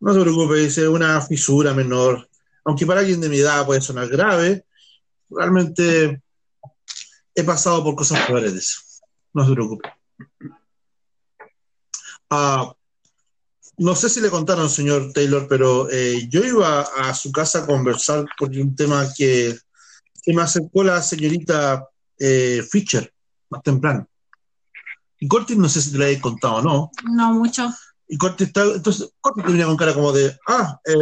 no 0.00 0.14
se 0.14 0.20
preocupe, 0.20 0.54
dice, 0.54 0.86
una 0.86 1.20
fisura 1.20 1.74
menor, 1.74 2.28
aunque 2.64 2.86
para 2.86 3.00
alguien 3.00 3.20
de 3.20 3.28
mi 3.28 3.38
edad 3.38 3.66
puede 3.66 3.80
sonar 3.80 4.08
grave, 4.08 4.64
realmente 5.28 6.22
he 7.34 7.44
pasado 7.44 7.82
por 7.82 7.96
cosas 7.96 8.24
peores. 8.26 9.02
No 9.32 9.44
se 9.44 9.52
preocupe. 9.52 9.88
Ah, 12.30 12.72
no 13.78 13.96
sé 13.96 14.08
si 14.08 14.20
le 14.20 14.30
contaron, 14.30 14.70
señor 14.70 15.12
Taylor, 15.12 15.48
pero 15.48 15.90
eh, 15.90 16.28
yo 16.28 16.44
iba 16.44 16.82
a 16.82 17.12
su 17.14 17.32
casa 17.32 17.60
a 17.60 17.66
conversar 17.66 18.24
por 18.38 18.50
un 18.50 18.76
tema 18.76 19.08
que, 19.16 19.58
que 20.22 20.32
me 20.32 20.42
acercó 20.42 20.84
la 20.84 21.02
señorita 21.02 21.88
eh, 22.18 22.62
Fischer 22.70 23.12
más 23.50 23.62
temprano. 23.62 24.06
Y 25.22 25.28
Corti, 25.28 25.54
no 25.54 25.68
sé 25.68 25.80
si 25.80 25.92
te 25.92 25.98
lo 25.98 26.04
he 26.04 26.20
contado 26.20 26.56
o 26.56 26.62
no. 26.62 26.90
No 27.04 27.34
mucho. 27.34 27.72
Y 28.08 28.18
Corti 28.18 28.42
está, 28.42 28.64
entonces, 28.64 29.08
Corti 29.20 29.40
te 29.40 29.52
venía 29.52 29.66
con 29.66 29.76
cara 29.76 29.94
como 29.94 30.10
de, 30.10 30.36
ah, 30.48 30.80
eh, 30.84 30.96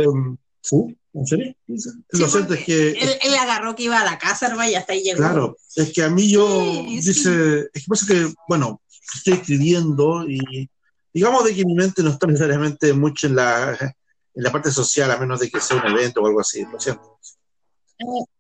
¿sí? 0.61 0.77
¿En 1.15 1.27
serio? 1.27 1.55
Sí, 1.67 1.91
lo 2.13 2.29
cierto 2.29 2.53
es 2.53 2.65
que, 2.67 2.91
Él, 2.91 3.09
él 3.23 3.35
agarró 3.37 3.75
que 3.75 3.85
iba 3.85 3.99
a 3.99 4.05
la 4.05 4.19
casa, 4.19 4.49
hermano, 4.49 4.71
y 4.71 4.75
hasta 4.75 4.93
ahí 4.93 5.03
llegó. 5.03 5.17
claro, 5.17 5.57
es 5.75 5.91
que 5.95 6.03
a 6.03 6.11
mí 6.11 6.31
yo, 6.31 6.47
Sí, 6.47 6.97
dice, 6.97 7.61
es 7.73 7.83
que 7.83 7.89
pasa 7.89 8.07
que, 8.07 8.31
bueno, 8.47 8.83
estoy 9.15 9.33
escribiendo 9.33 10.29
y 10.29 10.69
digamos 11.15 11.43
de 11.45 11.55
que 11.55 11.65
mi 11.65 11.75
mente 11.75 12.03
no 12.03 12.11
está 12.11 12.27
necesariamente 12.27 12.93
mucho 12.93 13.27
en 13.27 13.37
la, 13.37 13.73
en 13.73 14.43
la 14.45 14.53
parte 14.53 14.71
social, 14.71 15.11
a 15.11 15.17
menos 15.17 15.41
de 15.41 15.51
que 15.51 15.63
sea 15.63 15.79
un 15.79 15.97
evento 15.97 16.21
o 16.21 16.27
algo 16.27 16.41
así, 16.41 16.63
lo 16.71 16.79
siento. 16.79 17.19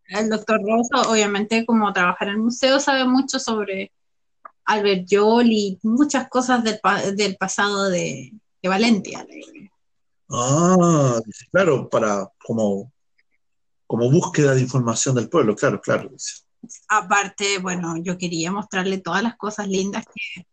El 0.09 0.28
doctor 0.28 0.61
Rosa, 0.61 1.09
obviamente, 1.09 1.65
como 1.65 1.90
trabaja 1.94 2.27
en 2.27 2.32
el 2.32 2.39
museo, 2.39 2.78
sabe 2.81 3.07
mucho 3.07 3.40
sobre 3.40 3.93
Albert 4.70 5.06
Joll 5.10 5.47
y 5.51 5.78
muchas 5.82 6.28
cosas 6.28 6.62
del, 6.64 6.78
pa- 6.80 7.02
del 7.12 7.36
pasado 7.36 7.88
de, 7.90 8.32
de 8.62 8.68
Valentia. 8.68 9.26
Ah, 10.30 11.18
claro, 11.51 11.88
para 11.88 12.28
como, 12.44 12.92
como 13.86 14.10
búsqueda 14.10 14.55
de 14.55 14.60
información 14.60 15.14
del 15.14 15.28
pueblo, 15.28 15.56
claro, 15.56 15.80
claro. 15.80 16.10
Aparte, 16.88 17.59
bueno, 17.59 17.97
yo 17.97 18.16
quería 18.16 18.52
mostrarle 18.52 18.98
todas 18.98 19.22
las 19.22 19.36
cosas 19.36 19.66
lindas 19.66 20.05
que, 20.06 20.47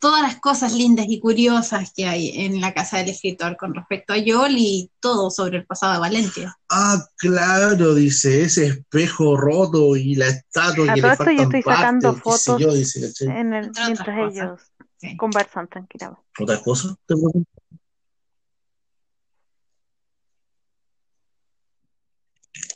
todas 0.00 0.22
las 0.22 0.40
cosas 0.40 0.72
lindas 0.72 1.06
y 1.08 1.20
curiosas 1.20 1.92
que 1.94 2.06
hay 2.06 2.30
en 2.46 2.60
la 2.60 2.72
casa 2.74 2.98
del 2.98 3.10
escritor 3.10 3.56
con 3.56 3.74
respecto 3.74 4.14
a 4.14 4.16
Joel 4.16 4.56
y 4.58 4.90
todo 4.98 5.30
sobre 5.30 5.58
el 5.58 5.66
pasado 5.66 5.92
de 5.92 5.98
Valentia. 6.00 6.58
Ah, 6.70 7.06
claro, 7.16 7.94
dice, 7.94 8.42
ese 8.42 8.66
espejo 8.68 9.36
roto 9.36 9.94
y 9.94 10.14
la 10.14 10.28
estatua 10.28 10.90
A 10.90 10.94
que 10.94 11.00
todo 11.02 11.10
le 11.10 11.12
esto 11.14 11.30
yo 11.30 11.42
estoy 11.42 11.62
sacando 11.62 12.14
partes, 12.14 12.22
fotos 12.22 12.60
yo, 12.60 12.68
mientras 13.86 14.18
cosas. 14.18 14.36
ellos 14.36 14.60
Sí. 15.00 15.16
conversan 15.16 15.66
tranquilamente. 15.66 16.22
¿Otra 16.38 16.60
cosa? 16.60 16.94
¿Te 17.06 17.14
pregunto? 17.14 17.50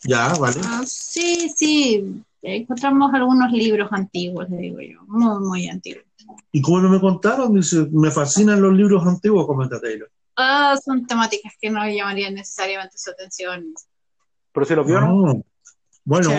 Ya, 0.04 0.28
vale. 0.34 0.60
Ah, 0.64 0.84
sí, 0.86 1.52
sí, 1.54 2.22
encontramos 2.44 3.12
algunos 3.14 3.50
libros 3.52 3.88
antiguos, 3.92 4.48
le 4.50 4.56
digo 4.58 4.80
yo, 4.80 5.00
muy, 5.06 5.40
muy 5.40 5.68
antiguos. 5.68 6.04
¿Y 6.52 6.60
cómo 6.62 6.80
no 6.80 6.88
me 6.88 7.00
contaron? 7.00 7.54
Dice, 7.54 7.86
me 7.92 8.10
fascinan 8.10 8.60
los 8.60 8.72
libros 8.74 9.06
antiguos, 9.06 9.46
comenta 9.46 9.80
Taylor. 9.80 10.10
Ah, 10.36 10.76
son 10.84 11.06
temáticas 11.06 11.52
que 11.60 11.70
no 11.70 11.86
llamarían 11.88 12.34
necesariamente 12.34 12.98
su 12.98 13.10
atención. 13.10 13.72
Pero 14.52 14.66
si 14.66 14.74
los 14.74 14.86
vio, 14.86 15.00
¿no? 15.00 15.30
Ah, 15.30 15.34
bueno. 16.04 16.30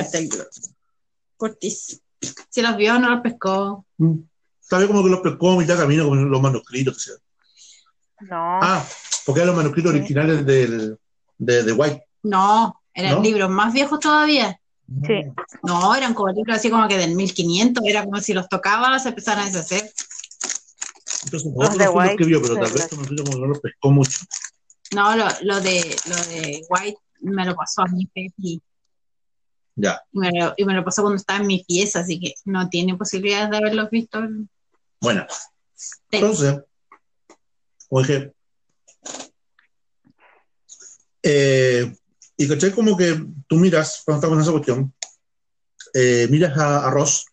Cortis. 1.38 2.02
Si 2.50 2.62
los 2.62 2.78
vio, 2.78 3.00
no 3.00 3.10
los 3.10 3.22
pescó. 3.22 3.86
sabe 4.60 4.88
como 4.88 5.04
que 5.04 5.10
los 5.10 5.20
pescó 5.20 5.52
a 5.52 5.58
mitad 5.58 5.78
camino 5.78 6.08
con 6.08 6.30
los 6.30 6.42
manuscritos. 6.42 6.96
o 6.96 7.00
sea. 7.00 7.14
No, 8.22 8.60
Ah, 8.62 8.84
porque 9.26 9.42
eran 9.42 9.48
los 9.56 9.58
manuscritos 9.58 9.92
Sí. 9.92 9.98
originales 10.00 10.46
del, 10.46 10.98
de, 11.38 11.64
de 11.64 11.72
White. 11.74 12.04
No, 12.24 12.82
eran 12.94 13.16
¿No? 13.16 13.22
libros 13.22 13.50
más 13.50 13.74
viejos 13.74 14.00
todavía. 14.00 14.60
Sí. 15.06 15.24
No, 15.64 15.96
eran 15.96 16.14
como 16.14 16.32
libros 16.32 16.58
así 16.58 16.70
como 16.70 16.88
que 16.88 16.98
del 16.98 17.16
1500, 17.16 17.84
era 17.86 18.04
como 18.04 18.20
si 18.22 18.34
los 18.34 18.48
tocaba, 18.48 18.98
se 19.00 19.10
empezaron 19.10 19.44
a 19.44 19.46
deshacer. 19.48 19.92
Entonces, 21.24 21.52
Los 21.56 21.78
de 21.78 21.90
White, 21.90 22.16
que 22.18 22.26
vio, 22.26 22.42
pero 22.42 22.56
tal 22.56 22.72
vez 22.72 22.90
no 22.92 23.48
los 23.48 23.60
pescó 23.60 23.92
mucho. 23.92 24.20
No, 24.94 25.16
lo, 25.16 25.26
lo 25.42 25.60
de, 25.62 25.96
lo 26.08 26.16
de 26.16 26.62
White 26.70 27.00
me 27.22 27.46
lo 27.46 27.56
pasó 27.56 27.82
a 27.82 27.88
mí 27.88 28.08
y, 28.38 28.62
Ya. 29.76 30.02
y 30.12 30.20
me 30.20 30.32
lo, 30.32 30.54
y 30.56 30.66
me 30.66 30.74
lo 30.76 30.86
pasó 30.86 31.02
cuando 31.02 31.18
estaba 31.18 31.40
en 31.40 31.48
mi 31.48 31.64
pieza, 31.68 32.02
así 32.02 32.20
que 32.20 32.36
no 32.46 32.70
tiene 32.70 32.96
posibilidades 32.96 33.50
de 33.50 33.58
haberlos 33.58 33.90
visto. 33.90 34.20
Bueno, 35.02 35.26
Sí. 35.74 35.98
entonces, 36.12 36.60
oye, 37.90 38.34
eh, 41.24 41.96
y 42.38 42.48
caché 42.48 42.74
como 42.74 42.98
que 42.98 43.26
tú 43.48 43.56
miras, 43.58 44.02
cuando 44.06 44.20
estamos 44.20 44.38
en 44.38 44.42
esa 44.42 44.52
cuestión, 44.52 44.94
eh, 45.94 46.28
miras 46.30 46.58
a, 46.58 46.88
a 46.88 46.92
Ross, 46.92 47.26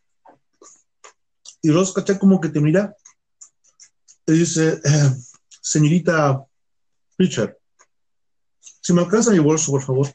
y 1.62 1.70
Ross, 1.70 1.92
caché 1.92 2.18
como 2.18 2.40
que 2.40 2.48
te 2.48 2.60
mira 2.60 2.96
y 4.26 4.32
dice, 4.32 4.80
eh, 4.84 5.10
señorita 5.60 6.44
Richard, 7.18 7.56
si 8.80 8.92
me 8.92 9.02
alcanza 9.02 9.30
mi 9.30 9.38
bolso, 9.38 9.70
por 9.70 9.82
favor. 9.82 10.12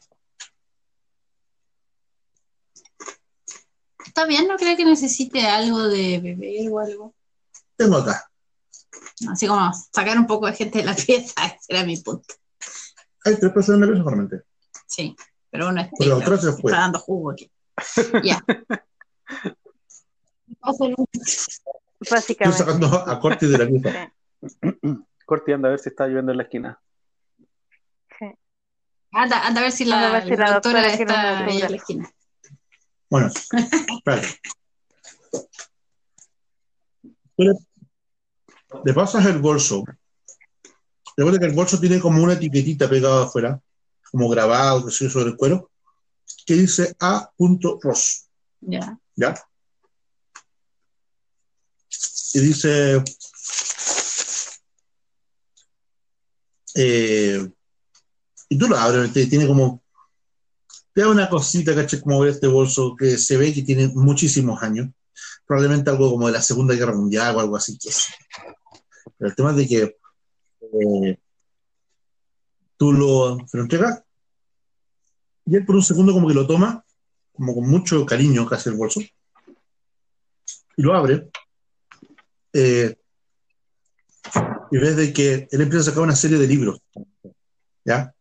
Está 4.06 4.26
bien, 4.26 4.48
no 4.48 4.56
creo 4.56 4.76
que 4.76 4.84
necesite 4.84 5.46
algo 5.46 5.88
de 5.88 6.18
beber 6.20 6.70
o 6.70 6.78
algo. 6.78 7.14
Tengo 7.76 7.96
acá. 7.96 8.30
Así 9.30 9.46
como 9.46 9.72
sacar 9.92 10.18
un 10.18 10.26
poco 10.26 10.46
de 10.46 10.54
gente 10.54 10.78
de 10.78 10.84
la 10.84 10.94
pieza, 10.94 11.34
ese 11.46 11.56
era 11.68 11.84
mi 11.84 11.96
punto. 11.96 12.34
Hay 13.24 13.36
tres 13.38 13.52
personas 13.52 13.80
en 13.80 13.80
la 13.80 13.86
mesa 13.86 14.04
solamente. 14.04 14.42
Sí, 14.88 15.14
pero 15.50 15.68
uno 15.68 15.82
es 15.82 15.90
Pero 15.98 16.20
se 16.38 16.52
fue. 16.52 16.70
está 16.72 16.80
dando 16.80 16.98
jugo 16.98 17.30
aquí. 17.30 17.50
Ya. 18.24 18.42
Estoy 20.66 20.94
básicamente. 22.10 22.58
sacando 22.58 22.86
a 22.86 23.20
corte 23.20 23.46
de 23.46 23.58
la 23.58 23.66
mesa. 23.66 24.12
Corti 25.26 25.52
anda 25.52 25.68
a 25.68 25.70
ver 25.72 25.78
si 25.78 25.90
está 25.90 26.06
lloviendo 26.06 26.32
en 26.32 26.38
la 26.38 26.44
esquina. 26.44 26.80
Sí. 28.18 28.26
Anda, 29.12 29.46
anda 29.46 29.60
a 29.60 29.64
ver 29.64 29.72
si 29.72 29.84
la, 29.84 29.96
Anda 29.96 30.08
a 30.08 30.12
ver 30.12 30.22
si 30.24 30.36
la 30.36 30.46
la 30.46 30.52
doctora 30.54 30.86
está 30.88 31.44
ahí 31.44 31.60
en 31.60 31.70
la 31.70 31.76
esquina. 31.76 32.10
Bueno, 33.10 33.30
le 38.84 38.94
pasas 38.94 39.26
el 39.26 39.38
bolso. 39.38 39.84
Recuerda 41.16 41.38
que 41.38 41.46
el 41.46 41.54
bolso 41.54 41.80
tiene 41.80 42.00
como 42.00 42.22
una 42.22 42.34
etiquetita 42.34 42.88
pegada 42.88 43.24
afuera, 43.24 43.60
como 44.10 44.28
grabado, 44.28 44.84
que 44.84 44.90
sé 44.92 45.04
yo, 45.04 45.10
sobre 45.10 45.30
el 45.30 45.36
cuero, 45.36 45.70
que 46.46 46.54
dice 46.54 46.94
A. 47.00 47.30
Ross. 47.82 48.28
Ya. 48.60 48.98
¿Ya? 49.16 49.34
Y 52.34 52.40
dice. 52.40 53.02
eh, 56.74 57.48
y 58.48 58.58
tú 58.58 58.68
lo 58.68 58.76
abres, 58.76 59.12
te- 59.12 59.26
tiene 59.26 59.46
como. 59.46 59.82
Te 60.92 61.02
da 61.02 61.08
una 61.10 61.28
cosita, 61.28 61.74
¿cachai? 61.74 62.00
Como 62.00 62.20
ver 62.20 62.30
este 62.32 62.46
bolso 62.46 62.94
que 62.98 63.18
se 63.18 63.36
ve 63.36 63.52
que 63.54 63.62
tiene 63.62 63.88
muchísimos 63.88 64.62
años. 64.62 64.88
Probablemente 65.46 65.90
algo 65.90 66.10
como 66.10 66.26
de 66.26 66.32
la 66.34 66.42
Segunda 66.42 66.74
Guerra 66.74 66.94
Mundial 66.94 67.36
o 67.36 67.40
algo 67.40 67.56
así. 67.56 67.78
que 67.78 67.92
sé. 67.92 68.12
Pero 69.16 69.30
el 69.30 69.36
tema 69.36 69.50
es 69.50 69.56
de 69.56 69.68
que 69.68 69.96
eh, 70.60 71.18
tú 72.78 72.92
lo, 72.92 73.46
se 73.46 73.58
entregas 73.58 74.02
y 75.44 75.56
él 75.56 75.66
por 75.66 75.76
un 75.76 75.82
segundo 75.82 76.12
como 76.12 76.28
que 76.28 76.34
lo 76.34 76.46
toma, 76.46 76.84
como 77.32 77.54
con 77.54 77.68
mucho 77.68 78.04
cariño 78.06 78.46
casi 78.46 78.68
el 78.68 78.76
bolso, 78.76 79.00
y 79.00 80.82
lo 80.82 80.94
abre, 80.94 81.30
eh, 82.52 82.96
y 84.70 84.78
ves 84.78 84.96
de 84.96 85.12
que 85.12 85.48
él 85.50 85.60
empieza 85.60 85.80
a 85.80 85.84
sacar 85.84 86.02
una 86.02 86.16
serie 86.16 86.38
de 86.38 86.46
libros. 86.46 86.80
¿Ya? 87.84 88.14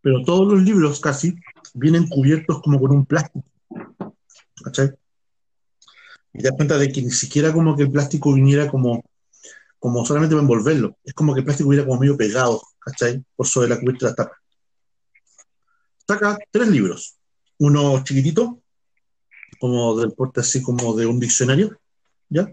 Pero 0.00 0.22
todos 0.24 0.52
los 0.52 0.62
libros 0.62 1.00
casi 1.00 1.34
vienen 1.72 2.06
cubiertos 2.06 2.62
como 2.62 2.78
con 2.78 2.92
un 2.92 3.06
plástico. 3.06 3.44
¿Cachai? 4.62 4.92
Y 6.32 6.38
te 6.38 6.44
das 6.44 6.56
cuenta 6.56 6.78
de 6.78 6.92
que 6.92 7.02
ni 7.02 7.10
siquiera 7.10 7.52
como 7.52 7.74
que 7.76 7.82
el 7.82 7.90
plástico 7.90 8.32
viniera 8.32 8.68
como, 8.68 9.02
como 9.84 10.02
solamente 10.06 10.34
envolverlo. 10.34 10.96
Es 11.04 11.12
como 11.12 11.34
que 11.34 11.40
el 11.40 11.44
plástico 11.44 11.68
viniera 11.68 11.86
como 11.86 12.00
medio 12.00 12.16
pegado, 12.16 12.62
¿cachai? 12.78 13.22
Por 13.36 13.46
sobre 13.46 13.68
la 13.68 13.78
cubierta 13.78 14.06
de 14.06 14.12
la 14.12 14.16
tapa. 14.16 14.40
Saca 16.08 16.38
tres 16.50 16.68
libros. 16.68 17.18
Uno 17.58 18.02
chiquitito, 18.02 18.62
como 19.60 19.94
del 20.00 20.12
porte 20.12 20.40
así 20.40 20.62
como 20.62 20.94
de 20.94 21.04
un 21.04 21.20
diccionario, 21.20 21.78
¿ya? 22.30 22.48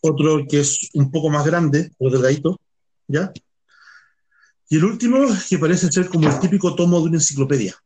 Otro 0.00 0.44
que 0.48 0.58
es 0.58 0.90
un 0.94 1.08
poco 1.12 1.30
más 1.30 1.46
grande, 1.46 1.92
o 1.98 2.10
delgadito, 2.10 2.60
¿ya? 3.06 3.32
Y 4.68 4.78
el 4.78 4.86
último, 4.86 5.28
que 5.48 5.58
parece 5.60 5.86
ser 5.92 6.08
como 6.08 6.28
el 6.28 6.40
típico 6.40 6.74
tomo 6.74 6.98
de 6.98 7.10
una 7.10 7.18
enciclopedia. 7.18 7.76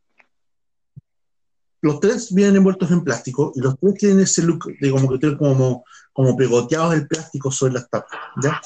Los 1.81 1.99
tres 1.99 2.33
vienen 2.33 2.57
envueltos 2.57 2.91
en 2.91 3.03
plástico 3.03 3.53
y 3.55 3.61
los 3.61 3.79
tres 3.79 3.93
tienen 3.95 4.19
ese 4.19 4.43
look 4.43 4.65
de 4.79 4.91
como 4.91 5.09
que 5.09 5.17
tienen 5.17 5.37
como, 5.37 5.85
como 6.11 6.35
pegoteados 6.35 6.93
el 6.93 7.07
plástico 7.07 7.51
sobre 7.51 7.73
las 7.73 7.89
tapas, 7.89 8.19
¿ya? 8.41 8.61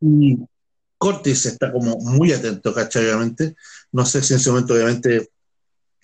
Y 0.00 0.38
Cortis 0.98 1.46
está 1.46 1.72
como 1.72 1.96
muy 1.98 2.32
atento, 2.32 2.74
¿cachai? 2.74 3.06
Obviamente. 3.06 3.56
No 3.92 4.04
sé 4.04 4.22
si 4.22 4.34
en 4.34 4.40
ese 4.40 4.50
momento, 4.50 4.74
obviamente, 4.74 5.30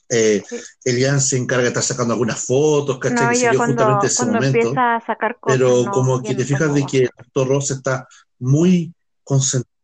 eh. 0.08 0.42
Elian 0.84 1.20
se 1.20 1.36
encarga 1.36 1.64
de 1.64 1.68
estar 1.68 1.82
sacando 1.82 2.14
algunas 2.14 2.44
fotos, 2.44 2.98
¿cachai? 2.98 3.26
No, 3.26 3.30
que 3.30 3.36
se 3.36 3.56
cuando, 3.56 3.84
justamente 3.84 4.06
ese 4.06 4.26
momento. 4.26 4.46
empieza 4.46 4.96
a 4.96 5.00
sacar 5.00 5.38
cosas, 5.40 5.58
Pero 5.58 5.84
no 5.84 5.90
como 5.90 6.22
que 6.22 6.34
te 6.34 6.44
fijas 6.44 6.72
de 6.72 6.86
que 6.86 6.98
el 6.98 7.10
actor 7.16 7.48
Ross 7.48 7.70
está 7.70 8.06
muy 8.38 8.94
concentrado. 9.22 9.74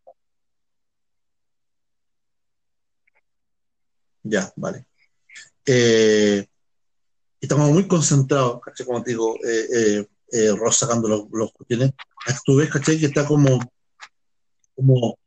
Ya, 4.22 4.52
vale. 4.56 4.86
Eh, 5.66 6.46
está 7.40 7.54
como 7.54 7.72
muy 7.72 7.86
concentrado, 7.86 8.60
¿cachai? 8.60 8.86
Como 8.86 9.02
te 9.02 9.10
digo, 9.10 9.36
eh, 9.44 9.66
eh, 9.74 10.06
eh, 10.32 10.52
Ross 10.56 10.78
sacando 10.78 11.08
los, 11.08 11.24
los 11.32 11.52
cuestiones. 11.52 11.92
Tú 12.44 12.56
ves, 12.56 12.70
¿cachai? 12.70 12.98
Que 12.98 13.06
está 13.06 13.26
como, 13.26 13.58
como, 14.76 15.18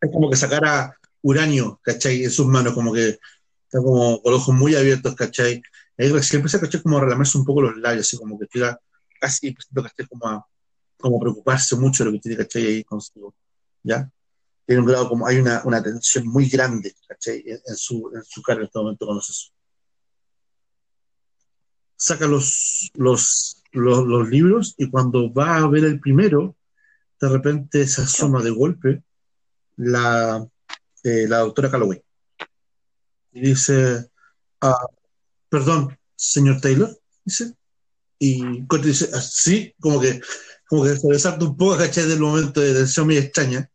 es 0.00 0.10
como 0.10 0.30
que 0.30 0.36
sacara 0.36 0.96
uranio, 1.22 1.80
¿cachai? 1.82 2.24
En 2.24 2.30
sus 2.30 2.46
manos, 2.46 2.74
como 2.74 2.92
que 2.92 3.18
está 3.64 3.78
como 3.82 4.22
con 4.22 4.32
los 4.32 4.42
ojos 4.42 4.54
muy 4.54 4.74
abiertos, 4.74 5.14
¿cachai? 5.14 5.62
Ahí 5.98 6.10
recién 6.10 6.40
empieza, 6.40 6.60
¿cachai? 6.60 6.82
Como 6.82 6.98
a 6.98 7.02
relamerse 7.02 7.38
un 7.38 7.44
poco 7.44 7.62
los 7.62 7.76
labios, 7.76 8.06
así 8.06 8.16
como 8.16 8.38
que 8.38 8.46
tira 8.46 8.80
casi, 9.20 9.54
¿cachai? 9.54 10.06
Como 10.06 10.26
a, 10.26 10.46
como 10.98 11.20
preocuparse 11.20 11.76
mucho 11.76 12.04
de 12.04 12.10
lo 12.10 12.16
que 12.16 12.20
tiene, 12.20 12.38
¿cachai? 12.38 12.66
Ahí 12.66 12.84
consigo, 12.84 13.34
¿ya? 13.82 14.10
Tiene 14.66 14.80
un 14.80 14.88
grado 14.88 15.08
como, 15.10 15.26
hay 15.26 15.36
una, 15.36 15.62
una 15.64 15.82
tensión 15.82 16.26
muy 16.26 16.48
grande, 16.48 16.94
¿cachai? 17.06 17.44
En, 17.46 17.60
en 17.66 17.76
su, 17.76 18.10
en 18.14 18.24
su 18.24 18.42
cara 18.42 18.60
en 18.60 18.66
este 18.66 18.78
momento 18.78 19.06
con 19.06 19.18
eso. 19.18 19.53
Saca 22.04 22.26
los, 22.26 22.90
los, 22.92 23.62
los, 23.72 24.06
los 24.06 24.28
libros 24.28 24.74
y 24.76 24.90
cuando 24.90 25.32
va 25.32 25.56
a 25.56 25.66
ver 25.68 25.84
el 25.86 26.00
primero, 26.00 26.54
de 27.18 27.28
repente 27.30 27.86
se 27.86 28.02
asoma 28.02 28.42
de 28.42 28.50
golpe 28.50 29.02
la, 29.76 30.46
eh, 31.02 31.26
la 31.26 31.38
doctora 31.38 31.70
Calloway. 31.70 32.02
Y 33.32 33.40
dice, 33.40 34.06
ah, 34.60 34.86
perdón, 35.48 35.98
señor 36.14 36.60
Taylor, 36.60 36.94
dice. 37.24 37.54
Y 38.18 38.66
Corte 38.66 38.88
dice, 38.88 39.08
"Ah, 39.14 39.22
sí, 39.22 39.74
como 39.80 39.98
que, 39.98 40.20
como 40.68 40.84
que 40.84 40.96
se 40.96 41.28
un 41.40 41.56
poco, 41.56 41.78
¿cachai? 41.78 42.06
Del 42.06 42.20
momento 42.20 42.60
de 42.60 42.74
tensión 42.74 43.06
muy 43.06 43.16
extraña. 43.16 43.70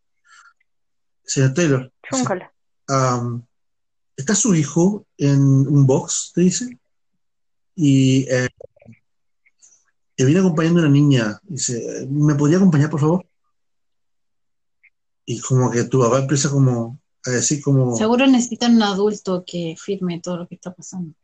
Señor 1.24 1.56
Taylor, 1.56 1.92
dice. 2.12 2.24
"Am, 2.88 3.44
¿está 4.16 4.36
su 4.36 4.54
hijo 4.54 5.08
en 5.18 5.42
un 5.42 5.88
box? 5.88 6.32
Te 6.36 6.42
dice. 6.42 6.80
Y 7.82 8.28
eh, 8.30 8.50
que 10.18 10.26
viene 10.26 10.42
acompañando 10.42 10.82
una 10.82 10.90
niña. 10.90 11.40
Dice, 11.44 12.06
¿me 12.10 12.36
podría 12.36 12.58
acompañar, 12.58 12.90
por 12.90 13.00
favor? 13.00 13.26
Y 15.26 15.40
como 15.40 15.72
que 15.72 15.86
tu 15.86 16.02
papá 16.02 16.20
empieza 16.20 16.50
como 16.50 17.00
a 17.26 17.30
decir 17.32 17.62
como, 17.62 17.96
Seguro 17.96 18.28
necesitan 18.28 18.76
un 18.76 18.84
adulto 18.84 19.46
que 19.48 19.78
firme 19.80 20.20
todo 20.20 20.36
lo 20.36 20.48
que 20.50 20.56
está 20.56 20.74
pasando. 20.74 21.16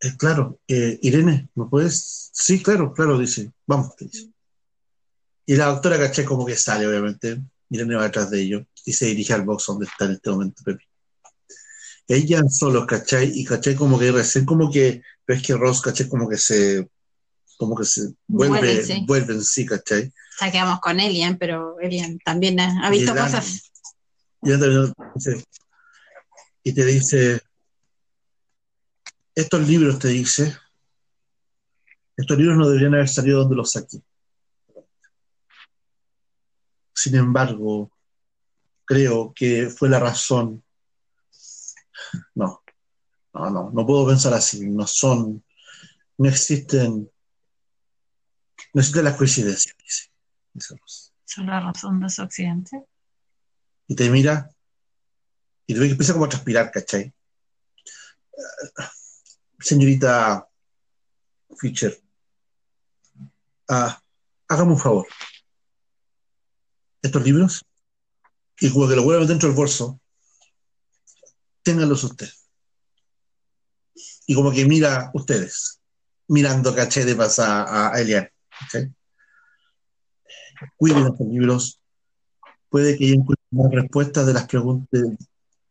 eh, 0.00 0.16
claro, 0.16 0.58
eh, 0.66 0.98
Irene, 1.02 1.50
¿me 1.54 1.66
puedes? 1.66 2.30
Sí, 2.32 2.62
claro, 2.62 2.94
claro, 2.94 3.18
dice, 3.18 3.52
vamos, 3.66 3.94
te 3.94 4.06
dice. 4.06 4.30
Y 5.44 5.54
la 5.56 5.66
doctora, 5.66 5.98
caché, 5.98 6.24
como 6.24 6.46
que 6.46 6.56
sale, 6.56 6.86
obviamente. 6.86 7.42
Irene 7.68 7.94
va 7.94 8.04
detrás 8.04 8.30
de 8.30 8.40
ellos 8.40 8.62
y 8.86 8.92
se 8.94 9.04
dirige 9.04 9.34
al 9.34 9.42
box 9.42 9.66
donde 9.66 9.84
está 9.84 10.06
en 10.06 10.12
este 10.12 10.30
momento 10.30 10.62
Pepe. 10.64 10.87
Ella 12.08 12.42
solos, 12.48 12.86
¿cachai? 12.86 13.30
Y 13.34 13.44
caché 13.44 13.76
como 13.76 13.98
que 13.98 14.10
recién 14.10 14.46
como 14.46 14.70
que 14.70 15.02
ves 15.26 15.42
que 15.42 15.54
Ross, 15.54 15.82
caché, 15.82 16.08
como 16.08 16.28
que 16.28 16.38
se 16.38 16.88
como 17.58 17.76
que 17.76 17.84
se 17.84 18.14
vuelve, 18.26 18.58
Vuelve, 18.58 18.84
sí. 18.84 19.04
vuelve 19.06 19.34
en 19.34 19.44
sí, 19.44 19.66
¿cachai? 19.66 20.06
O 20.06 20.38
sea, 20.38 20.50
quedamos 20.50 20.80
con 20.80 21.00
Elian, 21.00 21.36
pero 21.36 21.78
Elian 21.80 22.18
también 22.24 22.58
ha, 22.60 22.86
ha 22.86 22.90
visto 22.90 23.12
Y 23.12 23.16
cosas. 23.16 23.70
También 24.40 24.94
y 26.62 26.72
te 26.72 26.84
dice, 26.84 27.40
estos 29.34 29.66
libros, 29.66 29.98
te 29.98 30.08
dice, 30.08 30.54
estos 32.16 32.36
libros 32.36 32.58
no 32.58 32.68
deberían 32.68 32.94
haber 32.94 33.08
salido 33.08 33.40
donde 33.40 33.56
los 33.56 33.72
saqué. 33.72 34.02
Sin 36.94 37.14
embargo, 37.14 37.90
creo 38.84 39.32
que 39.34 39.70
fue 39.70 39.88
la 39.88 39.98
razón. 39.98 40.62
No, 42.34 42.62
no, 43.34 43.50
no, 43.50 43.70
no 43.70 43.86
puedo 43.86 44.06
pensar 44.06 44.34
así. 44.34 44.68
No 44.68 44.86
son, 44.86 45.44
no 46.18 46.28
existen, 46.28 47.10
no 48.74 48.80
existen 48.80 49.04
las 49.04 49.16
coincidencias, 49.16 49.74
dice. 49.82 50.10
Es 50.54 51.38
la 51.38 51.60
razón 51.60 52.00
de 52.00 52.08
su 52.08 52.22
accidente. 52.22 52.84
y 53.86 53.94
te 53.94 54.10
mira 54.10 54.50
y 55.66 55.74
te 55.74 55.80
ve 55.80 55.86
que 55.86 55.92
empieza 55.92 56.14
como 56.14 56.24
a 56.24 56.28
transpirar, 56.28 56.70
¿cachai? 56.70 57.02
Eh, 57.02 58.84
Señorita 59.60 60.48
Fischer, 61.58 62.00
ah, 63.68 64.00
hágame 64.48 64.72
un 64.72 64.78
favor. 64.78 65.06
Estos 67.02 67.22
libros, 67.22 67.64
y 68.60 68.72
como 68.72 68.88
que 68.88 68.96
los 68.96 69.04
vuelven 69.04 69.28
dentro 69.28 69.48
del 69.48 69.56
bolso, 69.56 70.00
ténganlos 71.68 72.02
usted. 72.02 72.30
Y 74.26 74.34
como 74.34 74.50
que 74.50 74.64
mira 74.64 75.10
ustedes, 75.12 75.82
mirando, 76.28 76.74
¿cachai? 76.74 77.04
De 77.04 77.14
pasar 77.14 77.66
a, 77.68 78.00
Elian, 78.00 78.26
¿cachai? 78.58 78.94
Cuiden 80.78 81.08
estos 81.08 81.26
libros, 81.26 81.82
puede 82.70 82.96
que 82.96 83.12
encuentren 83.12 83.48
más 83.50 83.70
respuestas 83.70 84.26
de 84.26 84.32
las 84.32 84.46
preguntas, 84.46 85.02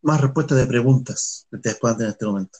más 0.03 0.21
respuestas 0.21 0.59
de 0.59 0.67
preguntas 0.67 1.47
que 1.49 1.55
ustedes 1.55 1.79
puedan 1.79 2.01
en 2.03 2.09
este 2.09 2.25
momento. 2.27 2.59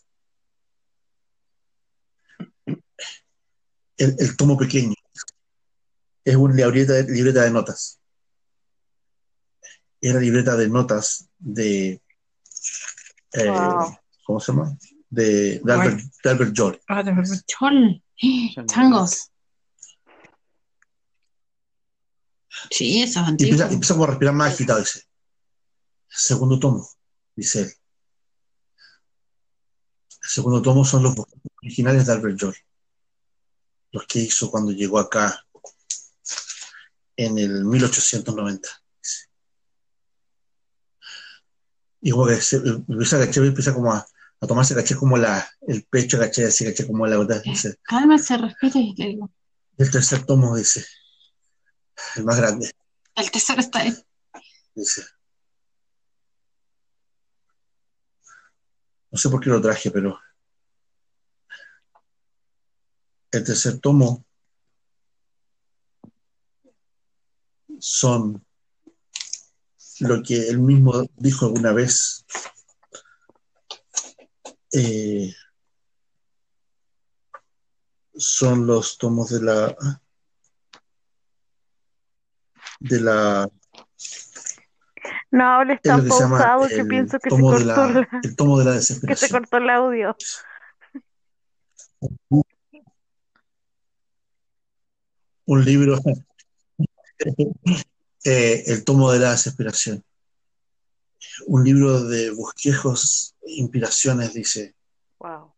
El, 3.98 4.16
el 4.18 4.36
tomo 4.36 4.58
pequeño 4.58 4.96
es 6.26 6.36
una 6.36 6.56
libreta 6.56 7.02
libreta 7.02 7.44
de 7.44 7.52
notas. 7.52 8.00
Es 10.02 10.14
la 10.14 10.20
libreta 10.20 10.56
de 10.56 10.70
notas 10.70 11.30
de. 11.38 12.02
Eh, 13.40 13.50
Wow. 13.50 13.98
¿Cómo 14.26 14.40
se 14.40 14.52
llama? 14.52 14.78
De, 15.10 15.60
de 15.64 15.74
Albert, 15.74 16.00
de 16.24 16.30
Albert 16.30 16.54
Joy. 16.54 16.80
Ah, 16.88 17.04
de 17.04 17.14
chol. 17.46 18.04
Changos. 18.66 19.32
Sí, 22.72 23.02
eso 23.02 23.20
es 23.22 23.26
Y 23.26 23.30
antiguo. 23.30 23.52
empieza, 23.54 23.72
empieza 23.74 23.94
como 23.94 24.04
a 24.06 24.08
respirar 24.08 24.34
más 24.34 24.54
agitado. 24.54 24.80
Dice: 24.80 25.04
Segundo 26.10 26.60
tomo, 26.60 26.88
dice 27.36 27.62
él. 27.62 27.74
El 30.24 30.30
segundo 30.30 30.62
tomo 30.62 30.84
son 30.84 31.04
los 31.04 31.16
originales 31.62 32.06
de 32.08 32.14
Albert 32.14 32.38
Joy. 32.40 32.56
Los 33.92 34.06
que 34.08 34.20
hizo 34.20 34.52
cuando 34.52 34.72
llegó 34.72 35.00
acá 35.00 35.46
en 37.16 37.38
el 37.38 37.64
1890. 37.66 38.70
dice. 39.02 39.28
Y 42.02 42.12
como 42.12 42.28
que 42.28 42.36
se, 42.42 42.58
empieza, 42.58 43.20
caché, 43.20 43.40
empieza 43.46 43.74
como 43.74 43.92
a, 43.94 44.06
a 44.40 44.48
tomarse, 44.48 44.76
caché, 44.76 44.96
como 44.96 45.18
la, 45.18 45.48
el 45.68 45.84
pecho, 45.86 46.20
caché, 46.20 46.46
así, 46.46 46.66
caché, 46.66 46.86
como 46.86 47.06
la 47.08 47.18
verdad. 47.18 47.42
Dice, 47.44 47.78
Cálmese, 47.84 48.38
respire. 48.38 48.80
y 48.80 48.96
le 48.96 49.06
digo, 49.08 49.32
el 49.78 49.92
tercer 49.92 50.26
tomo, 50.26 50.56
dice, 50.56 50.86
el 52.16 52.24
más 52.24 52.38
grande, 52.38 52.72
El 53.16 53.32
tesoro 53.32 53.60
está 53.62 53.80
ahí. 53.80 53.96
dice. 54.76 55.04
No 59.12 59.18
sé 59.18 59.30
por 59.30 59.40
qué 59.42 59.50
lo 59.50 59.62
traje, 59.62 59.90
pero 59.90 60.20
el 63.32 63.44
tercer 63.44 63.80
tomo 63.80 64.26
son 67.80 68.46
lo 70.00 70.22
que 70.24 70.48
él 70.50 70.60
mismo 70.60 71.04
dijo 71.16 71.46
alguna 71.48 71.72
vez. 71.74 72.26
eh, 74.74 75.34
son 78.16 78.66
los 78.68 78.98
tomos 78.98 79.30
de 79.30 79.42
la 79.42 79.76
de 82.80 83.00
la 83.00 83.50
No 85.32 85.46
hables 85.46 85.82
tan 85.82 86.08
pausado 86.08 86.68
que 86.68 86.84
pienso 86.86 87.20
que 87.20 87.30
se 87.30 87.42
cortó 87.42 87.66
la, 87.66 87.88
la- 87.88 88.08
el 88.24 88.36
tomo 88.36 88.60
de 88.60 88.66
la 88.66 88.72
que 88.76 88.82
se 88.82 88.94
desesperación. 88.96 89.32
cortó 89.42 89.58
el 89.58 89.70
audio. 89.70 90.16
Un 95.46 95.64
libro, 95.64 95.98
eh, 98.30 98.64
el 98.68 98.84
tomo 98.84 99.10
de 99.12 99.20
la 99.20 99.32
desesperación. 99.32 100.04
Un 101.46 101.64
libro 101.64 102.04
de 102.04 102.32
bosquejos, 102.32 103.36
inspiraciones, 103.46 104.34
dice, 104.34 104.76
Wow. 105.20 105.54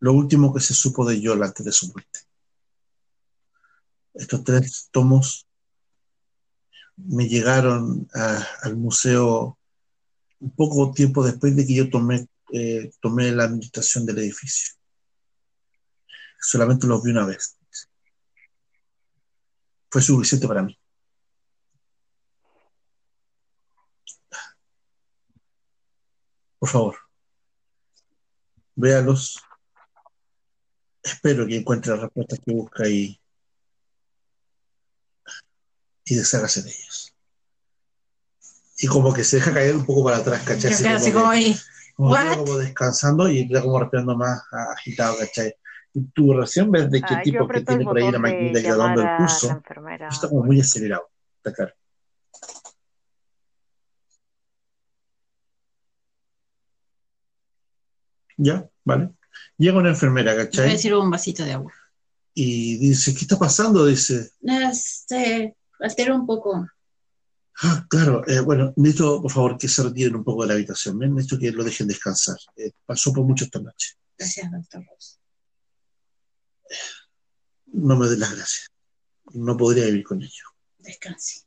lo 0.00 0.12
último 0.12 0.54
que 0.54 0.60
se 0.60 0.74
supo 0.74 1.04
de 1.04 1.20
Yol 1.20 1.42
antes 1.42 1.64
de 1.64 1.72
su 1.72 1.88
muerte. 1.92 2.20
Estos 4.14 4.44
tres 4.44 4.88
tomos 4.92 5.46
me 6.96 7.26
llegaron 7.28 8.08
a- 8.14 8.46
al 8.62 8.76
museo 8.76 9.58
un 10.38 10.50
poco 10.54 10.92
tiempo 10.92 11.24
después 11.24 11.54
de 11.56 11.66
que 11.66 11.74
yo 11.74 11.90
tomé, 11.90 12.28
eh, 12.52 12.90
tomé 13.00 13.32
la 13.32 13.44
administración 13.44 14.06
del 14.06 14.18
edificio. 14.18 14.74
Solamente 16.40 16.86
los 16.86 17.02
vi 17.02 17.10
una 17.10 17.26
vez. 17.26 17.58
Fue 19.90 20.00
suficiente 20.00 20.46
para 20.46 20.62
mí. 20.62 20.78
Por 26.58 26.68
favor, 26.68 26.96
véalos. 28.74 29.42
Espero 31.02 31.46
que 31.46 31.56
encuentre 31.56 31.92
las 31.92 32.00
respuestas 32.02 32.40
que 32.44 32.52
busca 32.52 32.88
y, 32.88 33.20
y 36.04 36.14
deshágase 36.16 36.62
de 36.62 36.70
ellos. 36.70 37.14
Y 38.78 38.86
como 38.88 39.12
que 39.12 39.22
se 39.24 39.36
deja 39.36 39.54
caer 39.54 39.76
un 39.76 39.86
poco 39.86 40.04
para 40.04 40.16
atrás, 40.18 40.42
¿cachai? 40.42 40.72
Así 40.72 41.12
como 41.12 41.24
como 41.24 41.30
ahí. 41.30 41.56
como, 41.96 42.16
como 42.44 42.56
descansando 42.58 43.28
y 43.30 43.46
queda 43.48 43.62
como 43.62 43.78
respirando 43.80 44.16
más 44.16 44.42
agitado, 44.50 45.16
¿cachai? 45.18 45.54
Y 45.94 46.04
tu 46.08 46.34
recién 46.34 46.70
ves 46.70 46.90
de 46.90 47.00
qué 47.00 47.14
Ah, 47.14 47.22
tipo 47.22 47.46
que 47.48 47.60
tiene 47.62 47.84
por 47.84 47.96
ahí 47.96 48.10
la 48.10 48.18
maquinita 48.18 48.60
que 48.60 48.68
llamar 48.68 48.96
dando 48.96 49.02
el 49.02 49.50
enfermera. 49.56 50.08
está 50.08 50.28
como 50.28 50.42
muy 50.42 50.60
acelerado, 50.60 51.08
está 51.38 51.54
claro. 51.54 51.74
¿Ya? 58.36 58.68
¿Vale? 58.84 59.10
Llega 59.58 59.78
una 59.78 59.90
enfermera, 59.90 60.32
Voy 60.34 60.42
a 60.42 60.44
¿cachai? 60.46 60.70
decir 60.70 60.94
un 60.94 61.10
vasito 61.10 61.44
de 61.44 61.52
agua. 61.52 61.72
Y 62.34 62.76
dice, 62.78 63.14
¿qué 63.14 63.20
está 63.20 63.38
pasando? 63.38 63.86
Dice, 63.86 64.30
Este, 64.70 65.56
altero 65.80 66.14
un 66.16 66.26
poco. 66.26 66.66
ah, 67.62 67.86
claro, 67.88 68.22
eh, 68.28 68.40
bueno, 68.40 68.72
necesito, 68.76 69.22
por 69.22 69.30
favor, 69.32 69.56
que 69.58 69.68
se 69.68 69.82
retiren 69.82 70.16
un 70.16 70.24
poco 70.24 70.42
de 70.42 70.48
la 70.48 70.54
habitación, 70.54 70.98
¿ven? 70.98 71.14
Necesito 71.14 71.38
que 71.38 71.50
lo 71.52 71.64
dejen 71.64 71.88
descansar. 71.88 72.36
Eh, 72.56 72.72
pasó 72.84 73.12
por 73.12 73.24
mucho 73.24 73.44
esta 73.46 73.60
noche. 73.60 73.94
Gracias, 74.18 74.50
doctor 74.52 74.84
Ross. 74.86 75.18
No 77.72 77.96
me 77.96 78.06
den 78.08 78.20
las 78.20 78.34
gracias. 78.34 78.68
No 79.32 79.56
podría 79.56 79.86
vivir 79.86 80.04
con 80.04 80.22
ello. 80.22 80.44
Descanse. 80.78 81.45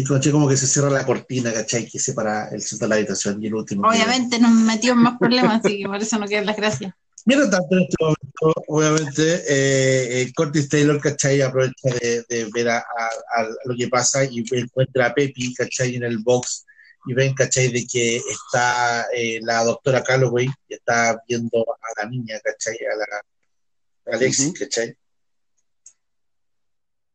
Y 0.00 0.04
caché 0.04 0.30
como 0.30 0.48
que 0.48 0.56
se 0.56 0.68
cierra 0.68 0.90
la 0.90 1.04
cortina, 1.04 1.52
¿cachai? 1.52 1.84
Que 1.88 1.98
separa 1.98 2.50
el 2.52 2.62
centro 2.62 2.86
de 2.86 2.90
la 2.90 2.94
habitación 2.94 3.42
y 3.42 3.48
el 3.48 3.54
último. 3.54 3.82
que- 3.82 3.96
Obviamente 3.96 4.38
nos 4.38 4.52
metió 4.52 4.92
en 4.92 4.98
más 4.98 5.18
problemas, 5.18 5.64
así 5.64 5.76
que 5.82 5.86
por 5.88 5.96
eso 6.00 6.18
no 6.20 6.26
quiero 6.26 6.44
las 6.44 6.56
gracias. 6.56 6.92
Mientras 7.24 7.50
tanto, 7.50 7.74
en 7.74 7.82
este 7.82 7.96
momento, 7.98 8.62
obviamente, 8.68 9.34
eh, 9.48 10.20
eh, 10.22 10.32
Curtis 10.36 10.68
Taylor, 10.68 11.00
¿cachai? 11.00 11.42
Aprovecha 11.42 11.88
de, 12.00 12.24
de 12.28 12.48
ver 12.54 12.68
a, 12.68 12.78
a- 12.78 13.40
a 13.40 13.48
lo 13.64 13.74
que 13.76 13.88
pasa 13.88 14.24
y 14.24 14.44
encuentra 14.52 15.06
a 15.06 15.14
Pepi, 15.14 15.52
¿cachai? 15.54 15.96
En 15.96 16.04
el 16.04 16.18
box 16.18 16.64
y 17.06 17.14
ven, 17.14 17.34
¿cachai? 17.34 17.72
De 17.72 17.84
que 17.84 18.18
está 18.18 19.04
eh, 19.12 19.40
la 19.42 19.64
doctora 19.64 20.04
Calloway 20.04 20.48
y 20.68 20.74
está 20.74 21.20
viendo 21.26 21.58
a 21.68 22.02
la 22.04 22.08
niña, 22.08 22.38
¿cachai? 22.44 22.76
A 22.76 22.96
la 22.96 24.12
a 24.12 24.16
Alexis. 24.16 24.56
¿cachai? 24.56 24.96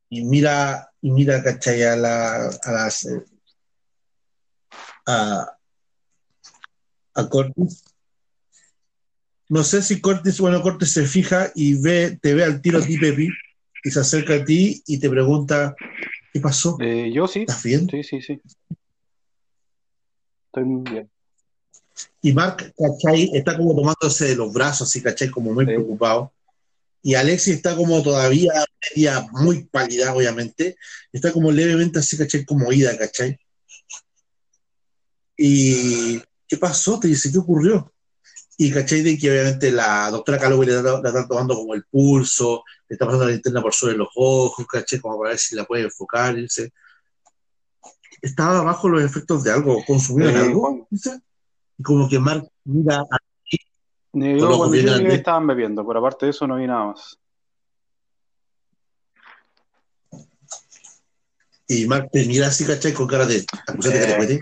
Y 0.09 0.25
mira, 0.25 0.89
y 1.03 1.11
mira, 1.11 1.43
¿cachai? 1.43 1.83
A, 1.83 1.95
la, 1.95 2.47
a 2.47 2.71
las... 2.71 3.05
eh, 3.05 3.21
a, 5.05 5.57
a 7.15 7.29
Curtis 7.29 7.83
no 9.49 9.63
sé 9.63 9.83
si 9.83 10.01
Cortes, 10.01 10.39
bueno, 10.39 10.61
Cortes 10.63 10.93
se 10.93 11.05
fija 11.05 11.51
y 11.53 11.75
ve, 11.79 12.17
te 12.19 12.33
ve 12.33 12.43
al 12.43 12.59
tiro 12.61 12.79
a 12.79 12.81
ti, 12.81 12.97
Pepi, 12.97 13.29
y 13.83 13.91
se 13.91 13.99
acerca 13.99 14.35
a 14.35 14.43
ti 14.45 14.81
y 14.87 14.97
te 14.99 15.09
pregunta, 15.09 15.75
¿qué 16.31 16.39
pasó? 16.39 16.75
Eh, 16.79 17.11
yo 17.13 17.27
sí, 17.27 17.41
¿Estás 17.41 17.61
bien? 17.61 17.87
sí, 17.87 18.03
sí, 18.03 18.19
sí. 18.21 18.41
Estoy 20.47 20.63
muy 20.63 20.89
bien. 20.91 21.09
Y 22.23 22.33
Mark, 22.33 22.73
¿cachai? 22.75 23.29
Está 23.33 23.55
como 23.55 23.75
tomándose 23.75 24.29
de 24.29 24.35
los 24.37 24.51
brazos, 24.51 24.87
así, 24.89 25.03
¿cachai? 25.03 25.29
Como 25.29 25.53
muy 25.53 25.65
Sí. 25.65 25.71
preocupado. 25.71 26.31
Y 27.05 27.15
Alexis 27.15 27.55
está 27.55 27.75
como 27.75 28.01
todavía 28.01 28.53
media 28.95 29.27
muy 29.33 29.65
pálida, 29.65 30.13
obviamente. 30.13 30.77
Está 31.11 31.33
como 31.33 31.51
levemente 31.51 31.99
así, 31.99 32.17
¿cachai? 32.17 32.45
Como 32.45 32.71
ida, 32.71 32.97
¿cachai? 32.97 33.37
Y, 35.35 36.21
¿qué 36.47 36.57
pasó? 36.57 36.99
Te 37.01 37.09
dice, 37.09 37.29
¿qué 37.29 37.39
ocurrió? 37.39 37.93
Y, 38.57 38.71
¿cachai? 38.71 39.01
De 39.01 39.17
que 39.17 39.29
obviamente 39.29 39.69
la 39.69 40.09
doctora 40.11 40.39
Calloway 40.39 40.69
le 40.69 40.77
está, 40.77 41.27
tomando 41.27 41.55
como 41.55 41.73
el 41.73 41.83
pulso, 41.83 42.63
le 42.87 42.93
está 42.93 43.05
pasando 43.05 43.25
la 43.25 43.31
linterna 43.31 43.61
por 43.61 43.73
sobre 43.73 43.97
los 43.97 44.07
ojos, 44.15 44.65
¿cachai? 44.65 45.01
Como 45.01 45.19
para 45.19 45.31
ver 45.31 45.39
si 45.39 45.55
la 45.55 45.65
puede 45.65 45.83
enfocar. 45.83 46.37
Y 46.37 46.43
dice, 46.43 46.71
estaba 48.21 48.61
bajo 48.61 48.87
los 48.87 49.03
efectos 49.03 49.43
de 49.43 49.51
algo, 49.51 49.83
consumieron 49.85 50.35
Eh, 50.35 50.39
algo. 50.39 50.87
Dice. 50.89 51.19
Y 51.77 51.83
como 51.83 52.07
que 52.07 52.17
Mark 52.17 52.47
mira 52.63 53.01
a 53.01 53.17
Yo 54.13 54.57
cuando 54.57 54.75
llegué 54.75 55.15
estaban 55.15 55.47
bebiendo, 55.47 55.85
pero 55.87 55.99
aparte 55.99 56.27
de 56.27 56.29
eso 56.31 56.45
no 56.45 56.57
vi 56.57 56.67
nada 56.67 56.85
más. 56.85 57.17
Y 61.67 61.85
Mark 61.87 62.09
te 62.11 62.25
mira 62.25 62.47
así, 62.47 62.65
¿cachai? 62.65 62.93
Con 62.93 63.07
cara 63.07 63.25
de 63.25 63.45
acusate 63.67 63.99
que 63.99 64.05
te 64.05 64.11
Eh. 64.11 64.17
cuete. 64.17 64.39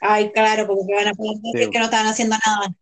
Ay, 0.00 0.30
claro, 0.32 0.66
como 0.66 0.86
que 0.86 0.94
van 0.94 1.08
a 1.08 1.14
poder 1.14 1.36
decir 1.38 1.64
Sí. 1.64 1.70
que 1.70 1.78
no 1.78 1.84
estaban 1.86 2.06
haciendo 2.06 2.36
nada. 2.46 2.74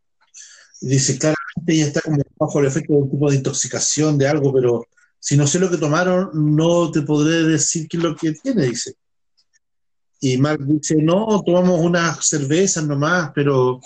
Dice, 0.80 1.18
claramente 1.18 1.72
ella 1.72 1.86
está 1.86 2.00
como 2.02 2.18
bajo 2.38 2.60
el 2.60 2.66
efecto 2.66 2.92
de 2.94 2.98
un 3.00 3.10
tipo 3.10 3.30
de 3.30 3.36
intoxicación, 3.36 4.18
de 4.18 4.28
algo, 4.28 4.52
pero 4.52 4.86
si 5.18 5.36
no 5.36 5.46
sé 5.46 5.58
lo 5.58 5.70
que 5.70 5.76
tomaron, 5.76 6.30
no 6.34 6.90
te 6.90 7.02
podré 7.02 7.42
decir 7.44 7.86
qué 7.88 7.96
es 7.98 8.02
lo 8.02 8.16
que 8.16 8.32
tiene, 8.32 8.64
dice. 8.66 8.94
Y 10.20 10.36
Mark 10.36 10.60
dice, 10.66 10.96
no, 10.96 11.42
tomamos 11.44 11.80
unas 11.80 12.26
cervezas 12.26 12.84
nomás, 12.84 13.32
pero 13.34 13.80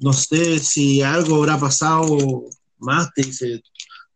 no 0.00 0.12
sé 0.12 0.58
si 0.58 1.02
algo 1.02 1.36
habrá 1.36 1.58
pasado 1.58 2.44
más, 2.78 3.12
te 3.14 3.22
dice. 3.22 3.62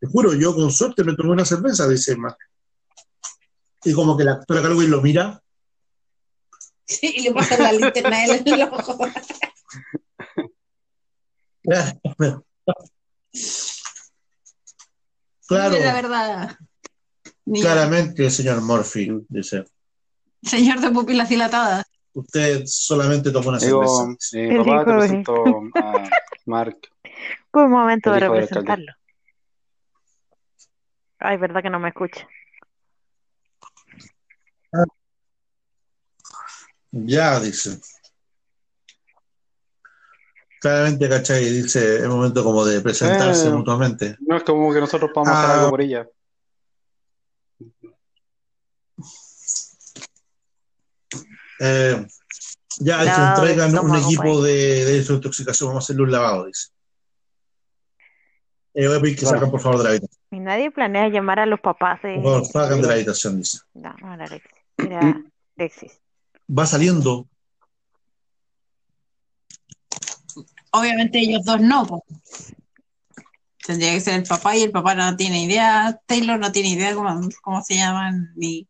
Te 0.00 0.06
juro, 0.08 0.34
yo 0.34 0.54
con 0.54 0.72
suerte 0.72 1.04
me 1.04 1.14
tomé 1.14 1.30
una 1.30 1.44
cerveza, 1.44 1.88
dice 1.88 2.16
Mark. 2.16 2.36
Y 3.84 3.92
como 3.92 4.16
que 4.16 4.24
la 4.24 4.32
actora 4.32 4.62
Calloway 4.62 4.88
lo 4.88 5.00
mira 5.00 5.42
Y 7.02 7.22
le 7.22 7.32
pasan 7.32 7.62
la 7.62 7.72
linterna 7.72 8.24
en 8.24 8.48
el 8.48 8.62
ojo. 8.62 8.98
Claro, 15.46 15.74
Dime 15.74 15.84
La 15.84 15.94
verdad. 15.94 16.58
Niño. 17.44 17.62
claramente, 17.62 18.30
señor 18.30 18.62
Murphy, 18.62 19.24
dice. 19.28 19.64
Señor 20.52 20.80
de 20.80 20.90
pupilas 20.90 21.28
dilatadas. 21.28 21.84
Usted 22.14 22.62
solamente 22.66 23.30
tomó 23.30 23.48
una 23.50 23.58
Digo, 23.58 23.84
cerveza. 23.86 24.52
El 24.52 24.58
papá, 24.58 24.70
hijo 24.74 24.84
te 24.84 24.90
de- 24.92 24.98
presento 24.98 25.44
a 25.76 26.10
Mark. 26.46 26.78
Fue 27.50 27.64
un 27.64 27.70
momento 27.70 28.12
de 28.12 28.20
representarlo. 28.20 28.92
Ay, 31.18 31.36
verdad 31.38 31.62
que 31.62 31.70
no 31.70 31.78
me 31.78 31.88
escucha. 31.88 32.26
Ya, 36.90 37.40
dice. 37.40 37.80
Claramente, 40.60 41.08
¿cachai? 41.08 41.44
Dice, 41.44 41.96
es 41.96 42.08
momento 42.08 42.44
como 42.44 42.64
de 42.64 42.80
presentarse 42.80 43.48
Eh. 43.48 43.50
mutuamente. 43.50 44.16
No 44.20 44.36
es 44.36 44.42
como 44.44 44.72
que 44.72 44.80
nosotros 44.80 45.10
podamos 45.12 45.36
hacer 45.38 45.50
Ah. 45.50 45.58
algo 45.60 45.70
por 45.70 45.80
ella. 45.80 46.06
Eh, 51.64 52.06
ya, 52.80 53.04
Lavado 53.04 53.42
traigan 53.42 53.78
un 53.78 53.96
equipo 53.96 54.42
de, 54.42 54.84
de 54.84 54.92
desintoxicación, 54.98 55.68
vamos 55.68 55.84
a 55.84 55.86
hacerle 55.86 56.02
un 56.02 56.10
lavado, 56.10 56.46
dice. 56.46 56.70
Eh, 58.74 58.88
voy 58.88 58.96
a 58.96 59.00
pedir 59.00 59.16
que 59.16 59.26
salgan 59.26 59.50
por 59.50 59.60
favor 59.60 59.78
de 59.78 59.84
la 59.84 59.90
habitación. 59.90 60.20
Y 60.32 60.40
nadie 60.40 60.70
planea 60.72 61.08
llamar 61.08 61.38
a 61.38 61.46
los 61.46 61.60
papás 61.60 62.02
de. 62.02 62.14
Por 62.16 62.24
favor, 62.24 62.46
salgan 62.46 62.82
de 62.82 62.88
la 62.88 62.94
habitación, 62.94 63.38
dice. 63.38 63.58
No, 63.74 63.94
no 64.00 64.14
era 64.14 64.24
Alexis. 64.24 64.52
Era 64.78 65.22
Alexis. 65.56 66.00
Va 66.50 66.66
saliendo, 66.66 67.28
Obviamente 70.72 71.18
ellos 71.18 71.44
dos 71.44 71.60
no. 71.60 72.02
Tendría 73.64 73.92
que 73.92 74.00
ser 74.00 74.14
el 74.14 74.24
papá 74.24 74.56
y 74.56 74.62
el 74.62 74.72
papá 74.72 74.94
no 74.94 75.14
tiene 75.16 75.44
idea. 75.44 76.00
Taylor 76.06 76.38
no 76.38 76.50
tiene 76.50 76.70
idea 76.70 76.94
cómo, 76.94 77.20
cómo 77.42 77.62
se 77.62 77.76
llaman 77.76 78.32
ni 78.34 78.66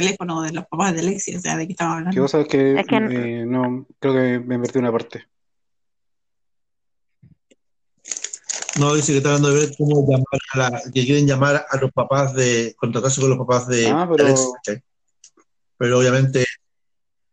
teléfono 0.00 0.42
de 0.42 0.52
los 0.52 0.66
papás 0.66 0.94
de 0.94 1.02
Lexi, 1.02 1.34
o 1.36 1.40
sea, 1.40 1.56
de 1.56 1.66
qué 1.66 1.72
estamos 1.72 1.94
Que 1.94 1.98
hablando. 2.00 2.22
vos 2.22 2.30
sabés 2.30 2.48
que, 2.48 2.80
Es 2.80 2.86
que- 2.86 2.96
eh, 2.96 3.44
no, 3.46 3.86
creo 3.98 4.14
que 4.14 4.38
me 4.40 4.54
invertí 4.56 4.78
una 4.78 4.92
parte. 4.92 5.24
no 8.78 8.94
dice 8.94 9.12
que 9.12 9.18
está 9.18 9.30
hablando 9.30 9.50
de 9.52 9.66
ver 9.66 9.74
cómo 9.76 10.02
llamar 10.08 10.24
a 10.52 10.58
la, 10.58 10.82
que 10.92 11.04
quieren 11.04 11.26
llamar 11.26 11.66
a 11.68 11.76
los 11.78 11.90
papás 11.90 12.32
de, 12.34 12.74
contratarse 12.78 13.20
con 13.20 13.30
los 13.30 13.38
papás 13.38 13.66
de 13.66 13.88
Ah, 13.88 14.08
pero- 14.10 14.34
¿cachai? 14.64 14.82
Pero 15.76 15.98
obviamente, 15.98 16.44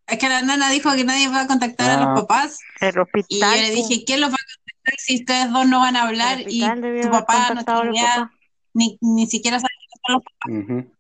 Es 0.08 0.20
que 0.20 0.30
la 0.30 0.42
nana 0.44 0.70
dijo 0.70 0.92
que 0.96 1.04
nadie 1.04 1.28
va 1.30 1.42
a 1.42 1.48
contactar 1.48 1.90
a 1.90 1.96
Ah. 2.04 2.06
los 2.14 2.22
papás 2.22 2.60
El 2.80 2.90
y 2.90 2.94
yo 2.96 3.02
hospital. 3.02 3.58
le 3.62 3.70
dije, 3.72 4.04
¿quién 4.06 4.22
los 4.22 4.30
va 4.30 4.36
a 4.36 4.38
contactar 4.38 4.94
si 5.00 5.16
ustedes 5.16 5.52
dos 5.52 5.68
no 5.68 5.80
van 5.80 5.96
a 5.96 6.04
hablar 6.08 6.42
y 6.42 6.64
hospital 6.64 7.02
tu 7.02 7.10
papá 7.12 7.54
no 7.56 7.64
tiene 7.66 7.92
idea, 7.98 8.14
papás. 8.16 8.30
ni, 8.74 8.98
ni 9.02 9.26
siquiera 9.28 9.60
sabe 9.60 9.70
quiénes 9.80 10.02
son 10.06 10.64
los 10.68 10.80
Ujú. 10.86 10.95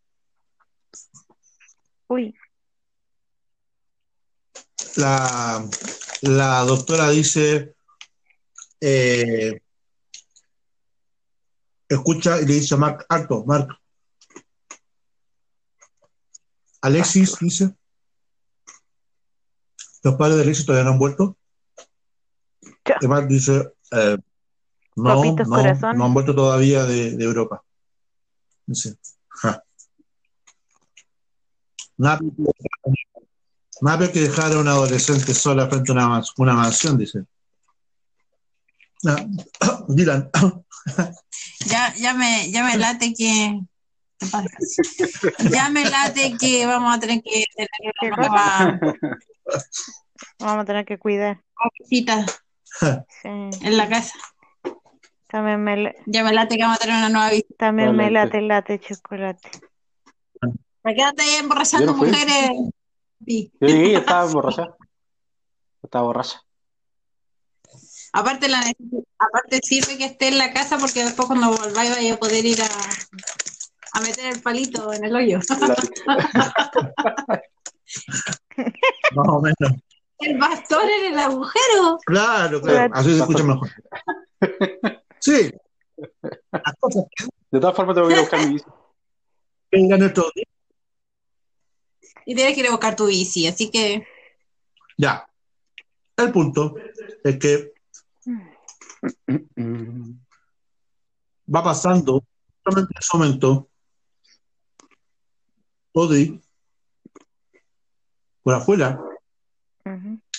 Uy, 2.07 2.35
la, 4.97 5.67
la 6.21 6.63
doctora 6.63 7.09
dice, 7.09 7.75
eh, 8.79 9.61
escucha 11.89 12.39
y 12.41 12.45
le 12.45 12.53
dice 12.53 12.75
a 12.75 12.77
Mark, 12.77 13.05
alto, 13.09 13.43
Mark. 13.45 13.69
Alexis 16.81 17.37
dice, 17.39 17.75
los 20.03 20.15
padres 20.15 20.37
de 20.37 20.43
Alexis 20.43 20.65
todavía 20.65 20.85
no 20.85 20.91
han 20.91 20.99
vuelto. 20.99 21.37
Y 23.01 23.07
Mark 23.07 23.27
dice, 23.27 23.73
eh, 23.91 24.17
no, 24.95 25.23
no, 25.23 25.93
no 25.95 26.05
han 26.05 26.13
vuelto 26.13 26.35
todavía 26.35 26.85
de, 26.85 27.17
de 27.17 27.23
Europa. 27.23 27.63
Dice, 28.67 28.95
ja. 29.29 29.63
Nada, 31.97 32.19
nada 33.81 33.97
peor 33.99 34.11
que 34.11 34.19
dejar 34.21 34.51
a 34.53 34.59
una 34.59 34.71
adolescente 34.71 35.33
sola 35.33 35.67
frente 35.67 35.91
a 35.91 35.95
una, 35.95 36.07
mans- 36.07 36.33
una 36.37 36.53
mansión, 36.53 36.97
dice. 36.97 37.23
Ah, 39.07 39.25
Dylan, 39.87 40.29
Ya, 41.67 41.93
ya 41.95 42.13
me, 42.13 42.51
ya 42.51 42.63
me 42.63 42.77
late 42.77 43.13
que. 43.13 43.59
Ya 45.51 45.69
me 45.69 45.83
late 45.89 46.35
que 46.39 46.65
vamos 46.65 46.95
a 46.95 46.99
tener 46.99 47.21
que 47.21 47.43
tener 47.55 47.69
¿Qué 47.99 48.07
una 48.07 48.17
nueva 48.17 48.79
vamos 50.39 50.63
a 50.63 50.65
tener 50.65 50.85
que 50.85 50.97
cuidar. 50.97 51.41
visita 51.79 52.25
Sí. 53.21 53.27
en 53.29 53.77
la 53.77 53.87
casa. 53.89 54.13
También 55.27 55.63
me, 55.63 55.93
Ya 56.05 56.23
me 56.23 56.33
late 56.33 56.55
que 56.55 56.61
vamos 56.63 56.77
a 56.77 56.81
tener 56.81 56.95
una 56.97 57.09
nueva 57.09 57.29
visita. 57.29 57.55
también 57.57 57.95
me 57.95 58.03
Adelante. 58.05 58.41
late 58.41 58.73
el 58.75 58.83
latte 60.85 60.93
chocolate. 60.93 60.93
¿Me 60.93 60.95
quédate 60.95 61.21
ahí 61.23 61.35
emborrachando 61.35 61.85
Yo 61.87 61.91
no 61.91 61.97
mujeres? 61.97 62.51
Sí. 63.25 63.51
Sí, 63.59 63.93
estaba 63.95 64.25
borracha. 64.25 64.75
Estaba 65.83 66.05
borracha. 66.05 66.41
Aparte, 68.13 68.47
la, 68.47 68.61
aparte 69.19 69.59
sirve 69.61 69.97
que 69.97 70.05
esté 70.05 70.29
en 70.29 70.37
la 70.37 70.53
casa 70.53 70.77
porque 70.77 71.03
después 71.03 71.27
cuando 71.27 71.49
volváis 71.49 71.89
vais 71.91 72.13
a 72.13 72.17
poder 72.17 72.45
ir 72.45 72.61
a, 72.61 72.67
a 73.93 74.01
meter 74.01 74.33
el 74.33 74.41
palito 74.41 74.93
en 74.93 75.03
el 75.03 75.15
hoyo. 75.15 75.39
más 79.15 79.27
o 79.27 79.41
menos. 79.41 79.81
El 80.19 80.37
bastón 80.37 80.87
en 80.89 81.13
el 81.13 81.19
agujero. 81.19 81.97
Claro, 82.05 82.61
claro, 82.61 82.93
así 82.95 83.09
se 83.11 83.19
escucha 83.19 83.43
mejor. 83.43 83.69
Sí, 85.19 85.51
De 87.51 87.59
todas 87.59 87.75
formas, 87.75 87.95
tengo 87.95 88.07
que 88.07 88.13
ir 88.13 88.19
a 88.19 88.21
buscar 88.21 88.39
mi 88.47 88.53
bici. 88.53 88.65
que 88.65 88.71
vengan 89.71 89.99
nuestros 89.99 90.31
días. 90.35 90.47
Y 92.25 92.35
tienes 92.35 92.53
que 92.53 92.61
ir 92.61 92.67
a 92.67 92.71
buscar 92.71 92.95
tu 92.95 93.05
bici, 93.07 93.47
así 93.47 93.69
que 93.69 94.05
Ya. 94.97 95.27
El 96.17 96.31
punto 96.31 96.75
es 97.23 97.37
que 97.37 97.73
va 101.53 101.63
pasando, 101.63 102.23
justamente 102.63 102.93
en 102.93 102.99
ese 102.99 103.17
momento, 103.17 103.69
Audrey, 105.93 106.41
por 108.41 108.53
afuera 108.55 108.99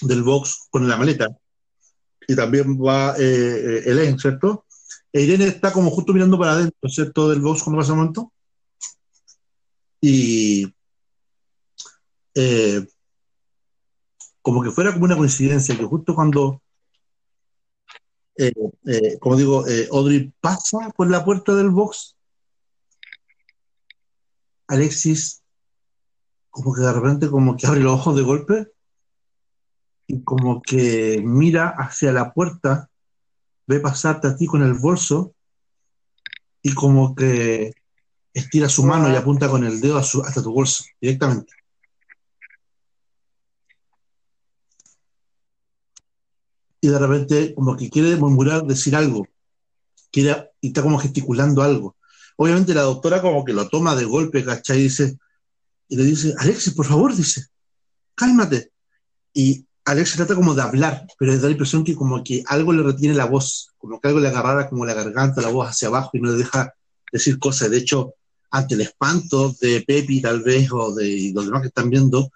del 0.01 0.23
box 0.23 0.67
con 0.71 0.89
la 0.89 0.97
maleta, 0.97 1.29
y 2.27 2.35
también 2.35 2.79
va 2.79 3.15
eh, 3.19 3.23
eh, 3.23 3.83
Elaine, 3.87 4.19
¿cierto? 4.19 4.67
E 5.13 5.23
Irene 5.23 5.47
está 5.47 5.73
como 5.73 5.91
justo 5.91 6.13
mirando 6.13 6.39
para 6.39 6.53
adentro, 6.53 6.89
¿cierto? 6.89 7.31
Del 7.31 7.41
box 7.41 7.63
cuando 7.63 7.81
pasa 7.81 7.93
el 7.93 7.99
momento. 7.99 8.33
Y 10.01 10.76
eh, 12.37 12.87
como 14.43 14.63
que 14.63 14.71
fuera 14.71 14.93
como 14.93 15.05
una 15.07 15.17
coincidencia, 15.17 15.77
que 15.77 15.85
justo 15.85 16.15
cuando, 16.15 16.63
eh, 18.39 18.53
eh, 18.87 19.19
como 19.19 19.37
digo, 19.37 19.67
eh, 19.67 19.89
Audrey 19.91 20.33
pasa 20.41 20.91
por 20.97 21.11
la 21.11 21.25
puerta 21.25 21.55
del 21.55 21.71
box, 21.71 22.15
Alexis 24.69 25.43
como 26.51 26.75
que 26.75 26.81
de 26.83 26.93
repente 26.93 27.29
como 27.29 27.57
que 27.57 27.67
abre 27.67 27.81
los 27.81 27.93
ojos 27.95 28.17
de 28.17 28.23
golpe 28.23 28.69
y 30.07 30.23
como 30.23 30.63
que 30.63 31.21
mira 31.25 31.69
hacia 31.69 32.13
la 32.13 32.33
puerta, 32.33 32.89
ve 33.67 33.81
pasarte 33.81 34.29
a 34.29 34.37
ti 34.37 34.47
con 34.47 34.63
el 34.63 34.75
bolso 34.75 35.35
y 36.63 36.73
como 36.75 37.15
que 37.15 37.73
estira 38.33 38.69
su 38.69 38.85
mano 38.85 39.11
y 39.11 39.17
apunta 39.17 39.49
con 39.49 39.65
el 39.65 39.81
dedo 39.81 39.99
a 39.99 40.03
su- 40.03 40.23
hasta 40.23 40.43
tu 40.43 40.53
bolso 40.53 40.85
directamente. 41.01 41.53
Y 46.81 46.89
de 46.89 46.99
repente 46.99 47.55
como 47.55 47.77
que 47.77 47.91
quiere 47.91 48.17
murmurar, 48.17 48.65
decir 48.65 48.95
algo, 48.95 49.27
quiere, 50.13 50.51
y 50.61 50.69
está 50.69 50.83
como 50.83 50.99
gesticulando 50.99 51.63
algo. 51.63 51.97
Obviamente 52.37 52.75
la 52.75 52.83
doctora 52.83 53.23
como 53.23 53.45
que 53.45 53.53
lo 53.53 53.69
toma 53.69 53.95
de 53.97 54.05
golpe, 54.05 54.45
¿cachai? 54.45 54.81
Y 54.81 54.83
dice, 54.85 55.19
y 55.89 55.97
le 55.97 56.05
dice, 56.05 56.35
Alexis, 56.39 56.75
por 56.75 56.87
favor, 56.87 57.15
dice, 57.15 57.47
cálmate. 58.15 58.73
Y 59.33 59.67
Alexis 59.85 60.17
trata 60.17 60.35
como 60.35 60.55
de 60.55 60.63
hablar, 60.63 61.07
pero 61.19 61.37
da 61.37 61.45
la 61.45 61.53
impresión 61.53 61.85
que 61.85 61.95
como 61.95 62.23
que 62.25 62.43
algo 62.47 62.73
le 62.73 62.83
retiene 62.83 63.15
la 63.15 63.27
voz, 63.27 63.73
como 63.79 64.01
que 64.01 64.09
algo 64.09 64.21
le 64.21 64.29
agarrara 64.29 64.69
como 64.69 64.85
la 64.85 64.95
garganta, 64.95 65.41
la 65.41 65.49
voz 65.49 65.69
hacia 65.69 65.89
abajo 65.89 66.11
y 66.15 66.21
no 66.21 66.33
le 66.33 66.39
deja 66.39 66.75
decir 67.13 67.39
cosas. 67.39 67.71
De 67.71 67.79
hecho, 67.79 68.15
ante 68.51 68.75
el 68.75 68.81
espanto 68.83 69.55
de 69.61 69.85
Pepi 69.87 70.21
tal 70.21 70.43
vez 70.43 70.71
o 70.73 70.95
de 70.95 71.31
los 71.35 71.47
demás 71.47 71.63
que 71.63 71.69
están 71.69 71.89
viendo, 71.89 72.31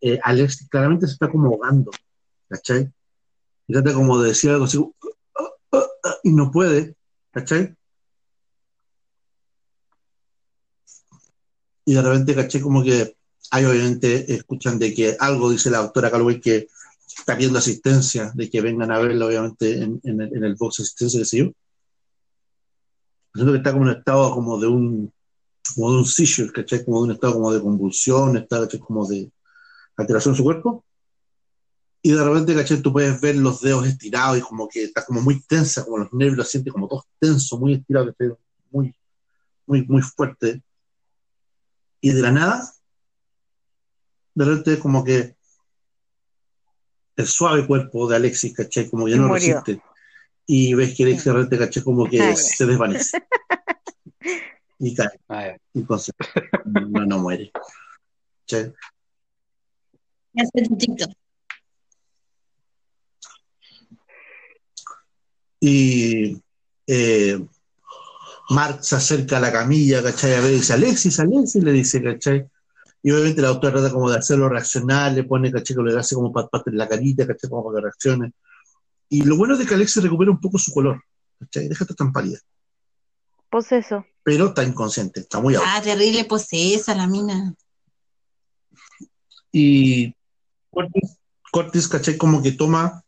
eh, 0.00 0.18
Alexis 0.22 0.68
claramente 0.68 1.06
se 1.06 1.12
está 1.12 1.30
como 1.30 1.48
ahogando, 1.48 1.90
¿cachai? 2.48 2.90
Y 3.66 3.72
trata 3.72 3.94
como 3.94 4.20
de 4.20 4.34
algo 4.50 4.64
así, 4.64 4.78
"Uh, 4.78 4.92
uh, 4.92 5.76
uh", 5.76 5.80
y 6.22 6.32
no 6.32 6.50
puede, 6.50 6.96
¿cachai? 7.30 7.74
Y 11.86 11.94
de 11.94 12.02
repente, 12.02 12.34
caché 12.34 12.60
como 12.60 12.82
que 12.82 13.16
hay 13.50 13.64
obviamente, 13.64 14.32
escuchan 14.34 14.78
de 14.78 14.94
que 14.94 15.16
algo 15.18 15.50
dice 15.50 15.70
la 15.70 15.78
doctora 15.78 16.10
Calloway 16.10 16.40
que 16.40 16.68
está 17.06 17.36
pidiendo 17.36 17.58
asistencia, 17.58 18.32
de 18.34 18.50
que 18.50 18.60
vengan 18.60 18.90
a 18.90 18.98
verlo 18.98 19.26
obviamente 19.26 19.82
en, 19.82 20.00
el, 20.02 20.20
en 20.34 20.44
el 20.44 20.54
box 20.56 20.80
asistencia, 20.80 21.20
que 21.20 21.26
sé 21.26 21.38
yo. 21.38 21.52
Siento 23.34 23.52
que 23.52 23.58
está 23.58 23.72
como 23.72 23.84
en 23.84 23.90
un 23.90 23.96
estado 23.98 24.32
como 24.32 24.58
de 24.58 24.66
un, 24.66 25.12
como 25.74 25.92
de 25.92 25.98
un 25.98 26.04
seizure, 26.04 26.52
¿cachai? 26.52 26.84
Como 26.84 26.98
de 26.98 27.04
un 27.04 27.12
estado 27.12 27.34
como 27.34 27.52
de 27.52 27.60
convulsión, 27.60 28.36
estado 28.36 28.64
¿cachai? 28.64 28.80
como 28.80 29.06
de 29.06 29.30
alteración 29.96 30.32
en 30.32 30.36
su 30.36 30.44
cuerpo. 30.44 30.84
Y 32.06 32.12
de 32.12 32.22
repente, 32.22 32.54
¿cachai? 32.54 32.82
Tú 32.82 32.92
puedes 32.92 33.18
ver 33.18 33.34
los 33.36 33.62
dedos 33.62 33.86
estirados 33.86 34.36
y 34.36 34.42
como 34.42 34.68
que 34.68 34.82
está 34.84 35.02
como 35.06 35.22
muy 35.22 35.40
tensa, 35.40 35.84
como 35.84 35.96
los 35.98 36.12
nervios 36.12 36.36
los 36.36 36.50
sientes 36.50 36.70
como 36.70 36.86
todos 36.86 37.04
tensos, 37.18 37.58
muy 37.58 37.72
estirados, 37.72 38.14
¿cachai? 38.18 38.36
Muy, 38.70 38.94
muy, 39.66 39.86
muy 39.86 40.02
fuerte. 40.02 40.62
Y 42.02 42.10
de 42.10 42.20
la 42.20 42.30
nada, 42.30 42.72
de 44.34 44.44
repente 44.44 44.78
como 44.78 45.02
que 45.02 45.34
el 47.16 47.26
suave 47.26 47.66
cuerpo 47.66 48.06
de 48.06 48.16
Alexis, 48.16 48.52
¿cachai? 48.54 48.90
Como 48.90 49.08
ya 49.08 49.16
Y 49.16 49.18
no 49.20 49.28
murió. 49.28 49.62
resiste. 49.64 49.82
Y 50.46 50.74
ves 50.74 50.94
que 50.94 51.04
Alexis 51.04 51.24
de 51.24 51.32
repente, 51.32 51.58
¿cachai? 51.58 51.82
Como 51.84 52.06
que 52.06 52.20
Ah, 52.20 52.30
ya. 52.30 52.36
se 52.36 52.66
desvanece. 52.66 53.18
y 54.78 54.94
cae. 54.94 55.08
Ah, 55.28 55.46
ya. 55.46 55.56
Entonces, 55.72 56.14
no, 56.66 57.06
no 57.06 57.18
muere. 57.20 57.50
¿Cachai? 58.46 58.74
Ya 60.34 60.42
hace 60.42 60.66
chiquito. 60.76 61.06
Y 65.66 66.42
eh, 66.86 67.42
Mark 68.50 68.84
se 68.84 68.96
acerca 68.96 69.38
a 69.38 69.40
la 69.40 69.50
camilla, 69.50 70.02
¿cachai? 70.02 70.34
A 70.34 70.40
ver, 70.42 70.50
dice, 70.50 70.74
Alexis, 70.74 71.18
Alexis, 71.18 71.64
le 71.64 71.72
dice, 71.72 72.02
¿cachai? 72.02 72.46
Y 73.02 73.10
obviamente 73.10 73.40
la 73.40 73.48
doctora 73.48 73.72
trata 73.72 73.90
como 73.90 74.10
de 74.10 74.18
hacerlo 74.18 74.50
reaccionar, 74.50 75.12
le 75.12 75.24
pone, 75.24 75.50
¿cachai? 75.50 75.74
Que 75.74 75.82
le 75.82 75.98
hace 75.98 76.16
como 76.16 76.30
pat, 76.34 76.50
pat 76.50 76.68
en 76.68 76.76
la 76.76 76.86
carita, 76.86 77.26
¿cachai? 77.26 77.48
Como 77.48 77.64
para 77.64 77.76
que 77.76 77.82
reaccione. 77.84 78.32
Y 79.08 79.22
lo 79.22 79.38
bueno 79.38 79.54
es 79.54 79.60
de 79.60 79.66
que 79.66 79.72
Alexis 79.72 80.02
recupera 80.02 80.30
un 80.30 80.40
poco 80.40 80.58
su 80.58 80.70
color, 80.70 81.02
¿cachai? 81.40 81.66
Deja 81.66 81.86
tan 81.86 82.12
pálida. 82.12 82.40
Pues 83.48 83.72
eso. 83.72 84.04
Pero 84.22 84.48
está 84.48 84.64
inconsciente, 84.64 85.20
está 85.20 85.40
muy 85.40 85.54
alto. 85.54 85.66
Ah, 85.66 85.80
terrible 85.80 86.26
posesa 86.26 86.94
la 86.94 87.06
mina. 87.06 87.54
Y 89.50 90.14
Cortis, 90.70 91.16
Cortis, 91.50 91.88
¿cachai? 91.88 92.18
Como 92.18 92.42
que 92.42 92.52
toma 92.52 93.03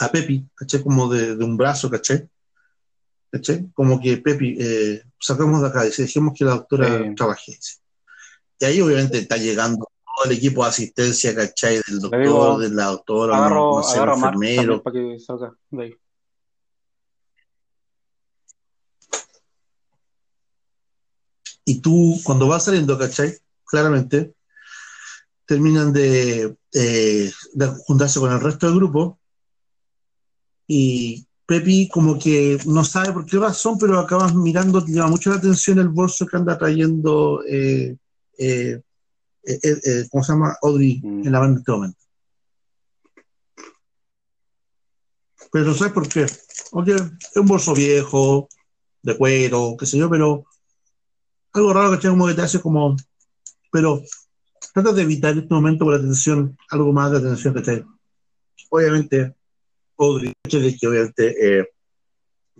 a 0.00 0.10
Pepi, 0.10 0.46
¿cachai? 0.54 0.82
Como 0.82 1.08
de, 1.12 1.36
de 1.36 1.44
un 1.44 1.56
brazo, 1.56 1.90
¿cachai? 1.90 2.28
¿Cachai? 3.30 3.70
Como 3.72 4.00
que 4.00 4.16
Pepi, 4.18 4.56
eh, 4.58 5.02
sacamos 5.20 5.62
de 5.62 5.68
acá, 5.68 5.84
dice, 5.84 6.02
dejemos 6.02 6.34
que 6.36 6.44
la 6.44 6.52
doctora 6.52 6.88
Sí. 7.08 7.14
trabaje. 7.14 7.52
dice. 7.52 7.76
Y 8.58 8.64
ahí 8.64 8.80
obviamente 8.80 9.18
está 9.18 9.36
llegando 9.36 9.86
todo 10.04 10.30
el 10.30 10.36
equipo 10.36 10.62
de 10.62 10.68
asistencia, 10.70 11.34
¿cachai? 11.34 11.80
Del 11.86 12.00
doctor, 12.00 12.20
digo, 12.22 12.58
de 12.58 12.68
la 12.70 12.86
doctora, 12.86 13.36
Agarro, 13.36 13.76
no 13.76 13.82
sé, 13.82 13.96
agarro 13.96 14.12
a 14.12 14.16
Mark 14.16 14.34
enfermero. 14.34 14.80
también 14.80 14.82
para 14.82 14.94
que 15.16 15.20
salga 15.20 15.54
de 15.70 15.82
ahí. 15.82 15.94
Y 21.64 21.80
tú, 21.80 22.18
cuando 22.24 22.48
vas 22.48 22.64
saliendo, 22.64 22.98
¿cachai? 22.98 23.36
Claramente, 23.64 24.34
terminan 25.46 25.92
de, 25.92 26.56
eh, 26.74 27.32
de 27.52 27.66
juntarse 27.86 28.18
con 28.20 28.32
el 28.32 28.40
resto 28.40 28.66
del 28.66 28.76
grupo 28.76 29.18
y 30.66 31.26
Pepi 31.46 31.88
como 31.88 32.18
que 32.18 32.58
no 32.66 32.84
sabe 32.84 33.12
por 33.12 33.26
qué 33.26 33.38
razón, 33.38 33.76
pero 33.78 33.98
acabas 33.98 34.34
mirando, 34.34 34.84
te 34.84 34.92
llama 34.92 35.10
mucho 35.10 35.30
la 35.30 35.36
atención 35.36 35.78
el 35.78 35.88
bolso 35.88 36.26
que 36.26 36.36
anda 36.36 36.56
trayendo, 36.56 37.42
eh, 37.44 37.96
eh, 38.38 38.80
eh, 39.44 39.58
eh, 39.62 39.80
eh, 39.84 40.08
¿cómo 40.10 40.22
se 40.24 40.32
llama? 40.32 40.56
Audrey 40.62 41.00
Mm. 41.02 41.26
en 41.26 41.32
la 41.32 41.38
banda 41.40 41.54
en 41.54 41.58
este 41.58 41.72
momento. 41.72 41.98
Pero 45.50 45.64
no 45.66 45.74
sabes 45.74 45.92
por 45.92 46.08
qué. 46.08 46.26
Ok, 46.70 46.88
es 46.88 47.36
un 47.36 47.46
bolso 47.46 47.74
viejo, 47.74 48.48
de 49.02 49.16
cuero, 49.18 49.76
qué 49.78 49.84
sé 49.84 49.98
yo, 49.98 50.08
pero 50.08 50.44
algo 51.52 51.72
raro 51.72 51.98
que 51.98 52.08
como 52.08 52.26
que 52.26 52.34
te 52.34 52.42
hace 52.42 52.60
como, 52.60 52.96
pero 53.70 54.00
trata 54.72 54.92
de 54.92 55.02
evitar 55.02 55.32
en 55.32 55.40
este 55.40 55.54
momento 55.54 55.84
por 55.84 55.94
la 55.94 56.00
atención, 56.00 56.56
algo 56.70 56.92
más 56.92 57.10
de 57.10 57.18
atención 57.18 57.52
que 57.52 57.60
te 57.60 57.84
obviamente 58.70 59.34
Hecho 60.44 60.60
de 60.60 60.76
que 60.76 60.86
obviamente 60.86 61.58
eh, 61.60 61.68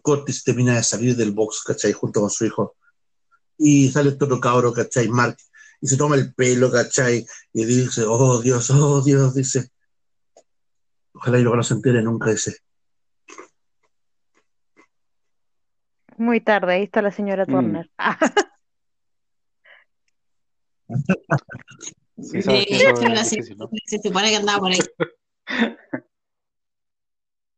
Cortis 0.00 0.44
termina 0.44 0.76
de 0.76 0.82
salir 0.82 1.16
del 1.16 1.32
box, 1.32 1.62
¿cachai? 1.64 1.92
Junto 1.92 2.20
con 2.20 2.30
su 2.30 2.44
hijo. 2.46 2.76
Y 3.58 3.88
sale 3.90 4.10
otro 4.10 4.40
cabro, 4.40 4.72
¿cachai? 4.72 5.08
Mark, 5.08 5.36
y 5.80 5.86
se 5.86 5.96
toma 5.96 6.16
el 6.16 6.34
pelo, 6.34 6.70
¿cachai? 6.70 7.26
Y 7.52 7.64
dice, 7.64 8.04
oh 8.06 8.40
Dios, 8.40 8.70
oh 8.70 9.02
Dios, 9.02 9.34
dice. 9.34 9.70
Ojalá 11.14 11.38
y 11.38 11.42
luego 11.42 11.56
no 11.56 11.62
se 11.62 11.74
entere 11.74 12.02
nunca, 12.02 12.30
dice. 12.30 12.56
Muy 16.16 16.40
tarde, 16.40 16.74
ahí 16.74 16.84
está 16.84 17.02
la 17.02 17.10
señora 17.10 17.44
Mm. 17.44 17.50
Turner. 17.50 17.90
Sí, 22.22 22.42
se 22.42 23.98
supone 23.98 24.30
que 24.30 24.36
andaba 24.36 24.60
por 24.60 24.70
ahí. 24.70 24.78